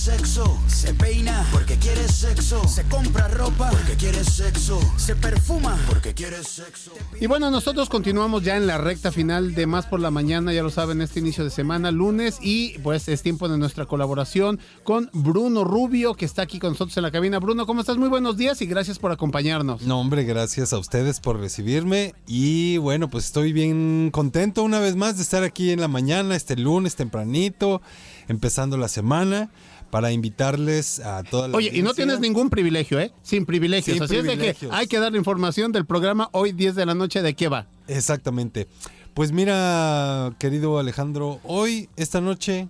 sexo. 0.00 0.58
Se 0.66 0.94
peina 0.94 1.46
porque 1.52 1.76
quiere 1.76 2.08
sexo. 2.08 2.66
Se 2.66 2.84
compra 2.84 3.28
ropa 3.28 3.68
porque 3.70 3.96
quiere 3.96 4.24
sexo. 4.24 4.80
Se 4.96 5.14
perfuma 5.14 5.78
porque 5.86 6.14
quiere 6.14 6.42
sexo. 6.42 6.92
Y 7.20 7.26
bueno, 7.26 7.50
nosotros 7.50 7.90
continuamos 7.90 8.42
ya 8.42 8.56
en 8.56 8.66
la 8.66 8.78
recta 8.78 9.12
final 9.12 9.54
de 9.54 9.66
Más 9.66 9.84
por 9.84 10.00
la 10.00 10.10
Mañana, 10.10 10.54
ya 10.54 10.62
lo 10.62 10.70
saben, 10.70 11.02
este 11.02 11.20
inicio 11.20 11.44
de 11.44 11.50
semana, 11.50 11.90
lunes, 11.90 12.38
y 12.40 12.78
pues 12.78 13.08
es 13.08 13.20
tiempo 13.20 13.46
de 13.50 13.58
nuestra 13.58 13.84
colaboración 13.84 14.58
con 14.84 15.10
Bruno 15.12 15.64
Rubio, 15.64 16.14
que 16.14 16.24
está 16.24 16.40
aquí 16.40 16.58
con 16.58 16.70
nosotros 16.70 16.96
en 16.96 17.02
la 17.02 17.10
cabina. 17.10 17.38
Bruno, 17.38 17.66
¿cómo 17.66 17.82
estás? 17.82 17.98
Muy 17.98 18.08
buenos 18.08 18.38
días 18.38 18.62
y 18.62 18.66
gracias 18.66 18.98
por 18.98 19.12
acompañarnos. 19.12 19.82
No, 19.82 20.00
hombre, 20.00 20.24
gracias 20.24 20.72
a 20.72 20.78
ustedes 20.78 21.20
por 21.20 21.38
recibirme 21.38 22.14
y 22.26 22.78
bueno, 22.78 23.10
pues 23.10 23.26
estoy 23.26 23.52
bien 23.52 24.08
contento 24.10 24.62
una 24.62 24.78
vez 24.78 24.96
más 24.96 25.18
de 25.18 25.24
estar 25.24 25.44
aquí 25.44 25.72
en 25.72 25.80
la 25.80 25.88
mañana, 25.88 26.36
este 26.36 26.56
lunes 26.56 26.96
tempranito, 26.96 27.82
empezando 28.28 28.78
la 28.78 28.88
semana, 28.88 29.50
para 29.90 30.12
invitarles 30.12 31.00
a 31.00 31.22
toda 31.24 31.48
la 31.48 31.56
Oye, 31.56 31.70
y 31.72 31.82
no 31.82 31.94
tienes 31.94 32.20
ningún 32.20 32.48
privilegio, 32.50 33.00
¿eh? 33.00 33.12
Sin 33.22 33.44
privilegios. 33.44 33.96
Sin 33.96 34.04
Así 34.04 34.16
es 34.16 34.24
de 34.24 34.38
que 34.38 34.56
hay 34.70 34.86
que 34.86 34.98
dar 34.98 35.12
la 35.12 35.18
información 35.18 35.72
del 35.72 35.84
programa 35.84 36.28
hoy 36.32 36.52
10 36.52 36.74
de 36.76 36.86
la 36.86 36.94
noche 36.94 37.22
de 37.22 37.34
qué 37.34 37.48
va. 37.48 37.66
Exactamente. 37.88 38.68
Pues 39.14 39.32
mira, 39.32 40.32
querido 40.38 40.78
Alejandro, 40.78 41.40
hoy, 41.42 41.88
esta 41.96 42.20
noche, 42.20 42.68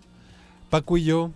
Paco 0.71 0.97
y 0.97 1.05
yo 1.05 1.31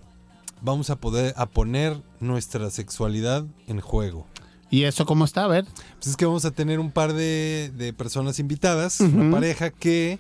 vamos 0.62 0.88
a 0.88 0.96
poder 0.96 1.34
a 1.36 1.46
poner 1.46 2.00
nuestra 2.20 2.70
sexualidad 2.70 3.44
en 3.66 3.80
juego. 3.80 4.26
¿Y 4.70 4.84
eso 4.84 5.04
cómo 5.04 5.24
está? 5.24 5.44
A 5.44 5.48
ver. 5.48 5.66
Pues 5.96 6.08
es 6.08 6.16
que 6.16 6.24
vamos 6.24 6.46
a 6.46 6.50
tener 6.50 6.80
un 6.80 6.90
par 6.90 7.12
de, 7.12 7.70
de 7.76 7.92
personas 7.92 8.38
invitadas, 8.38 9.00
una 9.00 9.30
pareja 9.30 9.70
que 9.70 10.18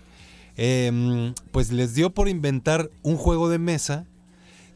em, 0.56 1.34
pues 1.50 1.72
les 1.72 1.94
dio 1.94 2.10
por 2.10 2.28
inventar 2.28 2.90
un 3.02 3.16
juego 3.16 3.48
de 3.48 3.58
mesa 3.58 4.06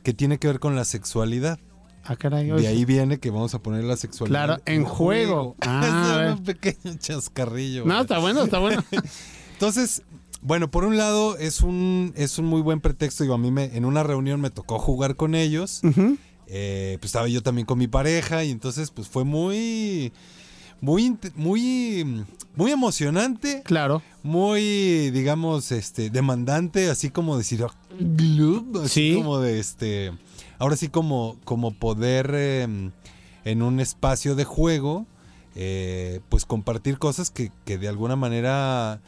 que 0.08 0.14
tiene 0.14 0.38
que 0.38 0.46
ver 0.46 0.58
con 0.58 0.74
la 0.74 0.86
sexualidad. 0.86 1.58
Ah, 2.02 2.16
caray. 2.16 2.46
De 2.46 2.66
ahí 2.66 2.86
viene 2.86 3.18
que 3.18 3.28
vamos 3.28 3.52
a 3.52 3.58
poner 3.58 3.84
la 3.84 3.94
sexualidad. 3.94 4.46
Claro, 4.46 4.62
en 4.64 4.84
juego. 4.84 5.54
Ah, 5.60 6.20
a 6.20 6.28
es 6.28 6.38
un 6.38 6.44
pequeño 6.44 6.96
chascarrillo. 6.98 7.84
No, 7.84 8.00
está 8.00 8.18
bueno, 8.18 8.44
está 8.44 8.58
bueno. 8.58 8.82
Entonces, 9.52 10.00
bueno, 10.40 10.70
por 10.70 10.86
un 10.86 10.96
lado 10.96 11.36
es 11.36 11.60
un, 11.60 12.14
es 12.16 12.38
un 12.38 12.46
muy 12.46 12.62
buen 12.62 12.80
pretexto. 12.80 13.22
Digo, 13.22 13.34
a 13.34 13.38
mí 13.38 13.50
me, 13.50 13.76
en 13.76 13.84
una 13.84 14.02
reunión 14.02 14.40
me 14.40 14.48
tocó 14.48 14.78
jugar 14.78 15.14
con 15.14 15.34
ellos. 15.34 15.82
Eh, 16.46 16.96
pues 17.00 17.10
estaba 17.10 17.28
yo 17.28 17.42
también 17.42 17.66
con 17.66 17.76
mi 17.76 17.86
pareja 17.86 18.44
y 18.44 18.50
entonces 18.50 18.90
pues 18.90 19.08
fue 19.08 19.24
muy, 19.24 20.14
muy, 20.80 21.16
muy, 21.34 22.24
muy 22.56 22.70
emocionante. 22.72 23.62
Claro. 23.64 24.02
Muy, 24.22 25.10
digamos, 25.10 25.72
este, 25.72 26.10
demandante, 26.10 26.90
así 26.90 27.10
como 27.10 27.38
decir, 27.38 27.64
"Ah, 27.64 27.72
glub", 27.98 28.82
así 28.84 29.14
como 29.14 29.38
de 29.40 29.58
este, 29.58 30.12
ahora 30.58 30.76
sí 30.76 30.88
como, 30.88 31.36
como 31.44 31.72
poder 31.72 32.30
eh, 32.34 32.90
en 33.44 33.62
un 33.62 33.80
espacio 33.80 34.34
de 34.34 34.44
juego, 34.44 35.06
eh, 35.54 36.20
pues 36.28 36.44
compartir 36.44 36.98
cosas 36.98 37.30
que, 37.30 37.50
que 37.64 37.78
de 37.78 37.88
alguna 37.88 38.16
manera, 38.16 39.00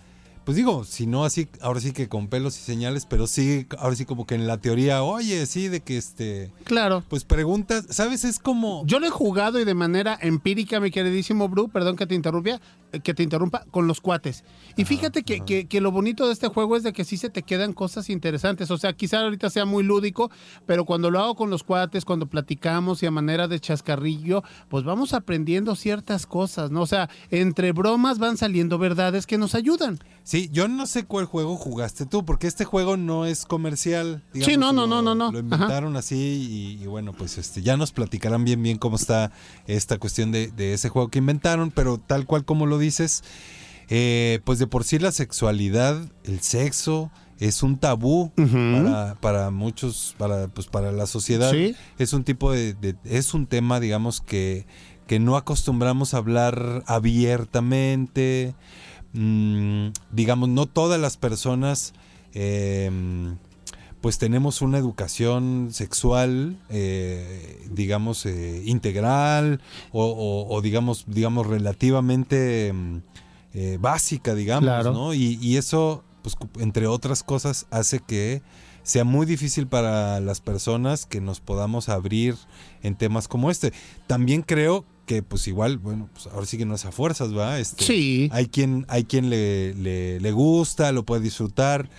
pues 0.45 0.57
digo, 0.57 0.85
si 0.85 1.07
no 1.07 1.25
así, 1.25 1.49
ahora 1.61 1.81
sí 1.81 1.93
que 1.93 2.09
con 2.09 2.29
pelos 2.29 2.59
y 2.59 2.63
señales, 2.63 3.07
pero 3.07 3.27
sí, 3.27 3.67
ahora 3.79 3.95
sí 3.97 4.05
como 4.05 4.27
que 4.27 4.35
en 4.35 4.47
la 4.47 4.59
teoría, 4.59 5.03
oye, 5.03 5.47
sí, 5.47 5.69
de 5.69 5.81
que 5.81 5.97
este... 5.97 6.51
Claro. 6.65 7.05
Pues 7.09 7.25
preguntas, 7.25 7.87
¿sabes? 7.91 8.25
Es 8.25 8.39
como... 8.39 8.85
Yo 8.87 8.99
lo 8.99 9.07
he 9.07 9.11
jugado 9.11 9.61
y 9.61 9.65
de 9.65 9.75
manera 9.75 10.19
empírica, 10.21 10.81
mi 10.81 10.91
queridísimo 10.91 11.49
Bru, 11.49 11.69
perdón 11.69 11.97
que 11.97 12.07
te 12.07 12.15
interrumpa, 12.15 12.61
que 13.03 13.15
te 13.15 13.23
interrumpa, 13.23 13.65
con 13.71 13.87
los 13.87 14.01
cuates. 14.01 14.45
Y 14.77 14.85
fíjate 14.85 15.23
que, 15.23 15.41
que- 15.43 15.67
que 15.67 15.81
lo 15.81 15.91
bonito 15.93 16.27
de 16.27 16.33
este 16.33 16.49
juego 16.49 16.77
es 16.77 16.83
de 16.83 16.93
que 16.93 17.05
sí 17.05 17.17
se 17.17 17.31
te 17.31 17.43
quedan 17.43 17.73
cosas 17.73 18.11
interesantes. 18.11 18.71
O 18.71 18.79
sea, 18.79 18.93
quizá 18.93 19.21
ahorita 19.21 19.51
sea 19.51 19.65
muy 19.65 19.83
lúdico, 19.85 20.31
pero 20.67 20.85
cuando 20.85 21.11
lo 21.11 21.21
hago 21.21 21.35
con 21.35 21.51
los 21.51 21.63
cuates, 21.63 22.05
cuando 22.05 22.27
platicamos 22.27 23.03
y 23.03 23.07
a 23.07 23.11
manera 23.11 23.49
de 23.49 23.61
chascarrillo, 23.61 24.43
pues 24.69 24.85
vamos 24.85 25.15
aprendiendo 25.15 25.75
ciertas 25.77 26.27
cosas, 26.27 26.71
¿no? 26.71 26.83
O 26.83 26.87
sea, 26.87 27.09
entre 27.31 27.73
bromas 27.73 28.19
van 28.19 28.37
saliendo 28.37 28.79
verdades 28.79 29.27
que 29.27 29.39
nos 29.39 29.55
ayudan. 29.55 29.99
Sí, 30.23 30.49
yo 30.53 30.69
no 30.69 30.87
sé 30.87 31.05
cuál 31.05 31.25
juego 31.25 31.57
jugaste 31.57 32.07
tú, 32.07 32.25
porque 32.25 32.47
este 32.47 32.65
juego 32.65 32.97
no 32.97 33.25
es 33.27 33.45
comercial. 33.45 34.23
Sí, 34.35 34.57
no, 34.57 34.73
no, 34.73 34.87
no, 34.87 35.03
no, 35.03 35.15
no. 35.15 35.31
Lo 35.33 35.39
Ajá. 35.39 35.41
inventaron 35.41 35.97
así 35.97 36.17
y, 36.79 36.83
y 36.83 36.87
bueno, 36.87 37.13
pues 37.13 37.39
este 37.39 37.63
ya 37.63 37.77
nos 37.77 37.93
platicarán 37.93 38.45
bien 38.45 38.63
bien 38.63 38.79
cómo 38.79 38.97
está 38.97 39.33
esta 39.67 39.99
cuestión 39.99 40.33
de, 40.33 40.49
de 40.49 40.73
ese 40.75 40.89
juego 40.89 41.09
que 41.09 41.19
inventaron, 41.19 41.71
pero 41.71 41.99
tal 41.99 42.27
cual 42.27 42.45
como 42.45 42.67
lo 42.67 42.79
dices, 42.81 43.23
eh, 43.89 44.41
pues 44.45 44.59
de 44.59 44.67
por 44.67 44.83
sí 44.85 44.99
la 44.99 45.13
sexualidad, 45.13 46.01
el 46.25 46.41
sexo 46.41 47.11
es 47.39 47.63
un 47.63 47.79
tabú 47.79 48.33
para, 48.37 49.15
para 49.21 49.51
muchos, 49.51 50.15
para 50.19 50.49
pues 50.49 50.67
para 50.67 50.91
la 50.93 51.07
sociedad. 51.07 51.53
Sí. 51.53 51.75
Es 51.99 52.13
un 52.13 52.25
tipo 52.25 52.53
de, 52.53 52.75
de- 52.75 52.97
es 53.05 53.33
un 53.35 53.47
tema, 53.47 53.79
digamos 53.81 54.21
que 54.21 54.67
que 55.07 55.19
no 55.19 55.37
acostumbramos 55.37 56.15
a 56.15 56.19
hablar 56.19 56.85
abiertamente. 56.87 58.55
Mm, 59.13 59.89
digamos, 60.13 60.49
no 60.49 60.67
todas 60.67 61.01
las 61.01 61.17
personas 61.17 61.95
eh, 62.33 62.91
pues 64.01 64.19
tenemos 64.19 64.63
una 64.63 64.79
educación 64.79 65.69
sexual, 65.73 66.57
eh, 66.71 67.67
digamos, 67.71 68.25
eh, 68.27 68.63
integral 68.65 69.61
o, 69.93 70.05
o- 70.07 70.55
o 70.55 70.61
digamos, 70.63 71.05
digamos, 71.07 71.47
relativamente 71.47 72.73
mm, 72.73 72.97
eh, 73.55 73.79
básica, 73.81 74.35
digamos, 74.35 74.65
Claro. 74.65 74.93
¿no? 74.93 75.15
Y, 75.15 75.39
y 75.41 75.57
eso, 75.57 76.03
pues, 76.23 76.37
entre 76.59 76.87
otras 76.87 77.23
cosas, 77.23 77.67
hace 77.71 78.01
que 78.01 78.43
sea 78.83 79.05
muy 79.05 79.27
difícil 79.27 79.67
para 79.67 80.21
las 80.21 80.41
personas 80.41 81.05
que 81.05 81.21
nos 81.21 81.41
podamos 81.41 81.89
abrir 81.89 82.37
en 82.83 82.97
temas 82.97 83.29
como 83.29 83.51
este. 83.51 83.73
También 84.07 84.43
creo 84.43 84.85
que 85.05 85.23
pues 85.23 85.47
igual, 85.49 85.77
bueno, 85.79 86.09
pues 86.13 86.29
ahora 86.29 86.47
sí 86.47 86.57
que 86.57 86.65
no 86.65 86.75
es 86.77 86.85
a 86.87 86.93
fuerzas, 86.93 87.37
¿va? 87.37 87.59
Este, 87.59 87.85
Sí. 87.85 88.29
Hay 88.33 88.47
quien, 88.47 88.87
hay 88.89 89.05
quien 89.05 89.29
le, 89.29 89.75
le, 89.75 90.21
le 90.21 90.33
gusta, 90.33 90.93
lo 90.93 91.05
puede 91.05 91.21
disfrutar, 91.23 91.91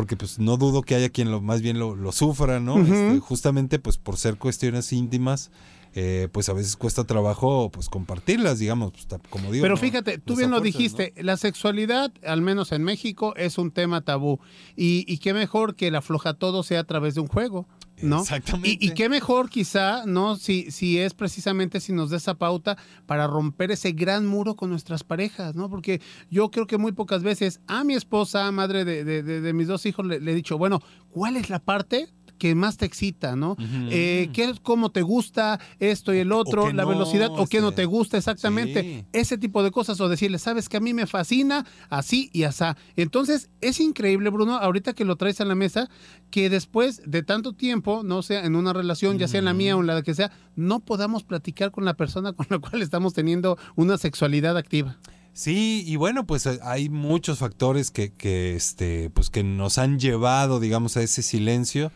porque 0.00 0.16
pues 0.16 0.38
no 0.38 0.56
dudo 0.56 0.80
que 0.80 0.94
haya 0.94 1.10
quien 1.10 1.30
lo 1.30 1.42
más 1.42 1.60
bien 1.60 1.78
lo, 1.78 1.94
lo 1.94 2.10
sufra, 2.10 2.58
¿no? 2.58 2.78
Este, 2.78 3.18
justamente 3.20 3.78
pues 3.78 3.98
por 3.98 4.16
ser 4.16 4.38
cuestiones 4.38 4.94
íntimas, 4.94 5.50
eh, 5.94 6.28
pues 6.32 6.48
a 6.48 6.54
veces 6.54 6.74
cuesta 6.76 7.04
trabajo 7.04 7.68
pues 7.70 7.90
compartirlas, 7.90 8.58
digamos, 8.58 8.92
pues, 8.92 9.06
como 9.28 9.52
digo. 9.52 9.60
Pero 9.62 9.74
no- 9.74 9.80
fíjate, 9.80 10.16
tú 10.16 10.36
bien 10.36 10.50
lo 10.50 10.62
dijiste, 10.62 11.12
la 11.22 11.36
sexualidad, 11.36 12.10
al 12.26 12.40
menos 12.40 12.72
en 12.72 12.82
México, 12.82 13.34
es 13.36 13.58
un 13.58 13.72
tema 13.72 14.00
tabú. 14.00 14.40
Y, 14.74 15.04
y 15.06 15.18
qué 15.18 15.34
mejor 15.34 15.74
que 15.76 15.88
el 15.88 15.96
afloja 15.96 16.32
todo 16.32 16.62
sea 16.62 16.80
a 16.80 16.84
través 16.84 17.14
de 17.14 17.20
un 17.20 17.26
juego, 17.28 17.66
¿no? 18.02 18.20
Exactamente. 18.20 18.78
Y, 18.80 18.86
y 18.88 18.94
qué 18.94 19.08
mejor 19.08 19.50
quizá, 19.50 20.04
¿no? 20.06 20.36
Si, 20.36 20.70
si 20.70 20.98
es 20.98 21.14
precisamente 21.14 21.80
si 21.80 21.92
nos 21.92 22.10
da 22.10 22.16
esa 22.16 22.34
pauta 22.34 22.76
para 23.06 23.26
romper 23.26 23.70
ese 23.70 23.92
gran 23.92 24.26
muro 24.26 24.56
con 24.56 24.70
nuestras 24.70 25.04
parejas, 25.04 25.54
¿no? 25.54 25.68
Porque 25.70 26.00
yo 26.30 26.50
creo 26.50 26.66
que 26.66 26.78
muy 26.78 26.92
pocas 26.92 27.22
veces 27.22 27.60
a 27.66 27.84
mi 27.84 27.94
esposa, 27.94 28.50
madre 28.52 28.84
de, 28.84 29.04
de- 29.04 29.22
de- 29.22 29.40
de 29.40 29.52
mis 29.52 29.68
dos 29.68 29.86
hijos, 29.86 30.06
le, 30.06 30.20
le 30.20 30.32
he 30.32 30.34
dicho, 30.34 30.58
bueno, 30.58 30.80
¿cuál 31.10 31.36
es 31.36 31.50
la 31.50 31.58
parte 31.58 32.08
que 32.40 32.54
más 32.54 32.78
te 32.78 32.86
excita, 32.86 33.36
¿no? 33.36 33.54
Eh, 33.90 34.30
¿qué, 34.32 34.54
¿Cómo 34.62 34.90
te 34.90 35.02
gusta 35.02 35.60
esto 35.78 36.14
y 36.14 36.18
el 36.18 36.32
otro? 36.32 36.72
la 36.72 36.84
no, 36.84 36.88
velocidad, 36.88 37.30
o 37.30 37.46
qué 37.46 37.60
no 37.60 37.72
te 37.72 37.84
gusta 37.84 38.16
exactamente. 38.16 38.82
sí. 38.82 39.04
Ese 39.12 39.36
tipo 39.36 39.62
de 39.62 39.70
cosas, 39.70 40.00
o 40.00 40.08
decirle, 40.08 40.38
sabes 40.38 40.70
que 40.70 40.78
a 40.78 40.80
mí 40.80 40.94
me 40.94 41.06
fascina 41.06 41.66
así 41.90 42.30
y 42.32 42.44
asá. 42.44 42.78
Entonces, 42.96 43.50
es 43.60 43.78
increíble, 43.78 44.30
Bruno, 44.30 44.56
ahorita 44.56 44.94
que 44.94 45.04
lo 45.04 45.16
traes 45.16 45.42
a 45.42 45.44
la 45.44 45.54
mesa, 45.54 45.90
que 46.30 46.48
después 46.48 47.02
de 47.04 47.22
tanto 47.22 47.52
tiempo, 47.52 48.02
no 48.02 48.22
sea 48.22 48.46
en 48.46 48.56
una 48.56 48.72
relación, 48.72 49.18
ya 49.18 49.28
sea 49.28 49.40
en 49.40 49.44
la 49.44 49.52
mía 49.52 49.76
o 49.76 49.80
en 49.80 49.86
la 49.86 50.02
que 50.02 50.14
sea, 50.14 50.32
no 50.56 50.80
podamos 50.80 51.22
platicar 51.22 51.70
con 51.70 51.84
la 51.84 51.94
persona 51.94 52.32
con 52.32 52.46
la 52.48 52.58
cual 52.58 52.80
estamos 52.80 53.12
teniendo 53.12 53.58
una 53.76 53.98
sexualidad 53.98 54.56
activa. 54.56 54.98
Sí, 55.32 55.84
y 55.86 55.96
bueno, 55.96 56.26
pues 56.26 56.46
eh, 56.46 56.58
hay 56.62 56.88
muchos 56.88 57.38
factores 57.38 57.90
que, 57.90 58.12
que, 58.12 58.56
este, 58.56 59.10
pues 59.10 59.30
que 59.30 59.44
nos 59.44 59.78
han 59.78 59.98
llevado, 59.98 60.58
digamos, 60.58 60.96
a 60.96 61.02
ese 61.02 61.22
silencio. 61.22 61.92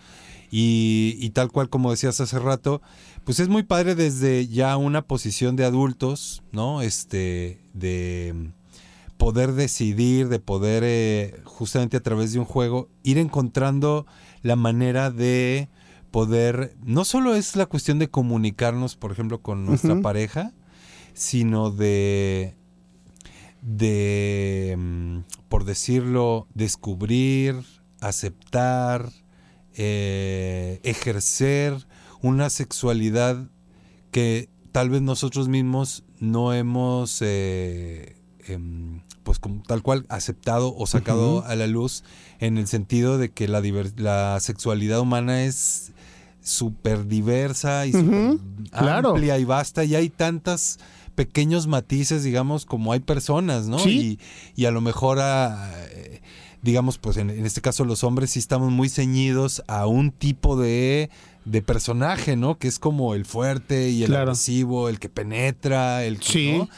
Y, 0.51 1.17
y 1.19 1.31
tal 1.31 1.51
cual 1.51 1.69
como 1.69 1.91
decías 1.91 2.21
hace 2.21 2.39
rato, 2.39 2.81
pues 3.25 3.41
es 3.41 3.49
muy 3.49 3.63
padre 3.63 3.95
desde 3.95 4.47
ya 4.47 4.77
una 4.77 5.03
posición 5.03 5.57
de 5.57 5.65
adultos, 5.65 6.43
¿no? 6.53 6.83
Este, 6.83 7.61
de 7.73 8.53
poder 9.17 9.53
decidir, 9.53 10.29
de 10.29 10.39
poder 10.39 10.83
eh, 10.85 11.41
justamente 11.45 11.97
a 11.97 12.03
través 12.03 12.33
de 12.33 12.39
un 12.39 12.45
juego 12.45 12.89
ir 13.03 13.19
encontrando 13.19 14.07
la 14.43 14.57
manera 14.57 15.11
de 15.11 15.69
poder, 16.11 16.77
no 16.85 17.05
solo 17.05 17.35
es 17.35 17.57
la 17.57 17.67
cuestión 17.67 17.99
de 17.99 18.09
comunicarnos, 18.09 18.97
por 18.97 19.11
ejemplo, 19.13 19.41
con 19.41 19.65
nuestra 19.65 20.01
pareja, 20.01 20.53
sino 21.15 21.71
de 21.71 22.55
de, 23.65 24.75
mm, 24.77 25.19
por 25.49 25.65
decirlo, 25.65 26.47
descubrir, 26.55 27.57
aceptar, 28.01 29.11
eh, 29.77 30.81
ejercer 30.83 31.87
una 32.23 32.51
sexualidad 32.51 33.49
que 34.11 34.49
tal 34.73 34.91
vez 34.91 35.03
nosotros 35.03 35.49
mismos 35.49 36.05
no 36.21 36.53
hemos, 36.53 37.19
eh, 37.21 38.17
em, 38.47 39.03
pues 39.23 39.39
como 39.39 39.63
tal 39.63 39.83
cual, 39.83 40.07
aceptado 40.09 40.75
o 40.77 40.87
sacado 40.87 41.45
a 41.45 41.55
la 41.55 41.67
luz 41.67 42.05
en 42.39 42.59
el 42.59 42.67
sentido 42.67 43.19
de 43.19 43.31
que 43.31 43.49
la, 43.49 43.63
la 43.97 44.39
sexualidad 44.41 45.01
humana 45.01 45.45
es 45.45 45.93
súper 46.41 47.07
diversa 47.07 47.87
y 47.87 47.93
claro. 48.71 49.11
amplia 49.11 49.39
y 49.39 49.45
vasta 49.45 49.85
y 49.85 49.95
hay 49.95 50.11
tantas 50.11 50.79
pequeños 51.15 51.67
matices, 51.67 52.23
digamos, 52.23 52.67
como 52.67 52.93
hay 52.93 53.01
personas, 53.01 53.67
¿no? 53.67 53.79
Sí. 53.79 54.19
Y, 54.55 54.63
y 54.63 54.67
a 54.67 54.71
lo 54.71 54.81
mejor, 54.81 55.21
a, 55.21 55.71
eh, 55.91 56.21
digamos, 56.65 56.97
pues 56.99 57.19
en, 57.19 57.29
en 57.31 57.45
este 57.47 57.61
caso 57.61 57.85
los 57.85 58.03
hombres 58.05 58.31
sí 58.31 58.39
estamos 58.39 58.73
muy 58.73 58.89
ceñidos 58.89 59.63
a 59.69 59.87
un 59.87 60.11
tipo 60.11 60.57
de, 60.57 61.11
de 61.45 61.61
personaje, 61.63 62.37
¿no? 62.37 62.59
Que 62.59 62.69
es 62.69 62.79
como 62.79 63.15
el 63.15 63.27
fuerte 63.27 63.91
y 63.91 64.03
el 64.03 64.09
Claro. 64.09 64.23
agresivo, 64.31 64.89
el 64.89 64.99
que 64.99 65.11
penetra, 65.11 66.05
el 66.05 66.19
que, 66.19 66.27
Sí. 66.27 66.53
¿no? 66.59 66.69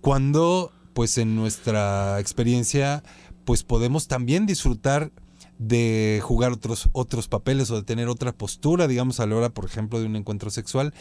Cuando, 0.00 0.72
pues 0.94 1.18
en 1.18 1.34
nuestra 1.36 2.20
experiencia, 2.20 3.02
pues 3.44 3.64
podemos 3.64 4.06
también 4.08 4.46
disfrutar 4.46 5.10
de 5.58 6.20
jugar 6.24 6.50
otros, 6.52 6.88
otros 6.92 7.28
papeles 7.28 7.70
o 7.70 7.76
de 7.76 7.82
tener 7.84 8.08
otra 8.08 8.32
postura, 8.32 8.88
digamos, 8.88 9.20
a 9.20 9.26
la 9.26 9.36
hora, 9.36 9.50
por 9.50 9.64
ejemplo, 9.64 10.00
de 10.00 10.06
un 10.06 10.16
encuentro 10.16 10.50
sexual. 10.50 10.92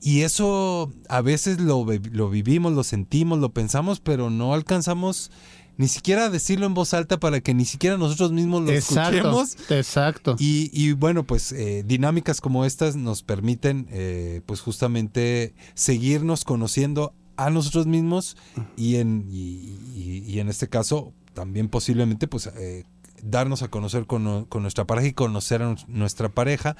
Y 0.00 0.22
eso 0.22 0.92
a 1.08 1.20
veces 1.20 1.60
lo, 1.60 1.86
lo 2.10 2.30
vivimos, 2.30 2.72
lo 2.72 2.82
sentimos, 2.82 3.38
lo 3.38 3.50
pensamos, 3.52 4.00
pero 4.00 4.28
no 4.30 4.52
alcanzamos 4.54 5.30
ni 5.76 5.88
siquiera 5.88 6.28
decirlo 6.30 6.66
en 6.66 6.74
voz 6.74 6.92
alta 6.94 7.18
para 7.18 7.40
que 7.40 7.54
ni 7.54 7.64
siquiera 7.64 7.96
nosotros 7.96 8.32
mismos 8.32 8.62
lo 8.62 8.70
Exacto, 8.72 9.16
escuchemos. 9.16 9.56
exacto. 9.70 10.36
Y, 10.38 10.70
y 10.72 10.92
bueno, 10.92 11.24
pues 11.24 11.52
eh, 11.52 11.82
dinámicas 11.86 12.40
como 12.40 12.64
estas 12.64 12.96
nos 12.96 13.22
permiten, 13.22 13.86
eh, 13.90 14.42
pues 14.46 14.60
justamente 14.60 15.54
seguirnos 15.74 16.44
conociendo 16.44 17.14
a 17.36 17.48
nosotros 17.50 17.86
mismos 17.86 18.36
y 18.76 18.96
en, 18.96 19.24
y, 19.30 19.78
y- 19.96 20.24
y 20.28 20.40
en 20.40 20.48
este 20.50 20.68
caso 20.68 21.14
también 21.32 21.68
posiblemente 21.68 22.28
pues 22.28 22.50
eh, 22.56 22.84
darnos 23.22 23.62
a 23.62 23.68
conocer 23.68 24.06
con, 24.06 24.44
con 24.46 24.60
nuestra 24.62 24.86
pareja 24.86 25.08
y 25.08 25.12
conocer 25.14 25.62
a 25.62 25.66
nu- 25.70 25.76
nuestra 25.88 26.28
pareja, 26.28 26.76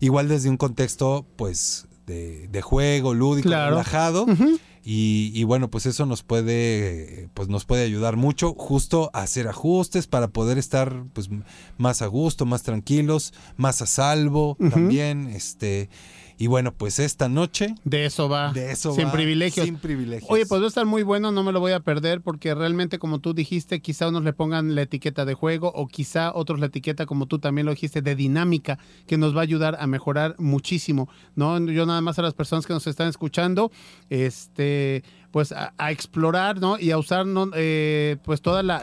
igual 0.00 0.28
desde 0.28 0.48
un 0.50 0.56
contexto 0.56 1.24
pues 1.36 1.86
de, 2.06 2.48
de 2.48 2.62
juego, 2.62 3.14
lúdico, 3.14 3.48
Claro. 3.48 3.70
relajado. 3.76 4.26
Y, 4.84 5.30
y 5.34 5.44
bueno, 5.44 5.70
pues 5.70 5.86
eso 5.86 6.06
nos 6.06 6.22
puede, 6.24 7.28
pues 7.34 7.48
nos 7.48 7.64
puede 7.64 7.84
ayudar 7.84 8.16
mucho 8.16 8.54
justo 8.54 9.10
a 9.12 9.22
hacer 9.22 9.46
ajustes 9.46 10.08
para 10.08 10.28
poder 10.28 10.58
estar 10.58 11.04
pues 11.12 11.30
más 11.78 12.02
a 12.02 12.06
gusto, 12.06 12.46
más 12.46 12.64
tranquilos, 12.64 13.32
más 13.56 13.80
a 13.80 13.86
salvo 13.86 14.56
también, 14.70 15.28
este, 15.28 15.88
y 16.42 16.48
bueno, 16.48 16.74
pues 16.74 16.98
esta 16.98 17.28
noche 17.28 17.76
De 17.84 18.04
eso 18.04 18.28
va. 18.28 18.52
de 18.52 18.72
eso 18.72 18.92
Sin 18.94 19.06
va, 19.06 19.12
privilegios. 19.12 19.64
sin 19.64 19.76
privilegios. 19.76 20.28
Oye, 20.28 20.44
pues 20.44 20.60
va 20.60 20.64
a 20.64 20.68
estar 20.68 20.86
muy 20.86 21.04
bueno, 21.04 21.30
no 21.30 21.44
me 21.44 21.52
lo 21.52 21.60
voy 21.60 21.70
a 21.70 21.78
perder 21.78 22.20
porque 22.20 22.52
realmente 22.52 22.98
como 22.98 23.20
tú 23.20 23.32
dijiste, 23.32 23.80
quizá 23.80 24.08
unos 24.08 24.24
le 24.24 24.32
pongan 24.32 24.74
la 24.74 24.82
etiqueta 24.82 25.24
de 25.24 25.34
juego 25.34 25.70
o 25.72 25.86
quizá 25.86 26.32
otros 26.34 26.58
la 26.58 26.66
etiqueta 26.66 27.06
como 27.06 27.26
tú 27.26 27.38
también 27.38 27.66
lo 27.66 27.70
dijiste 27.72 28.02
de 28.02 28.16
dinámica 28.16 28.80
que 29.06 29.18
nos 29.18 29.36
va 29.36 29.38
a 29.38 29.42
ayudar 29.44 29.76
a 29.78 29.86
mejorar 29.86 30.34
muchísimo, 30.38 31.08
¿no? 31.36 31.60
Yo 31.70 31.86
nada 31.86 32.00
más 32.00 32.18
a 32.18 32.22
las 32.22 32.34
personas 32.34 32.66
que 32.66 32.72
nos 32.72 32.88
están 32.88 33.06
escuchando, 33.06 33.70
este 34.10 35.04
pues 35.32 35.50
a, 35.52 35.72
a 35.78 35.90
explorar, 35.90 36.60
¿no? 36.60 36.78
Y 36.78 36.90
a 36.90 36.98
usar, 36.98 37.26
¿no? 37.26 37.50
Eh, 37.54 38.18
pues 38.24 38.42
toda 38.42 38.62
la, 38.62 38.82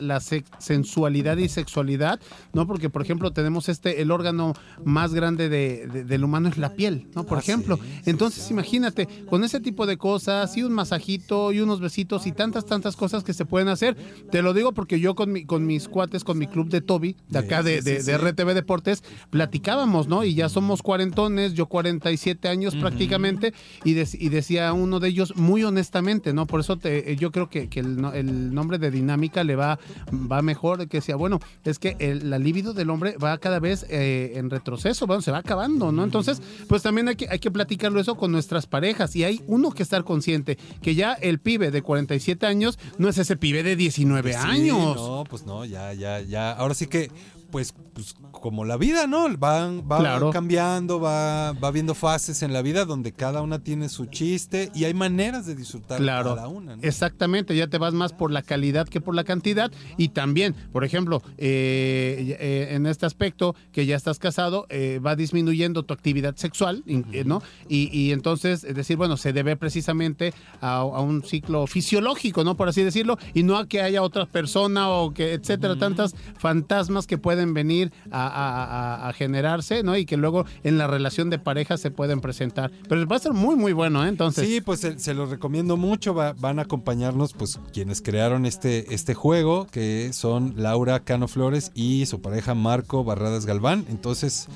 sensualidad 0.57 1.37
y 1.37 1.47
sexualidad, 1.47 2.19
¿no? 2.53 2.67
Porque, 2.67 2.89
por 2.89 3.01
ejemplo, 3.01 3.31
tenemos 3.31 3.69
este, 3.69 4.01
el 4.01 4.11
órgano 4.11 4.53
más 4.83 5.13
grande 5.13 5.47
de- 5.49 5.87
de- 5.87 6.03
del 6.03 6.23
humano 6.23 6.49
es 6.49 6.57
la 6.57 6.73
piel, 6.75 7.07
¿no? 7.15 7.25
Por 7.25 7.37
Ah, 7.37 7.41
ejemplo. 7.41 7.79
Entonces, 8.05 8.49
imagínate, 8.51 9.07
con 9.29 9.43
ese 9.43 9.59
tipo 9.59 9.85
de 9.85 9.97
cosas 9.97 10.55
y 10.57 10.63
un 10.63 10.73
masajito 10.73 11.51
y 11.51 11.59
unos 11.59 11.79
besitos 11.79 12.25
y 12.27 12.31
tantas, 12.31 12.65
tantas 12.65 12.95
cosas 12.95 13.23
que 13.23 13.33
se 13.33 13.45
pueden 13.45 13.67
hacer. 13.69 13.95
Te 14.31 14.41
lo 14.41 14.53
digo 14.53 14.73
porque 14.73 14.99
yo 14.99 15.15
con, 15.15 15.31
mi, 15.31 15.45
con 15.45 15.65
mis 15.65 15.87
cuates, 15.87 16.23
con 16.23 16.37
mi 16.37 16.47
club 16.47 16.69
de 16.69 16.81
Toby, 16.81 17.15
de 17.29 17.39
acá 17.39 17.63
de, 17.63 17.81
de- 17.81 18.03
de 18.03 18.17
RTV 18.17 18.53
Deportes, 18.53 19.03
platicábamos, 19.29 20.07
¿no? 20.07 20.23
Y 20.23 20.33
ya 20.33 20.49
somos 20.49 20.81
cuarentones, 20.81 21.53
yo 21.53 21.67
47 21.67 22.47
años 22.49 22.75
prácticamente, 22.75 23.53
y, 23.83 23.91
y 23.91 24.29
decía 24.29 24.73
uno 24.73 24.99
de 24.99 25.09
ellos 25.09 25.35
muy 25.35 25.63
honestamente, 25.63 26.33
¿no? 26.33 26.38
Por 26.45 26.59
eso 26.59 26.77
te- 26.77 27.11
eh, 27.11 27.15
yo 27.15 27.31
creo 27.31 27.49
que, 27.49 27.67
que 27.69 27.79
el, 27.79 27.99
no- 28.01 28.13
el 28.13 28.53
nombre 28.53 28.77
de 28.77 28.91
dinámica 28.91 29.43
le 29.43 29.55
va, 29.55 29.79
va 30.11 30.41
mejor, 30.41 30.87
que 30.87 30.97
decía, 30.97 31.15
bueno, 31.15 31.39
es 31.63 31.79
que 31.79 31.95
el, 31.99 32.29
la 32.29 32.39
libido 32.39 32.73
del 32.73 32.89
hombre 32.89 33.15
va 33.17 33.37
cada 33.37 33.59
vez 33.59 33.85
eh, 33.89 34.33
en 34.35 34.49
retroceso, 34.49 35.07
bueno, 35.07 35.21
se 35.21 35.31
va 35.31 35.39
acabando, 35.39 35.91
¿no? 35.91 36.03
Entonces, 36.03 36.41
pues 36.67 36.81
también 36.83 37.07
hay 37.09 37.15
que, 37.15 37.27
hay 37.29 37.39
que 37.39 37.51
platicarlo 37.51 37.99
eso 37.99 38.15
con 38.15 38.31
nuestras 38.31 38.65
parejas, 38.67 39.15
y 39.15 39.23
hay 39.23 39.41
uno 39.47 39.71
que 39.71 39.83
estar 39.83 40.03
consciente, 40.03 40.57
que 40.81 40.95
ya 40.95 41.13
el 41.13 41.39
pibe 41.39 41.71
de 41.71 41.81
47 41.81 42.45
años 42.45 42.77
no 42.97 43.09
es 43.09 43.17
ese 43.17 43.35
pibe 43.37 43.63
de 43.63 43.75
19 43.75 44.31
Sí, 44.33 44.37
años. 44.39 44.95
No, 44.95 45.23
pues 45.29 45.45
no, 45.45 45.65
ya, 45.65 45.93
ya, 45.93 46.19
ya. 46.21 46.51
Ahora 46.51 46.73
sí 46.73 46.87
que, 46.87 47.11
pues, 47.51 47.73
pues 47.99 48.15
como 48.31 48.65
la 48.65 48.77
vida, 48.77 49.07
¿no? 49.07 49.27
Van, 49.37 49.83
va 49.89 49.99
Claro. 49.99 50.29
cambiando, 50.31 50.99
va, 50.99 51.51
va 51.53 51.71
viendo 51.71 51.93
fases 51.93 52.41
en 52.43 52.53
la 52.53 52.61
vida 52.61 52.85
donde 52.85 53.11
cada 53.11 53.41
una 53.41 53.59
tiene 53.59 53.89
su 53.89 54.05
chiste 54.05 54.71
y 54.73 54.85
hay 54.85 54.93
maneras 54.93 55.45
de 55.45 55.55
disfrutar 55.55 55.99
Claro, 55.99 56.35
cada 56.35 56.47
una. 56.47 56.75
¿no? 56.77 56.81
exactamente, 56.83 57.55
ya 57.55 57.67
te 57.67 57.77
vas 57.77 57.93
más 57.93 58.13
por 58.13 58.31
la 58.31 58.41
calidad 58.41 58.87
que 58.87 59.01
por 59.01 59.15
la 59.15 59.23
cantidad 59.23 59.71
y 59.97 60.09
también, 60.09 60.55
por 60.71 60.83
ejemplo, 60.83 61.21
eh, 61.37 62.37
eh, 62.39 62.67
en 62.75 62.85
este 62.85 63.05
aspecto 63.05 63.55
que 63.71 63.85
ya 63.85 63.95
estás 63.95 64.19
casado, 64.19 64.65
eh, 64.69 64.99
va 65.05 65.15
disminuyendo 65.15 65.83
tu 65.83 65.93
actividad 65.93 66.35
sexual, 66.35 66.83
eh, 66.87 67.23
¿no? 67.25 67.41
Y, 67.67 67.89
y 67.97 68.11
entonces, 68.11 68.63
es 68.63 68.75
decir, 68.75 68.97
bueno, 68.97 69.17
se 69.17 69.33
debe 69.33 69.55
precisamente 69.57 70.33
a, 70.61 70.77
a 70.77 71.01
un 71.01 71.23
ciclo 71.23 71.67
fisiológico, 71.67 72.43
¿no? 72.43 72.55
Por 72.55 72.69
así 72.69 72.83
decirlo, 72.83 73.17
y 73.33 73.43
no 73.43 73.57
a 73.57 73.67
que 73.67 73.81
haya 73.81 74.01
otra 74.01 74.25
persona 74.25 74.89
o 74.89 75.13
que, 75.13 75.33
etcétera, 75.33 75.77
tantas 75.77 76.15
fantasmas 76.37 77.07
que 77.07 77.17
pueden 77.17 77.53
venir 77.53 77.88
a, 78.11 79.11
generarse, 79.15 79.83
¿no? 79.83 79.97
Y 79.97 80.05
que 80.05 80.17
luego 80.17 80.45
en 80.63 80.77
la 80.77 80.87
relación 80.87 81.29
de 81.29 81.39
pareja 81.39 81.77
se 81.77 81.91
pueden 81.91 82.21
presentar. 82.21 82.71
Pero 82.87 83.05
va 83.07 83.15
a 83.15 83.19
ser 83.19 83.33
muy, 83.33 83.55
muy 83.55 83.73
bueno, 83.73 84.05
¿eh? 84.05 84.09
Entonces. 84.09 84.47
Sí, 84.47 84.61
pues 84.61 84.79
se, 84.79 84.99
se 84.99 85.13
los 85.13 85.29
recomiendo 85.29 85.77
mucho. 85.77 86.13
va- 86.13 86.33
van 86.33 86.59
a 86.59 86.63
acompañarnos, 86.63 87.33
pues, 87.33 87.59
quienes 87.73 88.01
crearon 88.01 88.45
este, 88.45 88.93
este 88.93 89.13
juego, 89.13 89.67
que 89.71 90.11
son 90.13 90.53
Laura 90.57 90.99
Cano 91.01 91.27
Flores 91.27 91.71
y 91.75 92.05
su 92.05 92.21
pareja 92.21 92.55
Marco 92.55 93.03
Barradas 93.03 93.45
Galván. 93.45 93.85
Entonces, 93.89 94.47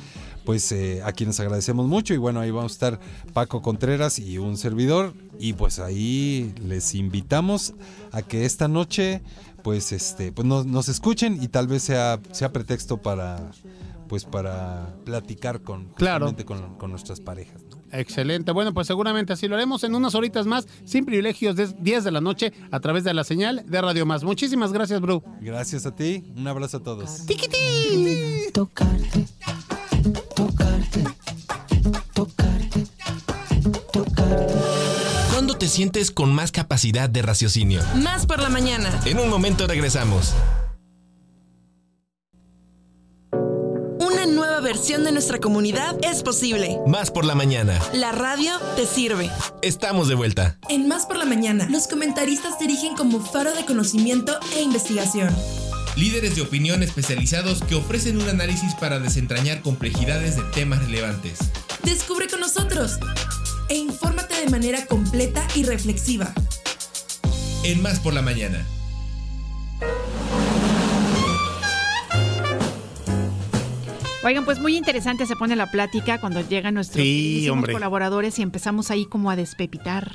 pues, 0.45 0.72
eh, 0.72 1.02
a 1.03 1.11
quienes 1.11 1.40
agradecemos 1.40 1.88
mucho. 1.88 2.14
Y 2.14 2.18
bueno, 2.18 2.40
ahí 2.40 2.52
vamos 2.52 2.72
a 2.72 2.76
estar 2.76 2.99
Paco 3.34 3.61
Contreras 3.61 4.20
y 4.20 4.38
un 4.38 4.57
servidor. 4.57 5.14
Y 5.40 5.53
pues 5.53 5.80
ahí 5.80 6.53
les 6.65 6.95
invitamos 6.95 7.74
a 8.11 8.22
que 8.22 8.45
esta 8.45 8.68
noche, 8.68 9.22
pues, 9.64 9.91
este, 9.91 10.32
pues 10.32 10.48
nos, 10.48 10.65
nos 10.65 10.90
escuchen 10.90 11.41
y 11.41 11.48
tal 11.48 11.68
vez 11.68 11.84
sea, 11.84 12.20
sea 12.32 12.52
pretexto 12.53 12.98
para, 13.02 13.52
pues, 14.07 14.26
para 14.26 14.94
platicar 15.06 15.61
con, 15.61 15.86
Claro. 15.95 16.34
con, 16.45 16.76
con 16.78 16.91
nuestras 16.91 17.20
parejas. 17.20 17.61
¿no? 17.70 17.74
Excelente. 17.95 18.52
Bueno, 18.52 18.74
pues 18.74 18.88
seguramente 18.88 19.34
así 19.34 19.48
lo 19.48 19.56
haremos 19.56 19.84
en 19.84 19.94
unas 19.94 20.15
horitas 20.15 20.48
más, 20.48 20.68
sin 20.84 21.06
privilegios, 21.06 21.56
de 21.56 21.68
10 21.68 22.03
de 22.03 22.11
la 22.11 22.22
noche, 22.22 22.52
a 22.72 22.80
través 22.80 23.03
de 23.03 23.14
la 23.14 23.24
señal 23.24 23.64
de 23.68 23.82
Radio 23.82 24.06
Más. 24.07 24.24
Muchísimas 24.24 24.74
gracias, 24.74 24.99
Bru. 24.99 25.24
Gracias 25.41 25.86
a 25.86 25.95
ti. 25.95 26.24
Un 26.36 26.48
abrazo 26.48 26.78
a 26.78 26.84
todos. 26.84 27.24
tocarte. 28.52 29.28
Tocarte, 30.35 31.03
tocarte, 32.14 32.88
tocarte. 33.91 34.53
¿Cuándo 35.31 35.57
te 35.57 35.68
sientes 35.68 36.11
con 36.11 36.34
más 36.34 36.51
capacidad 36.51 37.10
de 37.10 37.22
raciocinio? 37.22 37.81
Más 37.95 38.26
por 38.26 38.41
la 38.41 38.49
mañana. 38.49 38.99
En 39.05 39.19
un 39.19 39.30
momento 39.30 39.68
regresamos. 39.68 40.34
Una 43.99 44.26
nueva 44.26 44.60
versión 44.60 45.03
de 45.03 45.11
nuestra 45.11 45.39
comunidad 45.39 45.97
es 46.01 46.23
posible. 46.23 46.80
Más 46.88 47.11
por 47.11 47.26
la 47.26 47.35
mañana. 47.35 47.80
La 47.93 48.11
radio 48.11 48.51
te 48.76 48.85
sirve. 48.85 49.30
Estamos 49.61 50.07
de 50.07 50.15
vuelta. 50.15 50.57
En 50.69 50.88
Más 50.88 51.05
por 51.05 51.18
la 51.18 51.26
Mañana, 51.26 51.68
los 51.69 51.88
comentaristas 51.88 52.57
se 52.57 52.65
erigen 52.65 52.95
como 52.95 53.19
faro 53.19 53.53
de 53.53 53.65
conocimiento 53.65 54.38
e 54.55 54.61
investigación. 54.61 55.34
Líderes 55.95 56.36
de 56.36 56.41
opinión 56.41 56.82
especializados 56.82 57.61
que 57.64 57.76
ofrecen 57.76 58.20
un 58.20 58.28
análisis 58.28 58.74
para 58.76 58.99
desentrañar 58.99 59.61
complejidades 59.61 60.36
de 60.36 60.41
temas 60.44 60.84
relevantes. 60.84 61.38
Descubre 61.84 62.28
con 62.28 62.40
nosotros 62.40 62.98
e 63.70 63.78
infórmate 63.78 64.36
de 64.44 64.49
manera 64.49 64.88
completa 64.88 65.48
y 65.53 65.64
reflexiva. 65.64 66.34
En 67.64 67.82
Más 67.84 67.99
por 67.99 68.14
la 68.14 68.24
mañana. 68.24 68.65
Oigan, 74.26 74.45
pues 74.45 74.60
muy 74.60 74.78
interesante 74.78 75.26
se 75.26 75.36
pone 75.36 75.56
la 75.56 75.70
plática 75.70 76.20
cuando 76.20 76.40
llegan 76.41 76.76
nuestros 76.76 77.03
Sí, 77.03 77.45
colaboradores 77.72 78.40
y 78.40 78.41
empezamos 78.41 78.90
ahí 78.90 79.06
como 79.06 79.30
a 79.30 79.36
despepitar 79.36 80.10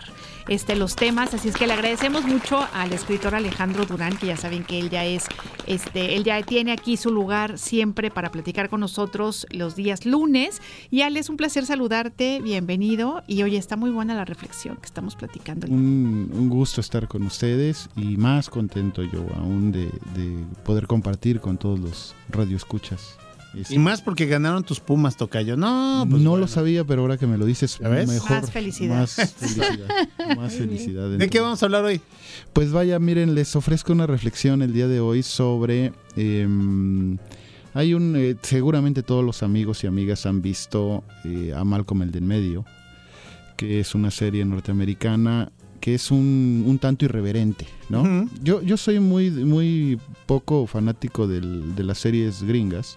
este, 0.49 0.77
los 0.77 0.97
temas. 0.97 1.35
Así 1.35 1.49
es 1.49 1.57
que 1.57 1.67
le 1.67 1.73
agradecemos 1.75 2.25
mucho 2.25 2.67
al 2.73 2.93
escritor 2.93 3.35
Alejandro 3.35 3.87
Durán, 3.87 4.17
que 4.17 4.27
ya 4.27 4.37
saben 4.37 4.65
que 4.65 4.79
él 4.79 4.91
ya 4.91 5.05
es, 5.05 5.27
este, 5.67 6.17
él 6.17 6.25
ya 6.25 6.43
tiene 6.43 6.73
aquí 6.73 6.97
su 6.97 7.11
lugar 7.11 7.59
siempre 7.59 8.11
para 8.11 8.31
platicar 8.31 8.69
con 8.69 8.81
nosotros 8.81 9.47
los 9.51 9.77
días 9.77 10.07
lunes. 10.07 10.61
Y 10.91 11.03
Ale, 11.03 11.21
es 11.21 11.29
un 11.29 11.37
placer 11.37 11.67
saludarte, 11.67 12.41
bienvenido. 12.43 13.23
Y 13.27 13.43
oye, 13.43 13.59
está 13.59 13.77
muy 13.77 13.91
buena 13.91 14.15
la 14.15 14.25
reflexión 14.25 14.77
que 14.77 14.87
estamos 14.87 15.17
platicando. 15.17 15.67
Un, 15.69 16.49
gusto 16.49 16.81
estar 16.81 17.09
con 17.09 17.25
ustedes 17.25 17.91
y 17.95 18.17
más 18.17 18.49
contento 18.49 19.03
yo 19.03 19.27
aún 19.37 19.71
de, 19.71 19.91
de 20.15 20.45
poder 20.65 20.87
compartir 20.87 21.41
con 21.41 21.59
todos 21.59 21.79
los 21.79 22.15
radioescuchas. 22.31 23.19
Y 23.71 23.79
más 23.79 24.03
porque 24.03 24.27
ganaron 24.27 24.63
tus 24.63 24.79
Pumas, 24.79 25.17
Tocayo. 25.17 25.57
No, 25.57 26.07
pues 26.09 26.23
no 26.23 26.31
bueno. 26.31 26.43
lo 26.43 26.49
sabía, 26.49 26.85
pero 26.85 27.03
ahora 27.03 27.17
que 27.17 27.27
me 27.27 27.39
lo 27.39 27.47
dices, 27.47 27.81
mejor. 27.81 28.31
Más 28.43 28.51
felicidad. 28.51 29.01
Más 29.01 29.13
felicidad. 29.37 29.89
más 30.37 30.53
felicidad. 30.55 31.11
¿De 31.11 31.29
qué 31.31 31.41
vamos 31.41 31.63
a 31.63 31.67
hablar 31.67 31.85
hoy? 31.85 32.01
Pues 32.53 32.73
vaya, 32.73 32.99
miren, 32.99 33.35
les 33.35 33.57
ofrezco 33.57 33.93
una 33.93 34.07
reflexión 34.07 34.63
el 34.63 34.73
día 34.73 34.87
de 34.87 35.01
hoy 35.01 35.23
sobre... 35.23 35.93
em, 36.17 37.17
hay 37.75 37.95
un... 37.95 38.15
eh, 38.17 38.37
seguramente 38.43 39.03
todos 39.03 39.25
los 39.25 39.43
amigos 39.43 39.83
y 39.85 39.87
amigas 39.87 40.27
han 40.27 40.43
visto 40.43 41.03
eh, 41.25 41.53
a 41.57 41.65
Malcolm 41.65 42.03
el 42.03 42.11
del 42.11 42.25
medio, 42.25 42.65
que 43.57 43.81
es 43.81 43.95
una 43.95 44.11
serie 44.11 44.45
norteamericana 44.45 45.51
que 45.81 45.95
es 45.95 46.11
un, 46.11 46.65
un 46.67 46.79
tanto 46.81 47.05
irreverente, 47.05 47.67
¿no? 47.89 48.29
Yo, 48.43 48.61
yo 48.63 48.77
soy 48.77 48.99
muy, 48.99 49.31
muy 49.31 49.97
poco 50.27 50.67
fanático 50.67 51.29
del- 51.29 51.77
de 51.77 51.85
las 51.85 51.99
series 51.99 52.43
gringas 52.43 52.97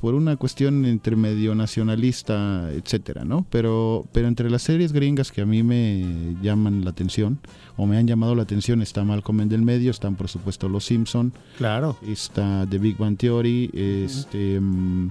por 0.00 0.14
una 0.14 0.36
cuestión 0.36 0.84
entre 0.86 1.14
medio 1.14 1.54
nacionalista, 1.54 2.70
etcétera, 2.72 3.24
¿no? 3.24 3.46
Pero, 3.50 4.06
pero 4.12 4.28
entre 4.28 4.50
las 4.50 4.62
series 4.62 4.92
gringas 4.92 5.30
que 5.30 5.42
a 5.42 5.46
mí 5.46 5.62
me 5.62 6.36
llaman 6.42 6.84
la 6.84 6.90
atención 6.90 7.38
o 7.76 7.86
me 7.86 7.98
han 7.98 8.06
llamado 8.06 8.34
la 8.34 8.42
atención 8.42 8.80
está 8.80 9.04
Malcolm 9.04 9.42
en 9.42 9.48
del 9.48 9.62
medio, 9.62 9.90
están 9.90 10.16
por 10.16 10.28
supuesto 10.28 10.68
Los 10.68 10.84
Simpson, 10.86 11.32
claro, 11.58 11.98
está 12.06 12.66
The 12.68 12.78
Big 12.78 12.96
Bang 12.96 13.16
Theory, 13.16 13.70
este 13.74 14.60
mm, 14.60 15.10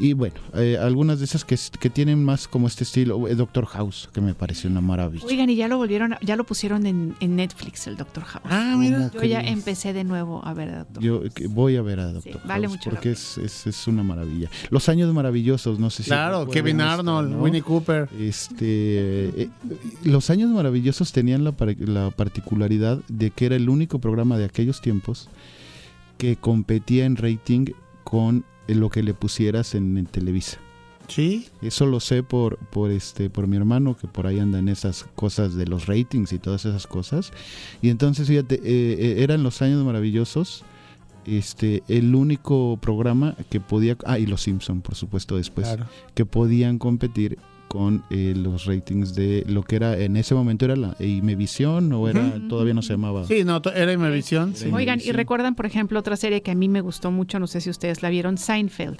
y 0.00 0.14
bueno, 0.14 0.34
eh, 0.54 0.78
algunas 0.80 1.18
de 1.18 1.26
esas 1.26 1.44
que, 1.44 1.56
tienen 1.90 2.24
más 2.24 2.48
como 2.48 2.66
este 2.66 2.84
estilo, 2.84 3.28
eh, 3.28 3.34
Doctor 3.34 3.66
House, 3.66 4.08
que 4.12 4.20
me 4.20 4.34
pareció 4.34 4.70
una 4.70 4.80
maravilla. 4.80 5.24
Oigan, 5.26 5.50
y 5.50 5.56
ya 5.56 5.68
lo 5.68 5.76
volvieron, 5.76 6.14
a- 6.14 6.18
ya 6.22 6.36
lo 6.36 6.44
pusieron 6.44 6.86
en, 6.86 7.14
en 7.20 7.36
Netflix, 7.36 7.86
el 7.86 7.96
Doctor 7.96 8.24
House. 8.24 8.42
Ah, 8.46 8.74
mira. 8.78 9.10
Yo 9.12 9.22
ya 9.24 9.40
¿Cómo 9.40 9.52
empecé 9.52 9.92
de 9.92 10.04
nuevo 10.04 10.44
a 10.44 10.54
ver 10.54 10.70
a 10.70 10.78
Doctor 10.78 11.02
Yo 11.02 11.22
que 11.34 11.46
voy 11.46 11.76
a 11.76 11.82
ver 11.82 12.00
a 12.00 12.12
Doctor 12.12 12.40
vale 12.46 12.66
House 12.66 12.76
mucho 12.78 12.90
la 12.90 12.96
porque 12.96 13.10
es, 13.12 13.38
es, 13.38 13.66
es 13.66 13.86
una 13.86 14.02
maravilla. 14.02 14.48
Los 14.70 14.88
años 14.88 15.12
maravillosos, 15.12 15.78
no 15.78 15.90
sé 15.90 16.02
si 16.02 16.08
Claro, 16.10 16.48
Kevin 16.48 16.80
Arnold, 16.80 17.30
¿no? 17.32 17.42
Winnie 17.42 17.62
Cooper. 17.62 18.08
Este, 18.18 19.42
eh, 19.42 19.48
los 20.04 20.30
años 20.30 20.50
maravillosos 20.50 21.12
tenían 21.12 21.44
la, 21.44 21.52
par- 21.52 21.76
la 21.78 22.10
particularidad 22.10 22.98
de 23.08 23.30
que 23.30 23.46
era 23.46 23.56
el 23.56 23.68
único 23.68 23.98
programa 23.98 24.38
de 24.38 24.44
aquellos 24.46 24.80
tiempos 24.80 25.28
que 26.18 26.36
competía 26.36 27.04
en 27.06 27.16
rating 27.16 27.66
con 28.04 28.44
lo 28.76 28.90
que 28.90 29.02
le 29.02 29.14
pusieras 29.14 29.74
en, 29.74 29.96
en 29.98 30.06
Televisa. 30.06 30.58
Sí. 31.08 31.48
Eso 31.60 31.86
lo 31.86 31.98
sé 31.98 32.22
por, 32.22 32.56
por 32.58 32.90
este, 32.92 33.30
por 33.30 33.48
mi 33.48 33.56
hermano, 33.56 33.96
que 33.96 34.06
por 34.06 34.26
ahí 34.28 34.38
andan 34.38 34.68
esas 34.68 35.04
cosas 35.16 35.54
de 35.56 35.66
los 35.66 35.86
ratings 35.86 36.32
y 36.32 36.38
todas 36.38 36.64
esas 36.66 36.86
cosas. 36.86 37.32
Y 37.82 37.88
entonces, 37.88 38.28
fíjate, 38.28 38.56
eh, 38.56 38.60
eh, 38.64 39.14
eran 39.22 39.42
los 39.42 39.60
años 39.60 39.84
maravillosos. 39.84 40.64
Este, 41.26 41.82
el 41.88 42.14
único 42.14 42.78
programa 42.80 43.34
que 43.50 43.60
podía, 43.60 43.96
ah, 44.06 44.18
y 44.18 44.26
los 44.26 44.42
Simpson, 44.42 44.80
por 44.80 44.94
supuesto, 44.94 45.36
después, 45.36 45.66
Claro. 45.66 45.86
que 46.14 46.24
podían 46.24 46.78
competir 46.78 47.38
con 47.70 48.02
eh, 48.10 48.34
los 48.36 48.64
ratings 48.64 49.14
de 49.14 49.44
lo 49.46 49.62
que 49.62 49.76
era 49.76 49.96
en 49.96 50.16
ese 50.16 50.34
momento 50.34 50.64
era 50.64 50.74
la 50.74 50.96
Imevisión 50.98 51.92
o 51.92 52.08
era 52.08 52.34
todavía 52.48 52.74
no 52.74 52.82
se 52.82 52.94
llamaba. 52.94 53.24
Sí, 53.28 53.44
no, 53.44 53.62
era 53.72 53.92
Imevisión. 53.92 54.56
sí. 54.56 54.70
Oigan, 54.72 55.00
y 55.00 55.12
recuerdan, 55.12 55.54
por 55.54 55.66
ejemplo, 55.66 56.00
otra 56.00 56.16
serie 56.16 56.42
que 56.42 56.50
a 56.50 56.56
mí 56.56 56.68
me 56.68 56.80
gustó 56.80 57.12
mucho, 57.12 57.38
no 57.38 57.46
sé 57.46 57.60
si 57.60 57.70
ustedes 57.70 58.02
la 58.02 58.10
vieron, 58.10 58.38
Seinfeld. 58.38 58.98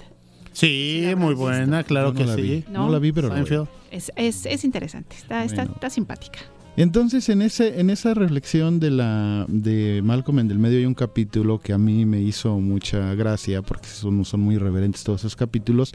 Sí, 0.53 1.05
muy 1.17 1.33
buena, 1.33 1.83
claro 1.83 2.13
no 2.13 2.17
que 2.17 2.23
la 2.25 2.35
sí. 2.35 2.41
vi. 2.41 2.63
No 2.71 2.89
la 2.89 2.99
vi, 2.99 3.11
pero 3.11 3.27
la 3.27 3.35
Seinfeld. 3.35 3.67
Es, 3.91 4.09
es, 4.15 4.45
es 4.45 4.63
interesante, 4.63 5.17
está, 5.17 5.43
está, 5.43 5.63
Bueno. 5.63 5.73
está 5.73 5.89
simpática. 5.89 6.39
Entonces, 6.77 7.27
en 7.27 7.41
ese, 7.41 7.81
en 7.81 7.89
esa 7.89 8.13
reflexión 8.13 8.79
de 8.79 8.91
la 8.91 9.45
de 9.49 10.01
Malcolm 10.03 10.39
en 10.39 10.47
del 10.47 10.57
medio 10.57 10.77
hay 10.79 10.85
un 10.85 10.93
capítulo 10.93 11.59
que 11.59 11.73
a 11.73 11.77
mí 11.77 12.05
me 12.05 12.21
hizo 12.21 12.59
mucha 12.59 13.13
gracia, 13.13 13.61
porque 13.61 13.87
son, 13.87 14.23
muy 14.39 14.57
reverentes 14.57 15.03
todos 15.03 15.21
esos 15.21 15.35
capítulos, 15.35 15.93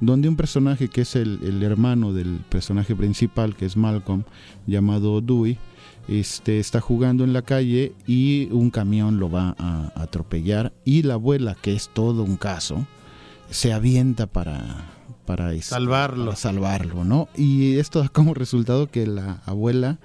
donde 0.00 0.28
un 0.28 0.36
personaje 0.36 0.88
que 0.88 1.00
es 1.00 1.16
el, 1.16 1.40
el 1.42 1.62
hermano 1.62 2.12
del 2.12 2.40
personaje 2.50 2.94
principal, 2.94 3.56
que 3.56 3.64
es 3.64 3.76
Malcolm, 3.76 4.24
llamado 4.66 5.22
Dewey, 5.22 5.56
este, 6.08 6.58
está 6.58 6.80
jugando 6.80 7.24
en 7.24 7.32
la 7.32 7.42
calle 7.42 7.94
y 8.06 8.48
un 8.50 8.70
camión 8.70 9.18
lo 9.18 9.30
va 9.30 9.54
a 9.58 9.92
atropellar 9.94 10.72
y 10.84 11.02
la 11.02 11.14
abuela, 11.14 11.56
que 11.60 11.74
es 11.74 11.88
todo 11.88 12.22
un 12.22 12.36
caso, 12.36 12.86
se 13.50 13.72
avienta 13.72 14.26
para, 14.26 14.97
para 15.28 15.52
este, 15.52 15.74
Salvarlo. 15.74 16.24
para 16.24 16.36
salvarlo, 16.36 17.04
¿no? 17.04 17.28
Y 17.36 17.76
esto 17.76 18.00
da 18.00 18.08
como 18.08 18.32
resultado 18.32 18.86
que 18.86 19.06
la 19.06 19.42
abuela 19.44 19.98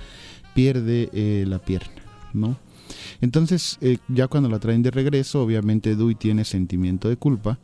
pierde 0.54 1.10
eh, 1.14 1.46
la 1.48 1.60
pierna, 1.60 2.04
¿no? 2.34 2.58
Entonces, 3.22 3.78
eh, 3.80 4.00
ya 4.10 4.28
cuando 4.28 4.50
la 4.50 4.60
traen 4.60 4.84
de 4.84 4.92
regreso, 4.92 5.42
obviamente 5.42 5.96
Dewey 5.96 6.16
tiene 6.16 6.44
sentimiento 6.44 7.08
de 7.08 7.16
culpa 7.16 7.58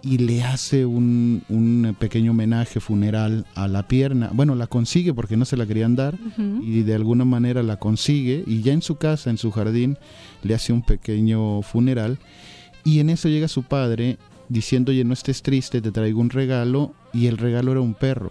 y 0.00 0.18
le 0.18 0.44
hace 0.44 0.86
un, 0.86 1.42
un 1.48 1.96
pequeño 1.98 2.30
homenaje 2.30 2.78
funeral 2.78 3.46
a 3.56 3.66
la 3.66 3.88
pierna. 3.88 4.30
Bueno, 4.32 4.54
la 4.54 4.68
consigue 4.68 5.12
porque 5.12 5.36
no 5.36 5.44
se 5.44 5.56
la 5.56 5.66
querían 5.66 5.96
dar 5.96 6.16
y 6.62 6.82
de 6.82 6.94
alguna 6.94 7.24
manera 7.24 7.64
la 7.64 7.80
consigue 7.80 8.44
y 8.46 8.62
ya 8.62 8.72
en 8.72 8.82
su 8.82 8.94
casa, 8.94 9.28
en 9.28 9.38
su 9.38 9.50
jardín, 9.50 9.98
le 10.44 10.54
hace 10.54 10.72
un 10.72 10.82
pequeño 10.82 11.62
funeral 11.62 12.18
y 12.84 13.00
en 13.00 13.10
eso 13.10 13.28
llega 13.28 13.48
su 13.48 13.64
padre 13.64 14.18
diciendo, 14.52 14.90
oye, 14.92 15.04
no 15.04 15.12
estés 15.14 15.42
triste, 15.42 15.80
te 15.80 15.90
traigo 15.92 16.20
un 16.20 16.30
regalo 16.30 16.94
y 17.12 17.26
el 17.26 17.38
regalo 17.38 17.72
era 17.72 17.80
un 17.80 17.94
perro. 17.94 18.30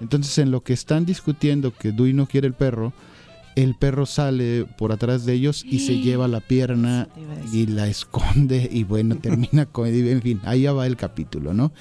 Entonces 0.00 0.36
en 0.38 0.50
lo 0.50 0.62
que 0.62 0.72
están 0.72 1.06
discutiendo 1.06 1.72
que 1.72 1.92
Dewey 1.92 2.12
no 2.12 2.26
quiere 2.26 2.46
el 2.46 2.54
perro, 2.54 2.92
el 3.54 3.74
perro 3.74 4.06
sale 4.06 4.64
por 4.78 4.92
atrás 4.92 5.26
de 5.26 5.34
ellos 5.34 5.62
y 5.68 5.80
se 5.80 5.98
lleva 5.98 6.26
la 6.28 6.40
pierna 6.40 7.08
y 7.52 7.66
la 7.66 7.86
esconde 7.88 8.68
y 8.72 8.84
bueno, 8.84 9.16
termina 9.20 9.66
con... 9.66 9.86
En 9.88 10.22
fin, 10.22 10.40
ahí 10.44 10.62
ya 10.62 10.72
va 10.72 10.86
el 10.86 10.96
capítulo, 10.96 11.52
¿no? 11.52 11.72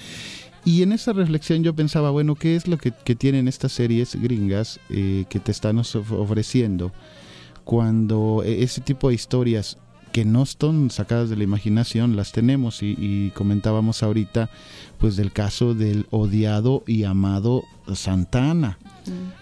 Y 0.65 0.83
en 0.83 0.91
esa 0.91 1.11
reflexión 1.13 1.63
yo 1.63 1.73
pensaba, 1.73 2.11
bueno, 2.11 2.35
¿qué 2.35 2.55
es 2.55 2.67
lo 2.67 2.77
que, 2.77 2.91
que 3.03 3.15
tienen 3.15 3.47
estas 3.47 3.71
series 3.71 4.15
gringas 4.21 4.79
eh, 4.89 5.25
que 5.29 5.39
te 5.39 5.51
están 5.51 5.79
of- 5.79 6.11
ofreciendo 6.11 6.91
cuando 7.63 8.43
eh, 8.45 8.63
ese 8.63 8.81
tipo 8.81 9.09
de 9.09 9.15
historias 9.15 9.77
que 10.11 10.25
no 10.25 10.43
están 10.43 10.89
sacadas 10.89 11.29
de 11.29 11.37
la 11.37 11.43
imaginación 11.43 12.15
las 12.15 12.31
tenemos 12.31 12.83
y, 12.83 12.95
y 12.97 13.31
comentábamos 13.31 14.03
ahorita 14.03 14.49
pues 14.97 15.15
del 15.15 15.31
caso 15.31 15.73
del 15.73 16.05
odiado 16.11 16.83
y 16.85 17.03
amado 17.03 17.63
Santana. 17.95 18.77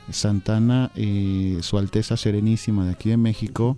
Santana, 0.10 0.92
eh, 0.96 1.60
Su 1.62 1.78
Alteza 1.78 2.18
Serenísima 2.18 2.86
de 2.86 2.92
aquí 2.92 3.10
de 3.10 3.18
México, 3.18 3.78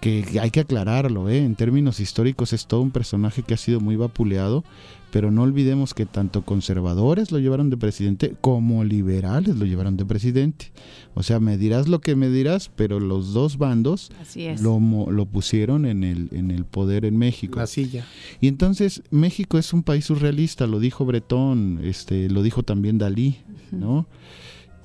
que 0.00 0.38
hay 0.40 0.50
que 0.50 0.60
aclararlo, 0.60 1.28
¿eh? 1.28 1.38
en 1.38 1.56
términos 1.56 2.00
históricos 2.00 2.52
es 2.52 2.66
todo 2.66 2.80
un 2.80 2.90
personaje 2.90 3.42
que 3.42 3.54
ha 3.54 3.56
sido 3.56 3.80
muy 3.80 3.96
vapuleado, 3.96 4.62
pero 5.12 5.30
no 5.30 5.42
olvidemos 5.42 5.94
que 5.94 6.04
tanto 6.04 6.42
conservadores 6.44 7.32
lo 7.32 7.38
llevaron 7.38 7.70
de 7.70 7.76
presidente 7.76 8.34
como 8.40 8.84
liberales 8.84 9.56
lo 9.56 9.64
llevaron 9.64 9.96
de 9.96 10.04
presidente. 10.04 10.72
O 11.14 11.22
sea, 11.22 11.40
me 11.40 11.56
dirás 11.56 11.88
lo 11.88 12.00
que 12.00 12.16
me 12.16 12.28
dirás, 12.28 12.70
pero 12.74 13.00
los 13.00 13.32
dos 13.32 13.56
bandos 13.56 14.10
lo, 14.62 14.78
mo- 14.80 15.10
lo 15.10 15.24
pusieron 15.24 15.86
en 15.86 16.04
el, 16.04 16.28
en 16.32 16.50
el 16.50 16.64
poder 16.66 17.04
en 17.06 17.16
México. 17.16 17.58
La 17.60 17.66
silla. 17.66 18.04
Y 18.40 18.48
entonces 18.48 19.02
México 19.10 19.56
es 19.56 19.72
un 19.72 19.82
país 19.82 20.04
surrealista, 20.04 20.66
lo 20.66 20.80
dijo 20.80 21.06
Bretón, 21.06 21.80
este, 21.82 22.28
lo 22.28 22.42
dijo 22.42 22.62
también 22.62 22.98
Dalí, 22.98 23.36
¿no? 23.70 24.06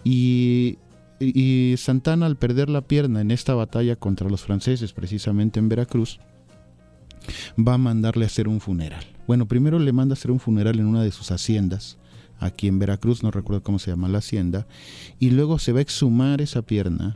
Y, 0.03 0.77
y 1.19 1.75
Santana 1.77 2.25
al 2.27 2.37
perder 2.37 2.69
la 2.69 2.81
pierna 2.81 3.21
en 3.21 3.31
esta 3.31 3.53
batalla 3.53 3.95
contra 3.97 4.29
los 4.29 4.41
franceses, 4.41 4.93
precisamente 4.93 5.59
en 5.59 5.67
Veracruz, 5.67 6.19
va 7.59 7.73
a 7.73 7.77
mandarle 7.77 8.23
a 8.23 8.27
hacer 8.27 8.47
un 8.47 8.59
funeral. 8.61 9.03
Bueno, 9.27 9.47
primero 9.47 9.79
le 9.79 9.93
manda 9.93 10.13
a 10.13 10.17
hacer 10.17 10.31
un 10.31 10.39
funeral 10.39 10.79
en 10.79 10.85
una 10.85 11.03
de 11.03 11.11
sus 11.11 11.31
haciendas, 11.31 11.97
aquí 12.39 12.67
en 12.67 12.79
Veracruz, 12.79 13.23
no 13.23 13.31
recuerdo 13.31 13.63
cómo 13.63 13.79
se 13.79 13.91
llama 13.91 14.09
la 14.09 14.19
hacienda, 14.19 14.67
y 15.19 15.29
luego 15.29 15.59
se 15.59 15.71
va 15.71 15.79
a 15.79 15.83
exhumar 15.83 16.41
esa 16.41 16.61
pierna 16.61 17.15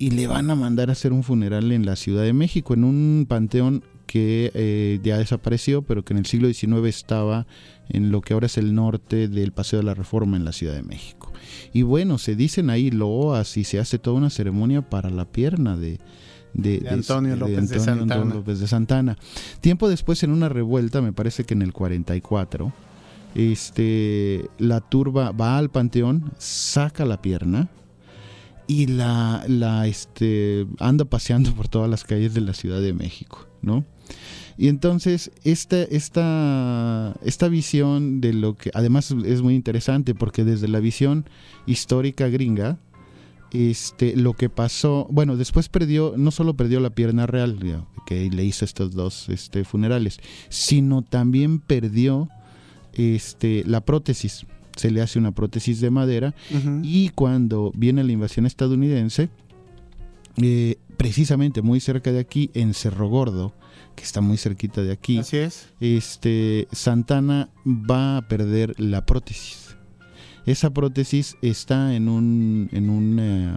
y 0.00 0.10
le 0.12 0.26
van 0.26 0.50
a 0.50 0.54
mandar 0.54 0.88
a 0.88 0.92
hacer 0.92 1.12
un 1.12 1.22
funeral 1.22 1.70
en 1.72 1.84
la 1.84 1.94
Ciudad 1.94 2.22
de 2.22 2.32
México, 2.32 2.72
en 2.72 2.84
un 2.84 3.26
panteón 3.28 3.84
que 4.06 4.50
eh, 4.54 4.98
ya 5.04 5.18
desapareció, 5.18 5.82
pero 5.82 6.06
que 6.06 6.14
en 6.14 6.18
el 6.18 6.26
siglo 6.26 6.50
XIX 6.50 6.88
estaba 6.88 7.46
en 7.90 8.10
lo 8.10 8.22
que 8.22 8.32
ahora 8.32 8.46
es 8.46 8.56
el 8.56 8.74
norte 8.74 9.28
del 9.28 9.52
Paseo 9.52 9.78
de 9.78 9.84
la 9.84 9.92
Reforma 9.92 10.38
en 10.38 10.46
la 10.46 10.52
Ciudad 10.52 10.74
de 10.74 10.82
México. 10.82 11.30
Y 11.74 11.82
bueno, 11.82 12.16
se 12.16 12.34
dicen 12.34 12.70
ahí 12.70 12.90
loas 12.90 13.58
y 13.58 13.64
se 13.64 13.78
hace 13.78 13.98
toda 13.98 14.16
una 14.16 14.30
ceremonia 14.30 14.88
para 14.88 15.10
la 15.10 15.26
pierna 15.26 15.76
de, 15.76 16.00
de, 16.54 16.80
De 16.80 16.88
Antonio 16.90 17.36
López 17.36 17.68
de 17.68 17.76
Antonio 17.76 17.84
Santana. 17.84 18.34
López 18.34 18.60
de 18.60 18.66
Santana. 18.66 19.18
Tiempo 19.60 19.88
después, 19.88 20.22
en 20.22 20.30
una 20.30 20.48
revuelta, 20.48 21.00
me 21.00 21.12
parece 21.12 21.44
que 21.44 21.54
en 21.54 21.62
el 21.62 21.72
44, 21.72 22.72
este, 23.34 24.48
la 24.58 24.80
turba 24.80 25.32
va 25.32 25.58
al 25.58 25.70
panteón, 25.70 26.32
saca 26.38 27.04
la 27.04 27.22
pierna 27.22 27.68
y 28.66 28.86
la, 28.86 29.44
la 29.48 29.86
este, 29.86 30.66
anda 30.78 31.04
paseando 31.04 31.54
por 31.54 31.68
todas 31.68 31.90
las 31.90 32.04
calles 32.04 32.34
de 32.34 32.40
la 32.40 32.54
Ciudad 32.54 32.80
de 32.80 32.92
México, 32.92 33.48
¿no? 33.62 33.84
Y 34.56 34.68
entonces 34.68 35.30
esta, 35.42 35.82
esta, 35.82 37.16
esta 37.24 37.48
visión 37.48 38.20
de 38.20 38.34
lo 38.34 38.56
que 38.56 38.70
además 38.74 39.10
es 39.24 39.40
muy 39.40 39.54
interesante 39.54 40.14
porque 40.14 40.44
desde 40.44 40.68
la 40.68 40.80
visión 40.80 41.24
histórica 41.66 42.28
gringa, 42.28 42.78
este, 43.52 44.16
lo 44.16 44.34
que 44.34 44.48
pasó, 44.48 45.06
bueno, 45.10 45.36
después 45.36 45.68
perdió, 45.68 46.14
no 46.16 46.30
solo 46.30 46.54
perdió 46.54 46.80
la 46.80 46.90
pierna 46.90 47.26
real, 47.26 47.58
ya, 47.60 47.84
que 48.06 48.30
le 48.30 48.44
hizo 48.44 48.64
estos 48.64 48.92
dos 48.92 49.28
este, 49.28 49.64
funerales, 49.64 50.20
sino 50.48 51.02
también 51.02 51.58
perdió 51.60 52.28
este, 52.94 53.64
la 53.66 53.84
prótesis. 53.84 54.46
Se 54.76 54.90
le 54.90 55.02
hace 55.02 55.18
una 55.18 55.32
prótesis 55.32 55.80
de 55.80 55.90
madera 55.90 56.34
y 56.82 57.10
cuando 57.10 57.72
viene 57.74 58.04
la 58.04 58.12
invasión 58.12 58.46
estadounidense, 58.46 59.28
eh, 60.40 60.76
precisamente 60.96 61.60
muy 61.60 61.80
cerca 61.80 62.12
de 62.12 62.20
aquí, 62.20 62.50
en 62.54 62.72
Cerro 62.72 63.08
Gordo, 63.08 63.52
que 63.96 64.04
está 64.04 64.20
muy 64.20 64.36
cerquita 64.36 64.82
de 64.82 64.92
aquí, 64.92 65.18
Así 65.18 65.38
es. 65.38 65.68
este, 65.80 66.68
Santana 66.72 67.50
va 67.66 68.18
a 68.18 68.28
perder 68.28 68.78
la 68.78 69.04
prótesis. 69.04 69.69
Esa 70.46 70.70
prótesis 70.70 71.36
está 71.42 71.94
en 71.94 72.08
un, 72.08 72.68
en 72.72 72.90
un 72.90 73.18
eh, 73.20 73.54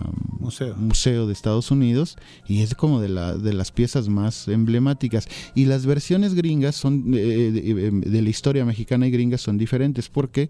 museo. 0.77 1.27
de 1.27 1.33
Estados 1.33 1.71
Unidos 1.71 2.17
y 2.47 2.61
es 2.61 2.75
como 2.75 2.99
de, 3.01 3.09
la, 3.09 3.35
de 3.35 3.53
las 3.53 3.71
piezas 3.71 4.09
más 4.09 4.47
emblemáticas. 4.47 5.27
Y 5.55 5.65
las 5.65 5.85
versiones 5.85 6.33
gringas 6.33 6.75
son 6.75 7.13
eh, 7.13 7.51
de, 7.51 7.91
de 7.91 8.21
la 8.21 8.29
historia 8.29 8.65
mexicana 8.65 9.07
y 9.07 9.11
gringa 9.11 9.37
son 9.37 9.57
diferentes 9.57 10.09
porque 10.09 10.49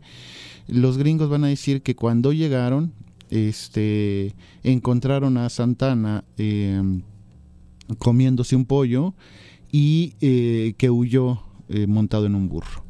los 0.67 0.97
gringos 0.97 1.29
van 1.29 1.43
a 1.43 1.47
decir 1.47 1.81
que 1.81 1.95
cuando 1.95 2.31
llegaron 2.33 2.93
este, 3.33 4.35
encontraron 4.61 5.37
a 5.37 5.49
Santana 5.49 6.23
eh, 6.37 6.81
comiéndose 7.97 8.55
un 8.55 8.65
pollo 8.65 9.15
y 9.71 10.13
eh, 10.21 10.75
que 10.77 10.91
huyó 10.91 11.41
eh, 11.69 11.87
montado 11.87 12.27
en 12.27 12.35
un 12.35 12.47
burro. 12.47 12.85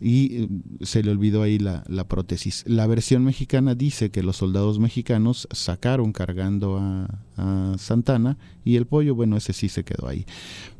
Y 0.00 0.44
eh, 0.44 0.48
se 0.80 1.02
le 1.02 1.10
olvidó 1.10 1.42
ahí 1.42 1.58
la, 1.58 1.84
la 1.86 2.08
prótesis. 2.08 2.64
La 2.66 2.86
versión 2.86 3.22
mexicana 3.24 3.74
dice 3.74 4.10
que 4.10 4.22
los 4.22 4.36
soldados 4.36 4.78
mexicanos 4.78 5.46
sacaron 5.52 6.12
cargando 6.12 6.78
a, 6.78 7.20
a 7.36 7.74
Santana 7.78 8.38
y 8.64 8.76
el 8.76 8.86
pollo, 8.86 9.14
bueno, 9.14 9.36
ese 9.36 9.52
sí 9.52 9.68
se 9.68 9.84
quedó 9.84 10.08
ahí. 10.08 10.24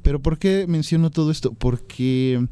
Pero 0.02 0.20
¿por 0.22 0.38
qué 0.38 0.66
menciono 0.66 1.10
todo 1.10 1.30
esto? 1.30 1.52
Porque 1.52 2.47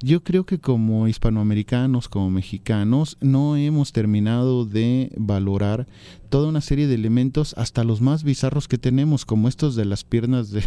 yo 0.00 0.22
creo 0.24 0.44
que 0.44 0.58
como 0.58 1.06
hispanoamericanos, 1.06 2.08
como 2.08 2.30
mexicanos, 2.30 3.16
no 3.20 3.56
hemos 3.56 3.92
terminado 3.92 4.64
de 4.64 5.12
valorar 5.16 5.86
toda 6.28 6.48
una 6.48 6.60
serie 6.60 6.86
de 6.88 6.94
elementos, 6.94 7.54
hasta 7.56 7.84
los 7.84 8.00
más 8.00 8.22
bizarros 8.24 8.66
que 8.68 8.78
tenemos, 8.78 9.24
como 9.24 9.48
estos 9.48 9.76
de 9.76 9.84
las 9.84 10.02
piernas 10.04 10.50
de, 10.50 10.64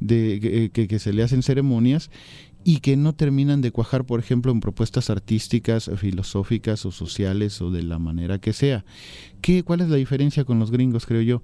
de- 0.00 0.70
que, 0.72 0.86
que 0.88 0.98
se 0.98 1.12
le 1.12 1.22
hacen 1.24 1.42
ceremonias 1.42 2.10
y 2.64 2.78
que 2.80 2.96
no 2.96 3.14
terminan 3.14 3.60
de 3.60 3.72
cuajar, 3.72 4.04
por 4.04 4.20
ejemplo, 4.20 4.52
en 4.52 4.60
propuestas 4.60 5.10
artísticas, 5.10 5.90
filosóficas 5.96 6.84
o 6.86 6.92
sociales 6.92 7.60
o 7.60 7.70
de 7.70 7.82
la 7.82 7.98
manera 7.98 8.38
que 8.38 8.52
sea. 8.52 8.84
¿Qué, 9.40 9.64
¿Cuál 9.64 9.80
es 9.80 9.88
la 9.88 9.96
diferencia 9.96 10.44
con 10.44 10.58
los 10.58 10.70
gringos, 10.70 11.06
creo 11.06 11.22
yo? 11.22 11.42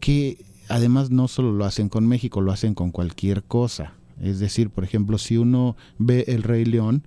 Que 0.00 0.38
además 0.68 1.10
no 1.10 1.28
solo 1.28 1.52
lo 1.52 1.64
hacen 1.64 1.88
con 1.88 2.06
México, 2.06 2.40
lo 2.40 2.52
hacen 2.52 2.74
con 2.74 2.90
cualquier 2.90 3.42
cosa. 3.44 3.94
Es 4.20 4.38
decir, 4.38 4.70
por 4.70 4.84
ejemplo, 4.84 5.18
si 5.18 5.36
uno 5.36 5.76
ve 5.98 6.24
El 6.28 6.42
Rey 6.42 6.64
León, 6.64 7.06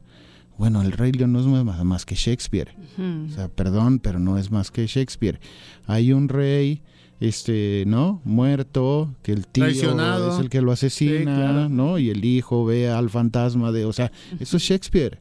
bueno, 0.57 0.81
El 0.81 0.91
Rey 0.91 1.11
León 1.11 1.33
no 1.33 1.39
es 1.39 1.45
más, 1.45 1.83
más 1.83 2.05
que 2.05 2.15
Shakespeare. 2.15 2.75
O 2.97 3.33
sea, 3.33 3.47
perdón, 3.47 3.99
pero 3.99 4.19
no 4.19 4.37
es 4.37 4.51
más 4.51 4.71
que 4.71 4.85
Shakespeare. 4.87 5.39
Hay 5.87 6.13
un 6.13 6.29
rey, 6.29 6.81
este, 7.21 7.85
¿no? 7.87 8.19
Muerto, 8.25 9.15
que 9.23 9.31
el 9.31 9.47
tío 9.47 9.63
Traicionado. 9.65 10.33
es 10.33 10.39
el 10.39 10.49
que 10.49 10.61
lo 10.61 10.73
asesina, 10.73 11.17
Sí, 11.19 11.23
claro. 11.23 11.69
¿no? 11.69 11.97
Y 11.99 12.09
el 12.09 12.25
hijo 12.25 12.65
ve 12.65 12.89
al 12.89 13.09
fantasma 13.09 13.71
de, 13.71 13.85
o 13.85 13.93
sea, 13.93 14.11
eso 14.39 14.57
es 14.57 14.63
Shakespeare. 14.63 15.19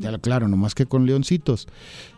Ya, 0.00 0.18
claro, 0.18 0.48
nomás 0.48 0.74
que 0.74 0.86
con 0.86 1.06
leoncitos. 1.06 1.68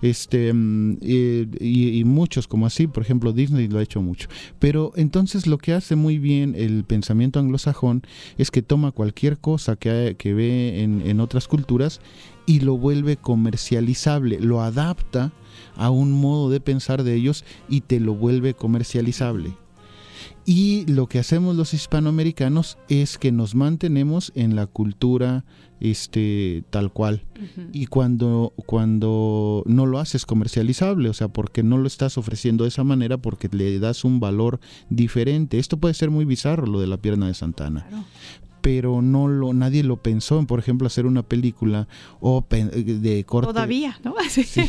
Este, 0.00 0.54
mm, 0.54 0.98
y, 1.02 1.98
y 1.98 2.04
muchos 2.04 2.48
como 2.48 2.64
así, 2.64 2.86
por 2.86 3.02
ejemplo, 3.02 3.34
Disney 3.34 3.68
lo 3.68 3.78
ha 3.78 3.82
hecho 3.82 4.00
mucho. 4.00 4.28
Pero 4.58 4.92
entonces 4.96 5.46
lo 5.46 5.58
que 5.58 5.74
hace 5.74 5.94
muy 5.94 6.18
bien 6.18 6.54
el 6.56 6.84
pensamiento 6.84 7.38
anglosajón 7.38 8.02
es 8.38 8.50
que 8.50 8.62
toma 8.62 8.92
cualquier 8.92 9.36
cosa 9.36 9.76
que, 9.76 10.16
que 10.18 10.32
ve 10.32 10.82
en, 10.82 11.02
en 11.06 11.20
otras 11.20 11.46
culturas 11.46 12.00
y 12.46 12.60
lo 12.60 12.78
vuelve 12.78 13.18
comercializable, 13.18 14.40
lo 14.40 14.62
adapta 14.62 15.32
a 15.78 15.88
un 15.90 16.12
modo 16.12 16.50
de 16.50 16.60
pensar 16.60 17.04
de 17.04 17.14
ellos 17.14 17.44
y 17.68 17.80
te 17.80 18.00
lo 18.00 18.14
vuelve 18.14 18.52
comercializable. 18.52 19.54
Y 20.44 20.86
lo 20.86 21.06
que 21.08 21.18
hacemos 21.18 21.56
los 21.56 21.74
hispanoamericanos 21.74 22.78
es 22.88 23.18
que 23.18 23.32
nos 23.32 23.54
mantenemos 23.54 24.32
en 24.34 24.56
la 24.56 24.66
cultura 24.66 25.44
este 25.80 26.64
tal 26.70 26.92
cual. 26.92 27.22
Y 27.72 27.86
cuando 27.86 28.52
cuando 28.66 29.62
no 29.66 29.86
lo 29.86 29.98
haces 29.98 30.26
comercializable, 30.26 31.08
o 31.08 31.14
sea, 31.14 31.28
porque 31.28 31.62
no 31.62 31.78
lo 31.78 31.86
estás 31.86 32.18
ofreciendo 32.18 32.64
de 32.64 32.68
esa 32.68 32.82
manera 32.82 33.18
porque 33.18 33.48
le 33.52 33.78
das 33.78 34.04
un 34.04 34.20
valor 34.20 34.58
diferente. 34.88 35.58
Esto 35.58 35.76
puede 35.76 35.94
ser 35.94 36.10
muy 36.10 36.24
bizarro 36.24 36.66
lo 36.66 36.80
de 36.80 36.86
la 36.86 36.96
pierna 36.96 37.26
de 37.26 37.34
Santana. 37.34 37.86
Pero 38.70 39.00
no 39.00 39.28
lo 39.28 39.54
nadie 39.54 39.82
lo 39.82 39.96
pensó 39.96 40.38
en, 40.38 40.44
por 40.44 40.58
ejemplo, 40.58 40.86
hacer 40.86 41.06
una 41.06 41.22
película 41.22 41.88
o 42.20 42.42
pen- 42.42 42.70
de 43.00 43.24
corte 43.24 43.46
Todavía, 43.50 43.98
¿no? 44.04 44.14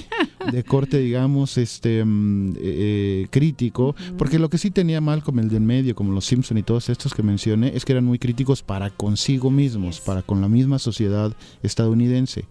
de 0.54 0.64
corte, 0.64 1.00
digamos, 1.00 1.58
este 1.58 2.06
mm, 2.06 2.54
eh, 2.62 3.28
crítico, 3.30 3.98
porque 4.18 4.40
lo 4.40 4.50
que 4.50 4.58
sí 4.58 4.72
tenía 4.72 5.02
mal 5.02 5.22
como 5.22 5.42
el 5.42 5.50
de 5.50 5.58
en 5.58 5.66
medio, 5.66 5.96
como 5.96 6.14
los 6.14 6.24
Simpson 6.24 6.58
y 6.58 6.64
todos 6.64 6.88
estos 6.88 7.14
que 7.14 7.24
mencioné, 7.24 7.74
es 7.76 7.84
que 7.84 7.92
eran 7.92 8.06
muy 8.06 8.20
críticos 8.20 8.64
para 8.64 8.90
consigo 8.90 9.52
mismos, 9.52 10.00
para 10.00 10.22
con 10.22 10.40
la 10.40 10.48
misma 10.48 10.80
sociedad 10.80 11.34
estadounidense. 11.62 12.46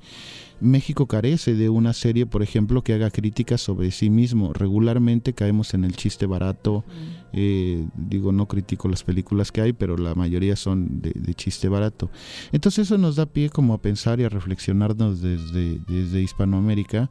México 0.61 1.07
carece 1.07 1.55
de 1.55 1.69
una 1.69 1.93
serie, 1.93 2.27
por 2.27 2.43
ejemplo, 2.43 2.83
que 2.83 2.93
haga 2.93 3.11
críticas 3.11 3.61
sobre 3.61 3.91
sí 3.91 4.11
mismo. 4.11 4.53
Regularmente 4.53 5.33
caemos 5.33 5.75
en 5.75 5.85
el 5.85 5.95
chiste 5.95 6.27
barato. 6.27 6.85
eh, 7.33 7.87
digo, 7.97 8.33
no 8.33 8.47
critico 8.47 8.89
las 8.89 9.05
películas 9.05 9.53
que 9.53 9.61
hay, 9.61 9.73
pero 9.73 9.97
la 9.97 10.15
mayoría 10.15 10.57
son 10.57 11.01
de, 11.01 11.13
de 11.15 11.35
chiste 11.35 11.69
barato. 11.69 12.11
Entonces 12.53 12.87
eso 12.87 12.99
nos 12.99 13.17
da 13.17 13.27
pie 13.27 13.51
como 13.51 13.75
a 13.75 13.83
pensar 13.83 14.19
y 14.21 14.25
a 14.25 14.29
reflexionarnos 14.29 15.21
desde, 15.21 15.79
desde 15.87 16.23
Hispanoamérica 16.23 17.11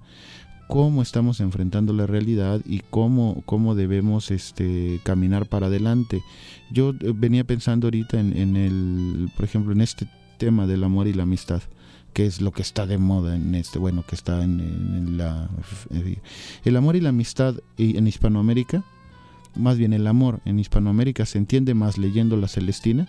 cómo 0.67 1.01
estamos 1.01 1.39
enfrentando 1.39 1.93
la 1.93 2.07
realidad 2.07 2.61
y 2.65 2.81
cómo, 2.89 3.41
cómo 3.45 3.73
debemos 3.73 4.31
este, 4.31 4.99
caminar 5.03 5.47
para 5.47 5.67
adelante. 5.67 6.21
Yo 6.71 6.89
eh, 6.89 7.13
venía 7.15 7.45
pensando 7.45 7.87
ahorita 7.87 8.19
en, 8.19 8.35
en 8.35 8.57
el, 8.57 9.29
por 9.35 9.45
ejemplo, 9.45 9.71
en 9.71 9.79
este 9.79 10.09
tema 10.37 10.67
del 10.67 10.83
amor 10.83 11.07
y 11.07 11.13
la 11.13 11.23
amistad 11.23 11.61
que 12.17 12.25
es 12.25 12.41
lo 12.41 12.51
que 12.51 12.63
está 12.63 12.87
de 12.87 12.97
moda 12.97 13.35
en 13.35 13.53
este, 13.53 13.77
bueno, 13.77 14.03
que 14.07 14.15
está 14.15 14.43
en, 14.43 14.59
en 14.59 15.17
la... 15.19 15.51
eh, 15.91 16.17
El 16.65 16.75
amor 16.75 16.95
y 16.95 16.99
la 16.99 17.09
amistad 17.09 17.53
en 17.77 18.07
Hispanoamérica, 18.07 18.83
más 19.55 19.77
bien 19.77 19.93
el 19.93 20.07
amor 20.07 20.39
en 20.43 20.57
Hispanoamérica 20.57 21.27
se 21.27 21.37
entiende 21.37 21.75
más 21.75 21.99
leyendo 21.99 22.35
la 22.35 22.47
Celestina 22.47 23.07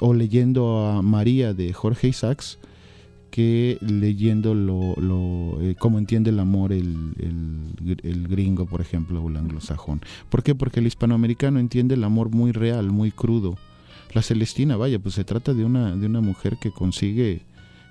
o 0.00 0.12
leyendo 0.12 0.86
a 0.86 1.00
María 1.00 1.54
de 1.54 1.72
Jorge 1.72 2.08
Isaacs 2.08 2.58
que 3.30 3.78
leyendo 3.80 4.54
lo, 4.54 4.94
lo, 4.96 5.62
eh, 5.62 5.76
cómo 5.78 5.98
entiende 5.98 6.28
el 6.28 6.40
amor 6.40 6.74
el, 6.74 7.14
el, 7.18 8.00
el 8.02 8.28
gringo, 8.28 8.66
por 8.66 8.82
ejemplo, 8.82 9.22
o 9.22 9.30
el 9.30 9.38
anglosajón. 9.38 10.02
¿Por 10.28 10.42
qué? 10.42 10.54
Porque 10.54 10.80
el 10.80 10.86
hispanoamericano 10.88 11.58
entiende 11.58 11.94
el 11.94 12.04
amor 12.04 12.28
muy 12.28 12.52
real, 12.52 12.90
muy 12.90 13.10
crudo. 13.10 13.56
La 14.12 14.22
Celestina, 14.22 14.76
vaya, 14.76 14.98
pues 14.98 15.14
se 15.14 15.24
trata 15.24 15.54
de 15.54 15.64
una, 15.64 15.94
de 15.96 16.06
una 16.06 16.20
mujer 16.20 16.56
que 16.60 16.70
consigue 16.70 17.42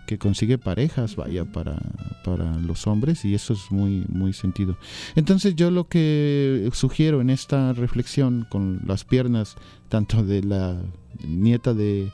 que 0.05 0.17
consigue 0.17 0.57
parejas, 0.57 1.15
vaya, 1.15 1.45
para, 1.45 1.77
para 2.25 2.57
los 2.57 2.87
hombres 2.87 3.23
y 3.25 3.35
eso 3.35 3.53
es 3.53 3.69
muy, 3.69 4.05
muy 4.09 4.33
sentido. 4.33 4.75
Entonces 5.15 5.55
yo 5.55 5.69
lo 5.69 5.87
que 5.87 6.67
sugiero 6.73 7.21
en 7.21 7.29
esta 7.29 7.73
reflexión 7.73 8.47
con 8.49 8.81
las 8.87 9.03
piernas 9.05 9.55
tanto 9.87 10.23
de 10.23 10.41
la 10.41 10.81
nieta 11.27 11.75
de, 11.75 12.11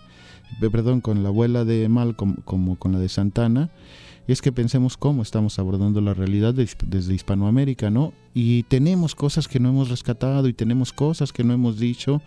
de- 0.60 0.70
perdón, 0.70 1.00
con 1.00 1.24
la 1.24 1.30
abuela 1.30 1.64
de 1.64 1.88
Malcolm 1.88 2.36
como 2.44 2.76
con 2.78 2.92
la 2.92 3.00
de 3.00 3.08
Santana, 3.08 3.70
es 4.28 4.42
que 4.42 4.52
pensemos 4.52 4.98
cómo 4.98 5.22
estamos 5.22 5.58
abordando 5.58 6.02
la 6.02 6.14
realidad 6.14 6.54
de- 6.54 6.68
desde 6.86 7.14
Hispanoamérica, 7.14 7.92
¿no? 7.92 8.12
Y 8.34 8.64
tenemos 8.64 9.16
cosas 9.16 9.48
que 9.48 9.62
no 9.62 9.70
hemos 9.70 9.88
rescatado 9.90 10.50
y 10.50 10.54
tenemos 10.54 10.92
cosas 10.92 11.32
que 11.32 11.46
no 11.46 11.54
hemos 11.54 11.80
dicho 11.80 12.22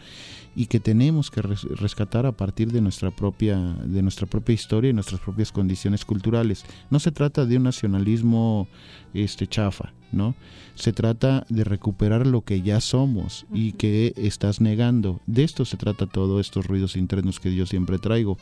y 0.58 0.66
que 0.66 0.80
tenemos 0.80 1.30
que 1.30 1.40
res- 1.40 1.62
rescatar 1.78 2.26
a 2.26 2.32
partir 2.32 2.72
de 2.72 2.80
nuestra 2.80 3.12
propia 3.12 3.56
de 3.84 4.02
nuestra 4.02 4.26
propia 4.26 4.54
historia 4.54 4.90
y 4.90 4.92
nuestras 4.92 5.20
propias 5.20 5.52
condiciones 5.52 6.04
culturales. 6.04 6.64
No 6.90 6.98
se 6.98 7.12
trata 7.12 7.46
de 7.46 7.58
un 7.58 7.62
nacionalismo 7.62 8.66
este 9.14 9.46
chafa, 9.46 9.92
¿no? 10.10 10.34
Se 10.74 10.92
trata 10.92 11.46
de 11.48 11.62
recuperar 11.62 12.26
lo 12.26 12.42
que 12.42 12.60
ya 12.62 12.80
somos 12.80 13.46
y 13.54 13.72
que 13.72 14.12
estás 14.16 14.60
negando. 14.60 15.20
De 15.26 15.44
esto 15.44 15.64
se 15.64 15.76
trata 15.76 16.06
todo 16.06 16.40
estos 16.40 16.66
ruidos 16.66 16.96
internos 16.96 17.38
que 17.38 17.54
yo 17.54 17.64
siempre 17.64 17.98
traigo. 18.00 18.36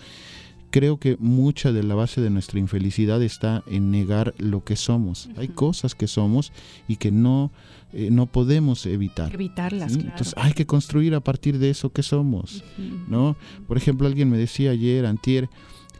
Creo 0.70 0.98
que 0.98 1.16
mucha 1.20 1.70
de 1.72 1.82
la 1.82 1.94
base 1.94 2.20
de 2.20 2.30
nuestra 2.30 2.58
infelicidad 2.58 3.22
está 3.22 3.62
en 3.66 3.90
negar 3.90 4.34
lo 4.38 4.64
que 4.64 4.76
somos. 4.76 5.28
Hay 5.36 5.48
cosas 5.48 5.94
que 5.94 6.06
somos 6.08 6.50
y 6.88 6.96
que 6.96 7.12
no, 7.12 7.50
eh, 7.92 8.10
no 8.10 8.26
podemos 8.26 8.84
evitar. 8.86 9.32
Evitarlas, 9.32 9.92
¿sí? 9.92 9.98
claro. 9.98 10.12
Entonces 10.12 10.34
hay 10.36 10.52
que 10.52 10.66
construir 10.66 11.14
a 11.14 11.20
partir 11.20 11.58
de 11.58 11.70
eso 11.70 11.90
que 11.90 12.02
somos, 12.02 12.64
¿no? 13.08 13.36
Por 13.66 13.76
ejemplo, 13.76 14.06
alguien 14.06 14.30
me 14.30 14.38
decía 14.38 14.72
ayer, 14.72 15.06
antier, 15.06 15.48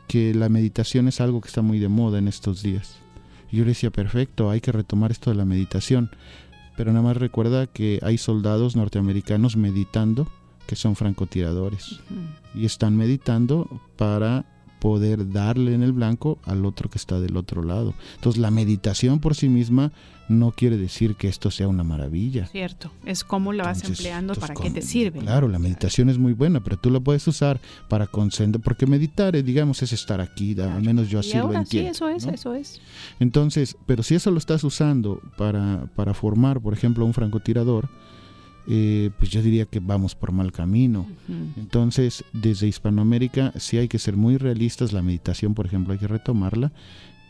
que 0.08 0.34
la 0.34 0.48
meditación 0.48 1.08
es 1.08 1.20
algo 1.20 1.40
que 1.40 1.48
está 1.48 1.62
muy 1.62 1.78
de 1.78 1.88
moda 1.88 2.18
en 2.18 2.28
estos 2.28 2.62
días. 2.62 2.96
Y 3.50 3.58
yo 3.58 3.64
le 3.64 3.70
decía, 3.70 3.90
perfecto, 3.90 4.50
hay 4.50 4.60
que 4.60 4.72
retomar 4.72 5.10
esto 5.10 5.30
de 5.30 5.36
la 5.36 5.44
meditación. 5.44 6.10
Pero 6.76 6.92
nada 6.92 7.02
más 7.02 7.16
recuerda 7.16 7.66
que 7.66 8.00
hay 8.02 8.18
soldados 8.18 8.76
norteamericanos 8.76 9.56
meditando 9.56 10.28
que 10.66 10.76
son 10.76 10.96
francotiradores. 10.96 12.00
Y 12.54 12.66
están 12.66 12.96
meditando 12.96 13.80
para 13.96 14.44
poder 14.86 15.32
darle 15.32 15.74
en 15.74 15.82
el 15.82 15.90
blanco 15.90 16.38
al 16.44 16.64
otro 16.64 16.88
que 16.88 16.96
está 16.96 17.18
del 17.18 17.36
otro 17.36 17.64
lado. 17.64 17.92
Entonces 18.14 18.40
la 18.40 18.52
meditación 18.52 19.18
por 19.18 19.34
sí 19.34 19.48
misma 19.48 19.90
no 20.28 20.52
quiere 20.52 20.76
decir 20.76 21.16
que 21.16 21.26
esto 21.26 21.50
sea 21.50 21.66
una 21.66 21.82
maravilla. 21.82 22.46
Cierto, 22.46 22.92
es 23.04 23.24
cómo 23.24 23.52
la 23.52 23.64
vas 23.64 23.78
Entonces, 23.78 23.98
empleando 23.98 24.34
entonces, 24.34 24.54
para 24.56 24.68
qué 24.68 24.72
te 24.72 24.86
sirve. 24.86 25.18
Claro, 25.18 25.48
la 25.48 25.58
meditación 25.58 26.08
es 26.08 26.18
muy 26.18 26.34
buena, 26.34 26.62
pero 26.62 26.76
tú 26.76 26.90
la 26.90 27.00
puedes 27.00 27.26
usar 27.26 27.60
para 27.88 28.06
concentrar, 28.06 28.62
porque 28.62 28.86
meditar, 28.86 29.34
eh, 29.34 29.42
digamos, 29.42 29.82
es 29.82 29.92
estar 29.92 30.20
aquí, 30.20 30.54
al 30.60 30.82
menos 30.82 31.08
yo 31.08 31.18
Y 31.18 31.20
así 31.20 31.36
lo 31.36 31.46
ahora 31.46 31.64
sí, 31.64 31.78
entiendo. 31.78 31.90
eso 31.90 32.08
es, 32.08 32.26
¿no? 32.26 32.32
eso 32.32 32.54
es. 32.54 32.80
Entonces, 33.18 33.76
pero 33.86 34.04
si 34.04 34.14
eso 34.14 34.30
lo 34.30 34.38
estás 34.38 34.62
usando 34.62 35.20
para, 35.36 35.86
para 35.96 36.14
formar, 36.14 36.60
por 36.60 36.74
ejemplo, 36.74 37.04
un 37.04 37.12
francotirador, 37.12 37.88
eh, 38.68 39.10
pues 39.18 39.30
yo 39.30 39.42
diría 39.42 39.66
que 39.66 39.80
vamos 39.80 40.14
por 40.14 40.32
mal 40.32 40.52
camino. 40.52 41.06
Entonces, 41.56 42.24
desde 42.32 42.66
Hispanoamérica 42.66 43.52
sí 43.56 43.78
hay 43.78 43.88
que 43.88 43.98
ser 43.98 44.16
muy 44.16 44.36
realistas, 44.36 44.92
la 44.92 45.02
meditación, 45.02 45.54
por 45.54 45.66
ejemplo, 45.66 45.92
hay 45.92 45.98
que 45.98 46.08
retomarla, 46.08 46.72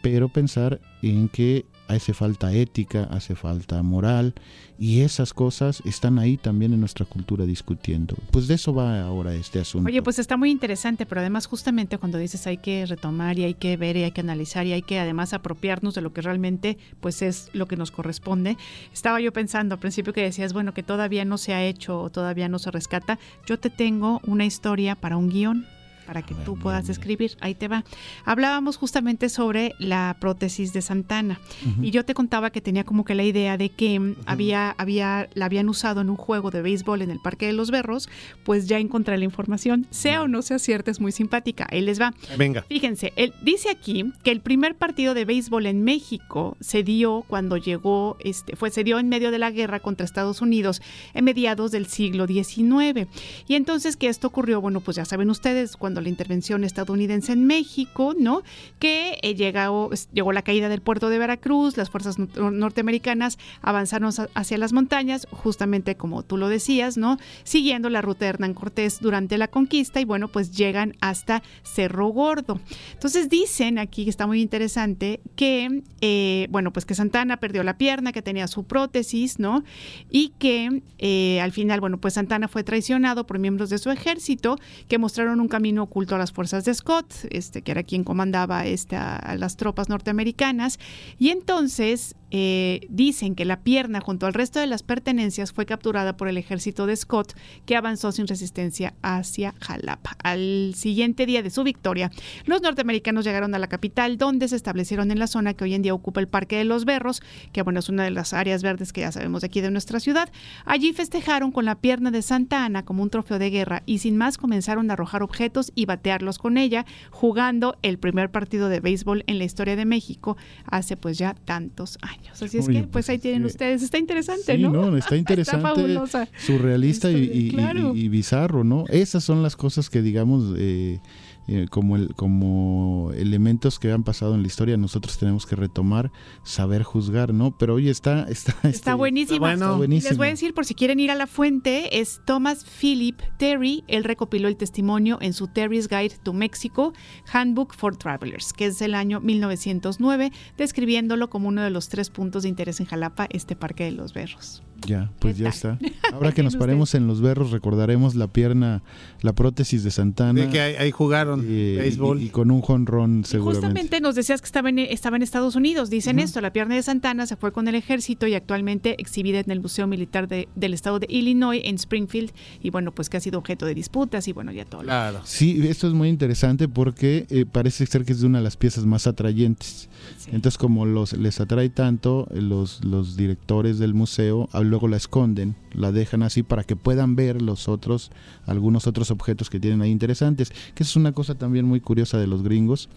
pero 0.02 0.28
pensar 0.28 0.80
en 1.02 1.28
que 1.28 1.66
hace 1.88 2.14
falta 2.14 2.52
ética, 2.52 3.04
hace 3.04 3.34
falta 3.34 3.82
moral, 3.82 4.34
y 4.78 5.00
esas 5.00 5.32
cosas 5.32 5.82
están 5.84 6.18
ahí 6.18 6.36
también 6.36 6.72
en 6.72 6.80
nuestra 6.80 7.06
cultura 7.06 7.46
discutiendo. 7.46 8.16
Pues 8.30 8.46
de 8.48 8.54
eso 8.54 8.74
va 8.74 9.02
ahora 9.02 9.34
este 9.34 9.60
asunto. 9.60 9.88
Oye, 9.88 10.02
pues 10.02 10.18
está 10.18 10.36
muy 10.36 10.50
interesante, 10.50 11.06
pero 11.06 11.20
además 11.20 11.46
justamente 11.46 11.98
cuando 11.98 12.18
dices 12.18 12.46
hay 12.46 12.58
que 12.58 12.84
retomar 12.86 13.38
y 13.38 13.44
hay 13.44 13.54
que 13.54 13.76
ver 13.76 13.96
y 13.96 14.02
hay 14.02 14.10
que 14.10 14.20
analizar 14.20 14.66
y 14.66 14.72
hay 14.72 14.82
que 14.82 14.98
además 14.98 15.32
apropiarnos 15.32 15.94
de 15.94 16.02
lo 16.02 16.12
que 16.12 16.20
realmente 16.20 16.76
pues 17.00 17.22
es 17.22 17.48
lo 17.52 17.66
que 17.66 17.76
nos 17.76 17.90
corresponde. 17.90 18.56
Estaba 18.92 19.20
yo 19.20 19.32
pensando 19.32 19.74
al 19.74 19.80
principio 19.80 20.12
que 20.12 20.22
decías, 20.22 20.52
bueno, 20.52 20.74
que 20.74 20.82
todavía 20.82 21.24
no 21.24 21.38
se 21.38 21.54
ha 21.54 21.64
hecho 21.64 22.00
o 22.00 22.10
todavía 22.10 22.48
no 22.48 22.58
se 22.58 22.70
rescata. 22.70 23.18
Yo 23.46 23.58
te 23.58 23.70
tengo 23.70 24.20
una 24.26 24.44
historia 24.44 24.94
para 24.94 25.16
un 25.16 25.30
guion 25.30 25.66
para 26.06 26.22
que 26.22 26.34
tú 26.34 26.56
puedas 26.58 26.88
escribir. 26.88 27.36
Ahí 27.40 27.54
te 27.54 27.68
va. 27.68 27.84
Hablábamos 28.24 28.76
justamente 28.76 29.28
sobre 29.28 29.74
la 29.78 30.16
prótesis 30.20 30.72
de 30.72 30.82
Santana 30.82 31.40
y 31.82 31.90
yo 31.90 32.04
te 32.04 32.14
contaba 32.14 32.50
que 32.50 32.60
tenía 32.60 32.84
como 32.84 33.04
que 33.04 33.14
la 33.14 33.24
idea 33.24 33.56
de 33.56 33.70
que 33.70 33.98
mm, 33.98 34.16
había, 34.26 34.70
había, 34.78 35.28
la 35.34 35.46
habían 35.46 35.68
usado 35.68 36.00
en 36.00 36.10
un 36.10 36.16
juego 36.16 36.50
de 36.50 36.62
béisbol 36.62 37.02
en 37.02 37.10
el 37.10 37.20
Parque 37.20 37.46
de 37.46 37.52
los 37.52 37.70
Berros, 37.70 38.08
pues 38.44 38.66
ya 38.66 38.78
encontré 38.78 39.18
la 39.18 39.24
información. 39.24 39.86
Sea 39.90 40.22
o 40.22 40.28
no 40.28 40.42
sea 40.42 40.58
cierta, 40.58 40.90
es 40.90 41.00
muy 41.00 41.12
simpática. 41.12 41.66
Ahí 41.70 41.80
les 41.80 42.00
va. 42.00 42.14
Venga. 42.36 42.62
Fíjense, 42.62 43.12
él 43.16 43.34
dice 43.42 43.70
aquí 43.70 44.12
que 44.22 44.30
el 44.30 44.40
primer 44.40 44.76
partido 44.76 45.14
de 45.14 45.24
béisbol 45.24 45.66
en 45.66 45.82
México 45.82 46.56
se 46.60 46.82
dio 46.82 47.24
cuando 47.26 47.56
llegó, 47.56 48.16
este, 48.20 48.56
fue, 48.56 48.70
se 48.70 48.84
dio 48.84 48.98
en 48.98 49.08
medio 49.08 49.30
de 49.30 49.38
la 49.38 49.50
guerra 49.50 49.80
contra 49.80 50.04
Estados 50.04 50.40
Unidos 50.40 50.80
en 51.14 51.24
mediados 51.24 51.70
del 51.70 51.86
siglo 51.86 52.26
XIX. 52.26 53.08
Y 53.48 53.54
entonces 53.54 53.96
que 53.96 54.08
esto 54.08 54.28
ocurrió, 54.28 54.60
bueno, 54.60 54.80
pues 54.80 54.96
ya 54.96 55.04
saben 55.04 55.30
ustedes, 55.30 55.76
cuando 55.76 55.95
la 56.00 56.08
intervención 56.08 56.64
estadounidense 56.64 57.32
en 57.32 57.46
México, 57.46 58.14
¿no? 58.18 58.42
Que 58.78 59.18
eh, 59.22 59.34
llegó, 59.34 60.32
la 60.32 60.42
caída 60.42 60.68
del 60.68 60.80
puerto 60.80 61.08
de 61.08 61.18
Veracruz, 61.18 61.76
las 61.76 61.90
fuerzas 61.90 62.18
nor- 62.18 62.52
norteamericanas 62.52 63.38
avanzaron 63.62 64.12
hacia 64.34 64.58
las 64.58 64.72
montañas, 64.72 65.26
justamente 65.30 65.96
como 65.96 66.22
tú 66.22 66.36
lo 66.36 66.48
decías, 66.48 66.96
¿no? 66.96 67.18
Siguiendo 67.44 67.88
la 67.90 68.02
ruta 68.02 68.24
de 68.24 68.30
Hernán 68.30 68.54
Cortés 68.54 69.00
durante 69.00 69.38
la 69.38 69.48
conquista 69.48 70.00
y 70.00 70.04
bueno, 70.04 70.28
pues 70.28 70.52
llegan 70.56 70.94
hasta 71.00 71.42
Cerro 71.62 72.08
Gordo. 72.08 72.60
Entonces 72.92 73.28
dicen 73.28 73.78
aquí, 73.78 74.04
que 74.04 74.10
está 74.10 74.26
muy 74.26 74.40
interesante, 74.40 75.20
que, 75.34 75.82
eh, 76.00 76.46
bueno, 76.50 76.72
pues 76.72 76.84
que 76.84 76.94
Santana 76.94 77.38
perdió 77.38 77.62
la 77.62 77.78
pierna, 77.78 78.12
que 78.12 78.22
tenía 78.22 78.46
su 78.46 78.64
prótesis, 78.64 79.38
¿no? 79.38 79.64
Y 80.10 80.30
que 80.38 80.82
eh, 80.98 81.40
al 81.40 81.52
final, 81.52 81.80
bueno, 81.80 81.98
pues 81.98 82.14
Santana 82.14 82.48
fue 82.48 82.64
traicionado 82.64 83.26
por 83.26 83.38
miembros 83.38 83.70
de 83.70 83.78
su 83.78 83.90
ejército 83.90 84.58
que 84.88 84.98
mostraron 84.98 85.40
un 85.40 85.48
camino 85.48 85.85
oculto 85.86 86.14
a 86.14 86.18
las 86.18 86.32
fuerzas 86.32 86.64
de 86.64 86.74
Scott, 86.74 87.12
este, 87.30 87.62
que 87.62 87.70
era 87.72 87.82
quien 87.82 88.04
comandaba 88.04 88.66
esta, 88.66 89.16
a 89.16 89.36
las 89.36 89.56
tropas 89.56 89.88
norteamericanas. 89.88 90.78
Y 91.18 91.30
entonces 91.30 92.14
eh, 92.38 92.80
dicen 92.90 93.34
que 93.34 93.46
la 93.46 93.60
pierna 93.60 94.02
junto 94.02 94.26
al 94.26 94.34
resto 94.34 94.60
de 94.60 94.66
las 94.66 94.82
pertenencias 94.82 95.52
fue 95.52 95.64
capturada 95.64 96.18
por 96.18 96.28
el 96.28 96.36
ejército 96.36 96.84
de 96.84 96.94
Scott, 96.94 97.32
que 97.64 97.76
avanzó 97.76 98.12
sin 98.12 98.26
resistencia 98.26 98.92
hacia 99.00 99.54
Jalapa. 99.58 100.18
Al 100.22 100.74
siguiente 100.76 101.24
día 101.24 101.42
de 101.42 101.48
su 101.48 101.64
victoria, 101.64 102.10
los 102.44 102.60
norteamericanos 102.60 103.24
llegaron 103.24 103.54
a 103.54 103.58
la 103.58 103.68
capital, 103.68 104.18
donde 104.18 104.48
se 104.48 104.56
establecieron 104.56 105.10
en 105.10 105.18
la 105.18 105.28
zona 105.28 105.54
que 105.54 105.64
hoy 105.64 105.72
en 105.72 105.80
día 105.80 105.94
ocupa 105.94 106.20
el 106.20 106.28
Parque 106.28 106.58
de 106.58 106.64
los 106.64 106.84
Berros, 106.84 107.22
que 107.52 107.62
bueno, 107.62 107.80
es 107.80 107.88
una 107.88 108.04
de 108.04 108.10
las 108.10 108.34
áreas 108.34 108.62
verdes 108.62 108.92
que 108.92 109.00
ya 109.00 109.12
sabemos 109.12 109.40
de 109.40 109.46
aquí 109.46 109.62
de 109.62 109.70
nuestra 109.70 109.98
ciudad. 109.98 110.30
Allí 110.66 110.92
festejaron 110.92 111.52
con 111.52 111.64
la 111.64 111.76
pierna 111.80 112.10
de 112.10 112.20
Santa 112.20 112.66
Ana 112.66 112.84
como 112.84 113.02
un 113.02 113.08
trofeo 113.08 113.38
de 113.38 113.48
guerra 113.48 113.82
y 113.86 114.00
sin 114.00 114.18
más 114.18 114.36
comenzaron 114.36 114.90
a 114.90 114.92
arrojar 114.92 115.22
objetos 115.22 115.72
y 115.74 115.86
batearlos 115.86 116.38
con 116.38 116.58
ella, 116.58 116.84
jugando 117.10 117.78
el 117.80 117.98
primer 117.98 118.30
partido 118.30 118.68
de 118.68 118.80
béisbol 118.80 119.24
en 119.26 119.38
la 119.38 119.44
historia 119.44 119.74
de 119.74 119.86
México 119.86 120.36
hace 120.66 120.98
pues 120.98 121.16
ya 121.16 121.32
tantos 121.32 121.96
años. 122.02 122.25
Así 122.32 122.58
es 122.58 122.68
Oye, 122.68 122.82
que 122.82 122.86
pues 122.88 123.08
ahí 123.08 123.18
tienen 123.18 123.42
sí. 123.42 123.46
ustedes. 123.48 123.82
Está 123.82 123.98
interesante, 123.98 124.56
Sí, 124.56 124.62
¿no? 124.62 124.96
está 124.96 125.16
interesante, 125.16 125.62
fabulosa. 125.62 126.28
surrealista 126.38 127.10
y, 127.10 127.16
y- 127.16 127.46
y- 127.46 127.50
claro. 127.50 127.94
y 127.94 128.08
bizarro, 128.08 128.64
¿no? 128.64 128.84
Esas 128.88 129.24
son 129.24 129.42
las 129.42 129.56
cosas 129.56 129.90
que, 129.90 130.02
digamos, 130.02 130.54
eh, 130.58 131.00
eh, 131.48 131.66
como, 131.70 131.96
el, 131.96 132.14
como 132.14 133.12
elementos 133.14 133.78
que 133.78 133.92
han 133.92 134.02
pasado 134.02 134.34
en 134.34 134.42
la 134.42 134.46
historia, 134.46 134.76
nosotros 134.76 135.16
tenemos 135.18 135.46
que 135.46 135.56
retomar, 135.56 136.10
saber 136.42 136.82
juzgar, 136.82 137.32
¿no? 137.32 137.56
Pero 137.56 137.74
oye, 137.74 137.90
está... 137.90 138.26
Está, 138.28 138.52
Está 138.52 138.68
este, 138.68 138.94
buenísima. 138.94 139.52
Está 139.52 139.78
Les 139.78 140.16
voy 140.16 140.28
a 140.28 140.30
decir, 140.30 140.54
por 140.54 140.64
si 140.64 140.74
quieren 140.74 141.00
ir 141.00 141.10
a 141.10 141.14
la 141.14 141.26
fuente, 141.26 142.00
es 142.00 142.20
Thomas 142.24 142.64
Philip 142.64 143.20
Terry. 143.38 143.84
Él 143.88 144.04
recopiló 144.04 144.48
el 144.48 144.56
testimonio 144.56 145.18
en 145.20 145.32
su 145.32 145.48
Terry's 145.48 145.88
Guide 145.88 146.16
to 146.22 146.32
Mexico, 146.32 146.92
Handbook 147.32 147.74
for 147.74 147.96
Travelers, 147.96 148.52
que 148.52 148.66
es 148.66 148.78
del 148.78 148.94
año 148.94 149.20
1909, 149.20 150.32
describiéndolo 150.56 151.30
como 151.30 151.48
uno 151.48 151.62
de 151.62 151.70
los 151.70 151.88
tres 151.88 152.10
puntos 152.10 152.42
de 152.42 152.48
interés 152.48 152.80
en 152.80 152.86
Jalapa, 152.86 153.26
este 153.30 153.56
Parque 153.56 153.84
de 153.84 153.92
los 153.92 154.12
Berros. 154.12 154.62
Ya, 154.86 155.10
pues 155.18 155.38
ya 155.38 155.48
está. 155.48 155.78
Ahora 156.12 156.32
que 156.32 156.42
nos 156.42 156.54
usted. 156.54 156.60
paremos 156.60 156.94
en 156.94 157.06
los 157.06 157.20
berros, 157.20 157.50
recordaremos 157.50 158.14
la 158.14 158.26
pierna, 158.28 158.82
la 159.22 159.32
prótesis 159.34 159.82
de 159.84 159.90
Santana. 159.90 160.40
De 160.42 160.48
que 160.50 160.60
ahí, 160.60 160.74
ahí 160.76 160.90
jugaron 160.90 161.40
y, 161.40 161.76
béisbol. 161.76 162.20
y- 162.20 162.26
y 162.26 162.28
con 162.30 162.50
un 162.50 162.60
jonrón 162.60 163.24
seguramente. 163.24 163.66
Justamente 163.66 164.00
nos 164.00 164.14
decías 164.14 164.40
que 164.40 164.46
estaba 164.46 164.68
en, 164.68 164.78
estaba 164.78 165.16
en 165.16 165.22
Estados 165.22 165.56
Unidos. 165.56 165.90
Dicen 165.90 166.18
esto, 166.18 166.40
la 166.40 166.52
pierna 166.52 166.74
de 166.74 166.82
Santana 166.82 167.26
se 167.26 167.36
fue 167.36 167.52
con 167.52 167.68
el 167.68 167.74
ejército 167.74 168.26
y 168.26 168.34
actualmente 168.34 168.94
exhibida 169.00 169.40
en 169.40 169.50
el 169.50 169.60
Museo 169.60 169.86
Militar 169.86 170.28
de- 170.28 170.48
del 170.54 170.74
Estado 170.74 170.98
de 171.00 171.06
Illinois 171.10 171.60
en 171.64 171.74
Springfield. 171.76 172.30
Y 172.62 172.70
bueno, 172.70 172.92
pues 172.92 173.08
que 173.08 173.16
ha 173.16 173.20
sido 173.20 173.38
objeto 173.38 173.66
de 173.66 173.74
disputas 173.74 174.28
y 174.28 174.32
bueno, 174.32 174.52
ya 174.52 174.64
todo. 174.64 174.82
lo- 174.82 174.86
Claro. 174.86 175.20
Sí, 175.24 175.66
esto 175.68 175.86
es 175.88 175.94
muy 175.94 176.08
interesante 176.08 176.68
porque 176.68 177.26
eh, 177.30 177.44
parece 177.50 177.86
ser 177.86 178.04
que 178.04 178.12
es 178.12 178.20
de 178.20 178.26
una 178.26 178.38
de 178.38 178.44
las 178.44 178.56
piezas 178.56 178.84
más 178.86 179.06
atrayentes. 179.06 179.88
Entonces, 180.28 180.58
como 180.58 180.86
los 180.86 181.12
les 181.14 181.40
atrae 181.40 181.68
tanto, 181.68 182.28
eh, 182.32 182.40
los, 182.40 182.84
los 182.84 183.16
directores 183.16 183.78
del 183.78 183.94
museo 183.94 184.48
ah, 184.52 184.60
luego 184.66 184.88
la 184.88 184.96
esconden, 184.96 185.56
la 185.72 185.92
dejan 185.92 186.22
así 186.22 186.42
para 186.42 186.64
que 186.64 186.76
puedan 186.76 187.16
ver 187.16 187.40
los 187.42 187.68
otros, 187.68 188.10
algunos 188.44 188.86
otros 188.86 189.10
objetos 189.10 189.48
que 189.50 189.58
tienen 189.60 189.80
ahí 189.82 189.90
interesantes. 189.90 190.52
Que 190.74 190.82
es 190.82 190.94
una 190.96 191.12
cosa 191.12 191.34
también 191.36 191.64
muy 191.64 191.80
curiosa 191.80 192.18
de 192.18 192.26
los 192.26 192.42
gringos, 192.42 192.88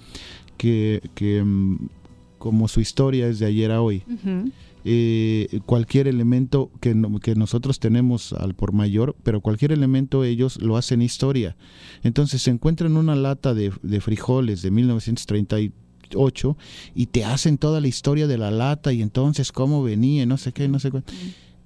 que, 0.58 1.02
que 1.16 1.44
mm, 1.44 1.88
como 2.38 2.68
su 2.68 2.80
historia 2.82 3.28
es 3.28 3.40
de 3.40 3.46
ayer 3.48 3.72
a 3.72 3.82
hoy, 3.82 4.04
eh, 4.86 5.60
cualquier 5.66 6.08
elemento 6.08 6.72
que, 6.80 6.96
no- 6.96 7.20
que 7.20 7.36
nosotros 7.36 7.80
tenemos 7.80 8.32
al 8.34 8.54
por 8.56 8.72
mayor, 8.72 9.16
pero 9.24 9.42
cualquier 9.42 9.74
elemento 9.74 10.24
ellos 10.24 10.62
lo 10.62 10.78
hacen 10.78 11.02
historia. 11.02 11.58
Entonces 12.02 12.42
se 12.42 12.52
encuentran 12.52 12.96
una 12.96 13.16
lata 13.16 13.54
de, 13.54 13.74
de 13.84 14.00
frijoles 14.00 14.62
de 14.62 14.72
1938 14.72 16.58
y 16.96 17.06
te 17.08 17.26
hacen 17.26 17.58
toda 17.58 17.82
la 17.82 17.88
historia 17.88 18.26
de 18.28 18.38
la 18.38 18.52
lata 18.52 18.94
y 18.94 19.02
entonces 19.02 19.52
cómo 19.52 19.84
venía, 19.84 20.26
no 20.26 20.38
sé 20.38 20.52
qué, 20.54 20.68
no 20.68 20.80
sé 20.80 20.92
cuánto. 20.92 21.12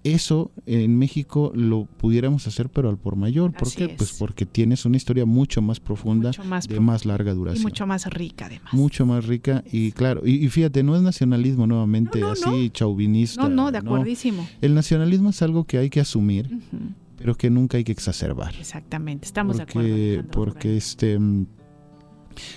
Eso 0.03 0.51
en 0.65 0.97
México 0.97 1.51
lo 1.55 1.85
pudiéramos 1.85 2.45
hacer, 2.47 2.69
pero 2.69 2.89
al 2.89 2.97
por 2.97 3.15
mayor. 3.15 3.53
¿Por 3.53 3.67
Así 3.69 3.77
qué? 3.77 3.85
es. 3.85 3.93
Pues 3.97 4.13
porque 4.19 4.45
tienes 4.45 4.85
una 4.85 4.97
historia 4.97 5.25
mucho 5.25 5.61
más 5.61 5.79
profunda, 5.79 6.29
Mucho 6.29 6.43
más 6.43 6.67
de 6.67 6.79
más 6.79 7.05
larga 7.05 7.31
Y 7.31 7.35
duración 7.35 7.63
mucho 7.63 7.87
más 7.87 8.05
rica 8.07 8.47
además. 8.47 8.73
mucho 8.73 9.05
más 9.05 9.25
rica 9.25 9.63
y 9.71 9.91
claro, 9.93 10.21
y, 10.25 10.43
y 10.45 10.49
fíjate, 10.49 10.83
no 10.83 10.95
es 10.95 11.01
nacionalismo 11.01 11.67
nuevamente 11.67 12.21
así 12.23 12.69
chauvinista. 12.71 13.41
No, 13.43 13.49
no, 13.49 13.71
de 13.71 13.77
acuerdísimo. 13.77 14.47
El 14.61 14.75
nacionalismo 14.75 15.29
es 15.29 15.41
algo 15.41 15.63
que 15.63 15.77
hay 15.77 15.89
que 15.89 16.01
asumir, 16.01 16.49
pero 17.17 17.35
que 17.35 17.49
nunca 17.49 17.77
hay 17.77 17.83
que 17.85 17.91
exacerbar. 17.93 18.53
Exactamente, 18.59 19.25
estamos 19.25 19.57
de 19.57 19.63
acuerdo. 19.63 19.89
Porque, 20.31 20.69
Alejandro, 20.69 20.71
este 20.77 21.19
mm, 21.19 21.45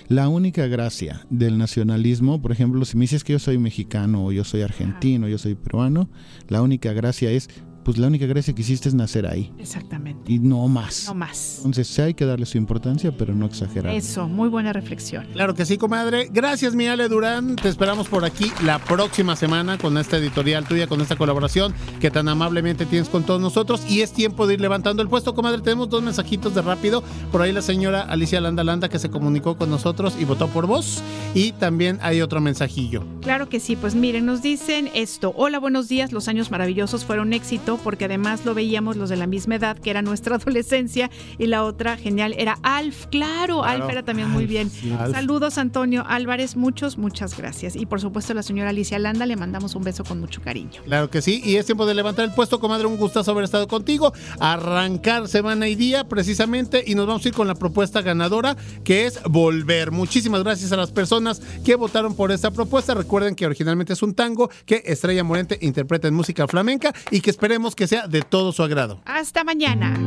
la 0.07 0.27
única 0.27 0.67
gracia 0.67 1.25
del 1.29 1.57
nacionalismo, 1.57 2.41
por 2.41 2.51
ejemplo, 2.51 2.83
si 2.85 2.97
me 2.97 3.03
dices 3.03 3.23
que 3.23 3.33
yo 3.33 3.39
soy 3.39 3.57
mexicano 3.57 4.25
o 4.25 4.31
yo 4.31 4.43
soy 4.43 4.61
argentino, 4.61 5.27
yo 5.27 5.37
soy 5.37 5.55
peruano, 5.55 6.09
la 6.47 6.61
única 6.61 6.93
gracia 6.93 7.31
es 7.31 7.49
pues 7.87 7.97
la 7.97 8.07
única 8.07 8.25
gracia 8.25 8.53
que 8.53 8.63
hiciste 8.63 8.89
es 8.89 8.95
nacer 8.95 9.25
ahí 9.25 9.49
Exactamente. 9.57 10.29
y 10.29 10.39
no 10.39 10.67
más. 10.67 11.05
No 11.07 11.13
más. 11.13 11.59
Entonces 11.59 11.87
sí 11.87 12.01
hay 12.01 12.13
que 12.13 12.25
darle 12.25 12.45
su 12.45 12.57
importancia, 12.57 13.15
pero 13.17 13.33
no 13.33 13.45
exagerar. 13.45 13.95
Eso, 13.95 14.27
muy 14.27 14.49
buena 14.49 14.73
reflexión. 14.73 15.25
Claro 15.31 15.55
que 15.55 15.65
sí, 15.65 15.77
comadre. 15.77 16.27
Gracias, 16.29 16.75
mi 16.75 16.87
Ale 16.87 17.07
Durán. 17.07 17.55
Te 17.55 17.69
esperamos 17.69 18.09
por 18.09 18.25
aquí 18.25 18.51
la 18.65 18.79
próxima 18.79 19.37
semana 19.37 19.77
con 19.77 19.97
esta 19.97 20.17
editorial 20.17 20.67
tuya, 20.67 20.87
con 20.87 20.99
esta 20.99 21.15
colaboración 21.15 21.73
que 22.01 22.11
tan 22.11 22.27
amablemente 22.27 22.85
tienes 22.85 23.07
con 23.07 23.23
todos 23.23 23.39
nosotros. 23.39 23.89
Y 23.89 24.01
es 24.01 24.11
tiempo 24.11 24.47
de 24.47 24.55
ir 24.55 24.59
levantando 24.59 25.01
el 25.01 25.07
puesto, 25.07 25.33
comadre. 25.33 25.61
Tenemos 25.61 25.87
dos 25.87 26.03
mensajitos 26.03 26.53
de 26.53 26.63
rápido. 26.63 27.05
Por 27.31 27.41
ahí 27.41 27.53
la 27.53 27.61
señora 27.61 28.01
Alicia 28.01 28.41
Landa 28.41 28.65
Landa 28.65 28.89
que 28.89 28.99
se 28.99 29.09
comunicó 29.09 29.57
con 29.57 29.69
nosotros 29.69 30.17
y 30.19 30.25
votó 30.25 30.49
por 30.49 30.67
vos. 30.67 31.01
Y 31.33 31.53
también 31.53 31.99
hay 32.01 32.19
otro 32.19 32.41
mensajillo. 32.41 33.05
Claro 33.21 33.47
que 33.47 33.61
sí, 33.61 33.77
pues 33.77 33.95
miren, 33.95 34.25
nos 34.25 34.41
dicen 34.41 34.89
esto. 34.93 35.33
Hola, 35.37 35.57
buenos 35.59 35.87
días, 35.87 36.11
los 36.11 36.27
años 36.27 36.51
maravillosos 36.51 37.05
fueron 37.05 37.31
éxito 37.31 37.76
porque 37.83 38.05
además 38.05 38.45
lo 38.45 38.53
veíamos 38.53 38.97
los 38.97 39.09
de 39.09 39.15
la 39.17 39.27
misma 39.27 39.55
edad, 39.55 39.77
que 39.77 39.89
era 39.89 40.01
nuestra 40.01 40.35
adolescencia, 40.37 41.09
y 41.37 41.47
la 41.47 41.63
otra 41.63 41.97
genial 41.97 42.33
era 42.37 42.57
Alf, 42.63 43.05
claro, 43.07 43.27
Claro. 43.27 43.63
Alf 43.63 43.89
era 43.89 44.03
también 44.03 44.29
muy 44.29 44.45
bien. 44.45 44.69
sí. 44.69 44.91
Saludos 45.11 45.57
Antonio 45.57 46.03
Álvarez, 46.07 46.55
muchos, 46.55 46.97
muchas 46.97 47.37
gracias. 47.37 47.75
Y 47.75 47.85
por 47.85 48.01
supuesto 48.01 48.33
la 48.33 48.41
señora 48.43 48.69
Alicia 48.69 48.97
Landa 48.99 49.25
le 49.25 49.35
mandamos 49.35 49.75
un 49.75 49.83
beso 49.83 50.03
con 50.03 50.19
mucho 50.19 50.41
cariño. 50.41 50.81
Claro 50.85 51.09
que 51.09 51.21
sí, 51.21 51.41
y 51.43 51.55
es 51.55 51.65
tiempo 51.65 51.85
de 51.85 51.93
levantar 51.93 52.25
el 52.25 52.33
puesto, 52.33 52.59
comadre. 52.59 52.87
Un 52.87 52.97
gustazo 52.97 53.31
haber 53.31 53.43
estado 53.43 53.67
contigo. 53.67 54.13
Arrancar 54.39 55.27
semana 55.27 55.67
y 55.67 55.75
día, 55.75 56.05
precisamente, 56.07 56.83
y 56.87 56.95
nos 56.95 57.05
vamos 57.05 57.23
a 57.25 57.27
ir 57.27 57.33
con 57.33 57.47
la 57.47 57.55
propuesta 57.55 58.01
ganadora, 58.01 58.55
que 58.83 59.05
es 59.05 59.19
volver. 59.29 59.91
Muchísimas 59.91 60.43
gracias 60.43 60.71
a 60.71 60.77
las 60.77 60.91
personas 60.91 61.41
que 61.63 61.75
votaron 61.75 62.15
por 62.15 62.31
esta 62.31 62.51
propuesta. 62.51 62.93
Recuerden 62.93 63.35
que 63.35 63.45
originalmente 63.45 63.93
es 63.93 64.01
un 64.01 64.13
tango 64.15 64.49
que 64.65 64.81
Estrella 64.85 65.23
Morente 65.23 65.57
interpreta 65.61 66.07
en 66.07 66.13
música 66.13 66.47
flamenca 66.47 66.93
y 67.11 67.21
que 67.21 67.29
esperemos 67.29 67.56
que 67.75 67.87
sea 67.87 68.07
de 68.07 68.21
todo 68.21 68.51
su 68.51 68.61
agrado. 68.61 68.99
Hasta 69.05 69.43
mañana. 69.43 69.97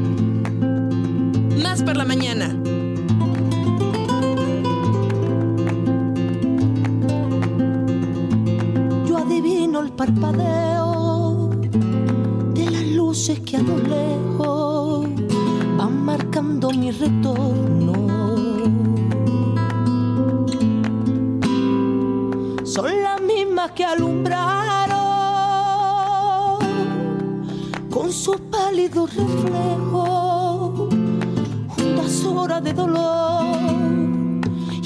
Más 1.62 1.82
por 1.82 1.96
la 1.96 2.04
mañana. 2.04 2.54
Yo 9.06 9.18
adivino 9.18 9.80
el 9.80 9.90
parpadeo 9.92 11.50
de 12.54 12.70
las 12.70 12.86
luces 12.86 13.40
que 13.40 13.56
a 13.56 13.62
lo 13.62 13.78
lejos 13.78 15.08
van 15.76 16.04
marcando 16.04 16.70
mi 16.70 16.92
retorno. 16.92 17.94
Son 22.64 23.02
las 23.02 23.20
mismas 23.20 23.72
que 23.72 23.84
alumbraron 23.84 24.79
con 27.90 28.12
sus 28.12 28.40
pálidos 28.50 29.14
reflejos 29.14 30.88
hondas 31.76 32.24
horas 32.24 32.62
de 32.62 32.72
dolor. 32.72 33.46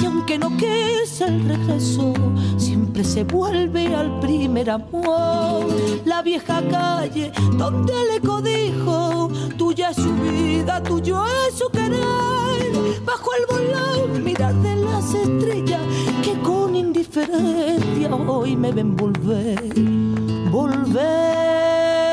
Y 0.00 0.04
aunque 0.06 0.38
no 0.38 0.50
quise 0.56 1.26
el 1.26 1.48
regreso, 1.48 2.14
siempre 2.56 3.04
se 3.04 3.24
vuelve 3.24 3.94
al 3.94 4.18
primer 4.20 4.70
amor. 4.70 5.66
La 6.04 6.22
vieja 6.22 6.62
calle 6.70 7.32
donde 7.56 7.92
le 8.12 8.20
codijo, 8.20 9.30
tuya 9.56 9.90
es 9.90 9.96
su 9.96 10.12
vida, 10.14 10.82
tuyo 10.82 11.22
es 11.48 11.54
su 11.58 11.68
querer. 11.68 12.72
Bajo 13.04 13.30
el 13.38 13.46
volón, 13.46 14.24
mirar 14.24 14.54
de 14.54 14.76
las 14.76 15.14
estrellas 15.14 15.82
que 16.22 16.38
con 16.40 16.74
indiferencia 16.74 18.14
hoy 18.14 18.56
me 18.56 18.72
ven 18.72 18.96
volver, 18.96 19.62
volver. 20.50 22.03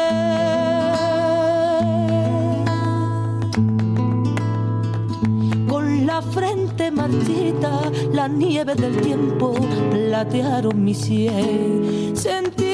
La 6.12 6.22
frente 6.22 6.92
marchita, 6.92 7.90
la 8.12 8.28
nieve 8.28 8.76
del 8.76 9.00
tiempo 9.00 9.54
platearon 9.92 10.84
mi 10.84 10.94
sien. 10.94 12.12
Sentir 12.14 12.66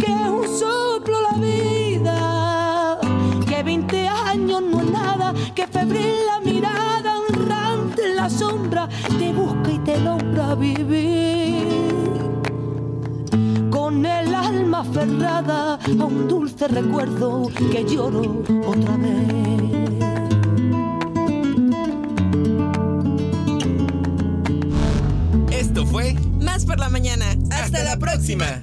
que 0.00 0.08
es 0.18 0.28
un 0.38 0.46
soplo 0.60 1.16
la 1.28 1.36
vida, 1.50 3.00
que 3.48 3.64
20 3.64 4.06
años 4.06 4.62
no 4.62 4.80
es 4.80 4.90
nada, 4.92 5.34
que 5.56 5.66
febril 5.66 6.14
la 6.30 6.38
mirada 6.40 7.10
honrante 7.18 8.04
en 8.08 8.14
la 8.14 8.30
sombra 8.30 8.88
te 9.18 9.32
busca 9.32 9.70
y 9.72 9.78
te 9.80 9.98
logra 9.98 10.54
vivir 10.54 11.66
con 13.70 14.06
el 14.06 14.32
alma 14.32 14.78
aferrada 14.86 15.74
a 15.74 16.04
un 16.04 16.28
dulce 16.28 16.68
recuerdo 16.68 17.48
que 17.72 17.84
lloro 17.84 18.22
otra 18.68 18.96
vez. 18.98 19.95
Fue 25.96 26.14
Más 26.42 26.66
por 26.66 26.78
la 26.78 26.90
mañana. 26.90 27.24
Hasta 27.50 27.82
la 27.82 27.96
próxima. 27.96 28.62